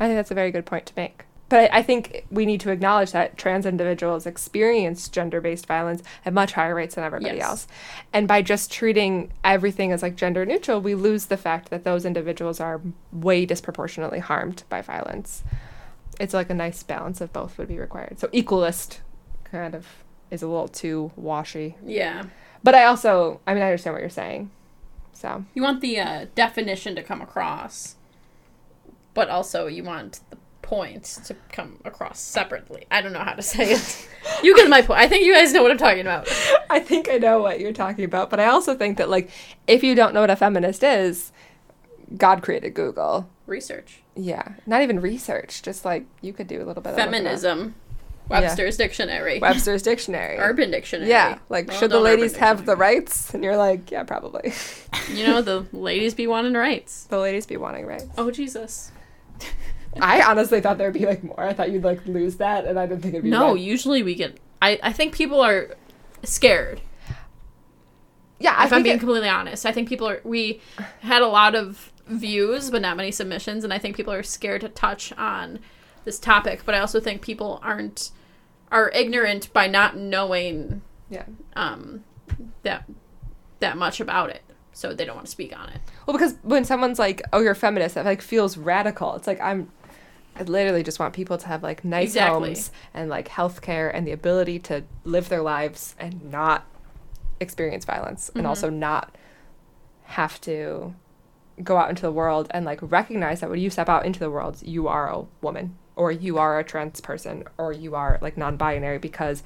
I 0.00 0.06
think 0.06 0.16
that's 0.16 0.30
a 0.30 0.34
very 0.34 0.50
good 0.50 0.64
point 0.66 0.86
to 0.86 0.92
make. 0.96 1.24
But 1.50 1.72
I, 1.72 1.78
I 1.78 1.82
think 1.82 2.26
we 2.30 2.44
need 2.44 2.60
to 2.60 2.70
acknowledge 2.70 3.12
that 3.12 3.38
trans 3.38 3.64
individuals 3.64 4.26
experience 4.26 5.08
gender 5.08 5.40
based 5.40 5.66
violence 5.66 6.02
at 6.26 6.32
much 6.34 6.52
higher 6.52 6.74
rates 6.74 6.94
than 6.94 7.04
everybody 7.04 7.36
Yes. 7.38 7.46
else. 7.46 7.66
And 8.12 8.28
by 8.28 8.42
just 8.42 8.70
treating 8.70 9.32
everything 9.44 9.90
as 9.92 10.02
like 10.02 10.14
gender 10.16 10.44
neutral, 10.44 10.80
we 10.80 10.94
lose 10.94 11.26
the 11.26 11.36
fact 11.38 11.70
that 11.70 11.84
those 11.84 12.04
individuals 12.04 12.60
are 12.60 12.80
way 13.12 13.46
disproportionately 13.46 14.18
harmed 14.18 14.64
by 14.68 14.82
violence. 14.82 15.42
It's 16.20 16.34
like 16.34 16.50
a 16.50 16.54
nice 16.54 16.82
balance 16.82 17.20
of 17.20 17.32
both 17.32 17.56
would 17.58 17.68
be 17.68 17.78
required. 17.78 18.18
So 18.18 18.28
equalist 18.32 19.00
kind 19.44 19.74
of 19.74 19.86
is 20.30 20.42
a 20.42 20.48
little 20.48 20.68
too 20.68 21.12
washy. 21.16 21.76
Yeah, 21.84 22.24
But 22.62 22.74
I 22.74 22.84
also, 22.84 23.40
I 23.46 23.54
mean, 23.54 23.62
I 23.62 23.66
understand 23.66 23.94
what 23.94 24.00
you're 24.00 24.10
saying. 24.10 24.50
So, 25.12 25.44
you 25.54 25.62
want 25.62 25.80
the 25.80 25.98
uh, 25.98 26.26
definition 26.34 26.94
to 26.94 27.02
come 27.02 27.20
across, 27.20 27.96
but 29.14 29.28
also 29.28 29.66
you 29.66 29.82
want 29.82 30.20
the 30.30 30.38
point 30.62 31.04
to 31.24 31.34
come 31.50 31.80
across 31.84 32.20
separately. 32.20 32.86
I 32.90 33.00
don't 33.00 33.14
know 33.14 33.24
how 33.24 33.32
to 33.32 33.42
say 33.42 33.72
it. 33.72 34.08
you 34.42 34.54
get 34.54 34.68
my 34.68 34.82
point. 34.82 35.00
I 35.00 35.08
think 35.08 35.24
you 35.24 35.34
guys 35.34 35.52
know 35.52 35.62
what 35.62 35.70
I'm 35.70 35.78
talking 35.78 36.02
about. 36.02 36.28
I 36.70 36.78
think 36.78 37.08
I 37.08 37.16
know 37.16 37.40
what 37.40 37.58
you're 37.58 37.72
talking 37.72 38.04
about, 38.04 38.28
but 38.28 38.38
I 38.38 38.46
also 38.46 38.74
think 38.74 38.98
that 38.98 39.08
like 39.08 39.30
if 39.66 39.82
you 39.82 39.94
don't 39.94 40.12
know 40.12 40.20
what 40.20 40.30
a 40.30 40.36
feminist 40.36 40.82
is, 40.82 41.32
God 42.16 42.42
created 42.42 42.74
Google. 42.74 43.28
Research. 43.46 44.02
Yeah, 44.14 44.52
not 44.66 44.82
even 44.82 45.00
research, 45.00 45.62
just 45.62 45.84
like 45.84 46.04
you 46.20 46.32
could 46.32 46.46
do 46.46 46.62
a 46.62 46.64
little 46.64 46.82
bit 46.82 46.90
of. 46.90 46.96
Feminism. 46.96 47.74
Webster's 48.28 48.76
Dictionary. 48.76 49.38
Webster's 49.38 49.82
dictionary. 49.90 50.38
Urban 50.38 50.70
Dictionary. 50.70 51.08
Yeah, 51.08 51.38
like 51.48 51.68
Well 51.68 51.78
should 51.78 51.90
the 51.90 52.00
ladies 52.00 52.36
have 52.36 52.66
the 52.66 52.76
rights? 52.76 53.32
And 53.34 53.42
you're 53.42 53.56
like, 53.56 53.90
yeah, 53.90 54.02
probably. 54.04 54.52
You 55.12 55.26
know, 55.26 55.40
the 55.42 55.64
ladies 55.72 56.14
be 56.14 56.26
wanting 56.26 56.52
rights. 56.54 57.04
the 57.04 57.18
ladies 57.18 57.46
be 57.46 57.56
wanting 57.56 57.86
rights. 57.86 58.06
Oh, 58.18 58.30
Jesus. 58.30 58.92
I 60.02 60.20
honestly 60.22 60.60
thought 60.60 60.76
there'd 60.78 60.92
be 60.94 61.06
like 61.06 61.24
more. 61.24 61.40
I 61.40 61.52
thought 61.54 61.70
you'd 61.70 61.82
like 61.84 62.04
lose 62.06 62.36
that, 62.36 62.66
and 62.66 62.78
I 62.78 62.86
didn't 62.86 63.02
think 63.02 63.14
it'd 63.14 63.24
be 63.24 63.30
No, 63.30 63.54
that- 63.54 63.60
usually 63.60 64.02
we 64.02 64.14
get. 64.14 64.38
I, 64.60 64.78
I 64.82 64.92
think 64.92 65.14
people 65.14 65.40
are 65.40 65.74
scared. 66.24 66.80
yeah. 68.38 68.54
I 68.56 68.66
if 68.66 68.72
I'm 68.72 68.82
being 68.82 68.96
it- 68.96 69.00
completely 69.00 69.28
honest, 69.28 69.64
I 69.66 69.72
think 69.72 69.88
people 69.88 70.08
are. 70.08 70.20
We 70.24 70.60
had 71.00 71.22
a 71.22 71.26
lot 71.26 71.54
of 71.54 71.92
views, 72.06 72.70
but 72.70 72.82
not 72.82 72.96
many 72.96 73.10
submissions, 73.10 73.64
and 73.64 73.72
I 73.72 73.78
think 73.78 73.96
people 73.96 74.12
are 74.12 74.22
scared 74.22 74.60
to 74.62 74.68
touch 74.68 75.12
on 75.14 75.58
this 76.04 76.18
topic. 76.18 76.62
But 76.64 76.74
I 76.74 76.80
also 76.80 77.00
think 77.00 77.22
people 77.22 77.60
aren't 77.62 78.10
are 78.70 78.90
ignorant 78.90 79.52
by 79.52 79.66
not 79.66 79.96
knowing 79.96 80.82
yeah. 81.10 81.24
um, 81.56 82.04
that 82.62 82.84
that 83.60 83.76
much 83.76 84.00
about 84.00 84.30
it, 84.30 84.42
so 84.72 84.94
they 84.94 85.04
don't 85.04 85.16
want 85.16 85.26
to 85.26 85.30
speak 85.30 85.58
on 85.58 85.68
it. 85.70 85.80
Well, 86.06 86.16
because 86.16 86.34
when 86.42 86.64
someone's 86.64 86.98
like, 86.98 87.22
"Oh, 87.32 87.40
you're 87.40 87.52
a 87.52 87.56
feminist," 87.56 87.94
that 87.94 88.04
like 88.04 88.22
feels 88.22 88.56
radical. 88.56 89.14
It's 89.14 89.26
like 89.26 89.40
I'm. 89.40 89.70
I 90.36 90.42
literally 90.44 90.84
just 90.84 91.00
want 91.00 91.14
people 91.14 91.36
to 91.36 91.48
have 91.48 91.64
like 91.64 91.84
nice 91.84 92.10
Exactly. 92.10 92.50
homes 92.50 92.70
and 92.94 93.10
like 93.10 93.26
health 93.26 93.60
care 93.60 93.90
and 93.90 94.06
the 94.06 94.12
ability 94.12 94.60
to 94.60 94.84
live 95.02 95.28
their 95.28 95.42
lives 95.42 95.96
and 95.98 96.30
not 96.30 96.64
experience 97.40 97.84
violence 97.84 98.30
and 98.36 98.46
also 98.46 98.70
not 98.70 99.16
have 100.04 100.40
to 100.42 100.94
go 101.62 101.76
out 101.76 101.90
into 101.90 102.02
the 102.02 102.12
world 102.12 102.46
and 102.52 102.64
like 102.64 102.78
recognize 102.82 103.40
that 103.40 103.50
when 103.50 103.58
you 103.58 103.68
step 103.68 103.88
out 103.88 104.06
into 104.06 104.20
the 104.20 104.30
world, 104.30 104.62
you 104.62 104.86
are 104.86 105.08
a 105.12 105.24
woman 105.40 105.76
or 105.98 106.12
you 106.12 106.38
are 106.38 106.58
a 106.58 106.64
trans 106.64 107.00
person 107.00 107.44
or 107.58 107.72
you 107.72 107.94
are 107.96 108.18
like 108.22 108.38
non-binary 108.38 108.98
because 108.98 109.42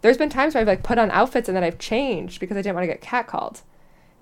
there's 0.00 0.16
been 0.16 0.30
times 0.30 0.54
where 0.54 0.62
I've 0.62 0.66
like 0.66 0.82
put 0.82 0.98
on 0.98 1.10
outfits 1.10 1.48
and 1.48 1.56
then 1.56 1.62
I've 1.62 1.78
changed 1.78 2.40
because 2.40 2.56
I 2.56 2.62
didn't 2.62 2.74
want 2.74 2.84
to 2.84 2.92
get 2.92 3.02
catcalled. 3.02 3.60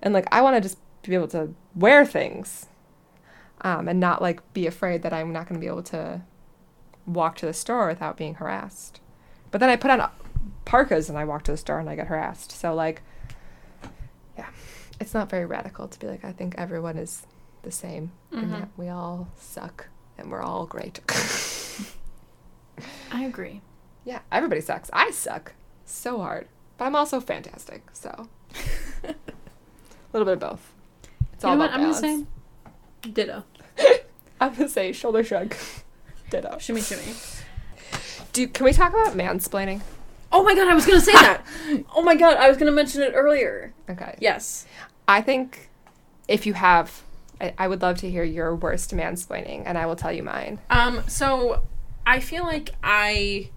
And 0.01 0.13
like 0.13 0.27
I 0.33 0.43
want 0.43 0.57
to 0.57 0.61
just 0.61 0.79
be 1.03 1.15
able 1.15 1.29
to 1.29 1.55
wear 1.75 2.05
things 2.05 2.67
um, 3.63 3.89
and 3.89 4.01
not 4.01 4.21
like 4.21 4.53
be 4.53 4.67
afraid 4.67 5.03
that 5.03 5.13
I'm 5.13 5.33
not 5.33 5.49
going 5.49 5.59
to 5.59 5.65
be 5.65 5.69
able 5.69 5.85
to 5.85 6.23
walk 7.07 7.37
to 7.37 7.47
the 7.47 7.55
store 7.55 7.87
without 7.87 8.17
being 8.17 8.35
harassed. 8.35 9.01
But 9.53 9.61
then 9.61 9.71
I 9.71 9.77
put 9.77 9.91
on 9.93 10.11
parkas 10.65 11.09
and 11.09 11.17
I 11.17 11.25
walk 11.25 11.45
to 11.45 11.53
the 11.53 11.57
store 11.57 11.79
and 11.79 11.89
I 11.89 11.95
get 11.95 12.09
harassed. 12.09 12.51
So 12.51 12.75
like 12.75 13.03
yeah, 14.37 14.51
it's 15.01 15.15
not 15.15 15.31
very 15.31 15.47
radical 15.47 15.87
to 15.87 15.99
be 16.01 16.09
like 16.09 16.25
I 16.25 16.33
think 16.33 16.57
everyone 16.59 16.99
is 16.99 17.27
the 17.63 17.71
same 17.71 18.11
and 18.33 18.53
that 18.53 18.69
we 18.77 18.89
all 18.89 19.29
suck 19.37 19.89
and 20.21 20.31
we're 20.31 20.43
all 20.43 20.67
great. 20.67 21.01
I 23.13 23.25
agree. 23.25 23.61
yeah, 24.05 24.21
everybody 24.31 24.61
sucks. 24.61 24.91
I 24.93 25.11
suck 25.11 25.53
so 25.85 26.19
hard, 26.19 26.49
but 26.79 26.85
I'm 26.85 26.95
also 26.97 27.21
fantastic. 27.21 27.83
So 27.93 28.29
a 29.05 29.15
little 30.13 30.25
bit 30.25 30.35
of 30.35 30.41
both. 30.41 30.73
It's 31.33 31.43
you 31.43 31.49
all 31.51 31.57
know 31.57 31.61
what 31.65 31.71
about 31.71 31.81
I'm 31.81 31.87
balance. 31.91 32.01
gonna 32.01 32.25
say? 33.05 33.11
Ditto. 33.13 33.45
I'm 34.41 34.55
gonna 34.55 34.69
say 34.69 34.93
shoulder 34.93 35.25
shrug. 35.25 35.55
Ditto. 36.31 36.59
Shimmy, 36.59 36.81
shimmy. 36.81 37.15
Do 38.33 38.47
can 38.49 38.65
we 38.65 38.73
talk 38.73 38.93
about 38.93 39.15
mansplaining? 39.17 39.81
Oh 40.33 40.45
my 40.45 40.55
god, 40.55 40.69
I 40.69 40.75
was 40.75 40.87
gonna 40.87 41.01
say 41.01 41.13
that. 41.13 41.43
oh 41.95 42.03
my 42.03 42.15
god, 42.15 42.37
I 42.37 42.49
was 42.49 42.57
gonna 42.57 42.71
mention 42.73 43.03
it 43.03 43.13
earlier. 43.15 43.73
Okay. 43.89 44.17
Yes. 44.21 44.67
I 45.09 45.21
think 45.23 45.71
if 46.29 46.47
you 46.47 46.53
have, 46.55 47.03
I, 47.41 47.55
I 47.59 47.69
would 47.69 47.83
love 47.83 47.99
to 47.99 48.11
hear 48.11 48.25
your 48.25 48.55
worst 48.55 48.95
mansplaining, 48.95 49.63
and 49.67 49.79
I 49.79 49.87
will 49.87 49.97
tell 49.97 50.13
you 50.13 50.23
mine. 50.23 50.59
Um, 50.71 51.03
so 51.09 51.63
I 52.07 52.21
feel 52.21 52.45
like 52.45 52.71
I 52.83 53.51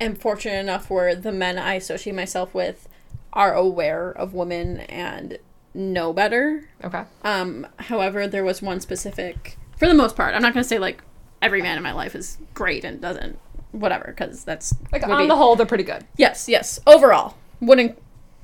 am 0.00 0.14
fortunate 0.14 0.58
enough 0.58 0.90
where 0.90 1.14
the 1.14 1.32
men 1.32 1.58
I 1.58 1.74
associate 1.74 2.14
myself 2.14 2.54
with 2.54 2.88
are 3.32 3.54
aware 3.54 4.10
of 4.10 4.34
women 4.34 4.80
and 4.80 5.38
know 5.72 6.12
better. 6.12 6.68
Okay. 6.82 7.04
Um, 7.22 7.66
however, 7.78 8.26
there 8.26 8.44
was 8.44 8.60
one 8.60 8.80
specific, 8.80 9.56
for 9.78 9.86
the 9.86 9.94
most 9.94 10.16
part, 10.16 10.34
I'm 10.34 10.42
not 10.42 10.52
going 10.52 10.64
to 10.64 10.68
say 10.68 10.78
like 10.78 11.02
every 11.40 11.62
man 11.62 11.76
in 11.76 11.82
my 11.82 11.92
life 11.92 12.14
is 12.14 12.38
great 12.54 12.84
and 12.84 13.00
doesn't, 13.00 13.38
whatever, 13.72 14.06
because 14.08 14.44
that's 14.44 14.74
Like 14.90 15.06
on 15.06 15.22
be- 15.22 15.28
the 15.28 15.36
whole, 15.36 15.54
they're 15.56 15.66
pretty 15.66 15.84
good. 15.84 16.04
Yes, 16.16 16.48
yes. 16.48 16.80
Overall, 16.86 17.36
wouldn't 17.60 17.96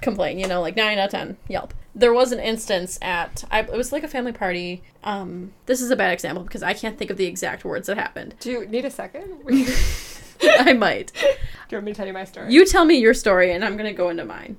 complain. 0.02 0.38
You 0.38 0.46
know, 0.46 0.60
like 0.60 0.76
nine 0.76 0.98
out 0.98 1.06
of 1.06 1.10
ten. 1.10 1.36
Yelp. 1.48 1.74
There 1.96 2.12
was 2.12 2.30
an 2.30 2.38
instance 2.38 2.98
at 3.00 3.42
I, 3.50 3.60
it 3.60 3.72
was 3.72 3.90
like 3.90 4.04
a 4.04 4.08
family 4.08 4.32
party. 4.32 4.82
Um, 5.02 5.52
this 5.64 5.80
is 5.80 5.90
a 5.90 5.96
bad 5.96 6.12
example 6.12 6.44
because 6.44 6.62
I 6.62 6.74
can't 6.74 6.98
think 6.98 7.10
of 7.10 7.16
the 7.16 7.26
exact 7.26 7.64
words 7.64 7.86
that 7.86 7.96
happened. 7.96 8.34
Do 8.38 8.50
you 8.52 8.66
need 8.66 8.84
a 8.84 8.90
second? 8.90 9.42
I 10.42 10.72
might. 10.74 11.12
Do 11.68 11.74
you 11.74 11.78
want 11.78 11.86
me 11.86 11.92
to 11.92 11.96
tell 11.96 12.06
you 12.06 12.12
my 12.12 12.24
story? 12.24 12.52
You 12.52 12.64
tell 12.64 12.84
me 12.84 12.96
your 12.96 13.14
story, 13.14 13.52
and 13.52 13.64
I'm 13.64 13.76
gonna 13.76 13.92
go 13.92 14.08
into 14.08 14.24
mine. 14.24 14.56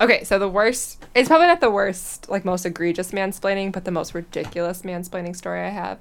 Okay, 0.00 0.24
so 0.24 0.38
the 0.38 0.48
worst, 0.48 1.04
it's 1.14 1.28
probably 1.28 1.46
not 1.46 1.60
the 1.60 1.70
worst, 1.70 2.28
like 2.30 2.44
most 2.44 2.64
egregious 2.64 3.10
mansplaining, 3.10 3.72
but 3.72 3.84
the 3.84 3.90
most 3.90 4.14
ridiculous 4.14 4.82
mansplaining 4.82 5.36
story 5.36 5.60
I 5.60 5.68
have 5.68 5.98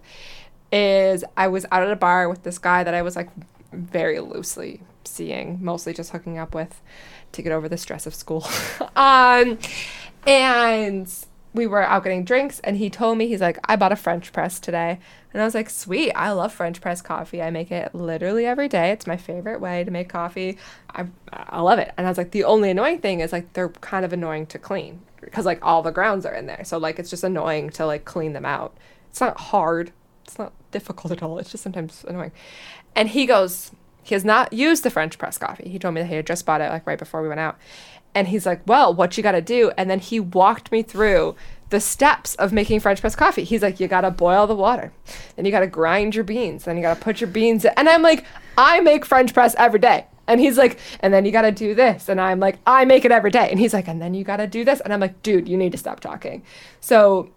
is 0.71 1.25
I 1.35 1.47
was 1.47 1.65
out 1.71 1.83
at 1.83 1.91
a 1.91 1.95
bar 1.95 2.29
with 2.29 2.43
this 2.43 2.57
guy 2.59 2.83
that 2.83 2.93
I 2.93 3.01
was 3.01 3.15
like 3.15 3.29
very 3.71 4.19
loosely 4.19 4.81
seeing, 5.03 5.59
mostly 5.61 5.93
just 5.93 6.11
hooking 6.11 6.37
up 6.37 6.53
with 6.53 6.81
to 7.33 7.41
get 7.41 7.51
over 7.51 7.67
the 7.67 7.77
stress 7.77 8.05
of 8.05 8.15
school. 8.15 8.47
um, 8.95 9.57
and 10.27 11.11
we 11.53 11.65
were 11.65 11.81
out 11.81 12.03
getting 12.03 12.23
drinks, 12.23 12.59
and 12.59 12.77
he 12.77 12.89
told 12.89 13.17
me, 13.17 13.27
he's 13.27 13.41
like, 13.41 13.57
I 13.65 13.75
bought 13.75 13.91
a 13.91 13.95
French 13.95 14.31
press 14.31 14.59
today. 14.59 14.99
And 15.33 15.41
I 15.41 15.45
was 15.45 15.55
like, 15.55 15.69
sweet, 15.69 16.11
I 16.13 16.31
love 16.31 16.53
French 16.53 16.81
press 16.81 17.01
coffee. 17.01 17.41
I 17.41 17.49
make 17.49 17.71
it 17.71 17.93
literally 17.93 18.45
every 18.45 18.67
day. 18.67 18.91
It's 18.91 19.07
my 19.07 19.17
favorite 19.17 19.61
way 19.61 19.83
to 19.83 19.91
make 19.91 20.09
coffee. 20.09 20.57
I, 20.93 21.07
I 21.31 21.61
love 21.61 21.79
it. 21.79 21.93
And 21.97 22.07
I 22.07 22.09
was 22.09 22.17
like, 22.17 22.31
the 22.31 22.43
only 22.43 22.69
annoying 22.69 22.99
thing 22.99 23.19
is 23.19 23.31
like 23.31 23.53
they're 23.53 23.69
kind 23.69 24.05
of 24.05 24.13
annoying 24.13 24.45
to 24.47 24.59
clean 24.59 25.01
because 25.21 25.45
like 25.45 25.63
all 25.63 25.81
the 25.81 25.91
grounds 25.91 26.25
are 26.25 26.33
in 26.33 26.47
there. 26.47 26.63
So 26.63 26.77
like 26.77 26.97
it's 26.99 27.09
just 27.09 27.23
annoying 27.23 27.69
to 27.71 27.85
like 27.85 28.05
clean 28.05 28.33
them 28.33 28.45
out. 28.45 28.75
It's 29.09 29.21
not 29.21 29.39
hard. 29.39 29.91
It's 30.23 30.39
not 30.39 30.53
difficult 30.71 31.11
at 31.11 31.21
all. 31.21 31.37
It's 31.37 31.51
just 31.51 31.63
sometimes 31.63 32.03
annoying. 32.07 32.31
And 32.95 33.09
he 33.09 33.25
goes, 33.25 33.71
he 34.03 34.15
has 34.15 34.23
not 34.23 34.53
used 34.53 34.83
the 34.83 34.89
French 34.89 35.17
press 35.17 35.37
coffee. 35.37 35.69
He 35.69 35.77
told 35.77 35.93
me 35.93 36.01
that 36.01 36.07
he 36.07 36.15
had 36.15 36.25
just 36.25 36.45
bought 36.45 36.61
it 36.61 36.69
like 36.69 36.87
right 36.87 36.97
before 36.97 37.21
we 37.21 37.27
went 37.27 37.41
out. 37.41 37.57
And 38.17 38.29
he's 38.29 38.47
like, 38.47 38.61
well, 38.65 38.91
what 38.91 39.15
you 39.15 39.21
got 39.21 39.33
to 39.33 39.41
do? 39.41 39.71
And 39.77 39.91
then 39.91 39.99
he 39.99 40.19
walked 40.19 40.71
me 40.71 40.81
through 40.81 41.35
the 41.69 41.79
steps 41.79 42.33
of 42.35 42.51
making 42.51 42.79
French 42.79 42.99
press 42.99 43.15
coffee. 43.15 43.43
He's 43.43 43.61
like, 43.61 43.79
you 43.79 43.87
got 43.87 44.01
to 44.01 44.09
boil 44.09 44.47
the 44.47 44.55
water. 44.55 44.91
Then 45.35 45.45
you 45.45 45.51
got 45.51 45.59
to 45.59 45.67
grind 45.67 46.15
your 46.15 46.23
beans. 46.23 46.63
Then 46.63 46.77
you 46.77 46.81
got 46.81 46.97
to 46.97 46.99
put 46.99 47.21
your 47.21 47.29
beans 47.29 47.63
in. 47.63 47.73
And 47.77 47.87
I'm 47.87 48.01
like, 48.01 48.25
I 48.57 48.79
make 48.79 49.05
French 49.05 49.35
press 49.35 49.53
every 49.59 49.77
day. 49.77 50.07
And 50.25 50.39
he's 50.39 50.57
like, 50.57 50.79
and 51.01 51.13
then 51.13 51.25
you 51.25 51.31
got 51.31 51.43
to 51.43 51.51
do 51.51 51.75
this. 51.75 52.09
And 52.09 52.19
I'm 52.19 52.39
like, 52.39 52.57
I 52.65 52.85
make 52.85 53.05
it 53.05 53.11
every 53.11 53.29
day. 53.29 53.49
And 53.51 53.59
he's 53.59 53.71
like, 53.71 53.87
and 53.87 54.01
then 54.01 54.15
you 54.15 54.23
got 54.23 54.37
to 54.37 54.47
do 54.47 54.65
this. 54.65 54.79
And 54.79 54.91
I'm 54.91 54.99
like, 54.99 55.21
dude, 55.21 55.47
you 55.47 55.55
need 55.55 55.73
to 55.73 55.77
stop 55.77 55.99
talking. 55.99 56.41
So, 56.79 57.29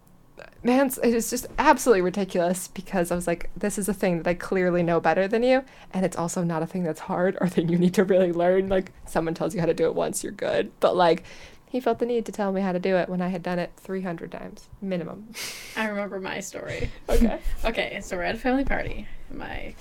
man, 0.63 0.91
it 1.03 1.13
is 1.13 1.29
just 1.29 1.47
absolutely 1.57 2.01
ridiculous 2.01 2.67
because 2.67 3.11
I 3.11 3.15
was 3.15 3.27
like, 3.27 3.49
this 3.55 3.77
is 3.77 3.89
a 3.89 3.93
thing 3.93 4.17
that 4.17 4.27
I 4.27 4.33
clearly 4.33 4.83
know 4.83 4.99
better 4.99 5.27
than 5.27 5.43
you. 5.43 5.63
And 5.91 6.05
it's 6.05 6.17
also 6.17 6.43
not 6.43 6.61
a 6.61 6.67
thing 6.67 6.83
that's 6.83 7.01
hard 7.01 7.37
or 7.41 7.47
thing 7.49 7.69
you 7.69 7.77
need 7.77 7.93
to 7.95 8.03
really 8.03 8.31
learn. 8.31 8.69
Like, 8.69 8.91
someone 9.05 9.33
tells 9.33 9.53
you 9.55 9.59
how 9.59 9.67
to 9.67 9.73
do 9.73 9.85
it 9.85 9.95
once, 9.95 10.23
you're 10.23 10.31
good. 10.31 10.71
But 10.79 10.95
like, 10.95 11.23
he 11.71 11.79
felt 11.79 11.99
the 11.99 12.05
need 12.05 12.25
to 12.25 12.31
tell 12.33 12.51
me 12.51 12.59
how 12.61 12.73
to 12.73 12.79
do 12.79 12.97
it 12.97 13.07
when 13.07 13.21
I 13.21 13.29
had 13.29 13.41
done 13.41 13.57
it 13.57 13.71
300 13.77 14.29
times 14.31 14.67
minimum. 14.81 15.29
I 15.77 15.87
remember 15.87 16.19
my 16.19 16.39
story. 16.41 16.91
Okay. 17.09 17.39
Okay, 17.65 17.99
so 18.01 18.17
we're 18.17 18.23
at 18.23 18.35
a 18.35 18.39
family 18.39 18.65
party. 18.65 19.07
My 19.33 19.73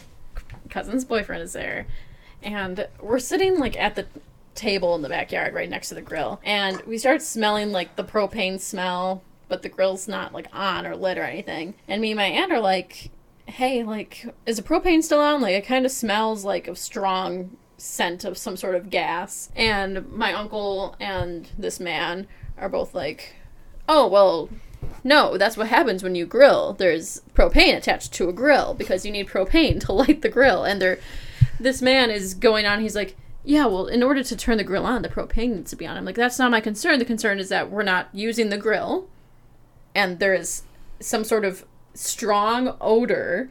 cousin's 0.68 1.04
boyfriend 1.04 1.42
is 1.42 1.52
there, 1.52 1.86
and 2.42 2.86
we're 3.00 3.18
sitting 3.18 3.58
like 3.58 3.76
at 3.78 3.96
the 3.96 4.06
table 4.54 4.94
in 4.94 5.02
the 5.02 5.08
backyard 5.08 5.54
right 5.54 5.68
next 5.68 5.88
to 5.88 5.94
the 5.96 6.02
grill, 6.02 6.40
and 6.44 6.80
we 6.82 6.96
start 6.98 7.22
smelling 7.22 7.72
like 7.72 7.96
the 7.96 8.04
propane 8.04 8.60
smell, 8.60 9.22
but 9.50 9.62
the 9.62 9.68
grill's 9.68 10.08
not 10.08 10.32
like 10.32 10.46
on 10.54 10.86
or 10.86 10.96
lit 10.96 11.18
or 11.18 11.24
anything. 11.24 11.74
And 11.86 12.00
me 12.00 12.12
and 12.12 12.16
my 12.16 12.24
aunt 12.24 12.52
are 12.52 12.60
like, 12.60 13.10
"Hey, 13.46 13.82
like, 13.82 14.32
is 14.46 14.56
the 14.56 14.62
propane 14.62 15.02
still 15.02 15.20
on? 15.20 15.42
Like, 15.42 15.54
it 15.54 15.66
kind 15.66 15.84
of 15.84 15.92
smells 15.92 16.44
like 16.44 16.68
a 16.68 16.76
strong 16.76 17.56
scent 17.76 18.24
of 18.24 18.38
some 18.38 18.56
sort 18.56 18.76
of 18.76 18.88
gas." 18.88 19.50
And 19.54 20.10
my 20.10 20.32
uncle 20.32 20.96
and 20.98 21.50
this 21.58 21.80
man 21.80 22.28
are 22.56 22.70
both 22.70 22.94
like, 22.94 23.34
"Oh, 23.86 24.06
well." 24.06 24.48
No, 25.02 25.38
that's 25.38 25.56
what 25.56 25.68
happens 25.68 26.02
when 26.02 26.14
you 26.14 26.26
grill. 26.26 26.74
There's 26.74 27.22
propane 27.34 27.76
attached 27.76 28.12
to 28.14 28.28
a 28.28 28.32
grill 28.34 28.74
because 28.74 29.04
you 29.04 29.12
need 29.12 29.28
propane 29.28 29.80
to 29.86 29.92
light 30.00 30.22
the 30.22 30.28
grill. 30.28 30.64
And 30.64 30.80
there, 30.80 30.98
this 31.58 31.82
man 31.82 32.10
is 32.10 32.34
going 32.34 32.66
on. 32.66 32.80
He's 32.80 32.96
like, 32.96 33.16
"Yeah, 33.44 33.66
well, 33.66 33.86
in 33.86 34.02
order 34.02 34.22
to 34.22 34.36
turn 34.36 34.58
the 34.58 34.64
grill 34.64 34.86
on, 34.86 35.02
the 35.02 35.08
propane 35.08 35.56
needs 35.56 35.70
to 35.70 35.76
be 35.76 35.86
on." 35.86 35.96
I'm 35.96 36.04
like, 36.04 36.16
"That's 36.16 36.38
not 36.38 36.50
my 36.50 36.60
concern. 36.60 36.98
The 36.98 37.04
concern 37.04 37.38
is 37.38 37.48
that 37.48 37.70
we're 37.70 37.82
not 37.82 38.08
using 38.12 38.50
the 38.50 38.58
grill, 38.58 39.08
and 39.94 40.18
there 40.18 40.34
is 40.34 40.62
some 41.00 41.24
sort 41.24 41.44
of 41.44 41.64
strong 41.94 42.76
odor." 42.80 43.50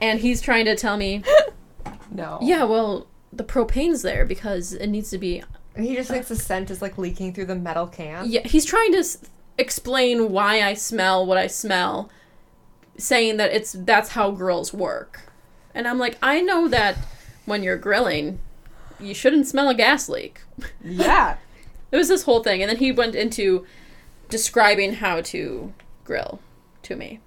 And 0.00 0.20
he's 0.20 0.40
trying 0.40 0.64
to 0.66 0.76
tell 0.76 0.96
me, 0.96 1.22
No. 2.10 2.38
"Yeah, 2.40 2.64
well, 2.64 3.06
the 3.32 3.44
propane's 3.44 4.02
there 4.02 4.24
because 4.24 4.72
it 4.72 4.86
needs 4.88 5.10
to 5.10 5.18
be 5.18 5.42
he 5.76 5.94
just 5.94 6.10
thinks 6.10 6.28
the 6.28 6.34
scent 6.36 6.70
is 6.70 6.82
like 6.82 6.98
leaking 6.98 7.32
through 7.34 7.44
the 7.46 7.54
metal 7.54 7.86
can. 7.86 8.24
Yeah, 8.28 8.40
he's 8.44 8.64
trying 8.64 8.90
to 8.92 8.98
s- 8.98 9.18
explain 9.58 10.32
why 10.32 10.62
I 10.62 10.74
smell 10.74 11.24
what 11.24 11.38
I 11.38 11.46
smell, 11.46 12.10
saying 12.96 13.36
that 13.36 13.52
it's 13.52 13.72
that's 13.78 14.10
how 14.10 14.30
grills 14.32 14.72
work. 14.74 15.30
And 15.74 15.86
I'm 15.86 15.98
like, 15.98 16.18
I 16.22 16.40
know 16.40 16.66
that 16.68 16.96
when 17.44 17.62
you're 17.62 17.76
grilling, 17.76 18.40
you 18.98 19.14
shouldn't 19.14 19.46
smell 19.46 19.68
a 19.68 19.74
gas 19.74 20.08
leak. 20.08 20.40
Yeah. 20.84 21.36
It 21.92 21.96
was 21.96 22.08
this 22.08 22.24
whole 22.24 22.42
thing, 22.42 22.60
and 22.62 22.68
then 22.68 22.76
he 22.78 22.90
went 22.92 23.14
into 23.14 23.64
describing 24.28 24.94
how 24.94 25.20
to 25.22 25.72
grill 26.04 26.40
to 26.82 26.96
me. 26.96 27.20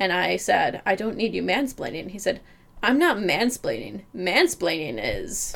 And 0.00 0.12
I 0.12 0.36
said, 0.36 0.82
I 0.86 0.94
don't 0.94 1.16
need 1.16 1.34
you 1.34 1.42
mansplaining. 1.42 2.10
He 2.10 2.18
said, 2.18 2.40
I'm 2.82 2.98
not 2.98 3.16
mansplaining. 3.18 4.02
Mansplaining 4.14 5.00
is. 5.02 5.54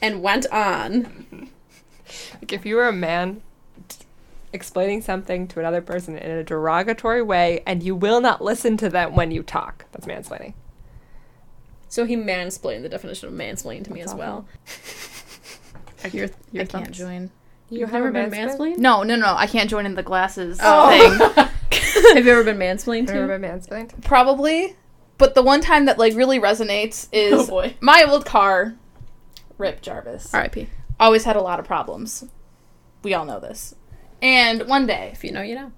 And 0.00 0.22
went 0.22 0.46
on. 0.50 1.50
Like 2.34 2.52
if 2.52 2.64
you 2.64 2.76
were 2.76 2.88
a 2.88 2.92
man 2.92 3.42
t- 3.88 3.98
explaining 4.52 5.02
something 5.02 5.46
to 5.48 5.60
another 5.60 5.82
person 5.82 6.16
in 6.16 6.30
a 6.30 6.44
derogatory 6.44 7.22
way 7.22 7.62
and 7.66 7.82
you 7.82 7.94
will 7.94 8.20
not 8.20 8.42
listen 8.42 8.76
to 8.78 8.88
them 8.88 9.14
when 9.14 9.30
you 9.30 9.42
talk, 9.42 9.84
that's 9.92 10.06
mansplaining. 10.06 10.54
So 11.88 12.04
he 12.04 12.16
mansplained 12.16 12.82
the 12.82 12.88
definition 12.88 13.28
of 13.28 13.34
mansplaining 13.34 13.84
to 13.84 13.92
me 13.92 14.00
That's 14.00 14.12
as 14.12 14.18
well. 14.18 14.46
Your, 16.12 16.26
I 16.52 16.64
can't 16.64 16.70
thoughts? 16.70 16.98
join. 16.98 17.30
You've 17.70 17.92
never 17.92 18.10
been 18.12 18.30
mansplained? 18.30 18.56
mansplained? 18.58 18.78
No, 18.78 19.02
no, 19.02 19.16
no. 19.16 19.34
I 19.36 19.46
can't 19.46 19.68
join 19.68 19.86
in 19.86 19.94
the 19.94 20.02
glasses 20.02 20.58
Oh. 20.62 20.88
thing. 20.90 21.46
Have 22.14 22.24
you 22.24 22.32
ever 22.32 22.44
been 22.44 22.58
mansplained 22.58 23.08
Ever 23.10 23.26
to? 23.26 23.38
been 23.38 23.50
mansplained? 23.50 24.04
Probably. 24.04 24.76
But 25.18 25.34
the 25.34 25.42
one 25.42 25.60
time 25.60 25.86
that 25.86 25.98
like 25.98 26.14
really 26.14 26.38
resonates 26.38 27.08
oh, 27.12 27.16
is 27.16 27.32
Oh, 27.34 27.46
boy. 27.46 27.74
my 27.80 28.04
old 28.06 28.24
car, 28.26 28.74
Rip 29.58 29.80
Jarvis, 29.82 30.32
R.I.P. 30.34 30.68
always 31.00 31.24
had 31.24 31.36
a 31.36 31.40
lot 31.40 31.58
of 31.58 31.64
problems. 31.66 32.24
We 33.02 33.14
all 33.14 33.24
know 33.24 33.40
this. 33.40 33.74
And 34.22 34.66
one 34.68 34.86
day, 34.86 35.10
If 35.12 35.24
you 35.24 35.32
know, 35.32 35.42
you 35.42 35.54
know. 35.54 35.72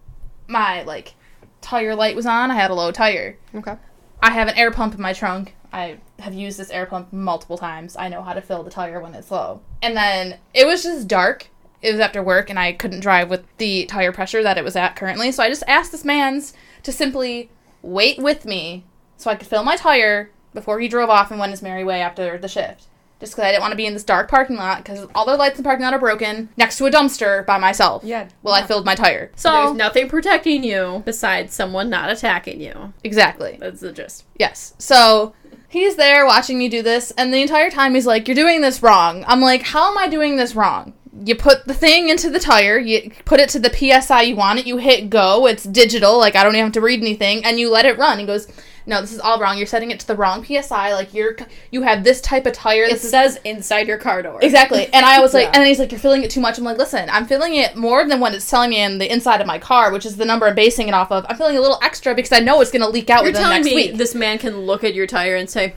my 0.47 0.83
like 0.83 1.15
tire 1.61 1.95
light 1.95 2.17
was 2.17 2.27
on. 2.27 2.51
I 2.51 2.55
had 2.55 2.71
a 2.71 2.75
low 2.75 2.91
tire. 2.93 3.37
Okay. 3.55 3.77
I 4.23 4.33
have 4.33 4.49
an 4.49 4.57
air 4.57 4.71
pump 4.71 4.95
in 4.95 5.01
my 5.01 5.13
trunk. 5.13 5.55
I 5.73 5.99
have 6.19 6.35
used 6.35 6.59
this 6.59 6.71
air 6.71 6.87
pump 6.87 7.13
multiple 7.13 7.59
times. 7.59 7.97
I 7.97 8.09
know 8.09 8.23
how 8.23 8.33
to 8.33 8.41
fill 8.41 8.63
the 8.63 8.71
tire 8.71 9.01
when 9.01 9.15
it's 9.15 9.31
low. 9.31 9.61
And 9.83 9.97
then 9.97 10.39
it 10.55 10.67
was 10.67 10.83
just 10.83 11.07
dark. 11.09 11.49
It 11.83 11.93
was 11.93 12.01
after 12.01 12.23
work, 12.23 12.51
and 12.51 12.59
I 12.59 12.73
couldn't 12.73 13.01
drive 13.01 13.31
with 13.31 13.45
the 13.59 13.87
tire 13.87 14.13
pressure 14.13 14.43
that 14.43 14.59
it 14.59 14.65
was 14.65 14.77
at 14.77 14.97
currently. 14.97 15.31
So 15.33 15.43
I 15.43 15.49
just 15.49 15.63
asked 15.69 15.93
this 15.93 16.05
man's 16.05 16.53
to 16.83 16.93
simply 16.93 17.51
wait 17.83 18.19
with 18.19 18.45
me 18.45 18.85
so 19.17 19.31
I 19.31 19.37
could 19.37 19.47
fill 19.47 19.63
my 19.65 19.77
tire 19.77 20.31
before 20.55 20.81
he 20.81 20.89
drove 20.89 21.11
off 21.11 21.31
and 21.31 21.39
went 21.39 21.51
his 21.53 21.63
merry 21.63 21.85
way 21.85 22.01
after 22.01 22.39
the 22.39 22.49
shift. 22.49 22.87
Just 23.21 23.33
because 23.33 23.47
I 23.47 23.51
didn't 23.51 23.63
want 23.63 23.73
to 23.73 23.77
be 23.77 23.87
in 23.87 23.95
this 23.95 24.05
dark 24.05 24.31
parking 24.31 24.57
lot 24.57 24.79
because 24.79 25.09
all 25.13 25.27
the 25.27 25.37
lights 25.37 25.59
in 25.59 25.65
the 25.65 25.69
parking 25.69 25.85
lot 25.85 25.93
are 25.93 25.99
broken 25.99 26.51
next 26.57 26.79
to 26.79 26.87
a 26.87 26.91
dumpster 26.91 27.45
by 27.47 27.59
myself. 27.59 28.05
Yeah. 28.05 28.29
While 28.43 28.55
I 28.55 28.65
filled 28.65 28.85
my 28.87 28.95
tire. 28.95 29.33
So 29.35 29.51
there's 29.51 29.77
nothing 29.77 30.09
protecting 30.09 30.63
you 30.63 31.03
besides 31.05 31.53
someone 31.53 31.91
not 31.91 32.11
attacking 32.11 32.61
you. 32.61 32.93
exactly. 33.03 33.57
That's 33.61 33.81
the 33.81 33.93
gist. 33.93 34.25
Yes. 34.39 34.75
So 34.79 35.35
he's 35.69 35.97
there 35.97 36.27
watching 36.27 36.59
me 36.59 36.69
do 36.69 36.81
this, 36.81 37.11
and 37.13 37.35
the 37.35 37.43
entire 37.43 37.71
time 37.71 37.95
he's 37.97 38.07
like, 38.07 38.29
You're 38.29 38.37
doing 38.37 38.61
this 38.61 38.85
wrong. 38.85 39.25
I'm 39.27 39.41
like, 39.41 39.63
How 39.63 39.91
am 39.91 39.99
I 39.99 40.07
doing 40.07 40.37
this 40.37 40.55
wrong? 40.55 40.93
You 41.25 41.35
put 41.35 41.67
the 41.67 41.75
thing 41.75 42.09
into 42.09 42.31
the 42.31 42.39
tire, 42.39 42.79
you 42.79 43.11
put 43.25 43.41
it 43.41 43.49
to 43.51 43.59
the 43.59 43.73
PSI 43.73 44.23
you 44.23 44.37
want 44.37 44.61
it, 44.61 44.67
you 44.67 44.77
hit 44.77 45.11
go, 45.11 45.47
it's 45.47 45.65
digital, 45.65 46.19
like 46.19 46.37
I 46.37 46.45
don't 46.45 46.55
even 46.55 46.67
have 46.67 46.73
to 46.75 46.81
read 46.81 47.01
anything, 47.01 47.45
and 47.45 47.59
you 47.59 47.71
let 47.71 47.87
it 47.87 47.99
run. 47.99 48.19
He 48.19 48.27
goes, 48.27 48.47
No, 48.89 49.01
this 49.01 49.13
is 49.13 49.21
all 49.21 49.39
wrong. 49.39 49.59
You're 49.59 49.67
setting 49.67 49.91
it 49.91 50.01
to 50.01 50.07
the 50.07 50.17
wrong 50.17 50.43
PSI, 50.45 50.95
like 50.95 51.13
you're 51.15 51.37
you 51.71 51.83
have 51.83 52.03
this 52.03 52.21
type 52.21 52.47
of 52.47 52.55
tire. 52.55 52.85
It 52.85 52.91
This 52.93 53.05
is 53.05 53.11
says 53.11 53.39
inside 53.45 53.87
your 53.87 53.99
car 53.99 54.23
door. 54.23 54.39
Exactly. 54.43 54.87
And 54.93 55.05
I 55.05 55.21
was 55.21 55.35
like, 55.35 55.43
Yeah. 55.45 55.49
and 55.53 55.57
then 55.57 55.67
he's 55.67 55.79
like, 55.79 55.93
you're 55.93 56.01
filling 56.01 56.23
it 56.25 56.31
too 56.31 56.41
much. 56.41 56.59
I'm 56.59 56.65
like, 56.65 56.79
listen, 56.79 57.09
I'm 57.11 57.27
filling 57.27 57.55
it 57.55 57.77
more 57.77 58.05
than 58.09 58.19
what 58.19 58.35
it's 58.35 58.49
telling 58.49 58.71
me 58.71 58.81
in 58.83 58.99
the 58.99 59.13
inside 59.13 59.41
of 59.41 59.47
my 59.47 59.59
car, 59.59 59.93
which 59.93 60.07
is 60.07 60.17
the 60.17 60.25
number 60.25 60.47
I'm 60.49 60.55
basing 60.55 60.89
it 60.89 60.95
off 60.95 61.13
of. 61.13 61.27
I'm 61.29 61.37
filling 61.37 61.57
a 61.57 61.61
little 61.61 61.79
extra 61.83 62.15
because 62.15 62.33
I 62.33 62.41
know 62.41 62.61
it's 62.61 62.71
going 62.71 62.83
to 62.83 62.89
leak 62.89 63.11
out 63.11 63.23
You're 63.23 63.33
within 63.33 63.43
telling 63.43 63.63
the 63.63 63.69
next 63.71 63.77
me 63.77 63.89
week. 63.91 63.99
this 63.99 64.15
man 64.15 64.39
can 64.39 64.57
look 64.63 64.83
at 64.85 64.95
your 64.95 65.07
tire 65.07 65.37
and 65.37 65.49
say, 65.51 65.75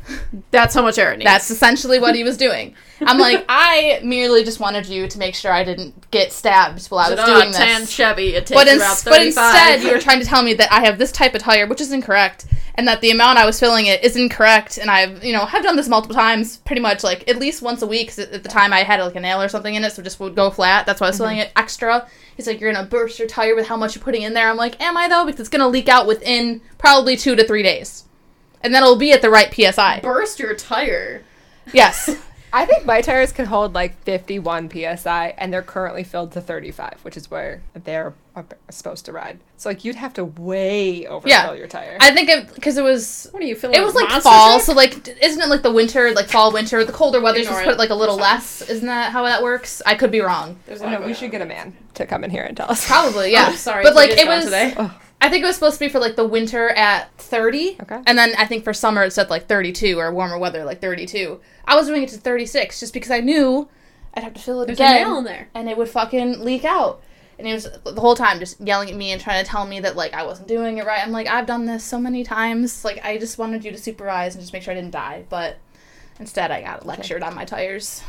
"That's 0.52 0.74
how 0.74 0.82
much 0.82 0.98
air 0.98 1.12
it 1.14 1.18
needs." 1.18 1.26
That's 1.30 1.52
essentially 1.52 2.00
what 2.00 2.16
he 2.16 2.24
was 2.24 2.38
doing. 2.38 2.76
I'm 3.02 3.18
like, 3.18 3.44
I 3.50 4.00
merely 4.04 4.44
just 4.44 4.60
wanted 4.60 4.86
you 4.86 5.08
to 5.08 5.20
make 5.20 5.36
sure 5.36 5.52
I 5.52 5.64
didn't 5.64 6.10
get 6.12 6.32
stabbed 6.32 6.86
while 6.88 7.00
I 7.12 7.16
was 7.16 7.26
doing 7.26 7.52
tan 7.52 7.82
this. 7.82 7.90
Chevy. 7.92 8.36
It 8.36 8.46
takes 8.46 8.52
But, 8.62 8.68
ins- 8.68 9.04
but 9.04 9.22
instead, 9.22 9.82
you 9.84 9.92
were 9.92 10.00
trying 10.08 10.20
to 10.20 10.26
tell 10.26 10.44
me 10.44 10.54
that 10.54 10.72
I 10.72 10.86
have 10.86 10.98
this 10.98 11.12
type 11.12 11.36
of 11.36 11.42
tire, 11.42 11.68
which 11.68 11.82
is 11.82 11.92
incorrect, 11.92 12.46
and 12.76 12.88
that 12.88 13.01
the 13.02 13.12
amount 13.12 13.38
I 13.38 13.46
was 13.46 13.60
filling 13.60 13.88
it 13.88 14.04
is 14.04 14.16
incorrect. 14.16 14.78
And 14.78 14.90
I've, 14.90 15.24
you 15.24 15.34
know, 15.34 15.46
have 15.46 15.64
done 15.64 15.76
this 15.76 15.90
multiple 15.90 16.16
times, 16.16 16.58
pretty 16.58 16.82
much 16.82 17.04
like 17.04 17.28
at 17.30 17.38
least 17.38 17.62
once 17.62 17.82
a 17.82 17.88
week. 17.88 18.18
at 18.18 18.44
the 18.44 18.50
time, 18.50 18.72
I 18.72 18.84
had 18.84 19.02
like 19.02 19.16
a 19.16 19.20
nail 19.20 19.42
or 19.42 19.50
something 19.50 19.76
in 19.76 19.84
it, 19.84 19.92
so 19.92 20.02
it 20.02 20.06
just 20.06 20.20
would 20.20 20.36
go 20.36 20.50
flat. 20.50 20.86
That's 20.86 21.02
why 21.02 21.08
I 21.08 21.10
was 21.10 21.18
filling 21.18 21.38
mm-hmm. 21.38 21.48
it 21.48 21.54
extra. 21.56 22.08
He's 22.38 22.48
like, 22.48 22.62
you're 22.62 22.72
gonna 22.72 22.88
burst 22.88 23.20
your 23.20 23.28
tire 23.28 23.56
with 23.56 23.68
how 23.68 23.76
much 23.76 23.96
you're 23.96 24.04
putting 24.04 24.22
in 24.22 24.34
there. 24.34 24.50
I'm 24.50 24.58
like, 24.58 24.82
am 24.82 24.96
I 24.96 25.08
though? 25.08 25.26
Because 25.26 25.42
it's 25.42 25.50
gonna 25.50 25.68
leak 25.68 25.90
out 25.90 26.08
within 26.08 26.62
probably 26.78 27.18
two 27.18 27.36
to 27.36 27.46
three 27.46 27.64
days, 27.64 28.06
and 28.62 28.74
then 28.74 28.84
it'll 28.84 28.96
be 28.96 29.12
at 29.12 29.22
the 29.22 29.30
right 29.30 29.54
psi. 29.54 30.00
burst 30.00 30.40
your 30.40 30.56
tire. 30.56 31.24
Yes. 31.74 32.10
I 32.54 32.66
think 32.66 32.86
my 32.86 33.02
tires 33.02 33.32
can 33.32 33.46
hold 33.46 33.74
like 33.74 34.02
51 34.04 34.70
psi, 34.70 35.34
and 35.38 35.54
they're 35.54 35.62
currently 35.62 36.04
filled 36.04 36.34
to 36.34 36.42
35, 36.42 37.00
which 37.04 37.16
is 37.16 37.32
where 37.32 37.62
they're 37.74 38.14
supposed 38.70 39.06
to 39.06 39.12
ride. 39.14 39.40
So 39.58 39.70
like 39.70 39.86
you'd 39.86 39.96
have 39.96 40.14
to 40.16 40.26
way 40.26 41.06
overfill 41.08 41.30
Yeah. 41.30 41.54
your 41.54 41.68
tire. 41.68 41.98
I 42.02 42.12
think 42.12 42.30
it 42.30 42.54
because 42.54 42.78
it 42.78 42.84
was 42.84 43.28
What 43.32 43.42
are 43.44 43.46
you 43.46 43.56
filling? 43.56 43.76
It 43.78 43.84
was 43.84 43.94
like 43.96 44.10
Monster 44.10 44.22
fall, 44.30 44.54
truck? 44.58 44.62
so 44.66 44.74
like, 44.74 45.08
isn't 45.22 45.42
it 45.42 45.48
like 45.50 45.62
the 45.62 45.72
winter, 45.72 46.12
like 46.12 46.28
fall, 46.28 46.52
winter? 46.52 46.84
The 46.84 46.92
colder 46.92 47.22
weather 47.22 47.40
Ignore 47.40 47.54
just 47.54 47.66
put 47.66 47.78
like 47.78 47.90
a 47.90 47.96
little 47.96 48.18
less. 48.18 48.62
Isn't 48.70 48.88
that 48.88 49.12
how 49.12 49.24
that 49.24 49.44
works? 49.44 49.82
I 49.86 49.96
could 49.96 50.12
be 50.12 50.20
wrong. 50.22 50.58
There's 50.66 50.82
I 50.82 50.92
know 50.92 51.06
we 51.06 51.14
should 51.14 51.32
get 51.32 51.42
a 51.42 51.46
man 51.46 51.76
to 51.96 52.06
come 52.06 52.24
in 52.24 52.32
here 52.32 52.44
and 52.44 52.56
tell 52.58 52.70
us. 52.72 52.86
Probably, 52.88 53.32
yeah. 53.32 53.48
Oh, 53.50 53.56
sorry, 53.56 53.84
but 53.84 53.96
like 53.96 54.12
it 54.12 54.28
was. 54.28 54.46
today. 54.46 54.76
I 55.22 55.30
think 55.30 55.44
it 55.44 55.48
was 55.48 55.56
supposed 55.56 55.76
to 55.76 55.86
be 55.86 55.90
for 55.90 56.00
like 56.00 56.16
the 56.16 56.26
winter 56.28 56.70
at 56.70 57.16
thirty. 57.18 57.78
Okay. 57.82 58.02
And 58.08 58.18
then 58.18 58.34
I 58.38 58.46
think 58.46 58.64
for 58.64 58.74
summer 58.74 59.04
it 59.04 59.12
said 59.14 59.30
like 59.30 59.48
thirty-two 59.48 60.00
or 60.00 60.12
warmer 60.12 60.38
weather 60.40 60.66
like 60.66 60.82
thirty-two. 60.82 61.40
I 61.66 61.76
was 61.76 61.88
doing 61.88 62.04
it 62.04 62.10
to 62.10 62.18
thirty-six 62.18 62.80
just 62.80 62.94
because 62.94 63.12
I 63.12 63.20
knew 63.20 63.70
I'd 64.16 64.24
have 64.24 64.34
to 64.34 64.42
fill 64.42 64.62
it 64.62 64.66
There's 64.66 64.80
a 64.80 64.84
again, 64.84 65.08
nail 65.08 65.18
in 65.20 65.24
there. 65.24 65.48
and 65.54 65.70
it 65.70 65.78
would 65.78 65.90
fucking 65.90 66.42
leak 66.44 66.66
out. 66.66 67.02
And 67.38 67.48
he 67.48 67.54
was 67.54 67.68
the 67.86 68.02
whole 68.02 68.16
time 68.16 68.40
just 68.40 68.60
yelling 68.62 68.90
at 68.90 68.96
me 68.96 69.12
and 69.12 69.20
trying 69.22 69.44
to 69.44 69.50
tell 69.50 69.66
me 69.66 69.80
that 69.80 69.96
like 69.96 70.14
I 70.14 70.24
wasn't 70.24 70.48
doing 70.48 70.78
it 70.80 70.86
right. 70.86 71.02
I'm 71.04 71.12
like, 71.12 71.28
I've 71.28 71.46
done 71.46 71.66
this 71.66 71.84
so 71.84 71.98
many 72.00 72.24
times. 72.24 72.84
Like 72.84 73.00
I 73.04 73.18
just 73.18 73.38
wanted 73.38 73.64
you 73.64 73.72
to 73.72 73.78
supervise 73.78 74.36
and 74.36 74.42
just 74.44 74.54
make 74.54 74.64
sure 74.64 74.74
I 74.74 74.76
didn't 74.76 74.92
die, 74.92 75.26
but 75.30 75.58
instead 76.20 76.52
I 76.52 76.62
got 76.62 76.86
lectured 76.86 77.24
on 77.24 77.36
my 77.36 77.46
tires. 77.46 78.04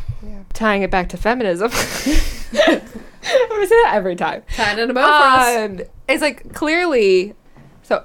Tying 0.52 0.82
it 0.82 0.90
back 0.90 1.08
to 1.10 1.16
feminism. 1.16 1.70
I'm 2.54 3.48
gonna 3.48 3.66
say 3.66 3.82
that 3.82 3.92
every 3.94 4.16
time. 4.16 4.42
Tying 4.54 4.78
it 4.78 4.90
about 4.90 5.54
for. 5.56 5.64
Um, 5.64 5.80
it's 6.08 6.22
like 6.22 6.52
clearly. 6.52 7.34
So, 7.82 8.04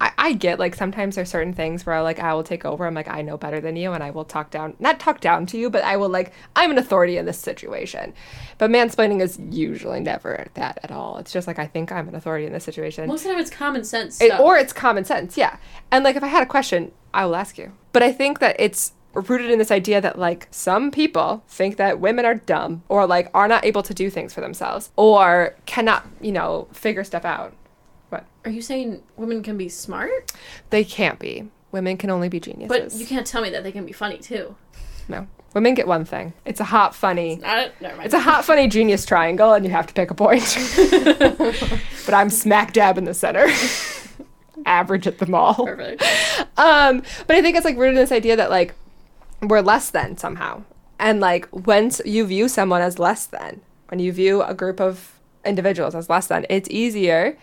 I, 0.00 0.12
I 0.18 0.32
get 0.32 0.58
like 0.58 0.74
sometimes 0.74 1.14
there's 1.16 1.30
certain 1.30 1.52
things 1.52 1.86
where 1.86 2.02
like 2.02 2.18
I 2.18 2.34
will 2.34 2.42
take 2.42 2.64
over. 2.64 2.86
I'm 2.86 2.94
like 2.94 3.08
I 3.08 3.22
know 3.22 3.36
better 3.36 3.60
than 3.60 3.76
you, 3.76 3.92
and 3.92 4.02
I 4.02 4.10
will 4.10 4.24
talk 4.24 4.50
down, 4.50 4.74
not 4.78 4.98
talk 5.00 5.20
down 5.20 5.46
to 5.46 5.58
you, 5.58 5.70
but 5.70 5.84
I 5.84 5.96
will 5.96 6.08
like 6.08 6.32
I'm 6.56 6.70
an 6.70 6.78
authority 6.78 7.16
in 7.18 7.24
this 7.24 7.38
situation. 7.38 8.12
But 8.58 8.70
mansplaining 8.70 9.20
is 9.22 9.38
usually 9.50 10.00
never 10.00 10.46
that 10.54 10.80
at 10.82 10.90
all. 10.90 11.18
It's 11.18 11.32
just 11.32 11.46
like 11.46 11.58
I 11.58 11.66
think 11.66 11.90
I'm 11.92 12.08
an 12.08 12.14
authority 12.14 12.46
in 12.46 12.52
this 12.52 12.64
situation. 12.64 13.06
Most 13.08 13.20
of 13.20 13.24
the 13.24 13.30
time, 13.30 13.40
it's 13.40 13.50
common 13.50 13.84
sense 13.84 14.20
It- 14.20 14.38
or 14.38 14.56
it's 14.56 14.72
common 14.72 15.04
sense, 15.04 15.36
yeah. 15.36 15.56
And 15.90 16.04
like 16.04 16.16
if 16.16 16.22
I 16.22 16.28
had 16.28 16.42
a 16.42 16.46
question, 16.46 16.92
I 17.14 17.24
will 17.26 17.36
ask 17.36 17.56
you. 17.58 17.72
But 17.92 18.02
I 18.02 18.12
think 18.12 18.38
that 18.40 18.56
it's 18.58 18.92
rooted 19.14 19.50
in 19.50 19.58
this 19.58 19.70
idea 19.70 20.00
that 20.00 20.18
like 20.18 20.48
some 20.50 20.90
people 20.90 21.42
think 21.48 21.76
that 21.76 22.00
women 22.00 22.24
are 22.24 22.34
dumb 22.34 22.82
or 22.88 23.06
like 23.06 23.30
are 23.34 23.48
not 23.48 23.64
able 23.64 23.82
to 23.82 23.94
do 23.94 24.10
things 24.10 24.32
for 24.32 24.40
themselves 24.40 24.90
or 24.96 25.54
cannot, 25.66 26.06
you 26.20 26.32
know, 26.32 26.68
figure 26.72 27.04
stuff 27.04 27.24
out. 27.24 27.54
What? 28.08 28.24
Are 28.44 28.50
you 28.50 28.62
saying 28.62 29.02
women 29.16 29.42
can 29.42 29.56
be 29.56 29.68
smart? 29.68 30.32
They 30.70 30.84
can't 30.84 31.18
be. 31.18 31.50
Women 31.72 31.96
can 31.96 32.10
only 32.10 32.28
be 32.28 32.40
geniuses. 32.40 32.68
But 32.92 33.00
you 33.00 33.06
can't 33.06 33.26
tell 33.26 33.42
me 33.42 33.50
that 33.50 33.62
they 33.62 33.72
can 33.72 33.86
be 33.86 33.92
funny 33.92 34.18
too. 34.18 34.54
No. 35.08 35.26
Women 35.54 35.74
get 35.74 35.86
one 35.86 36.04
thing. 36.06 36.32
It's 36.46 36.60
a 36.60 36.64
hot, 36.64 36.94
funny. 36.94 37.36
Not, 37.36 37.72
never 37.80 37.96
mind. 37.96 38.06
It's 38.06 38.14
a 38.14 38.20
hot, 38.20 38.44
funny 38.44 38.68
genius 38.68 39.04
triangle, 39.04 39.52
and 39.52 39.66
you 39.66 39.70
have 39.70 39.86
to 39.86 39.92
pick 39.92 40.10
a 40.10 40.14
point. 40.14 40.42
but 42.06 42.14
I'm 42.14 42.30
smack 42.30 42.72
dab 42.72 42.96
in 42.96 43.04
the 43.04 43.12
center. 43.12 43.46
Average 44.66 45.06
at 45.06 45.18
the 45.18 45.26
mall. 45.26 45.54
Perfect. 45.66 46.02
um 46.56 47.02
but 47.26 47.36
i 47.36 47.42
think 47.42 47.56
it's 47.56 47.64
like 47.64 47.76
rooted 47.76 47.96
in 47.96 48.00
this 48.00 48.12
idea 48.12 48.36
that 48.36 48.48
like 48.50 48.74
we're 49.42 49.60
less 49.60 49.90
than 49.90 50.16
somehow. 50.16 50.62
And 50.98 51.20
like 51.20 51.46
when 51.46 51.90
you 52.04 52.24
view 52.26 52.48
someone 52.48 52.80
as 52.80 52.98
less 52.98 53.26
than 53.26 53.60
when 53.88 53.98
you 53.98 54.12
view 54.12 54.42
a 54.42 54.54
group 54.54 54.80
of 54.80 55.20
individuals 55.44 55.94
as 55.94 56.08
less 56.08 56.28
than 56.28 56.46
it's 56.48 56.68
easier 56.70 57.36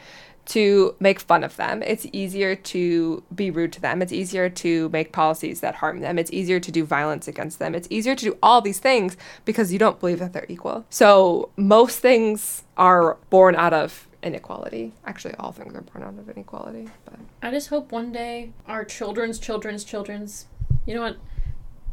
to 0.46 0.96
make 1.00 1.20
fun 1.20 1.44
of 1.44 1.56
them. 1.58 1.84
It's 1.84 2.08
easier 2.12 2.56
to 2.56 3.24
be 3.34 3.52
rude 3.52 3.72
to 3.74 3.82
them. 3.82 4.02
It's 4.02 4.12
easier 4.12 4.50
to 4.50 4.90
make 4.90 5.12
policies 5.12 5.60
that 5.60 5.76
harm 5.76 6.00
them. 6.00 6.18
It's 6.18 6.32
easier 6.32 6.60
to 6.60 6.72
do 6.72 6.84
violence 6.84 7.28
against 7.28 7.60
them. 7.60 7.76
It's 7.76 7.88
easier 7.92 8.16
to 8.16 8.26
do 8.26 8.38
all 8.42 8.60
these 8.60 8.80
things 8.80 9.16
because 9.46 9.72
you 9.72 9.78
don't 9.78 10.00
believe 10.00 10.18
that 10.20 10.34
they're 10.34 10.48
equal. 10.50 10.86
So 10.90 11.50
most 11.56 12.00
things 12.00 12.64
are 12.78 13.18
born 13.30 13.56
out 13.56 13.74
of 13.74 14.08
inequality. 14.24 14.94
Actually 15.06 15.36
all 15.36 15.52
things 15.52 15.76
are 15.76 15.82
born 15.82 16.04
out 16.04 16.18
of 16.18 16.30
inequality 16.30 16.90
but 17.06 17.20
I 17.42 17.52
just 17.52 17.70
hope 17.70 17.92
one 17.92 18.12
day 18.12 18.52
our 18.68 18.84
children's 18.84 19.40
children's 19.40 19.84
children's, 19.84 20.48
you 20.86 20.96
know 20.96 21.02
what, 21.02 21.18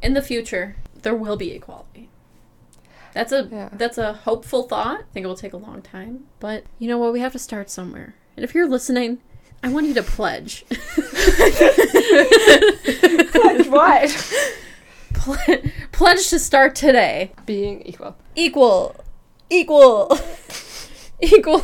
in 0.06 0.14
the 0.14 0.22
future 0.22 0.76
there 1.02 1.14
will 1.14 1.36
be 1.36 1.50
equality. 1.52 2.08
That's 3.12 3.32
a 3.32 3.48
Yeah. 3.50 3.68
that's 3.72 3.98
a 3.98 4.12
hopeful 4.12 4.62
thought. 4.64 5.00
I 5.00 5.12
think 5.12 5.24
it 5.24 5.26
will 5.26 5.36
take 5.36 5.52
a 5.52 5.56
long 5.68 5.82
time, 5.82 6.26
but 6.40 6.64
you 6.78 6.86
know 6.88 6.98
what? 6.98 7.12
We 7.12 7.20
have 7.20 7.32
to 7.32 7.38
start 7.38 7.70
somewhere. 7.70 8.14
And 8.36 8.44
if 8.44 8.54
you're 8.54 8.68
listening, 8.68 9.18
I 9.62 9.68
want 9.68 9.86
you 9.86 9.94
to 9.94 10.02
pledge. 10.02 10.64
Pledge 13.32 13.66
what 13.68 14.10
Ple- 15.14 15.62
pledge 15.92 16.28
to 16.28 16.38
start 16.38 16.74
today. 16.74 17.32
being 17.46 17.82
equal. 17.82 18.16
Equal, 18.34 18.94
equal, 19.50 20.18
equal. 21.20 21.62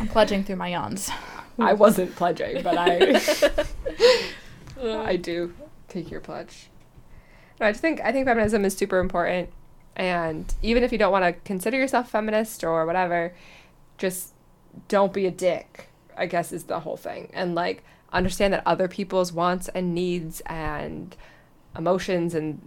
I'm 0.00 0.08
pledging 0.08 0.44
through 0.44 0.56
my 0.56 0.68
yawns. 0.68 1.10
I 1.58 1.72
wasn't 1.72 2.14
pledging, 2.16 2.62
but 2.62 2.76
I 2.78 3.20
I 5.08 5.16
do 5.16 5.54
take 5.88 6.10
your 6.10 6.20
pledge. 6.20 6.68
No, 7.60 7.66
I 7.66 7.72
just 7.72 7.80
think 7.80 8.00
I 8.00 8.12
think 8.12 8.26
feminism 8.26 8.64
is 8.64 8.76
super 8.76 8.98
important, 8.98 9.50
and 9.96 10.52
even 10.62 10.82
if 10.82 10.92
you 10.92 10.98
don't 10.98 11.12
want 11.12 11.24
to 11.24 11.32
consider 11.44 11.76
yourself 11.76 12.10
feminist 12.10 12.64
or 12.64 12.84
whatever, 12.86 13.34
just 13.98 14.32
don't 14.88 15.12
be 15.12 15.26
a 15.26 15.30
dick. 15.30 15.88
I 16.16 16.26
guess 16.26 16.52
is 16.52 16.64
the 16.64 16.80
whole 16.80 16.96
thing, 16.96 17.30
and 17.32 17.54
like 17.54 17.84
understand 18.12 18.52
that 18.54 18.62
other 18.64 18.88
people's 18.88 19.32
wants 19.32 19.68
and 19.68 19.94
needs 19.94 20.40
and 20.46 21.16
emotions 21.76 22.34
and 22.34 22.60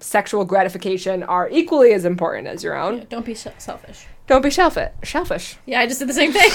sexual 0.00 0.44
gratification 0.44 1.22
are 1.22 1.48
equally 1.50 1.92
as 1.92 2.04
important 2.04 2.46
as 2.48 2.62
your 2.62 2.74
own. 2.76 2.98
Yeah, 2.98 3.04
don't 3.08 3.26
be 3.26 3.34
sh- 3.34 3.48
selfish. 3.58 4.06
Don't 4.28 4.42
be 4.42 4.50
shellfish. 4.50 4.90
Shellfish. 5.02 5.56
Yeah, 5.66 5.80
I 5.80 5.86
just 5.86 5.98
did 5.98 6.08
the 6.08 6.14
same 6.14 6.32
thing. 6.32 6.50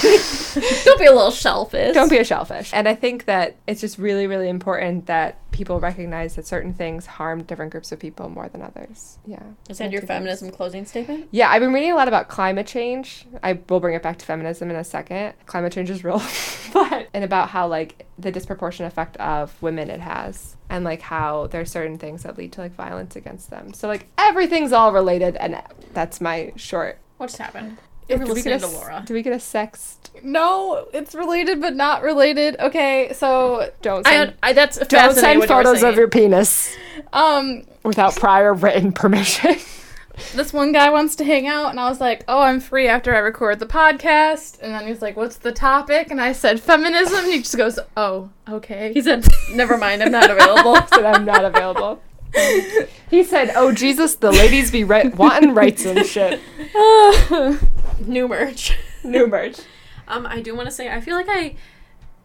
don't 0.86 1.00
be 1.00 1.06
a 1.06 1.12
little 1.12 1.32
shellfish. 1.32 1.94
Don't 1.94 2.10
be 2.10 2.20
a 2.20 2.24
shellfish. 2.24 2.72
And 2.74 2.88
I 2.88 2.95
think 2.95 3.26
that 3.26 3.56
it's 3.68 3.82
just 3.82 3.98
really, 3.98 4.28
really 4.28 4.48
important 4.48 5.08
that 5.08 5.40
people 5.52 5.80
recognize 5.80 6.36
that 6.36 6.48
certain 6.48 6.74
things 6.74 7.06
harm 7.06 7.44
different 7.44 7.72
groups 7.72 7.91
of 7.91 8.00
people 8.00 8.30
more 8.30 8.48
than 8.50 8.62
others. 8.62 9.18
Yeah. 9.26 9.41
Is 9.70 9.78
that 9.80 9.91
your 9.91 10.02
Two 10.02 10.08
things. 10.08 10.18
feminism 10.18 10.52
closing 10.52 10.86
statement? 10.86 11.28
Yeah, 11.32 11.50
I've 11.50 11.60
been 11.62 11.74
reading 11.74 11.91
a 11.91 11.95
lot 11.95 12.08
about 12.08 12.28
climate 12.28 12.68
change. 12.68 13.26
I 13.44 13.60
will 13.70 13.80
bring 13.80 13.95
it 13.95 14.02
back 14.04 14.18
to 14.20 14.26
feminism 14.26 14.70
in 14.70 14.76
a 14.76 14.84
second. 14.84 15.34
Climate 15.45 15.74
change 15.74 15.90
is 15.90 16.04
real, 16.04 16.22
but 16.74 17.08
and 17.14 17.24
about 17.24 17.50
how 17.50 17.68
like 17.68 18.06
the 18.18 18.32
disproportionate 18.32 18.91
effect 18.91 19.18
of 19.18 19.60
women 19.62 19.90
it 19.90 20.00
has, 20.00 20.56
and 20.70 20.84
like 20.84 21.02
how 21.02 21.48
there's 21.48 21.70
certain 21.72 21.98
things 21.98 22.24
that 22.24 22.38
lead 22.38 22.52
to 22.54 22.62
like 22.62 22.74
violence 22.74 23.16
against 23.16 23.50
them. 23.52 23.74
So 23.74 23.88
like 23.88 24.08
everything's 24.18 24.72
all 24.72 24.91
related, 24.91 25.36
and 25.38 25.62
that's 25.94 26.20
my 26.22 26.52
short. 26.56 27.00
What 27.18 27.27
just 27.27 27.38
happened? 27.38 27.77
Do 28.07 28.15
We're 28.18 28.26
we 28.26 28.31
listening 28.31 28.60
get 28.60 28.61
to 28.61 28.68
a, 28.68 28.77
Laura. 28.77 29.03
Do 29.06 29.14
we 29.14 29.22
get 29.22 29.34
a 29.34 29.38
sext? 29.38 30.22
No, 30.23 30.88
it's 30.94 31.15
related 31.15 31.61
but 31.61 31.76
not 31.76 32.03
related. 32.03 32.60
Okay, 32.60 33.14
so 33.14 33.72
Don't 33.81 34.06
send. 34.06 34.34
I 34.44 34.53
that's 34.53 34.77
don't 34.77 35.15
send 35.15 35.40
what 35.40 35.49
you 35.49 35.56
were 35.56 35.64
photos 35.64 35.84
of 35.84 35.95
your 35.95 36.10
penis 36.10 36.76
um 37.14 37.64
without 37.84 38.15
prior 38.15 38.53
written 38.53 38.91
permission. 38.91 39.56
this 40.35 40.53
one 40.53 40.72
guy 40.72 40.90
wants 40.90 41.15
to 41.18 41.23
hang 41.23 41.48
out 41.48 41.69
and 41.69 41.80
I 41.80 41.90
was 41.90 41.99
like, 42.02 42.23
"Oh, 42.27 42.41
I'm 42.41 42.60
free 42.60 42.88
after 42.88 43.15
I 43.15 43.19
record 43.19 43.60
the 43.60 43.65
podcast." 43.65 44.60
And 44.61 44.73
then 44.73 44.85
he's 44.88 45.02
like, 45.02 45.15
"What's 45.15 45.38
the 45.38 45.52
topic?" 45.52 46.11
And 46.11 46.22
I 46.22 46.34
said, 46.34 46.60
"Feminism." 46.60 47.23
And 47.23 47.34
he 47.34 47.40
just 47.40 47.57
goes, 47.57 47.80
"Oh, 47.95 48.30
okay." 48.49 48.91
He 48.94 49.02
said, 49.02 49.26
"Never 49.52 49.77
mind, 49.77 50.03
I'm 50.03 50.11
not 50.11 50.30
available." 50.30 50.76
said 50.88 51.06
I'm 51.06 51.26
not 51.26 51.45
available. 51.45 52.02
he 53.10 53.24
said, 53.24 53.52
"Oh 53.56 53.72
Jesus, 53.72 54.16
the 54.16 54.32
ladies 54.32 54.72
be 54.72 54.84
right 54.84 55.14
wanting 55.16 55.54
rights 55.54 55.86
and 55.86 56.06
shit." 56.06 56.40
New 58.06 58.28
merch. 58.28 58.78
New 59.04 59.28
merch. 59.28 59.58
Um, 60.06 60.26
I 60.28 60.42
do 60.42 60.54
want 60.54 60.68
to 60.68 60.72
say 60.72 60.90
I 60.92 61.00
feel 61.00 61.16
like 61.16 61.30
I 61.30 61.56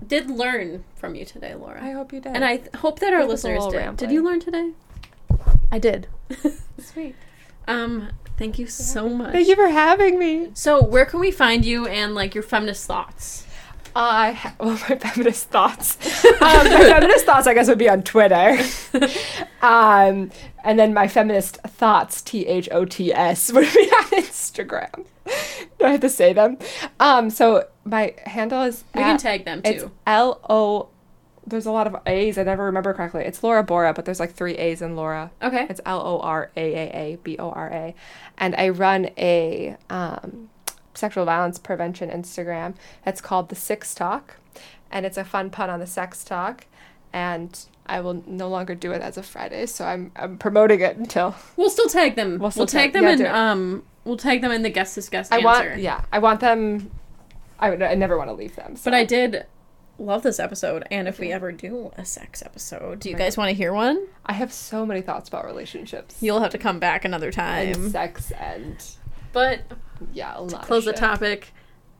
did 0.04 0.28
learn 0.28 0.82
from 0.96 1.14
you 1.14 1.24
today, 1.24 1.54
Laura, 1.54 1.80
I 1.82 1.92
hope 1.92 2.12
you 2.12 2.20
did. 2.20 2.34
and 2.34 2.44
I 2.44 2.56
th- 2.56 2.74
hope 2.74 2.98
that 2.98 3.12
our 3.12 3.20
That 3.20 3.28
was 3.28 3.44
a 3.44 3.48
listeners 3.50 3.72
did. 3.72 3.78
rambling. 3.78 3.96
Did 4.08 4.10
you 4.12 4.24
learn 4.24 4.40
today? 4.40 4.72
I 5.70 5.78
did. 5.78 6.08
sweet. 6.80 7.14
Um, 7.68 8.08
thank 8.36 8.58
you 8.58 8.66
so 8.66 9.08
much. 9.08 9.32
Thank 9.32 9.46
you 9.46 9.54
for 9.54 9.68
having 9.68 10.18
me. 10.18 10.50
So, 10.54 10.82
where 10.82 11.04
can 11.06 11.20
we 11.20 11.30
find 11.30 11.64
you 11.64 11.86
and 11.86 12.16
like 12.16 12.34
your 12.34 12.42
feminist 12.42 12.84
thoughts? 12.84 13.46
I 14.02 14.32
ha- 14.32 14.54
well, 14.60 14.78
my 14.88 14.96
feminist 14.96 15.48
thoughts. 15.48 15.96
um, 16.24 16.40
my 16.40 16.84
feminist 16.84 17.26
thoughts, 17.26 17.46
I 17.46 17.54
guess, 17.54 17.68
would 17.68 17.78
be 17.78 17.88
on 17.88 18.02
Twitter. 18.02 18.58
um, 19.62 20.30
and 20.64 20.78
then 20.78 20.94
my 20.94 21.08
feminist 21.08 21.56
thoughts, 21.62 22.22
T 22.22 22.46
H 22.46 22.68
O 22.70 22.84
T 22.84 23.12
S, 23.12 23.52
would 23.52 23.72
be 23.72 23.90
on 23.90 24.04
Instagram. 24.22 25.04
Do 25.78 25.84
I 25.84 25.90
have 25.90 26.00
to 26.00 26.08
say 26.08 26.32
them? 26.32 26.58
Um, 27.00 27.28
so 27.30 27.66
my 27.84 28.14
handle 28.24 28.62
is 28.62 28.84
We 28.94 29.02
can 29.02 29.18
tag 29.18 29.44
them 29.44 29.62
too. 29.62 29.90
L 30.06 30.40
O. 30.48 30.88
There's 31.46 31.66
a 31.66 31.72
lot 31.72 31.86
of 31.86 31.96
A's. 32.06 32.36
I 32.36 32.42
never 32.42 32.64
remember 32.64 32.92
correctly. 32.92 33.24
It's 33.24 33.42
Laura 33.42 33.62
Bora, 33.62 33.94
but 33.94 34.04
there's 34.04 34.20
like 34.20 34.34
three 34.34 34.54
A's 34.54 34.82
in 34.82 34.96
Laura. 34.96 35.30
Okay. 35.42 35.66
It's 35.68 35.80
L 35.86 36.00
O 36.00 36.20
R 36.20 36.50
A 36.56 36.60
A 36.60 36.90
A 36.92 37.16
B 37.16 37.36
O 37.38 37.50
R 37.50 37.70
A, 37.72 37.94
and 38.36 38.54
I 38.56 38.68
run 38.68 39.10
a 39.16 39.76
um, 39.88 40.50
sexual 40.98 41.24
violence 41.24 41.58
prevention 41.58 42.10
Instagram. 42.10 42.74
It's 43.06 43.20
called 43.20 43.48
the 43.48 43.54
Six 43.56 43.94
Talk, 43.94 44.36
and 44.90 45.06
it's 45.06 45.16
a 45.16 45.24
fun 45.24 45.50
pun 45.50 45.70
on 45.70 45.80
the 45.80 45.86
sex 45.86 46.24
talk. 46.24 46.66
And 47.12 47.58
I 47.86 48.00
will 48.00 48.22
no 48.26 48.48
longer 48.48 48.74
do 48.74 48.92
it 48.92 49.00
as 49.00 49.16
of 49.16 49.24
Friday, 49.24 49.64
so 49.66 49.84
I'm 49.86 50.12
I'm 50.16 50.36
promoting 50.36 50.80
it 50.80 50.96
until 50.98 51.34
We'll 51.56 51.70
still 51.70 51.88
tag 51.88 52.16
them. 52.16 52.38
We'll 52.38 52.52
We'll, 52.54 52.66
tag 52.66 52.92
tag- 52.92 52.92
them 52.92 53.04
yeah, 53.04 53.12
it. 53.12 53.34
um. 53.34 53.84
We'll 54.04 54.16
tag 54.18 54.40
them 54.42 54.52
in 54.52 54.62
the 54.62 54.70
guest 54.70 54.94
discuss 54.94 55.30
I 55.30 55.36
answer. 55.36 55.44
want 55.46 55.78
yeah 55.80 56.04
I 56.12 56.18
want 56.18 56.40
them. 56.40 56.90
I 57.58 57.70
would 57.70 57.82
I 57.82 57.94
never 57.94 58.16
want 58.18 58.28
to 58.30 58.34
leave 58.34 58.56
them. 58.56 58.76
So. 58.76 58.84
But 58.90 58.94
I 58.94 59.04
did 59.04 59.46
love 59.98 60.22
this 60.22 60.38
episode, 60.38 60.84
and 60.90 61.08
if 61.08 61.18
we 61.18 61.32
ever 61.32 61.50
do 61.50 61.90
a 61.96 62.04
sex 62.04 62.40
episode, 62.42 63.00
do 63.00 63.10
you 63.10 63.16
guys 63.16 63.36
want 63.36 63.48
to 63.50 63.54
hear 63.54 63.72
one? 63.72 64.06
I 64.24 64.32
have 64.34 64.52
so 64.52 64.86
many 64.86 65.00
thoughts 65.02 65.28
about 65.28 65.44
relationships. 65.44 66.16
You'll 66.22 66.40
have 66.40 66.52
to 66.52 66.58
come 66.58 66.78
back 66.78 67.04
another 67.04 67.26
and 67.28 67.34
time. 67.34 67.90
sex 67.90 68.30
and 68.32 68.76
But 69.38 69.60
yeah, 70.12 70.36
a 70.36 70.42
lot 70.42 70.52
of 70.54 70.60
close 70.62 70.84
the 70.84 70.90
shit. 70.90 70.98
topic, 70.98 71.52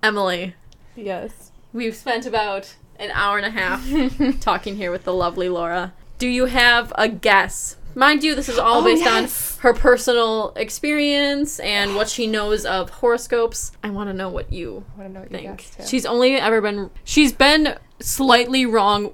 Emily. 0.02 0.54
Yes. 0.96 1.52
We've 1.72 1.94
spent 1.94 2.26
about 2.26 2.74
an 2.98 3.12
hour 3.12 3.38
and 3.38 3.46
a 3.46 3.50
half 3.50 4.40
talking 4.40 4.74
here 4.74 4.90
with 4.90 5.04
the 5.04 5.14
lovely 5.14 5.48
Laura. 5.48 5.92
Do 6.18 6.26
you 6.26 6.46
have 6.46 6.92
a 6.96 7.08
guess? 7.08 7.76
Mind 7.94 8.24
you, 8.24 8.34
this 8.34 8.48
is 8.48 8.58
all 8.58 8.80
Oh, 8.80 8.84
based 8.84 9.04
yes. 9.04 9.56
on 9.56 9.62
her 9.62 9.72
personal 9.72 10.52
experience 10.56 11.60
and 11.60 11.94
what 11.94 12.08
she 12.08 12.26
knows 12.26 12.66
of 12.66 12.90
horoscopes. 12.90 13.70
I 13.84 13.90
want 13.90 14.08
to 14.10 14.14
know 14.14 14.28
what 14.28 14.52
you 14.52 14.84
want 14.96 15.08
to 15.10 15.14
know 15.14 15.20
what 15.20 15.30
you 15.30 15.38
think. 15.38 15.58
guessed 15.58 15.76
too. 15.76 15.86
She's 15.86 16.04
only 16.06 16.34
ever 16.34 16.60
been 16.60 16.90
she's 17.04 17.32
been 17.32 17.76
slightly 18.00 18.66
wrong 18.66 19.12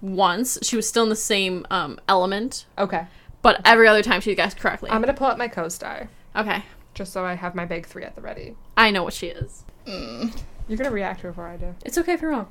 once. 0.00 0.58
She 0.62 0.76
was 0.76 0.88
still 0.88 1.02
in 1.02 1.10
the 1.10 1.14
same 1.14 1.66
um, 1.70 2.00
element, 2.08 2.64
okay. 2.78 3.04
but 3.42 3.60
every 3.66 3.86
other 3.86 4.02
time 4.02 4.22
she 4.22 4.34
guessed 4.34 4.56
correctly. 4.56 4.88
I'm 4.90 5.02
gonna 5.02 5.12
pull 5.12 5.26
up 5.26 5.36
my 5.36 5.48
co-star 5.48 6.08
okay, 6.34 6.62
just 6.96 7.12
so 7.12 7.24
I 7.24 7.34
have 7.34 7.54
my 7.54 7.64
big 7.66 7.86
three 7.86 8.02
at 8.02 8.16
the 8.16 8.22
ready. 8.22 8.56
I 8.76 8.90
know 8.90 9.04
what 9.04 9.12
she 9.12 9.28
is. 9.28 9.64
You're 9.86 10.76
gonna 10.78 10.90
react 10.90 11.22
before 11.22 11.46
I 11.46 11.56
do. 11.56 11.74
It's 11.84 11.96
okay 11.98 12.14
if 12.14 12.22
you're 12.22 12.32
wrong. 12.32 12.48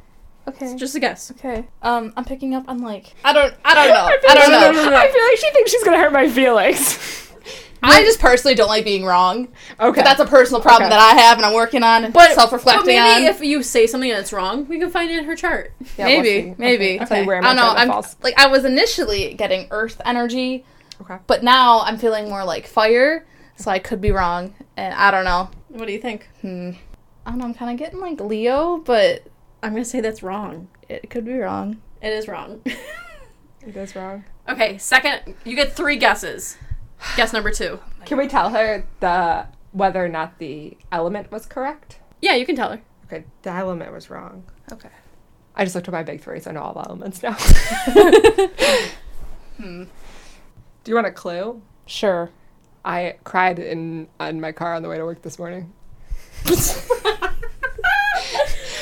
Okay. 0.48 0.68
It's 0.68 0.76
just 0.80 0.96
a 0.96 1.00
guess. 1.00 1.32
okay. 1.32 1.66
Um, 1.82 2.14
I'm 2.16 2.24
picking 2.24 2.54
up 2.54 2.70
on 2.70 2.78
like 2.80 3.14
I 3.26 3.34
don't 3.34 3.54
I 3.66 3.74
don't 3.74 3.88
know. 3.94 4.30
I 4.30 4.36
don't 4.36 4.76
know. 4.76 4.96
I 4.96 5.08
feel 5.12 5.24
like 5.24 5.38
she 5.38 5.52
thinks 5.52 5.72
she's 5.72 5.84
gonna 5.84 5.98
hurt 5.98 6.14
my 6.14 6.30
feelings. 6.30 7.22
I 7.84 8.02
just 8.04 8.20
personally 8.20 8.56
don't 8.56 8.68
like 8.70 8.84
being 8.86 9.04
wrong. 9.06 9.48
Okay. 9.80 10.00
But 10.02 10.06
that's 10.06 10.20
a 10.20 10.26
personal 10.26 10.60
problem 10.62 10.88
Okay. 10.88 10.96
that 10.96 11.00
I 11.00 11.20
have 11.22 11.38
and 11.38 11.46
I'm 11.46 11.54
working 11.54 11.84
on 11.84 12.04
and 12.06 12.14
But 12.14 12.34
self-reflecting 12.34 12.82
but 12.82 12.88
maybe 12.88 13.28
on. 13.28 13.32
if 13.32 13.42
you 13.42 13.62
say 13.62 13.86
something 13.86 14.10
that's 14.10 14.34
wrong, 14.34 14.68
we 14.68 14.80
can 14.80 14.90
find 14.90 15.12
it 15.12 15.20
in 15.20 15.26
her 15.26 15.36
chart. 15.36 15.72
Yeah, 15.98 16.08
we'll 16.08 16.22
maybe, 16.24 16.50
see. 16.50 16.56
maybe. 16.58 17.02
Okay, 17.02 17.20
I'll 17.20 17.26
where 17.28 17.38
I 17.38 17.42
don't 17.42 17.56
know. 17.58 17.70
I'm 17.76 17.88
falls. 17.90 18.16
like 18.24 18.34
I 18.40 18.48
was 18.48 18.66
initially 18.66 19.34
getting 19.36 19.68
earth 19.72 20.02
energy, 20.06 20.66
Okay. 21.02 21.18
but 21.28 21.44
now 21.44 21.82
I'm 21.82 21.98
feeling 21.98 22.28
more 22.30 22.44
like 22.44 22.66
fire. 22.66 23.26
So 23.58 23.72
I 23.72 23.80
could 23.80 24.02
be 24.02 24.12
wrong, 24.12 24.54
and 24.76 24.94
I 24.94 25.12
don't 25.12 25.26
know. 25.26 25.50
What 25.70 25.86
do 25.88 25.94
you 25.94 26.00
think? 26.00 26.28
Hmm. 26.42 26.72
I 27.26 27.32
don't 27.32 27.40
know. 27.40 27.46
I'm 27.46 27.54
kind 27.54 27.72
of 27.72 27.78
getting 27.78 28.00
like 28.00 28.20
Leo, 28.20 28.78
but 28.78 29.24
I'm 29.64 29.72
gonna 29.72 29.86
say 29.86 30.02
that's 30.02 30.22
wrong. 30.22 30.68
it 30.90 31.10
could 31.10 31.26
be 31.26 31.34
wrong. 31.38 31.82
It 32.02 32.10
is 32.14 32.28
wrong. 32.28 32.62
It 33.68 33.76
is 33.76 33.96
wrong. 33.96 34.26
okay, 34.48 34.78
second, 34.78 35.34
you 35.44 35.56
get 35.56 35.74
three 35.76 35.96
guesses. 35.96 36.56
Guess 37.18 37.34
number 37.34 37.50
two. 37.50 37.80
Can 38.06 38.20
we 38.20 38.28
tell 38.28 38.52
her 38.52 38.86
the 39.00 39.48
whether 39.72 40.06
or 40.06 40.08
not 40.08 40.38
the 40.38 40.78
element 40.92 41.32
was 41.32 41.48
correct? 41.48 41.98
Yeah, 42.22 42.36
you 42.36 42.46
can 42.46 42.56
tell 42.56 42.70
her. 42.70 42.82
Okay, 43.06 43.26
the 43.42 43.50
element 43.50 43.92
was 43.92 44.12
wrong. 44.12 44.44
Okay. 44.72 44.90
I 45.56 45.64
just 45.64 45.74
looked 45.74 45.88
at 45.88 45.94
my 45.94 46.04
big 46.04 46.22
three, 46.22 46.40
so 46.42 46.52
I 46.52 46.54
know 46.54 46.62
all 46.62 46.74
the 46.76 46.82
elements 46.82 47.24
now. 47.24 47.36
Hmm. 49.58 49.84
Do 50.84 50.92
you 50.92 50.96
want 50.96 51.08
a 51.08 51.12
clue? 51.12 51.62
Sure. 51.86 52.30
I 52.86 53.18
cried 53.24 53.58
in 53.58 54.08
on 54.20 54.40
my 54.40 54.52
car 54.52 54.76
on 54.76 54.84
the 54.84 54.90
way 54.90 54.98
to 54.98 55.06
work 55.06 55.24
this 55.24 55.40
morning. 55.40 55.74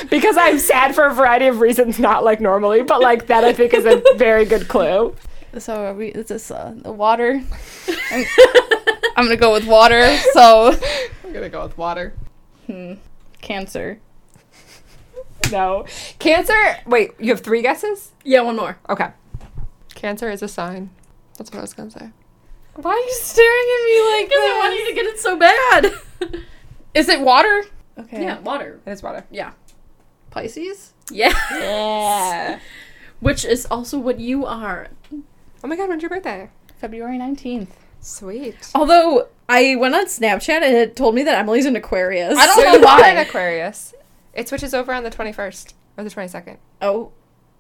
because 0.09 0.35
I'm 0.37 0.59
sad 0.59 0.93
for 0.93 1.05
a 1.05 1.13
variety 1.13 1.47
of 1.47 1.61
reasons, 1.61 1.99
not 1.99 2.25
like 2.25 2.41
normally, 2.41 2.83
but 2.83 2.99
like 2.99 3.27
that 3.27 3.45
I 3.45 3.53
think 3.53 3.73
is 3.73 3.85
a 3.85 4.03
very 4.17 4.43
good 4.43 4.67
clue. 4.67 5.15
So 5.57 5.85
are 5.85 5.93
we? 5.93 6.09
Is 6.09 6.27
this 6.27 6.51
uh, 6.51 6.73
the 6.75 6.91
water? 6.91 7.41
I'm, 8.11 8.25
I'm 9.15 9.25
gonna 9.25 9.37
go 9.37 9.53
with 9.53 9.65
water. 9.65 10.17
So 10.33 10.77
I'm 11.23 11.31
gonna 11.31 11.47
go 11.47 11.63
with 11.63 11.77
water. 11.77 12.13
hmm. 12.67 12.95
cancer. 13.41 13.99
No. 15.51 15.85
Cancer. 16.19 16.77
Wait, 16.85 17.11
you 17.19 17.29
have 17.29 17.41
three 17.41 17.61
guesses? 17.61 18.11
Yeah, 18.25 18.41
one 18.41 18.57
more. 18.57 18.77
Okay. 18.89 19.11
Cancer 19.95 20.29
is 20.29 20.41
a 20.41 20.47
sign. 20.47 20.89
That's 21.37 21.51
what 21.51 21.59
I 21.59 21.61
was 21.61 21.73
gonna 21.73 21.91
say. 21.91 22.09
Why 22.75 22.91
are 22.91 22.97
you 22.97 23.13
staring 23.13 23.49
at 23.49 23.83
me 23.85 24.11
like 24.13 24.29
Because 24.29 24.43
I 24.43 24.57
want 24.59 24.75
you 24.75 24.89
to 24.89 24.95
get 24.95 25.05
it 25.05 25.19
so 25.19 25.37
bad. 25.37 26.43
Is 26.93 27.09
it 27.09 27.21
water? 27.21 27.65
Okay. 27.97 28.23
yeah, 28.23 28.39
water. 28.39 28.79
It 28.85 28.91
is 28.91 29.03
water. 29.03 29.23
Yeah. 29.29 29.53
Pisces. 30.31 30.93
Yeah. 31.11 31.33
Yeah. 31.51 32.59
Which 33.19 33.45
is 33.45 33.65
also 33.67 33.99
what 33.99 34.19
you 34.19 34.45
are. 34.45 34.87
Oh 35.63 35.67
my 35.67 35.75
god, 35.75 35.89
when's 35.89 36.01
your 36.01 36.09
birthday? 36.09 36.49
February 36.77 37.17
nineteenth. 37.17 37.77
Sweet. 38.01 38.71
Although 38.75 39.27
I 39.47 39.75
went 39.75 39.95
on 39.95 40.05
Snapchat 40.07 40.61
and 40.61 40.75
it 40.75 40.95
told 40.95 41.15
me 41.15 41.23
that 41.23 41.37
Emily's 41.37 41.65
an 41.65 41.75
Aquarius. 41.75 42.37
I 42.37 42.45
don't 42.47 42.57
know 42.65 42.71
you 42.73 42.79
are 42.79 42.99
why. 43.01 43.09
an 43.09 43.17
Aquarius. 43.17 43.93
It 44.33 44.49
switches 44.49 44.73
over 44.73 44.93
on 44.93 45.03
the 45.03 45.11
21st. 45.11 45.73
or 45.97 46.03
the 46.03 46.09
22nd? 46.09 46.57
Oh, 46.81 47.11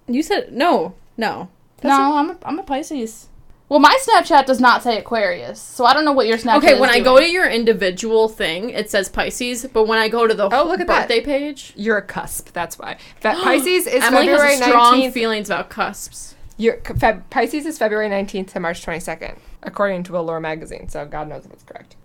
you 0.07 0.23
said 0.23 0.51
no, 0.51 0.95
no. 1.17 1.49
no, 1.83 2.15
I'm 2.17 2.31
a, 2.31 2.37
I'm 2.43 2.59
a 2.59 2.63
Pisces. 2.63 3.29
Well, 3.73 3.79
my 3.79 3.97
Snapchat 4.07 4.45
does 4.45 4.59
not 4.59 4.83
say 4.83 4.99
Aquarius, 4.99 5.59
so 5.59 5.83
I 5.83 5.95
don't 5.95 6.05
know 6.05 6.11
what 6.11 6.27
your 6.27 6.37
Snapchat. 6.37 6.57
Is. 6.59 6.63
Okay, 6.63 6.73
is 6.75 6.79
when 6.79 6.91
I 6.91 6.99
doing. 6.99 7.03
go 7.05 7.17
to 7.17 7.27
your 7.27 7.49
individual 7.49 8.29
thing, 8.29 8.69
it 8.69 8.91
says 8.91 9.09
Pisces, 9.09 9.65
but 9.73 9.85
when 9.87 9.97
I 9.97 10.09
go 10.09 10.27
to 10.27 10.33
the 10.35 10.43
Oh, 10.55 10.65
look 10.67 10.79
at 10.79 10.85
that. 10.85 11.07
birthday 11.07 11.21
page, 11.21 11.73
You're 11.75 11.97
a 11.97 12.03
cusp. 12.03 12.49
That's 12.53 12.77
why. 12.77 12.97
Fe- 13.19 13.33
Pisces 13.43 13.87
is 13.87 14.03
Emily 14.03 14.27
February 14.27 14.57
has 14.57 14.63
strong 14.63 15.01
19th. 15.01 15.11
feelings 15.13 15.49
about 15.49 15.69
cusps. 15.71 16.35
Your 16.57 16.77
Feb- 16.81 17.23
Pisces 17.31 17.65
is 17.65 17.79
February 17.79 18.09
19th 18.09 18.51
to 18.51 18.59
March 18.59 18.85
22nd, 18.85 19.39
according 19.63 20.03
to 20.03 20.19
Allure 20.19 20.39
magazine. 20.39 20.87
So 20.87 21.03
God 21.07 21.27
knows 21.27 21.43
if 21.43 21.51
it's 21.51 21.63
correct. 21.63 21.95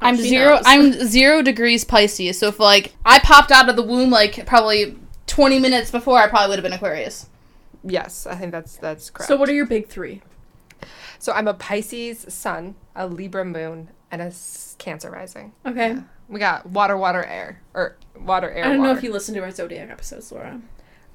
Oh, 0.00 0.06
I'm 0.06 0.16
zero. 0.16 0.54
knows. 0.54 0.62
I'm 0.64 0.92
zero 0.94 1.42
degrees 1.42 1.84
Pisces. 1.84 2.38
So 2.38 2.46
if 2.48 2.58
like 2.58 2.94
I 3.04 3.18
popped 3.18 3.52
out 3.52 3.68
of 3.68 3.76
the 3.76 3.82
womb 3.82 4.08
like 4.08 4.46
probably 4.46 4.96
20 5.26 5.58
minutes 5.58 5.90
before, 5.90 6.18
I 6.18 6.26
probably 6.28 6.48
would 6.48 6.58
have 6.58 6.62
been 6.64 6.72
Aquarius. 6.72 7.28
Yes, 7.84 8.26
I 8.26 8.34
think 8.34 8.50
that's 8.52 8.76
that's 8.76 9.10
correct. 9.10 9.28
So 9.28 9.36
what 9.36 9.50
are 9.50 9.54
your 9.54 9.66
big 9.66 9.88
three? 9.88 10.22
So 11.18 11.32
I'm 11.32 11.48
a 11.48 11.54
Pisces 11.54 12.24
sun, 12.28 12.76
a 12.94 13.06
Libra 13.06 13.44
moon, 13.44 13.90
and 14.10 14.22
a 14.22 14.32
Cancer 14.78 15.10
rising. 15.10 15.52
Okay. 15.66 15.96
We 16.28 16.38
got 16.38 16.66
water, 16.66 16.96
water, 16.96 17.24
air, 17.24 17.62
or 17.74 17.96
water, 18.18 18.50
air. 18.50 18.64
I 18.64 18.68
don't 18.68 18.82
know 18.82 18.92
if 18.92 19.02
you 19.02 19.12
listen 19.12 19.34
to 19.34 19.40
our 19.40 19.50
zodiac 19.50 19.90
episodes, 19.90 20.30
Laura. 20.30 20.60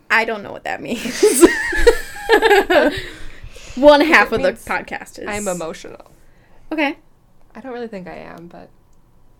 I 0.09 0.25
don't 0.25 0.43
know 0.43 0.51
what 0.51 0.65
that 0.65 0.81
means. 0.81 1.03
One 3.75 4.01
half 4.01 4.31
of 4.31 4.41
the 4.41 4.53
podcast 4.53 5.19
is 5.19 5.27
I'm 5.27 5.47
emotional. 5.47 6.11
Okay. 6.71 6.97
I 7.55 7.61
don't 7.61 7.71
really 7.71 7.87
think 7.87 8.07
I 8.07 8.15
am, 8.17 8.47
but 8.47 8.69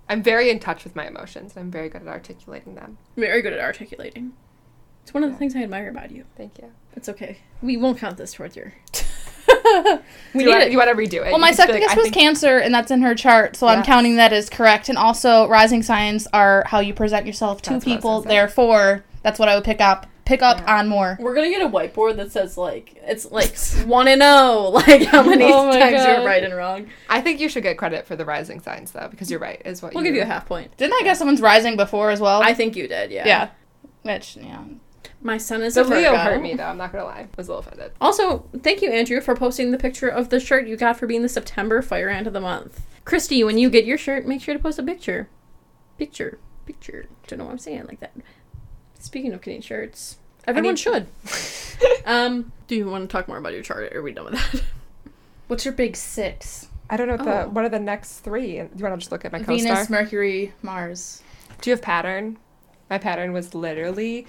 I'm 0.10 0.24
very 0.24 0.50
in 0.50 0.60
touch 0.60 0.84
with 0.84 0.96
my 0.96 1.08
emotions. 1.08 1.54
And 1.56 1.66
I'm 1.66 1.72
very 1.72 1.90
good 1.90 2.02
at 2.02 2.08
articulating 2.08 2.76
them. 2.76 2.98
Very 3.16 3.42
good 3.42 3.54
at 3.54 3.60
articulating. 3.60 4.34
It's 5.04 5.14
one 5.14 5.24
of 5.24 5.32
the 5.32 5.38
things 5.38 5.56
I 5.56 5.64
admire 5.64 5.90
about 5.90 6.12
you. 6.12 6.26
Thank 6.38 6.58
you. 6.60 6.72
It's 6.96 7.10
okay. 7.10 7.40
We 7.62 7.78
won't 7.78 7.98
count 8.00 8.18
this 8.18 8.34
towards 8.34 8.56
your. 8.56 8.74
We 10.34 10.40
need 10.40 10.46
you, 10.46 10.50
want, 10.50 10.64
it. 10.64 10.72
you 10.72 10.78
want 10.80 10.90
to 10.90 10.96
redo 10.96 11.24
it? 11.26 11.32
Well, 11.32 11.38
my 11.38 11.50
You 11.50 11.56
second 11.56 11.76
like, 11.76 11.82
guess 11.84 11.92
I 11.92 11.96
was 11.96 12.04
think- 12.06 12.16
Cancer, 12.16 12.58
and 12.58 12.74
that's 12.74 12.90
in 12.90 13.02
her 13.04 13.14
chart, 13.14 13.56
so 13.56 13.68
I'm 13.68 13.84
counting 13.84 14.16
that 14.16 14.34
as 14.34 14.50
correct. 14.50 14.90
And 14.90 14.98
also, 14.98 15.48
rising 15.48 15.84
signs 15.84 16.28
are 16.34 16.64
how 16.66 16.80
you 16.80 16.94
present 16.94 17.28
yourself 17.28 17.62
to 17.64 17.70
That's 17.70 17.86
what 17.86 17.92
I 17.92 17.96
was 17.96 18.02
people. 18.02 18.22
Therefore, 18.22 19.04
that's 19.22 19.38
what 19.38 19.48
I 19.48 19.56
would 19.56 19.64
pick 19.64 19.80
up. 19.80 20.08
Pick 20.26 20.42
up 20.42 20.60
Yeah. 20.60 20.80
on 20.80 20.88
more. 20.88 21.18
We're 21.20 21.36
gonna 21.36 21.50
get 21.50 21.62
a 21.62 21.68
whiteboard 21.70 22.16
that 22.16 22.32
says 22.32 22.58
like 22.58 22.96
it's 23.06 23.30
like 23.30 23.56
one 23.86 24.08
oh. 24.08 24.12
and 24.12 24.22
zero, 24.24 24.70
like 24.70 25.04
how 25.04 25.22
many 25.22 25.44
Oh 25.44 25.68
my 25.68 25.78
times 25.78 26.04
you're 26.06 26.26
right 26.26 26.42
and 26.44 26.56
wrong. 26.56 26.88
I 27.10 27.20
think 27.20 27.42
you 27.42 27.50
should 27.50 27.62
get 27.64 27.78
credit 27.78 28.08
for 28.08 28.16
the 28.16 28.24
rising 28.24 28.62
signs, 28.62 28.92
though, 28.92 29.10
because 29.12 29.30
you're 29.30 29.42
right. 29.42 29.62
Is 29.66 29.82
what 29.82 29.94
We'll 29.94 30.04
give 30.04 30.16
you 30.16 30.22
a 30.22 30.26
half 30.26 30.46
point. 30.46 30.76
Didn't 30.78 30.94
I 30.94 31.04
guess 31.04 31.18
someone's 31.20 31.42
rising 31.42 31.76
before 31.76 32.10
as 32.10 32.22
well? 32.22 32.42
I 32.42 32.54
think 32.54 32.76
you 32.78 32.88
did, 32.88 33.12
yeah. 33.12 33.28
yeah. 33.28 33.50
Which 34.04 34.38
yeah. 34.38 34.64
My 35.24 35.38
sun 35.38 35.62
is 35.64 35.76
The 35.76 35.84
a 35.84 35.86
Leo 35.86 36.16
hurt 36.16 36.42
me 36.42 36.54
though. 36.54 36.66
I'm 36.66 36.78
not 36.78 36.92
gonna 36.92 37.06
lie. 37.06 37.20
I 37.22 37.28
was 37.38 37.48
a 37.48 37.52
little 37.56 37.66
offended. 37.66 37.94
Also, 38.02 38.46
thank 38.62 38.82
you, 38.82 38.92
Andrew, 38.92 39.22
for 39.22 39.36
posting 39.36 39.72
the 39.72 39.78
picture 39.78 40.10
of 40.10 40.30
the 40.30 40.40
shirt 40.40 40.68
you 40.68 40.76
got 40.76 40.98
for 41.00 41.08
being 41.08 41.22
the 41.22 41.30
September 41.30 41.82
Fire 41.82 42.10
Ant 42.10 42.28
of 42.28 42.34
the 42.34 42.42
Month. 42.42 42.82
Christy, 43.06 43.44
when 43.44 43.58
you 43.58 43.70
get 43.70 43.86
your 43.86 43.98
shirt, 43.98 44.26
make 44.28 44.42
sure 44.42 44.54
to 44.54 44.60
post 44.62 44.80
a 44.80 44.84
picture. 44.84 45.30
Picture. 45.98 46.40
Picture. 46.66 47.06
Don't 47.28 47.40
know 47.40 47.46
what 47.46 47.52
I'm 47.52 47.58
saying 47.58 47.86
like 47.88 48.00
that. 48.02 48.12
Speaking 49.00 49.34
of 49.34 49.42
getting 49.42 49.62
shirts, 49.62 50.18
everyone 50.46 50.72
need- 50.74 50.80
should. 50.80 51.08
um, 52.06 52.52
do 52.68 52.76
you 52.76 52.90
want 52.90 53.10
to 53.10 53.12
talk 53.12 53.28
more 53.28 53.38
about 53.38 53.54
your 53.54 53.64
chart? 53.64 53.94
Or 53.94 54.00
are 54.00 54.02
we 54.02 54.12
done 54.12 54.26
with 54.26 54.34
that? 54.36 54.62
What's 55.48 55.66
your 55.66 55.74
big 55.74 55.96
six? 55.96 56.68
I 56.90 56.98
don't 56.98 57.08
know 57.08 57.16
what 57.16 57.26
the 57.26 57.44
Oh. 57.46 57.50
what 57.50 57.64
are 57.66 57.70
the 57.70 57.80
next 57.80 58.20
three. 58.20 58.54
Do 58.58 58.70
you 58.76 58.84
want 58.84 58.94
to 58.96 58.98
just 58.98 59.12
look 59.12 59.26
at 59.26 59.32
my 59.32 59.40
co-star? 59.40 59.56
Venus, 59.76 59.90
Mercury, 59.90 60.54
Mars. 60.62 61.22
Do 61.62 61.70
you 61.70 61.76
have 61.76 61.82
pattern? 61.82 62.38
My 62.90 62.98
pattern 62.98 63.32
was 63.34 63.54
literally 63.56 64.28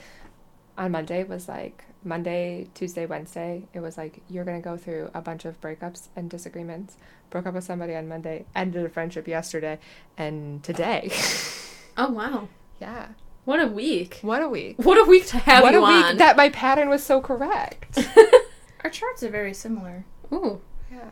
on 0.77 0.91
Monday 0.93 1.25
was 1.25 1.49
like 1.49 1.85
Monday, 2.03 2.69
Tuesday, 2.75 3.07
Wednesday. 3.07 3.65
It 3.73 3.81
was 3.81 3.97
like 3.97 4.21
you're 4.29 4.45
gonna 4.45 4.61
go 4.61 4.77
through 4.77 5.11
a 5.15 5.21
bunch 5.21 5.45
of 5.45 5.61
breakups 5.61 6.09
and 6.17 6.29
disagreements. 6.31 6.97
Broke 7.31 7.47
up 7.47 7.55
with 7.55 7.65
somebody 7.65 7.95
on 7.95 8.09
Monday, 8.09 8.45
ended 8.55 8.85
a 8.85 8.89
friendship 8.89 9.27
yesterday, 9.29 9.79
and 10.19 10.63
today. 10.63 11.11
oh 11.97 12.11
wow, 12.11 12.49
yeah. 12.81 13.09
what 13.45 13.61
a 13.61 13.67
week! 13.67 14.19
What 14.23 14.43
a 14.43 14.49
week. 14.49 14.77
What 14.79 14.99
a 14.99 15.05
week 15.09 15.27
to 15.29 15.39
have 15.39 15.63
what 15.63 15.73
you 15.75 15.85
a 15.85 15.89
week 15.89 16.05
on. 16.07 16.17
that 16.19 16.37
my 16.37 16.49
pattern 16.51 16.89
was 16.89 17.03
so 17.03 17.21
correct. 17.21 17.99
Our 18.85 18.91
charts 18.91 19.23
are 19.23 19.31
very 19.31 19.55
similar. 19.55 20.05
Ooh, 20.33 20.61
yeah. 20.93 21.11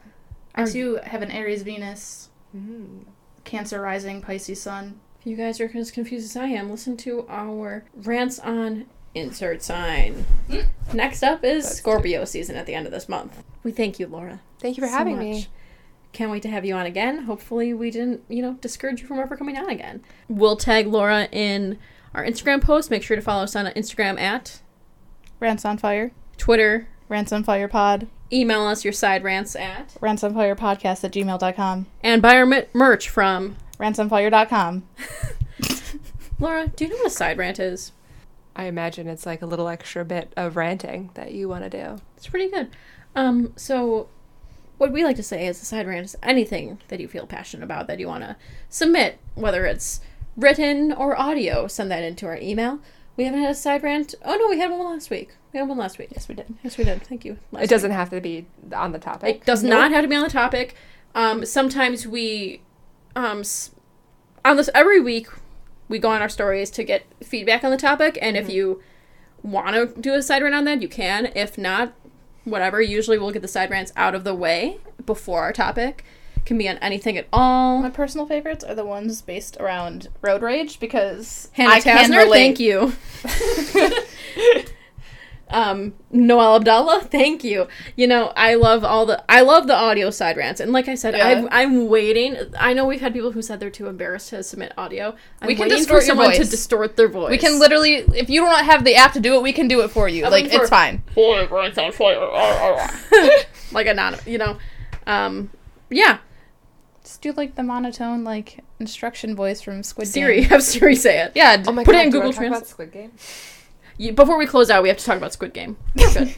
I 0.54 0.62
Are- 0.62 0.66
too 0.66 0.96
have 1.04 1.22
an 1.22 1.30
Aries 1.30 1.62
Venus, 1.62 2.28
Mm. 2.54 3.04
Cancer 3.44 3.80
rising, 3.80 4.20
Pisces 4.20 4.60
Sun. 4.60 5.00
if 5.18 5.26
you 5.26 5.36
guys 5.36 5.58
are 5.60 5.70
as 5.74 5.90
confused 5.90 6.24
as 6.26 6.36
I 6.36 6.46
am, 6.48 6.70
listen 6.70 6.96
to 6.98 7.24
our 7.28 7.84
rants 7.96 8.38
on 8.38 8.84
insert 9.14 9.62
sign. 9.62 10.24
Mm. 10.48 10.66
Next 10.94 11.22
up 11.22 11.44
is 11.44 11.64
That's 11.64 11.76
Scorpio 11.76 12.24
season 12.24 12.56
at 12.56 12.66
the 12.66 12.74
end 12.74 12.86
of 12.86 12.92
this 12.92 13.08
month. 13.08 13.42
We 13.62 13.72
thank 13.72 13.98
you, 13.98 14.06
Laura. 14.06 14.40
Thank 14.58 14.76
you 14.76 14.82
for 14.82 14.88
so 14.88 14.96
having 14.96 15.16
much. 15.16 15.22
me. 15.24 15.46
Can't 16.12 16.30
wait 16.30 16.42
to 16.42 16.48
have 16.50 16.64
you 16.64 16.74
on 16.74 16.84
again. 16.86 17.18
Hopefully, 17.24 17.72
we 17.72 17.90
didn't, 17.90 18.22
you 18.28 18.42
know, 18.42 18.54
discourage 18.54 19.00
you 19.00 19.06
from 19.06 19.18
ever 19.18 19.36
coming 19.36 19.56
on 19.56 19.70
again. 19.70 20.02
We'll 20.28 20.56
tag 20.56 20.86
Laura 20.86 21.26
in 21.32 21.78
our 22.14 22.24
Instagram 22.24 22.60
post. 22.62 22.90
Make 22.90 23.02
sure 23.02 23.16
to 23.16 23.22
follow 23.22 23.44
us 23.44 23.56
on 23.56 23.66
Instagram 23.66 24.20
at 24.20 24.60
Rants 25.40 25.64
on 25.64 25.78
Fire. 25.78 26.12
Twitter. 26.36 26.88
Rants 27.08 27.32
on 27.32 27.44
Fire 27.44 27.68
Pod. 27.68 28.08
Email 28.32 28.62
us 28.62 28.84
your 28.84 28.92
side 28.94 29.22
rants 29.22 29.54
at 29.54 29.94
Rants 30.00 30.24
on 30.24 30.32
Fire 30.34 30.56
Podcast 30.56 31.04
at 31.04 31.12
gmail.com. 31.12 31.86
and 32.02 32.22
buy 32.22 32.36
our 32.36 32.46
mi- 32.46 32.64
merch 32.72 33.08
from 33.10 33.56
Rantsonfire.com. 33.78 34.86
Laura. 36.38 36.68
Do 36.68 36.84
you 36.84 36.90
know 36.90 36.96
what 36.96 37.06
a 37.06 37.10
side 37.10 37.36
rant 37.38 37.58
is? 37.58 37.92
I 38.54 38.64
imagine 38.64 39.08
it's 39.08 39.26
like 39.26 39.42
a 39.42 39.46
little 39.46 39.68
extra 39.68 40.04
bit 40.04 40.32
of 40.36 40.56
ranting 40.56 41.10
that 41.14 41.32
you 41.32 41.48
want 41.48 41.64
to 41.64 41.70
do. 41.70 42.00
It's 42.16 42.26
pretty 42.28 42.50
good. 42.50 42.68
Um, 43.16 43.52
so 43.56 44.08
what 44.78 44.92
we 44.92 45.04
like 45.04 45.16
to 45.16 45.22
say 45.22 45.46
is 45.46 45.60
a 45.62 45.64
side 45.64 45.86
rant 45.86 46.04
is 46.04 46.16
anything 46.22 46.78
that 46.88 47.00
you 47.00 47.08
feel 47.08 47.26
passionate 47.26 47.64
about 47.64 47.86
that 47.86 47.98
you 47.98 48.06
want 48.08 48.24
to 48.24 48.36
submit, 48.68 49.18
whether 49.34 49.64
it's 49.64 50.00
written 50.36 50.92
or 50.92 51.18
audio. 51.18 51.66
Send 51.66 51.90
that 51.90 52.02
into 52.02 52.26
our 52.26 52.36
email. 52.36 52.80
We 53.16 53.24
haven't 53.24 53.40
had 53.40 53.50
a 53.50 53.54
side 53.54 53.82
rant. 53.82 54.14
Oh 54.24 54.34
no, 54.36 54.48
we 54.48 54.58
had 54.58 54.70
one 54.70 54.84
last 54.84 55.10
week. 55.10 55.30
We 55.52 55.58
had 55.58 55.68
one 55.68 55.76
last 55.78 55.98
week. 55.98 56.08
Yes, 56.12 56.28
we 56.28 56.34
did. 56.34 56.54
Yes, 56.62 56.78
we 56.78 56.84
did. 56.84 57.02
Thank 57.06 57.24
you. 57.24 57.38
Last 57.52 57.64
It 57.64 57.70
doesn't 57.70 57.90
have 57.90 58.10
to 58.10 58.20
be 58.20 58.46
on 58.74 58.92
the 58.92 58.98
topic. 58.98 59.36
It 59.36 59.44
does 59.44 59.62
Nope. 59.62 59.70
not 59.70 59.92
have 59.92 60.02
to 60.02 60.08
be 60.08 60.16
on 60.16 60.22
the 60.24 60.30
topic. 60.30 60.74
Um, 61.14 61.44
sometimes 61.44 62.06
we, 62.06 62.62
um, 63.14 63.42
on 64.44 64.56
this 64.56 64.70
every 64.74 64.98
week, 65.00 65.28
we 65.92 65.98
go 65.98 66.08
on 66.08 66.22
our 66.22 66.28
stories 66.30 66.70
to 66.70 66.84
get 66.84 67.04
feedback 67.22 67.62
on 67.62 67.70
the 67.70 67.76
topic, 67.76 68.18
and 68.22 68.34
if 68.34 68.46
mm-hmm. 68.46 68.52
you 68.52 68.82
want 69.42 69.76
to 69.76 70.00
do 70.00 70.14
a 70.14 70.22
side 70.22 70.42
rant 70.42 70.54
on 70.54 70.64
that, 70.64 70.80
you 70.80 70.88
can. 70.88 71.30
If 71.36 71.58
not, 71.58 71.92
whatever. 72.44 72.80
Usually, 72.80 73.18
we'll 73.18 73.30
get 73.30 73.42
the 73.42 73.48
side 73.48 73.70
rants 73.70 73.92
out 73.94 74.14
of 74.14 74.24
the 74.24 74.34
way 74.34 74.78
before 75.04 75.42
our 75.42 75.52
topic. 75.52 76.02
Can 76.46 76.56
be 76.56 76.66
on 76.66 76.78
anything 76.78 77.18
at 77.18 77.28
all. 77.30 77.82
My 77.82 77.90
personal 77.90 78.26
favorites 78.26 78.64
are 78.64 78.74
the 78.74 78.86
ones 78.86 79.20
based 79.20 79.58
around 79.60 80.08
road 80.22 80.42
rage 80.42 80.80
because 80.80 81.50
Hannah 81.52 81.74
I 81.74 81.80
can 81.80 82.10
relate. 82.10 82.38
thank 82.38 82.58
you. 82.58 82.94
um, 85.52 85.92
Noel 86.10 86.56
Abdallah, 86.56 87.00
thank 87.10 87.44
you. 87.44 87.68
You 87.94 88.06
know, 88.08 88.32
I 88.36 88.54
love 88.54 88.84
all 88.84 89.06
the 89.06 89.22
I 89.28 89.42
love 89.42 89.66
the 89.66 89.76
audio 89.76 90.10
side 90.10 90.36
rants, 90.36 90.60
and 90.60 90.72
like 90.72 90.88
I 90.88 90.94
said, 90.94 91.14
Yeah. 91.14 91.26
I'm, 91.28 91.48
I'm 91.50 91.88
waiting. 91.88 92.36
I 92.58 92.72
know 92.72 92.84
we've 92.86 93.00
had 93.00 93.12
people 93.12 93.32
who 93.32 93.42
said 93.42 93.60
they're 93.60 93.70
too 93.70 93.86
embarrassed 93.86 94.30
to 94.30 94.42
submit 94.42 94.72
audio. 94.76 95.14
I'm 95.40 95.46
We 95.48 95.54
can 95.54 95.64
waiting 95.64 95.78
distort 95.78 96.02
for 96.02 96.06
your 96.06 96.16
someone 96.16 96.32
to 96.32 96.38
distort 96.44 96.96
their 96.96 97.08
voice. 97.08 97.30
We 97.30 97.38
can 97.38 97.58
literally, 97.60 97.96
if 97.96 98.28
you 98.30 98.40
don't 98.40 98.64
have 98.64 98.84
the 98.84 98.94
app 98.96 99.12
to 99.12 99.20
do 99.20 99.34
it, 99.36 99.42
we 99.42 99.52
can 99.52 99.68
do 99.68 99.80
it 99.82 99.88
for 99.90 100.08
you. 100.08 100.24
I'm 100.24 100.30
like, 100.32 100.50
for- 100.50 100.60
it's 100.62 100.70
fine. 100.70 101.02
like 103.72 103.86
a 103.86 103.94
non, 103.94 104.16
you 104.26 104.38
know, 104.38 104.58
um, 105.06 105.50
yeah. 105.90 106.18
Just 107.04 107.20
do 107.20 107.32
like 107.32 107.56
the 107.56 107.62
monotone, 107.62 108.22
like 108.24 108.60
instruction 108.78 109.34
voice 109.34 109.60
from 109.60 109.82
Squid 109.82 110.06
Siri, 110.08 110.34
Game. 110.36 110.42
Siri, 110.44 110.48
have 110.50 110.62
Siri 110.62 110.94
say 110.94 111.20
it. 111.22 111.32
Yeah, 111.34 111.62
Oh 111.66 111.72
my 111.72 111.84
Put 111.84 111.94
it 111.96 112.04
in 112.04 112.10
Google 112.10 112.20
wanna 112.20 112.32
talk 112.32 112.38
Trans- 112.40 112.56
about 112.56 112.66
Squid 112.68 112.92
Game. 112.92 113.12
You, 114.02 114.12
before 114.12 114.36
we 114.36 114.46
close 114.46 114.68
out, 114.68 114.82
we 114.82 114.88
have 114.88 114.98
to 114.98 115.04
talk 115.04 115.16
about 115.16 115.32
Squid 115.32 115.52
Game. 115.52 115.76
Good. 115.96 116.34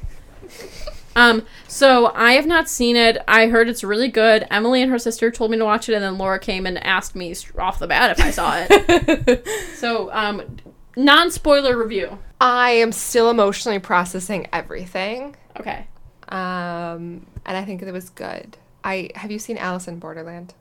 um, 1.16 1.46
so 1.66 2.12
I 2.14 2.32
have 2.34 2.44
not 2.44 2.68
seen 2.68 2.94
it. 2.94 3.16
I 3.26 3.46
heard 3.46 3.70
it's 3.70 3.82
really 3.82 4.08
good. 4.08 4.46
Emily 4.50 4.82
and 4.82 4.90
her 4.90 4.98
sister 4.98 5.30
told 5.30 5.50
me 5.50 5.56
to 5.56 5.64
watch 5.64 5.88
it, 5.88 5.94
and 5.94 6.04
then 6.04 6.18
Laura 6.18 6.38
came 6.38 6.66
and 6.66 6.76
asked 6.84 7.16
me 7.16 7.34
off 7.58 7.78
the 7.78 7.86
bat 7.86 8.18
if 8.18 8.22
I 8.22 8.30
saw 8.30 8.66
it. 8.68 9.46
so, 9.76 10.12
um, 10.12 10.58
non 10.94 11.30
spoiler 11.30 11.74
review. 11.78 12.18
I 12.38 12.72
am 12.72 12.92
still 12.92 13.30
emotionally 13.30 13.78
processing 13.78 14.46
everything, 14.52 15.34
Okay. 15.58 15.86
um, 16.28 17.26
and 17.46 17.56
I 17.56 17.64
think 17.64 17.80
it 17.80 17.90
was 17.90 18.10
good. 18.10 18.58
I 18.84 19.08
have 19.14 19.30
you 19.30 19.38
seen 19.38 19.56
Alice 19.56 19.88
in 19.88 19.98
Borderland? 20.00 20.52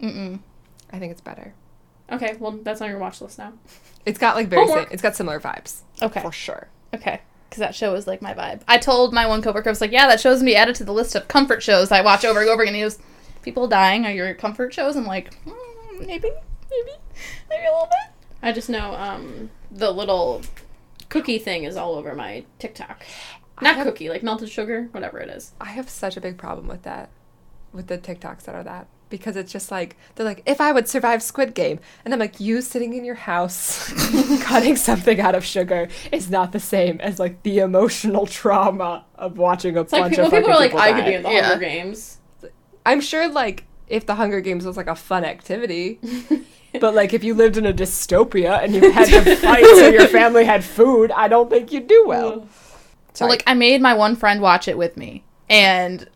Mm-mm. 0.00 0.38
I 0.92 1.00
think 1.00 1.10
it's 1.10 1.20
better. 1.20 1.54
Okay. 2.08 2.36
Well, 2.38 2.52
that's 2.62 2.80
on 2.80 2.88
your 2.88 3.00
watch 3.00 3.20
list 3.20 3.38
now. 3.38 3.54
It's 4.06 4.18
got 4.18 4.36
like 4.36 4.48
very, 4.48 4.66
Homework. 4.66 4.88
sa- 4.88 4.92
it's 4.92 5.02
got 5.02 5.14
similar 5.16 5.38
vibes 5.40 5.80
Okay. 6.00 6.20
for 6.20 6.32
sure. 6.32 6.68
Okay. 6.94 7.20
Because 7.48 7.60
that 7.60 7.74
show 7.74 7.92
was 7.92 8.06
like 8.06 8.22
my 8.22 8.32
vibe. 8.34 8.62
I 8.66 8.78
told 8.78 9.12
my 9.12 9.26
one 9.26 9.42
coworker, 9.42 9.68
I 9.68 9.72
was 9.72 9.80
like, 9.80 9.92
yeah, 9.92 10.06
that 10.08 10.20
show's 10.20 10.38
gonna 10.38 10.46
be 10.46 10.56
added 10.56 10.74
to 10.76 10.84
the 10.84 10.92
list 10.92 11.14
of 11.14 11.28
comfort 11.28 11.62
shows 11.62 11.92
I 11.92 12.00
watch 12.00 12.24
over 12.24 12.40
and 12.40 12.48
over 12.48 12.62
again. 12.62 12.74
He 12.74 12.80
goes, 12.80 12.98
people 13.42 13.68
dying 13.68 14.04
are 14.06 14.10
your 14.12 14.32
comfort 14.34 14.72
shows? 14.72 14.96
I'm 14.96 15.06
like, 15.06 15.34
mm, 15.44 15.54
maybe, 16.00 16.30
maybe, 16.70 16.92
maybe 17.50 17.66
a 17.66 17.72
little 17.72 17.86
bit. 17.88 18.12
I 18.42 18.52
just 18.52 18.68
know 18.70 18.94
um, 18.94 19.50
the 19.70 19.90
little 19.90 20.42
cookie 21.10 21.38
thing 21.38 21.64
is 21.64 21.76
all 21.76 21.94
over 21.94 22.14
my 22.14 22.44
TikTok. 22.58 23.04
Not 23.60 23.84
cookie, 23.84 24.08
like 24.08 24.22
melted 24.24 24.48
sugar, 24.48 24.88
whatever 24.90 25.20
it 25.20 25.28
is. 25.28 25.52
I 25.60 25.66
have 25.66 25.88
such 25.88 26.16
a 26.16 26.20
big 26.20 26.36
problem 26.38 26.66
with 26.66 26.82
that, 26.82 27.10
with 27.72 27.86
the 27.86 27.98
TikToks 27.98 28.42
that 28.44 28.54
are 28.56 28.64
that. 28.64 28.88
Because 29.12 29.36
it's 29.36 29.52
just 29.52 29.70
like, 29.70 29.96
they're 30.16 30.26
like, 30.26 30.42
if 30.46 30.60
I 30.60 30.72
would 30.72 30.88
survive 30.88 31.22
Squid 31.22 31.54
Game. 31.54 31.78
And 32.04 32.12
I'm 32.12 32.18
like, 32.18 32.40
you 32.40 32.60
sitting 32.62 32.94
in 32.94 33.04
your 33.04 33.14
house 33.14 33.92
cutting 34.42 34.74
something 34.74 35.20
out 35.20 35.36
of 35.36 35.44
sugar 35.44 35.86
is 36.10 36.28
not 36.30 36.50
the 36.50 36.58
same 36.58 37.00
as 37.00 37.20
like 37.20 37.42
the 37.44 37.58
emotional 37.60 38.26
trauma 38.26 39.04
of 39.14 39.38
watching 39.38 39.76
a 39.76 39.82
It's 39.82 39.92
like 39.92 40.02
bunch 40.02 40.12
people, 40.14 40.26
of 40.26 40.32
people 40.32 40.48
fucking 40.48 40.54
are 40.54 40.58
like, 40.58 40.70
people 40.70 40.80
I 40.80 40.90
die. 40.90 40.96
could 40.96 41.04
be 41.06 41.14
in 41.14 41.22
the 41.22 41.30
Yeah. 41.30 41.42
Hunger 41.48 41.64
Games. 41.64 42.18
I'm 42.84 43.00
sure 43.00 43.28
like 43.28 43.64
if 43.86 44.06
the 44.06 44.14
Hunger 44.16 44.40
Games 44.40 44.64
was 44.66 44.76
like 44.76 44.86
a 44.88 44.96
fun 44.96 45.24
activity, 45.24 46.00
but 46.80 46.94
like 46.94 47.12
if 47.12 47.22
you 47.22 47.34
lived 47.34 47.56
in 47.58 47.66
a 47.66 47.72
dystopia 47.72 48.62
and 48.62 48.74
you 48.74 48.90
had 48.92 49.08
to 49.08 49.36
fight 49.36 49.64
so 49.64 49.88
your 49.88 50.08
family 50.08 50.44
had 50.44 50.64
food, 50.64 51.12
I 51.12 51.28
don't 51.28 51.50
think 51.50 51.70
you'd 51.70 51.86
do 51.86 52.04
well. 52.06 52.48
So 53.12 53.26
like 53.26 53.42
I 53.46 53.54
made 53.54 53.82
my 53.82 53.94
one 53.94 54.16
friend 54.16 54.40
watch 54.40 54.68
it 54.68 54.78
with 54.78 54.96
me. 54.96 55.22
And 55.50 56.08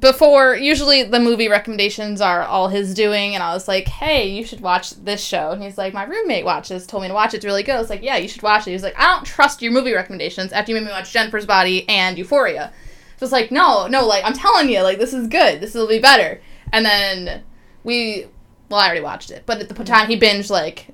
before 0.00 0.56
usually 0.56 1.02
the 1.02 1.20
movie 1.20 1.48
recommendations 1.48 2.20
are 2.20 2.42
all 2.42 2.68
his 2.68 2.94
doing 2.94 3.34
and 3.34 3.42
I 3.42 3.52
was 3.52 3.68
like, 3.68 3.86
"Hey, 3.86 4.28
you 4.28 4.44
should 4.44 4.60
watch 4.60 4.92
this 4.92 5.22
show." 5.22 5.50
And 5.50 5.62
he's 5.62 5.76
like, 5.76 5.92
"My 5.92 6.04
roommate 6.04 6.44
watches, 6.44 6.86
told 6.86 7.02
me 7.02 7.08
to 7.08 7.14
watch 7.14 7.34
it. 7.34 7.38
It's 7.38 7.44
really 7.44 7.62
good." 7.62 7.74
I 7.74 7.80
was 7.80 7.90
like, 7.90 8.02
"Yeah, 8.02 8.16
you 8.16 8.28
should 8.28 8.42
watch 8.42 8.66
it." 8.66 8.72
He's 8.72 8.82
like, 8.82 8.98
"I 8.98 9.14
don't 9.14 9.24
trust 9.24 9.60
your 9.60 9.72
movie 9.72 9.92
recommendations 9.92 10.52
after 10.52 10.72
you 10.72 10.76
made 10.76 10.86
me 10.86 10.92
watch 10.92 11.12
Jennifer's 11.12 11.46
Body 11.46 11.86
and 11.88 12.16
Euphoria." 12.16 12.72
So 13.18 13.26
it's 13.26 13.32
like, 13.32 13.50
"No, 13.52 13.86
no, 13.86 14.06
like 14.06 14.24
I'm 14.24 14.32
telling 14.34 14.70
you, 14.70 14.80
like 14.82 14.98
this 14.98 15.12
is 15.12 15.28
good. 15.28 15.60
This 15.60 15.74
will 15.74 15.88
be 15.88 15.98
better." 15.98 16.40
And 16.72 16.84
then 16.84 17.42
we 17.84 18.26
well, 18.70 18.80
I 18.80 18.86
already 18.86 19.02
watched 19.02 19.30
it, 19.30 19.42
but 19.46 19.60
at 19.60 19.68
the 19.68 19.84
time 19.84 20.08
he 20.08 20.18
binged 20.18 20.50
like 20.50 20.88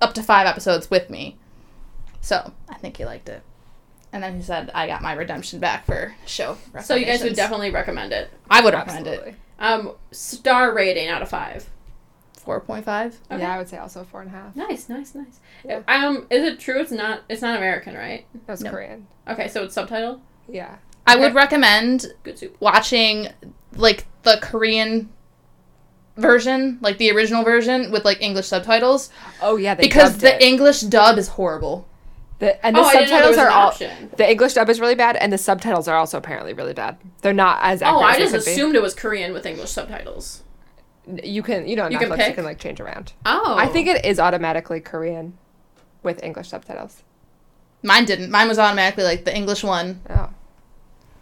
up 0.00 0.14
to 0.14 0.22
5 0.22 0.46
episodes 0.46 0.90
with 0.90 1.10
me. 1.10 1.36
So, 2.20 2.52
I 2.68 2.74
think 2.74 2.96
he 2.96 3.04
liked 3.04 3.28
it. 3.28 3.42
And 4.12 4.22
then 4.22 4.36
he 4.36 4.42
said, 4.42 4.70
I 4.74 4.86
got 4.86 5.00
my 5.02 5.14
redemption 5.14 5.58
back 5.58 5.86
for 5.86 6.14
show. 6.26 6.58
So 6.82 6.94
you 6.94 7.06
guys 7.06 7.22
would 7.22 7.34
definitely 7.34 7.70
recommend 7.70 8.12
it. 8.12 8.30
I 8.50 8.60
would 8.62 8.74
recommend 8.74 9.06
Absolutely. 9.06 9.30
it. 9.30 9.36
Um, 9.58 9.92
star 10.10 10.74
rating 10.74 11.08
out 11.08 11.22
of 11.22 11.28
five. 11.30 11.68
4.5. 12.44 13.06
Okay. 13.06 13.16
Yeah, 13.40 13.54
I 13.54 13.58
would 13.58 13.68
say 13.68 13.78
also 13.78 14.02
four 14.04 14.20
and 14.20 14.28
a 14.28 14.32
half. 14.32 14.56
Nice, 14.56 14.88
nice, 14.88 15.14
nice. 15.14 15.38
Yeah. 15.64 15.80
Um, 15.86 16.26
is 16.28 16.42
it 16.44 16.58
true? 16.58 16.80
It's 16.80 16.90
not. 16.90 17.22
It's 17.28 17.40
not 17.40 17.56
American, 17.56 17.94
right? 17.94 18.26
That 18.46 18.52
was 18.52 18.62
No. 18.62 18.70
Korean. 18.70 19.06
Okay, 19.28 19.46
so 19.48 19.62
it's 19.62 19.74
subtitle. 19.74 20.20
Yeah. 20.48 20.76
I 21.06 21.14
Okay. 21.14 21.22
would 21.22 21.34
recommend 21.34 22.06
Good 22.24 22.38
soup. 22.38 22.56
watching 22.60 23.28
like 23.76 24.06
the 24.24 24.38
Korean 24.42 25.08
version, 26.16 26.78
like 26.80 26.98
the 26.98 27.10
original 27.12 27.44
version 27.44 27.90
with 27.92 28.04
like 28.04 28.20
English 28.20 28.46
subtitles 28.48 29.10
Oh 29.40 29.56
yeah, 29.56 29.74
they 29.74 29.82
because 29.84 30.18
the 30.18 30.34
it. 30.36 30.42
English 30.42 30.80
dub 30.82 31.18
is 31.18 31.28
horrible. 31.28 31.86
The, 32.42 32.66
and 32.66 32.74
the 32.74 32.80
oh, 32.80 32.84
I 32.84 32.92
didn't 32.94 33.10
know 33.10 33.16
there 33.16 33.34
subtitles 33.34 33.36
was 33.36 33.38
are 33.38 33.46
an 33.46 33.52
all. 33.52 33.68
option. 33.68 34.10
The 34.16 34.28
English 34.28 34.54
dub 34.54 34.68
is 34.68 34.80
really 34.80 34.96
bad, 34.96 35.14
and 35.14 35.32
the 35.32 35.38
subtitles 35.38 35.86
are 35.86 35.96
also 35.96 36.18
apparently 36.18 36.52
really 36.54 36.72
bad. 36.74 36.98
They're 37.20 37.32
not 37.32 37.60
as 37.62 37.82
oh, 37.82 37.86
accurate. 37.86 38.02
Oh. 38.02 38.04
I 38.04 38.18
just 38.18 38.32
they 38.32 38.38
could 38.38 38.44
be. 38.46 38.50
assumed 38.50 38.74
it 38.74 38.82
was 38.82 38.94
Korean 38.94 39.32
with 39.32 39.46
English 39.46 39.70
subtitles. 39.70 40.42
you 41.22 41.44
can. 41.44 41.68
You 41.68 41.76
know, 41.76 41.84
on 41.84 41.92
You 41.92 41.98
can 41.98 42.08
Netflix 42.10 42.28
you 42.30 42.34
can 42.34 42.44
like 42.44 42.58
change 42.58 42.80
around. 42.80 43.12
Oh, 43.24 43.54
I 43.56 43.66
think 43.68 43.86
it 43.86 44.04
is 44.04 44.18
automatically 44.18 44.80
Korean 44.80 45.38
with 46.02 46.20
English 46.24 46.48
subtitles. 46.48 47.04
Mine 47.84 48.06
didn't. 48.06 48.28
Mine 48.30 48.48
was 48.48 48.58
automatically 48.58 49.04
like 49.04 49.24
the 49.24 49.34
English 49.36 49.62
one. 49.62 50.00
Oh, 50.10 50.30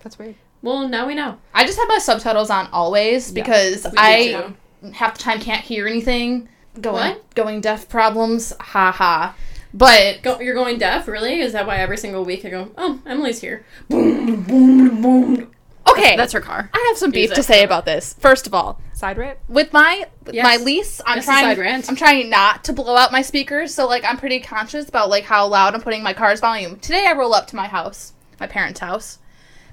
that's 0.03 0.19
weird. 0.19 0.37
Well, 0.63 0.89
now 0.89 1.07
we 1.07 1.15
know. 1.15 1.37
I 1.53 1.67
just 1.67 1.79
have 1.79 1.89
my 1.89 1.99
subtitles 1.99 2.49
on 2.49 2.67
always 2.73 3.31
Yeah. 3.31 3.43
because 3.43 3.85
We 3.85 3.93
I 3.99 4.55
too. 4.83 4.91
half 4.93 5.19
the 5.19 5.23
time 5.23 5.39
can't 5.41 5.63
hear 5.63 5.87
anything. 5.87 6.49
Going 6.81 6.95
What? 6.95 7.35
going 7.35 7.61
deaf 7.61 7.91
problems. 7.91 8.55
Ha 8.59 8.91
ha. 8.91 9.35
But 9.73 10.23
Go, 10.23 10.41
you're 10.41 10.55
going 10.55 10.79
deaf, 10.79 11.07
really? 11.07 11.41
Is 11.41 11.53
that 11.53 11.67
why 11.67 11.77
every 11.77 11.97
single 11.97 12.25
week 12.25 12.45
I 12.45 12.51
go, 12.51 12.71
oh, 12.77 13.01
Emily's 13.07 13.41
here? 13.41 13.65
Boom, 13.89 14.43
boom, 14.43 15.01
boom. 15.03 15.51
okay, 15.89 16.17
That's 16.17 16.33
her 16.33 16.41
car. 16.41 16.71
I 16.75 16.85
have 16.89 16.99
some 16.99 17.11
beef 17.13 17.33
to 17.35 17.43
say 17.43 17.63
about 17.63 17.85
this. 17.85 18.15
First 18.15 18.47
of 18.47 18.55
all, 18.55 18.81
Side 18.95 19.17
rant. 19.17 19.39
with 19.49 19.73
my 19.73 20.07
with 20.27 20.35
Yes. 20.35 20.45
my 20.45 20.57
lease, 20.65 21.01
I'm 21.07 21.17
Yes, 21.19 21.27
the 21.27 21.33
side 21.33 21.41
trying 21.43 21.59
rant. 21.61 21.89
I'm 21.89 21.97
trying 21.97 22.29
not 22.31 22.65
to 22.65 22.73
blow 22.73 22.97
out 22.97 23.13
my 23.13 23.23
speakers, 23.23 23.73
so 23.75 23.87
like 23.87 24.05
I'm 24.05 24.17
pretty 24.19 24.41
conscious 24.41 24.89
about 24.89 25.09
like 25.09 25.25
how 25.25 25.47
loud 25.47 25.75
I'm 25.75 25.81
putting 25.81 26.03
my 26.03 26.13
car's 26.15 26.41
volume. 26.41 26.79
Today 26.81 27.07
I 27.07 27.13
roll 27.13 27.33
up 27.33 27.47
to 27.49 27.57
my 27.57 27.67
house, 27.69 28.13
my 28.41 28.47
parents' 28.47 28.81
house. 28.81 29.19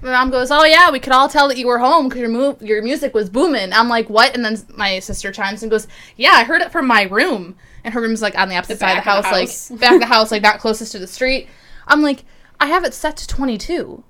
My 0.00 0.12
mom 0.12 0.30
goes, 0.30 0.50
"Oh 0.52 0.64
yeah, 0.64 0.90
we 0.92 1.00
could 1.00 1.12
all 1.12 1.28
tell 1.28 1.48
that 1.48 1.58
you 1.58 1.66
were 1.66 1.80
home 1.80 2.08
because 2.08 2.20
your 2.20 2.30
mu- 2.30 2.56
your 2.60 2.82
music 2.82 3.12
was 3.14 3.28
booming." 3.28 3.72
I'm 3.72 3.88
like, 3.88 4.08
"What?" 4.08 4.34
And 4.34 4.44
then 4.44 4.56
my 4.76 5.00
sister 5.00 5.32
chimes 5.32 5.62
and 5.62 5.70
goes, 5.72 5.88
"Yeah, 6.16 6.32
I 6.34 6.44
heard 6.44 6.62
it 6.62 6.70
from 6.70 6.86
my 6.86 7.02
room." 7.02 7.56
And 7.88 7.94
her 7.94 8.02
room's 8.02 8.20
like 8.20 8.36
on 8.38 8.50
the 8.50 8.56
opposite 8.56 8.74
The 8.74 8.80
side 8.80 8.98
of 8.98 9.04
the 9.04 9.10
house, 9.10 9.24
of 9.24 9.32
the 9.32 9.38
house. 9.40 9.70
like 9.70 9.80
back 9.80 9.94
of 9.94 10.00
the 10.00 10.06
house, 10.14 10.30
like 10.30 10.42
not 10.42 10.58
closest 10.60 10.92
to 10.92 10.98
the 10.98 11.06
street. 11.06 11.48
I'm 11.86 12.02
like, 12.02 12.24
"I 12.60 12.66
have 12.66 12.84
it 12.84 12.92
set 12.92 13.16
to 13.16 13.26
22." 13.26 14.04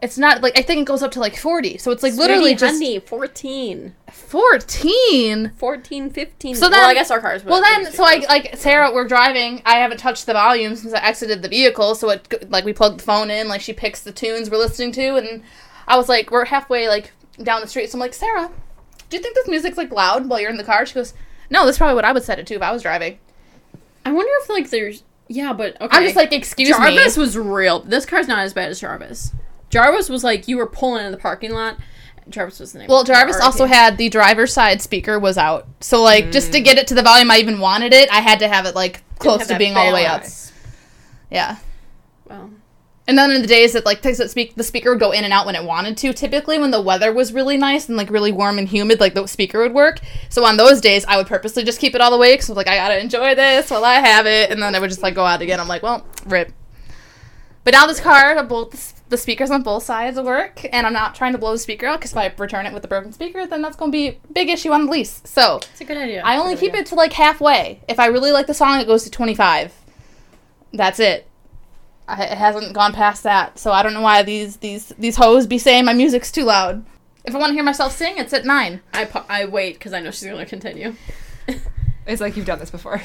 It's 0.00 0.16
not 0.16 0.40
like 0.40 0.56
I 0.56 0.62
think 0.62 0.82
it 0.82 0.84
goes 0.86 1.02
up 1.02 1.10
to 1.12 1.18
like 1.20 1.36
40. 1.36 1.78
So 1.78 1.90
it's 1.90 2.04
like 2.04 2.14
literally 2.14 2.54
just 2.54 2.74
Honey, 2.74 3.00
14. 3.00 3.96
14. 4.12 5.52
14, 5.56 6.10
15. 6.10 6.54
So 6.54 6.60
well, 6.62 6.70
then- 6.70 6.84
I 6.84 6.94
guess 6.94 7.10
our 7.10 7.20
cars. 7.20 7.44
Well, 7.44 7.60
then, 7.60 7.90
so 7.92 8.04
I 8.04 8.24
like 8.28 8.56
Sarah. 8.56 8.92
We're 8.92 9.08
driving. 9.08 9.62
I 9.66 9.78
haven't 9.78 9.98
touched 9.98 10.26
the 10.26 10.32
volume 10.34 10.76
since 10.76 10.94
I 10.94 11.00
exited 11.04 11.42
the 11.42 11.48
vehicle. 11.48 11.96
So 11.96 12.10
it 12.10 12.48
like 12.50 12.64
we 12.64 12.72
plugged 12.72 13.00
the 13.00 13.04
phone 13.04 13.30
in. 13.32 13.48
Like 13.48 13.60
she 13.60 13.72
picks 13.72 14.00
the 14.02 14.12
tunes 14.12 14.50
we're 14.50 14.58
listening 14.58 14.92
to, 14.92 15.16
and 15.16 15.42
I 15.88 15.96
was 15.96 16.08
like, 16.08 16.30
we're 16.30 16.44
halfway 16.44 16.88
like 16.88 17.10
down 17.42 17.60
the 17.60 17.66
street. 17.66 17.90
So 17.90 17.96
I'm 17.96 18.00
like, 18.00 18.14
Sarah, 18.14 18.50
do 19.10 19.16
you 19.16 19.22
think 19.22 19.34
this 19.34 19.48
music's 19.48 19.76
like 19.76 19.90
loud 19.90 20.28
while 20.28 20.38
you're 20.40 20.50
in 20.50 20.56
the 20.56 20.62
car? 20.64 20.86
She 20.86 20.94
goes, 20.94 21.14
No, 21.50 21.64
that's 21.64 21.78
probably 21.78 21.94
what 21.94 22.04
I 22.04 22.12
would 22.12 22.22
set 22.22 22.38
it 22.38 22.46
to 22.48 22.54
if 22.54 22.62
I 22.62 22.72
was 22.72 22.82
driving. 22.82 23.18
I 24.04 24.12
wonder 24.12 24.30
if, 24.42 24.48
like, 24.48 24.70
there's. 24.70 25.02
Yeah, 25.28 25.52
but 25.52 25.80
okay. 25.80 25.96
I'm 25.96 26.04
just 26.04 26.16
like, 26.16 26.32
excuse 26.32 26.70
Jarvis 26.70 26.90
me. 26.90 26.96
Jarvis 26.96 27.16
was 27.16 27.36
real. 27.36 27.80
This 27.80 28.06
car's 28.06 28.28
not 28.28 28.38
as 28.40 28.54
bad 28.54 28.70
as 28.70 28.80
Jarvis. 28.80 29.32
Jarvis 29.70 30.08
was 30.08 30.24
like, 30.24 30.48
you 30.48 30.56
were 30.56 30.66
pulling 30.66 31.04
in 31.04 31.12
the 31.12 31.18
parking 31.18 31.52
lot. 31.52 31.76
Jarvis 32.30 32.60
was 32.60 32.72
the 32.72 32.80
name. 32.80 32.88
Well, 32.88 33.04
car, 33.04 33.16
Jarvis 33.16 33.40
also 33.40 33.66
had 33.66 33.98
the 33.98 34.08
driver's 34.08 34.52
side 34.52 34.82
speaker 34.82 35.18
was 35.18 35.38
out. 35.38 35.66
So 35.80 36.02
like, 36.02 36.30
just 36.30 36.52
to 36.52 36.60
mm. 36.60 36.64
get 36.64 36.78
it 36.78 36.86
to 36.88 36.94
the 36.94 37.02
volume 37.02 37.30
I 37.30 37.38
even 37.38 37.58
wanted 37.58 37.92
it, 37.92 38.10
I 38.10 38.20
had 38.20 38.40
to 38.40 38.48
have 38.48 38.66
it 38.66 38.74
like 38.74 39.02
close 39.18 39.46
to 39.46 39.58
being 39.58 39.76
all 39.76 39.88
the 39.88 39.94
way 39.94 40.06
up. 40.06 40.24
Yeah. 41.30 41.56
Well, 42.26 42.50
And 43.08 43.16
then 43.16 43.30
in 43.30 43.40
the 43.40 43.48
days 43.48 43.72
that 43.72 43.86
like 43.86 44.04
speak 44.04 44.54
the 44.54 44.62
speaker 44.62 44.90
would 44.90 45.00
go 45.00 45.12
in 45.12 45.24
and 45.24 45.32
out 45.32 45.46
when 45.46 45.56
it 45.56 45.64
wanted 45.64 45.96
to. 45.96 46.12
Typically 46.12 46.58
when 46.58 46.70
the 46.70 46.80
weather 46.80 47.10
was 47.10 47.32
really 47.32 47.56
nice 47.56 47.88
and 47.88 47.96
like 47.96 48.10
really 48.10 48.30
warm 48.30 48.58
and 48.58 48.68
humid, 48.68 49.00
like 49.00 49.14
the 49.14 49.26
speaker 49.26 49.60
would 49.60 49.72
work. 49.72 49.98
So 50.28 50.44
on 50.44 50.58
those 50.58 50.80
days 50.82 51.06
I 51.08 51.16
would 51.16 51.26
purposely 51.26 51.64
just 51.64 51.80
keep 51.80 51.94
it 51.94 52.02
all 52.02 52.10
the 52.10 52.18
way 52.18 52.34
because 52.34 52.50
I 52.50 52.52
was 52.52 52.56
like, 52.58 52.68
I 52.68 52.76
gotta 52.76 53.00
enjoy 53.00 53.34
this 53.34 53.70
while 53.70 53.84
I 53.84 53.94
have 53.94 54.26
it, 54.26 54.50
and 54.50 54.62
then 54.62 54.74
I 54.74 54.78
would 54.78 54.90
just 54.90 55.02
like 55.02 55.14
go 55.14 55.24
out 55.24 55.40
again. 55.40 55.58
I'm 55.58 55.66
like, 55.68 55.82
well, 55.82 56.06
rip. 56.26 56.52
But 57.64 57.72
now 57.72 57.86
this 57.86 58.00
car, 58.00 58.42
both 58.44 59.02
the 59.08 59.16
speakers 59.16 59.50
on 59.50 59.62
both 59.62 59.82
sides 59.84 60.18
work, 60.20 60.66
and 60.72 60.86
I'm 60.86 60.92
not 60.92 61.14
trying 61.14 61.32
to 61.32 61.38
blow 61.38 61.52
the 61.52 61.58
speaker 61.58 61.86
out 61.86 62.00
because 62.00 62.12
if 62.12 62.18
I 62.18 62.32
return 62.36 62.66
it 62.66 62.74
with 62.74 62.84
a 62.84 62.88
broken 62.88 63.12
speaker, 63.12 63.46
then 63.46 63.62
that's 63.62 63.76
gonna 63.76 63.90
be 63.92 64.08
a 64.08 64.18
big 64.32 64.50
issue 64.50 64.70
on 64.70 64.84
the 64.86 64.92
lease. 64.92 65.22
So 65.24 65.56
it's 65.56 65.80
a 65.80 65.84
good 65.84 65.96
idea. 65.96 66.22
I 66.24 66.36
only 66.36 66.54
Good 66.54 66.60
keep 66.60 66.70
idea. 66.72 66.80
it 66.82 66.86
to 66.88 66.94
like 66.94 67.14
halfway. 67.14 67.80
If 67.88 67.98
I 67.98 68.06
really 68.06 68.32
like 68.32 68.46
the 68.46 68.54
song, 68.54 68.80
it 68.80 68.86
goes 68.86 69.04
to 69.04 69.10
25. 69.10 69.72
That's 70.72 71.00
it. 71.00 71.27
I, 72.08 72.24
it 72.24 72.38
hasn't 72.38 72.72
gone 72.72 72.92
past 72.92 73.22
that. 73.22 73.58
So 73.58 73.70
I 73.70 73.82
don't 73.82 73.94
know 73.94 74.00
why 74.00 74.22
these 74.22 74.56
these 74.56 74.88
these 74.98 75.16
hoes 75.16 75.46
be 75.46 75.58
saying 75.58 75.84
my 75.84 75.92
music's 75.92 76.32
too 76.32 76.44
loud. 76.44 76.84
If 77.24 77.34
I 77.34 77.38
want 77.38 77.50
to 77.50 77.54
hear 77.54 77.62
myself 77.62 77.94
sing, 77.94 78.16
it's 78.16 78.32
at 78.32 78.46
nine. 78.46 78.80
I, 78.94 79.04
pa- 79.04 79.26
I 79.28 79.44
wait 79.44 79.74
because 79.74 79.92
I 79.92 80.00
know 80.00 80.10
she's 80.10 80.28
going 80.28 80.38
to 80.38 80.46
continue. 80.46 80.94
It's 82.08 82.22
like 82.22 82.38
you've 82.38 82.46
done 82.46 82.58
this 82.58 82.70
before. 82.70 83.02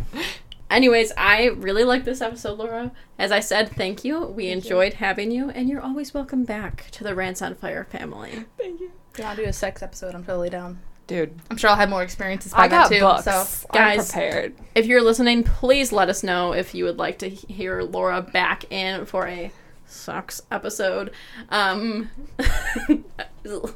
Anyways, 0.70 1.12
I 1.18 1.48
really 1.48 1.84
like 1.84 2.04
this 2.04 2.22
episode, 2.22 2.58
Laura. 2.58 2.90
As 3.18 3.30
I 3.30 3.40
said, 3.40 3.68
thank 3.68 4.02
you. 4.02 4.24
We 4.24 4.48
enjoyed 4.48 4.94
having 4.94 5.30
you, 5.30 5.50
and 5.50 5.68
you're 5.68 5.82
always 5.82 6.14
welcome 6.14 6.44
back 6.44 6.86
to 6.92 7.04
the 7.04 7.14
Rants 7.14 7.42
on 7.42 7.54
Fire 7.54 7.84
family. 7.84 8.46
Thank 8.56 8.80
you. 8.80 8.92
If 9.12 9.18
you 9.18 9.24
want 9.24 9.36
to 9.36 9.42
do 9.42 9.48
a 9.48 9.52
sex 9.52 9.82
episode, 9.82 10.14
I'm 10.14 10.24
totally 10.24 10.48
down. 10.48 10.78
Dude, 11.10 11.34
I'm 11.50 11.56
sure 11.56 11.70
I'll 11.70 11.76
have 11.76 11.90
more 11.90 12.04
experiences 12.04 12.52
by 12.52 12.60
I 12.60 12.68
got 12.68 12.88
then 12.88 13.00
too. 13.00 13.04
books. 13.04 13.24
So 13.24 13.66
Guys- 13.72 13.98
I'm 13.98 14.04
prepared. 14.30 14.54
If 14.76 14.86
you're 14.86 15.02
listening, 15.02 15.42
please 15.42 15.90
let 15.90 16.08
us 16.08 16.22
know 16.22 16.52
if 16.52 16.72
you 16.72 16.84
would 16.84 16.98
like 16.98 17.18
to 17.18 17.28
hear 17.28 17.82
Laura 17.82 18.22
back 18.22 18.70
in 18.70 19.04
for 19.06 19.26
a 19.26 19.50
sucks 19.86 20.40
episode. 20.52 21.10
Um, 21.48 22.10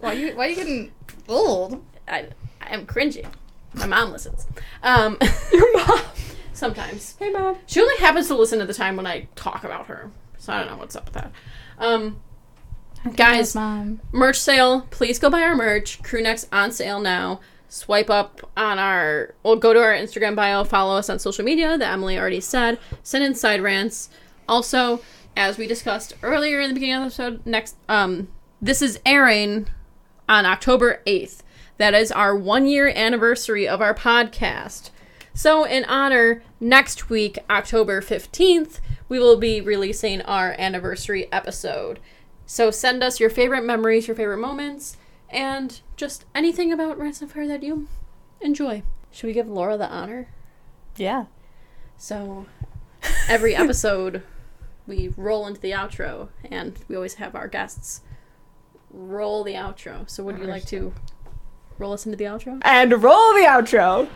why 0.01 0.13
you 0.13 0.37
why 0.37 0.47
you 0.47 0.55
getting 0.55 0.93
old? 1.29 1.85
I, 2.07 2.29
I'm 2.61 2.87
cringing. 2.87 3.27
My 3.73 3.87
mom 3.87 4.13
listens. 4.13 4.47
Um, 4.85 5.19
Your 5.53 5.77
mom. 5.89 6.01
sometimes. 6.53 7.17
Hey, 7.19 7.31
mom. 7.31 7.57
She 7.67 7.81
only 7.81 7.97
happens 7.97 8.29
to 8.29 8.37
listen 8.37 8.61
at 8.61 8.69
the 8.69 8.75
time 8.75 8.97
when 8.97 9.09
I 9.09 9.27
talk 9.35 9.65
about 9.65 9.87
her. 9.87 10.09
So 10.39 10.53
I 10.53 10.61
don't 10.61 10.71
know 10.71 10.77
what's 10.77 10.95
up 10.95 11.07
with 11.07 11.15
that. 11.15 11.33
Um, 11.79 12.21
guys, 13.17 13.55
mom. 13.55 14.01
merch 14.13 14.39
sale. 14.39 14.87
Please 14.91 15.19
go 15.19 15.31
buy 15.31 15.43
our 15.43 15.55
merch. 15.55 16.03
Crew 16.03 16.23
Necks 16.23 16.47
on 16.53 16.73
sale 16.73 17.01
now. 17.01 17.41
Swipe 17.69 18.09
up 18.09 18.51
on 18.57 18.79
our, 18.79 19.35
well, 19.43 19.57
go 19.57 19.73
to 19.73 19.81
our 19.81 19.93
Instagram 19.93 20.37
bio. 20.37 20.65
Follow 20.65 20.97
us 20.97 21.11
on 21.11 21.19
social 21.19 21.45
media 21.45 21.77
that 21.77 21.93
Emily 21.93 22.19
already 22.19 22.41
said. 22.41 22.79
Send 23.03 23.25
in 23.25 23.35
side 23.35 23.61
rants. 23.61 24.11
Also, 24.49 25.01
as 25.37 25.59
we 25.59 25.67
discussed 25.67 26.15
earlier 26.23 26.61
in 26.61 26.69
the 26.69 26.75
beginning 26.75 26.95
of 26.95 27.01
the 27.01 27.07
episode, 27.07 27.45
next, 27.47 27.77
um, 27.89 28.29
this 28.63 28.81
is 28.81 29.01
airing 29.05 29.67
on 30.29 30.47
October 30.47 31.03
8th. 31.07 31.41
That 31.79 31.95
is 31.95 32.13
our 32.13 32.37
one 32.37 32.67
year 32.67 32.89
anniversary 32.89 33.67
of 33.67 33.81
our 33.81 33.95
podcast. 33.95 34.91
So, 35.35 35.65
in 35.65 35.85
honor, 35.87 36.45
next 36.61 37.11
week, 37.11 37.39
October 37.51 38.01
15th, 38.01 38.79
we 39.09 39.19
will 39.19 39.37
be 39.37 39.61
releasing 39.61 40.23
our 40.23 40.55
anniversary 40.57 41.31
episode. 41.33 41.99
So 42.47 42.71
send 42.71 43.03
us 43.03 43.21
your 43.21 43.31
favorite 43.31 43.65
memories, 43.65 44.07
your 44.07 44.17
favorite 44.17 44.39
moments, 44.39 44.97
and 45.31 45.81
just 45.97 46.25
anything 46.35 46.73
about 46.73 46.99
Rants 46.99 47.23
on 47.23 47.29
Fire 47.29 47.49
that 47.49 47.63
you 47.63 47.89
enjoy. 48.41 48.83
Should 49.11 49.29
we 49.29 49.33
give 49.33 49.49
Laura 49.49 49.77
the 49.77 49.89
honor? 49.89 50.29
Yeah. 50.97 51.27
So 51.97 52.47
every 53.29 53.55
episode, 53.57 54.23
we 54.87 55.09
roll 55.17 55.47
into 55.47 55.61
the 55.61 55.71
outro, 55.71 56.29
and 56.51 56.79
we 56.89 56.97
always 56.97 57.15
have 57.15 57.35
our 57.35 57.49
guests 57.49 58.03
roll 58.91 59.43
the 59.43 59.55
outro. 59.55 60.09
So 60.09 60.23
would 60.25 60.39
you 60.39 60.45
like 60.45 60.67
to 60.67 60.93
roll 61.79 61.93
us 61.93 62.07
into 62.07 62.17
the 62.17 62.25
outro? 62.25 62.61
And 62.63 63.03
roll 63.03 63.33
the 63.35 63.47
outro. 63.47 64.09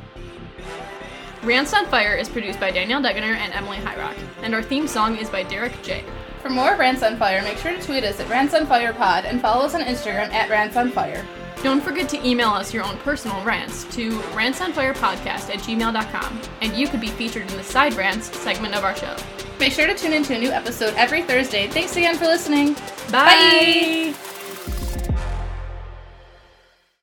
Rants 1.43 1.73
on 1.73 1.87
Fire 1.87 2.15
is 2.17 2.29
produced 2.29 2.61
by 2.61 2.71
Danielle 2.71 3.01
Degener 3.01 3.37
and 3.37 3.53
Emily 3.55 3.79
Hyrock, 3.79 4.17
and 4.43 4.55
our 4.55 4.63
theme 4.63 4.87
song 4.89 5.17
is 5.17 5.31
by 5.31 5.45
Derek 5.45 5.81
J. 5.83 6.05
For 6.49 6.55
more 6.55 6.77
Rants 6.77 7.03
on 7.03 7.19
Fire, 7.19 7.43
make 7.43 7.59
sure 7.59 7.77
to 7.77 7.83
tweet 7.83 8.05
us 8.05 8.21
at 8.21 8.29
Rants 8.31 8.55
on 8.55 8.65
Fire 8.65 8.95
Pod 8.95 9.27
and 9.27 9.39
follow 9.39 9.67
us 9.67 9.75
on 9.75 9.83
Instagram 9.83 10.33
at 10.33 10.49
Rants 10.49 10.79
on 10.79 10.91
Fire. 10.91 11.23
Don't 11.63 11.83
forget 11.83 12.09
to 12.09 12.27
email 12.27 12.49
us 12.49 12.73
your 12.73 12.85
own 12.85 12.97
personal 13.01 13.45
rants 13.45 13.85
to 13.95 14.13
rantsonfirepodcast 14.33 15.51
at 15.55 15.59
gmail.com, 15.59 16.41
and 16.63 16.73
you 16.75 16.89
could 16.89 17.03
be 17.03 17.09
featured 17.09 17.51
in 17.51 17.57
the 17.59 17.63
Side 17.63 17.93
Rants 17.93 18.35
segment 18.35 18.75
of 18.75 18.83
our 18.83 18.97
show. 18.97 19.15
Make 19.61 19.75
sure 19.75 19.87
to 19.87 19.95
tune 19.95 20.15
into 20.15 20.35
a 20.35 20.39
new 20.39 20.49
episode 20.49 20.95
every 20.95 21.23
Thursday. 21.23 21.67
Thanks 21.69 21.95
again 21.99 22.17
for 22.17 22.25
listening. 22.25 22.73
Bye. 23.13 24.15
Bye. 24.15 24.38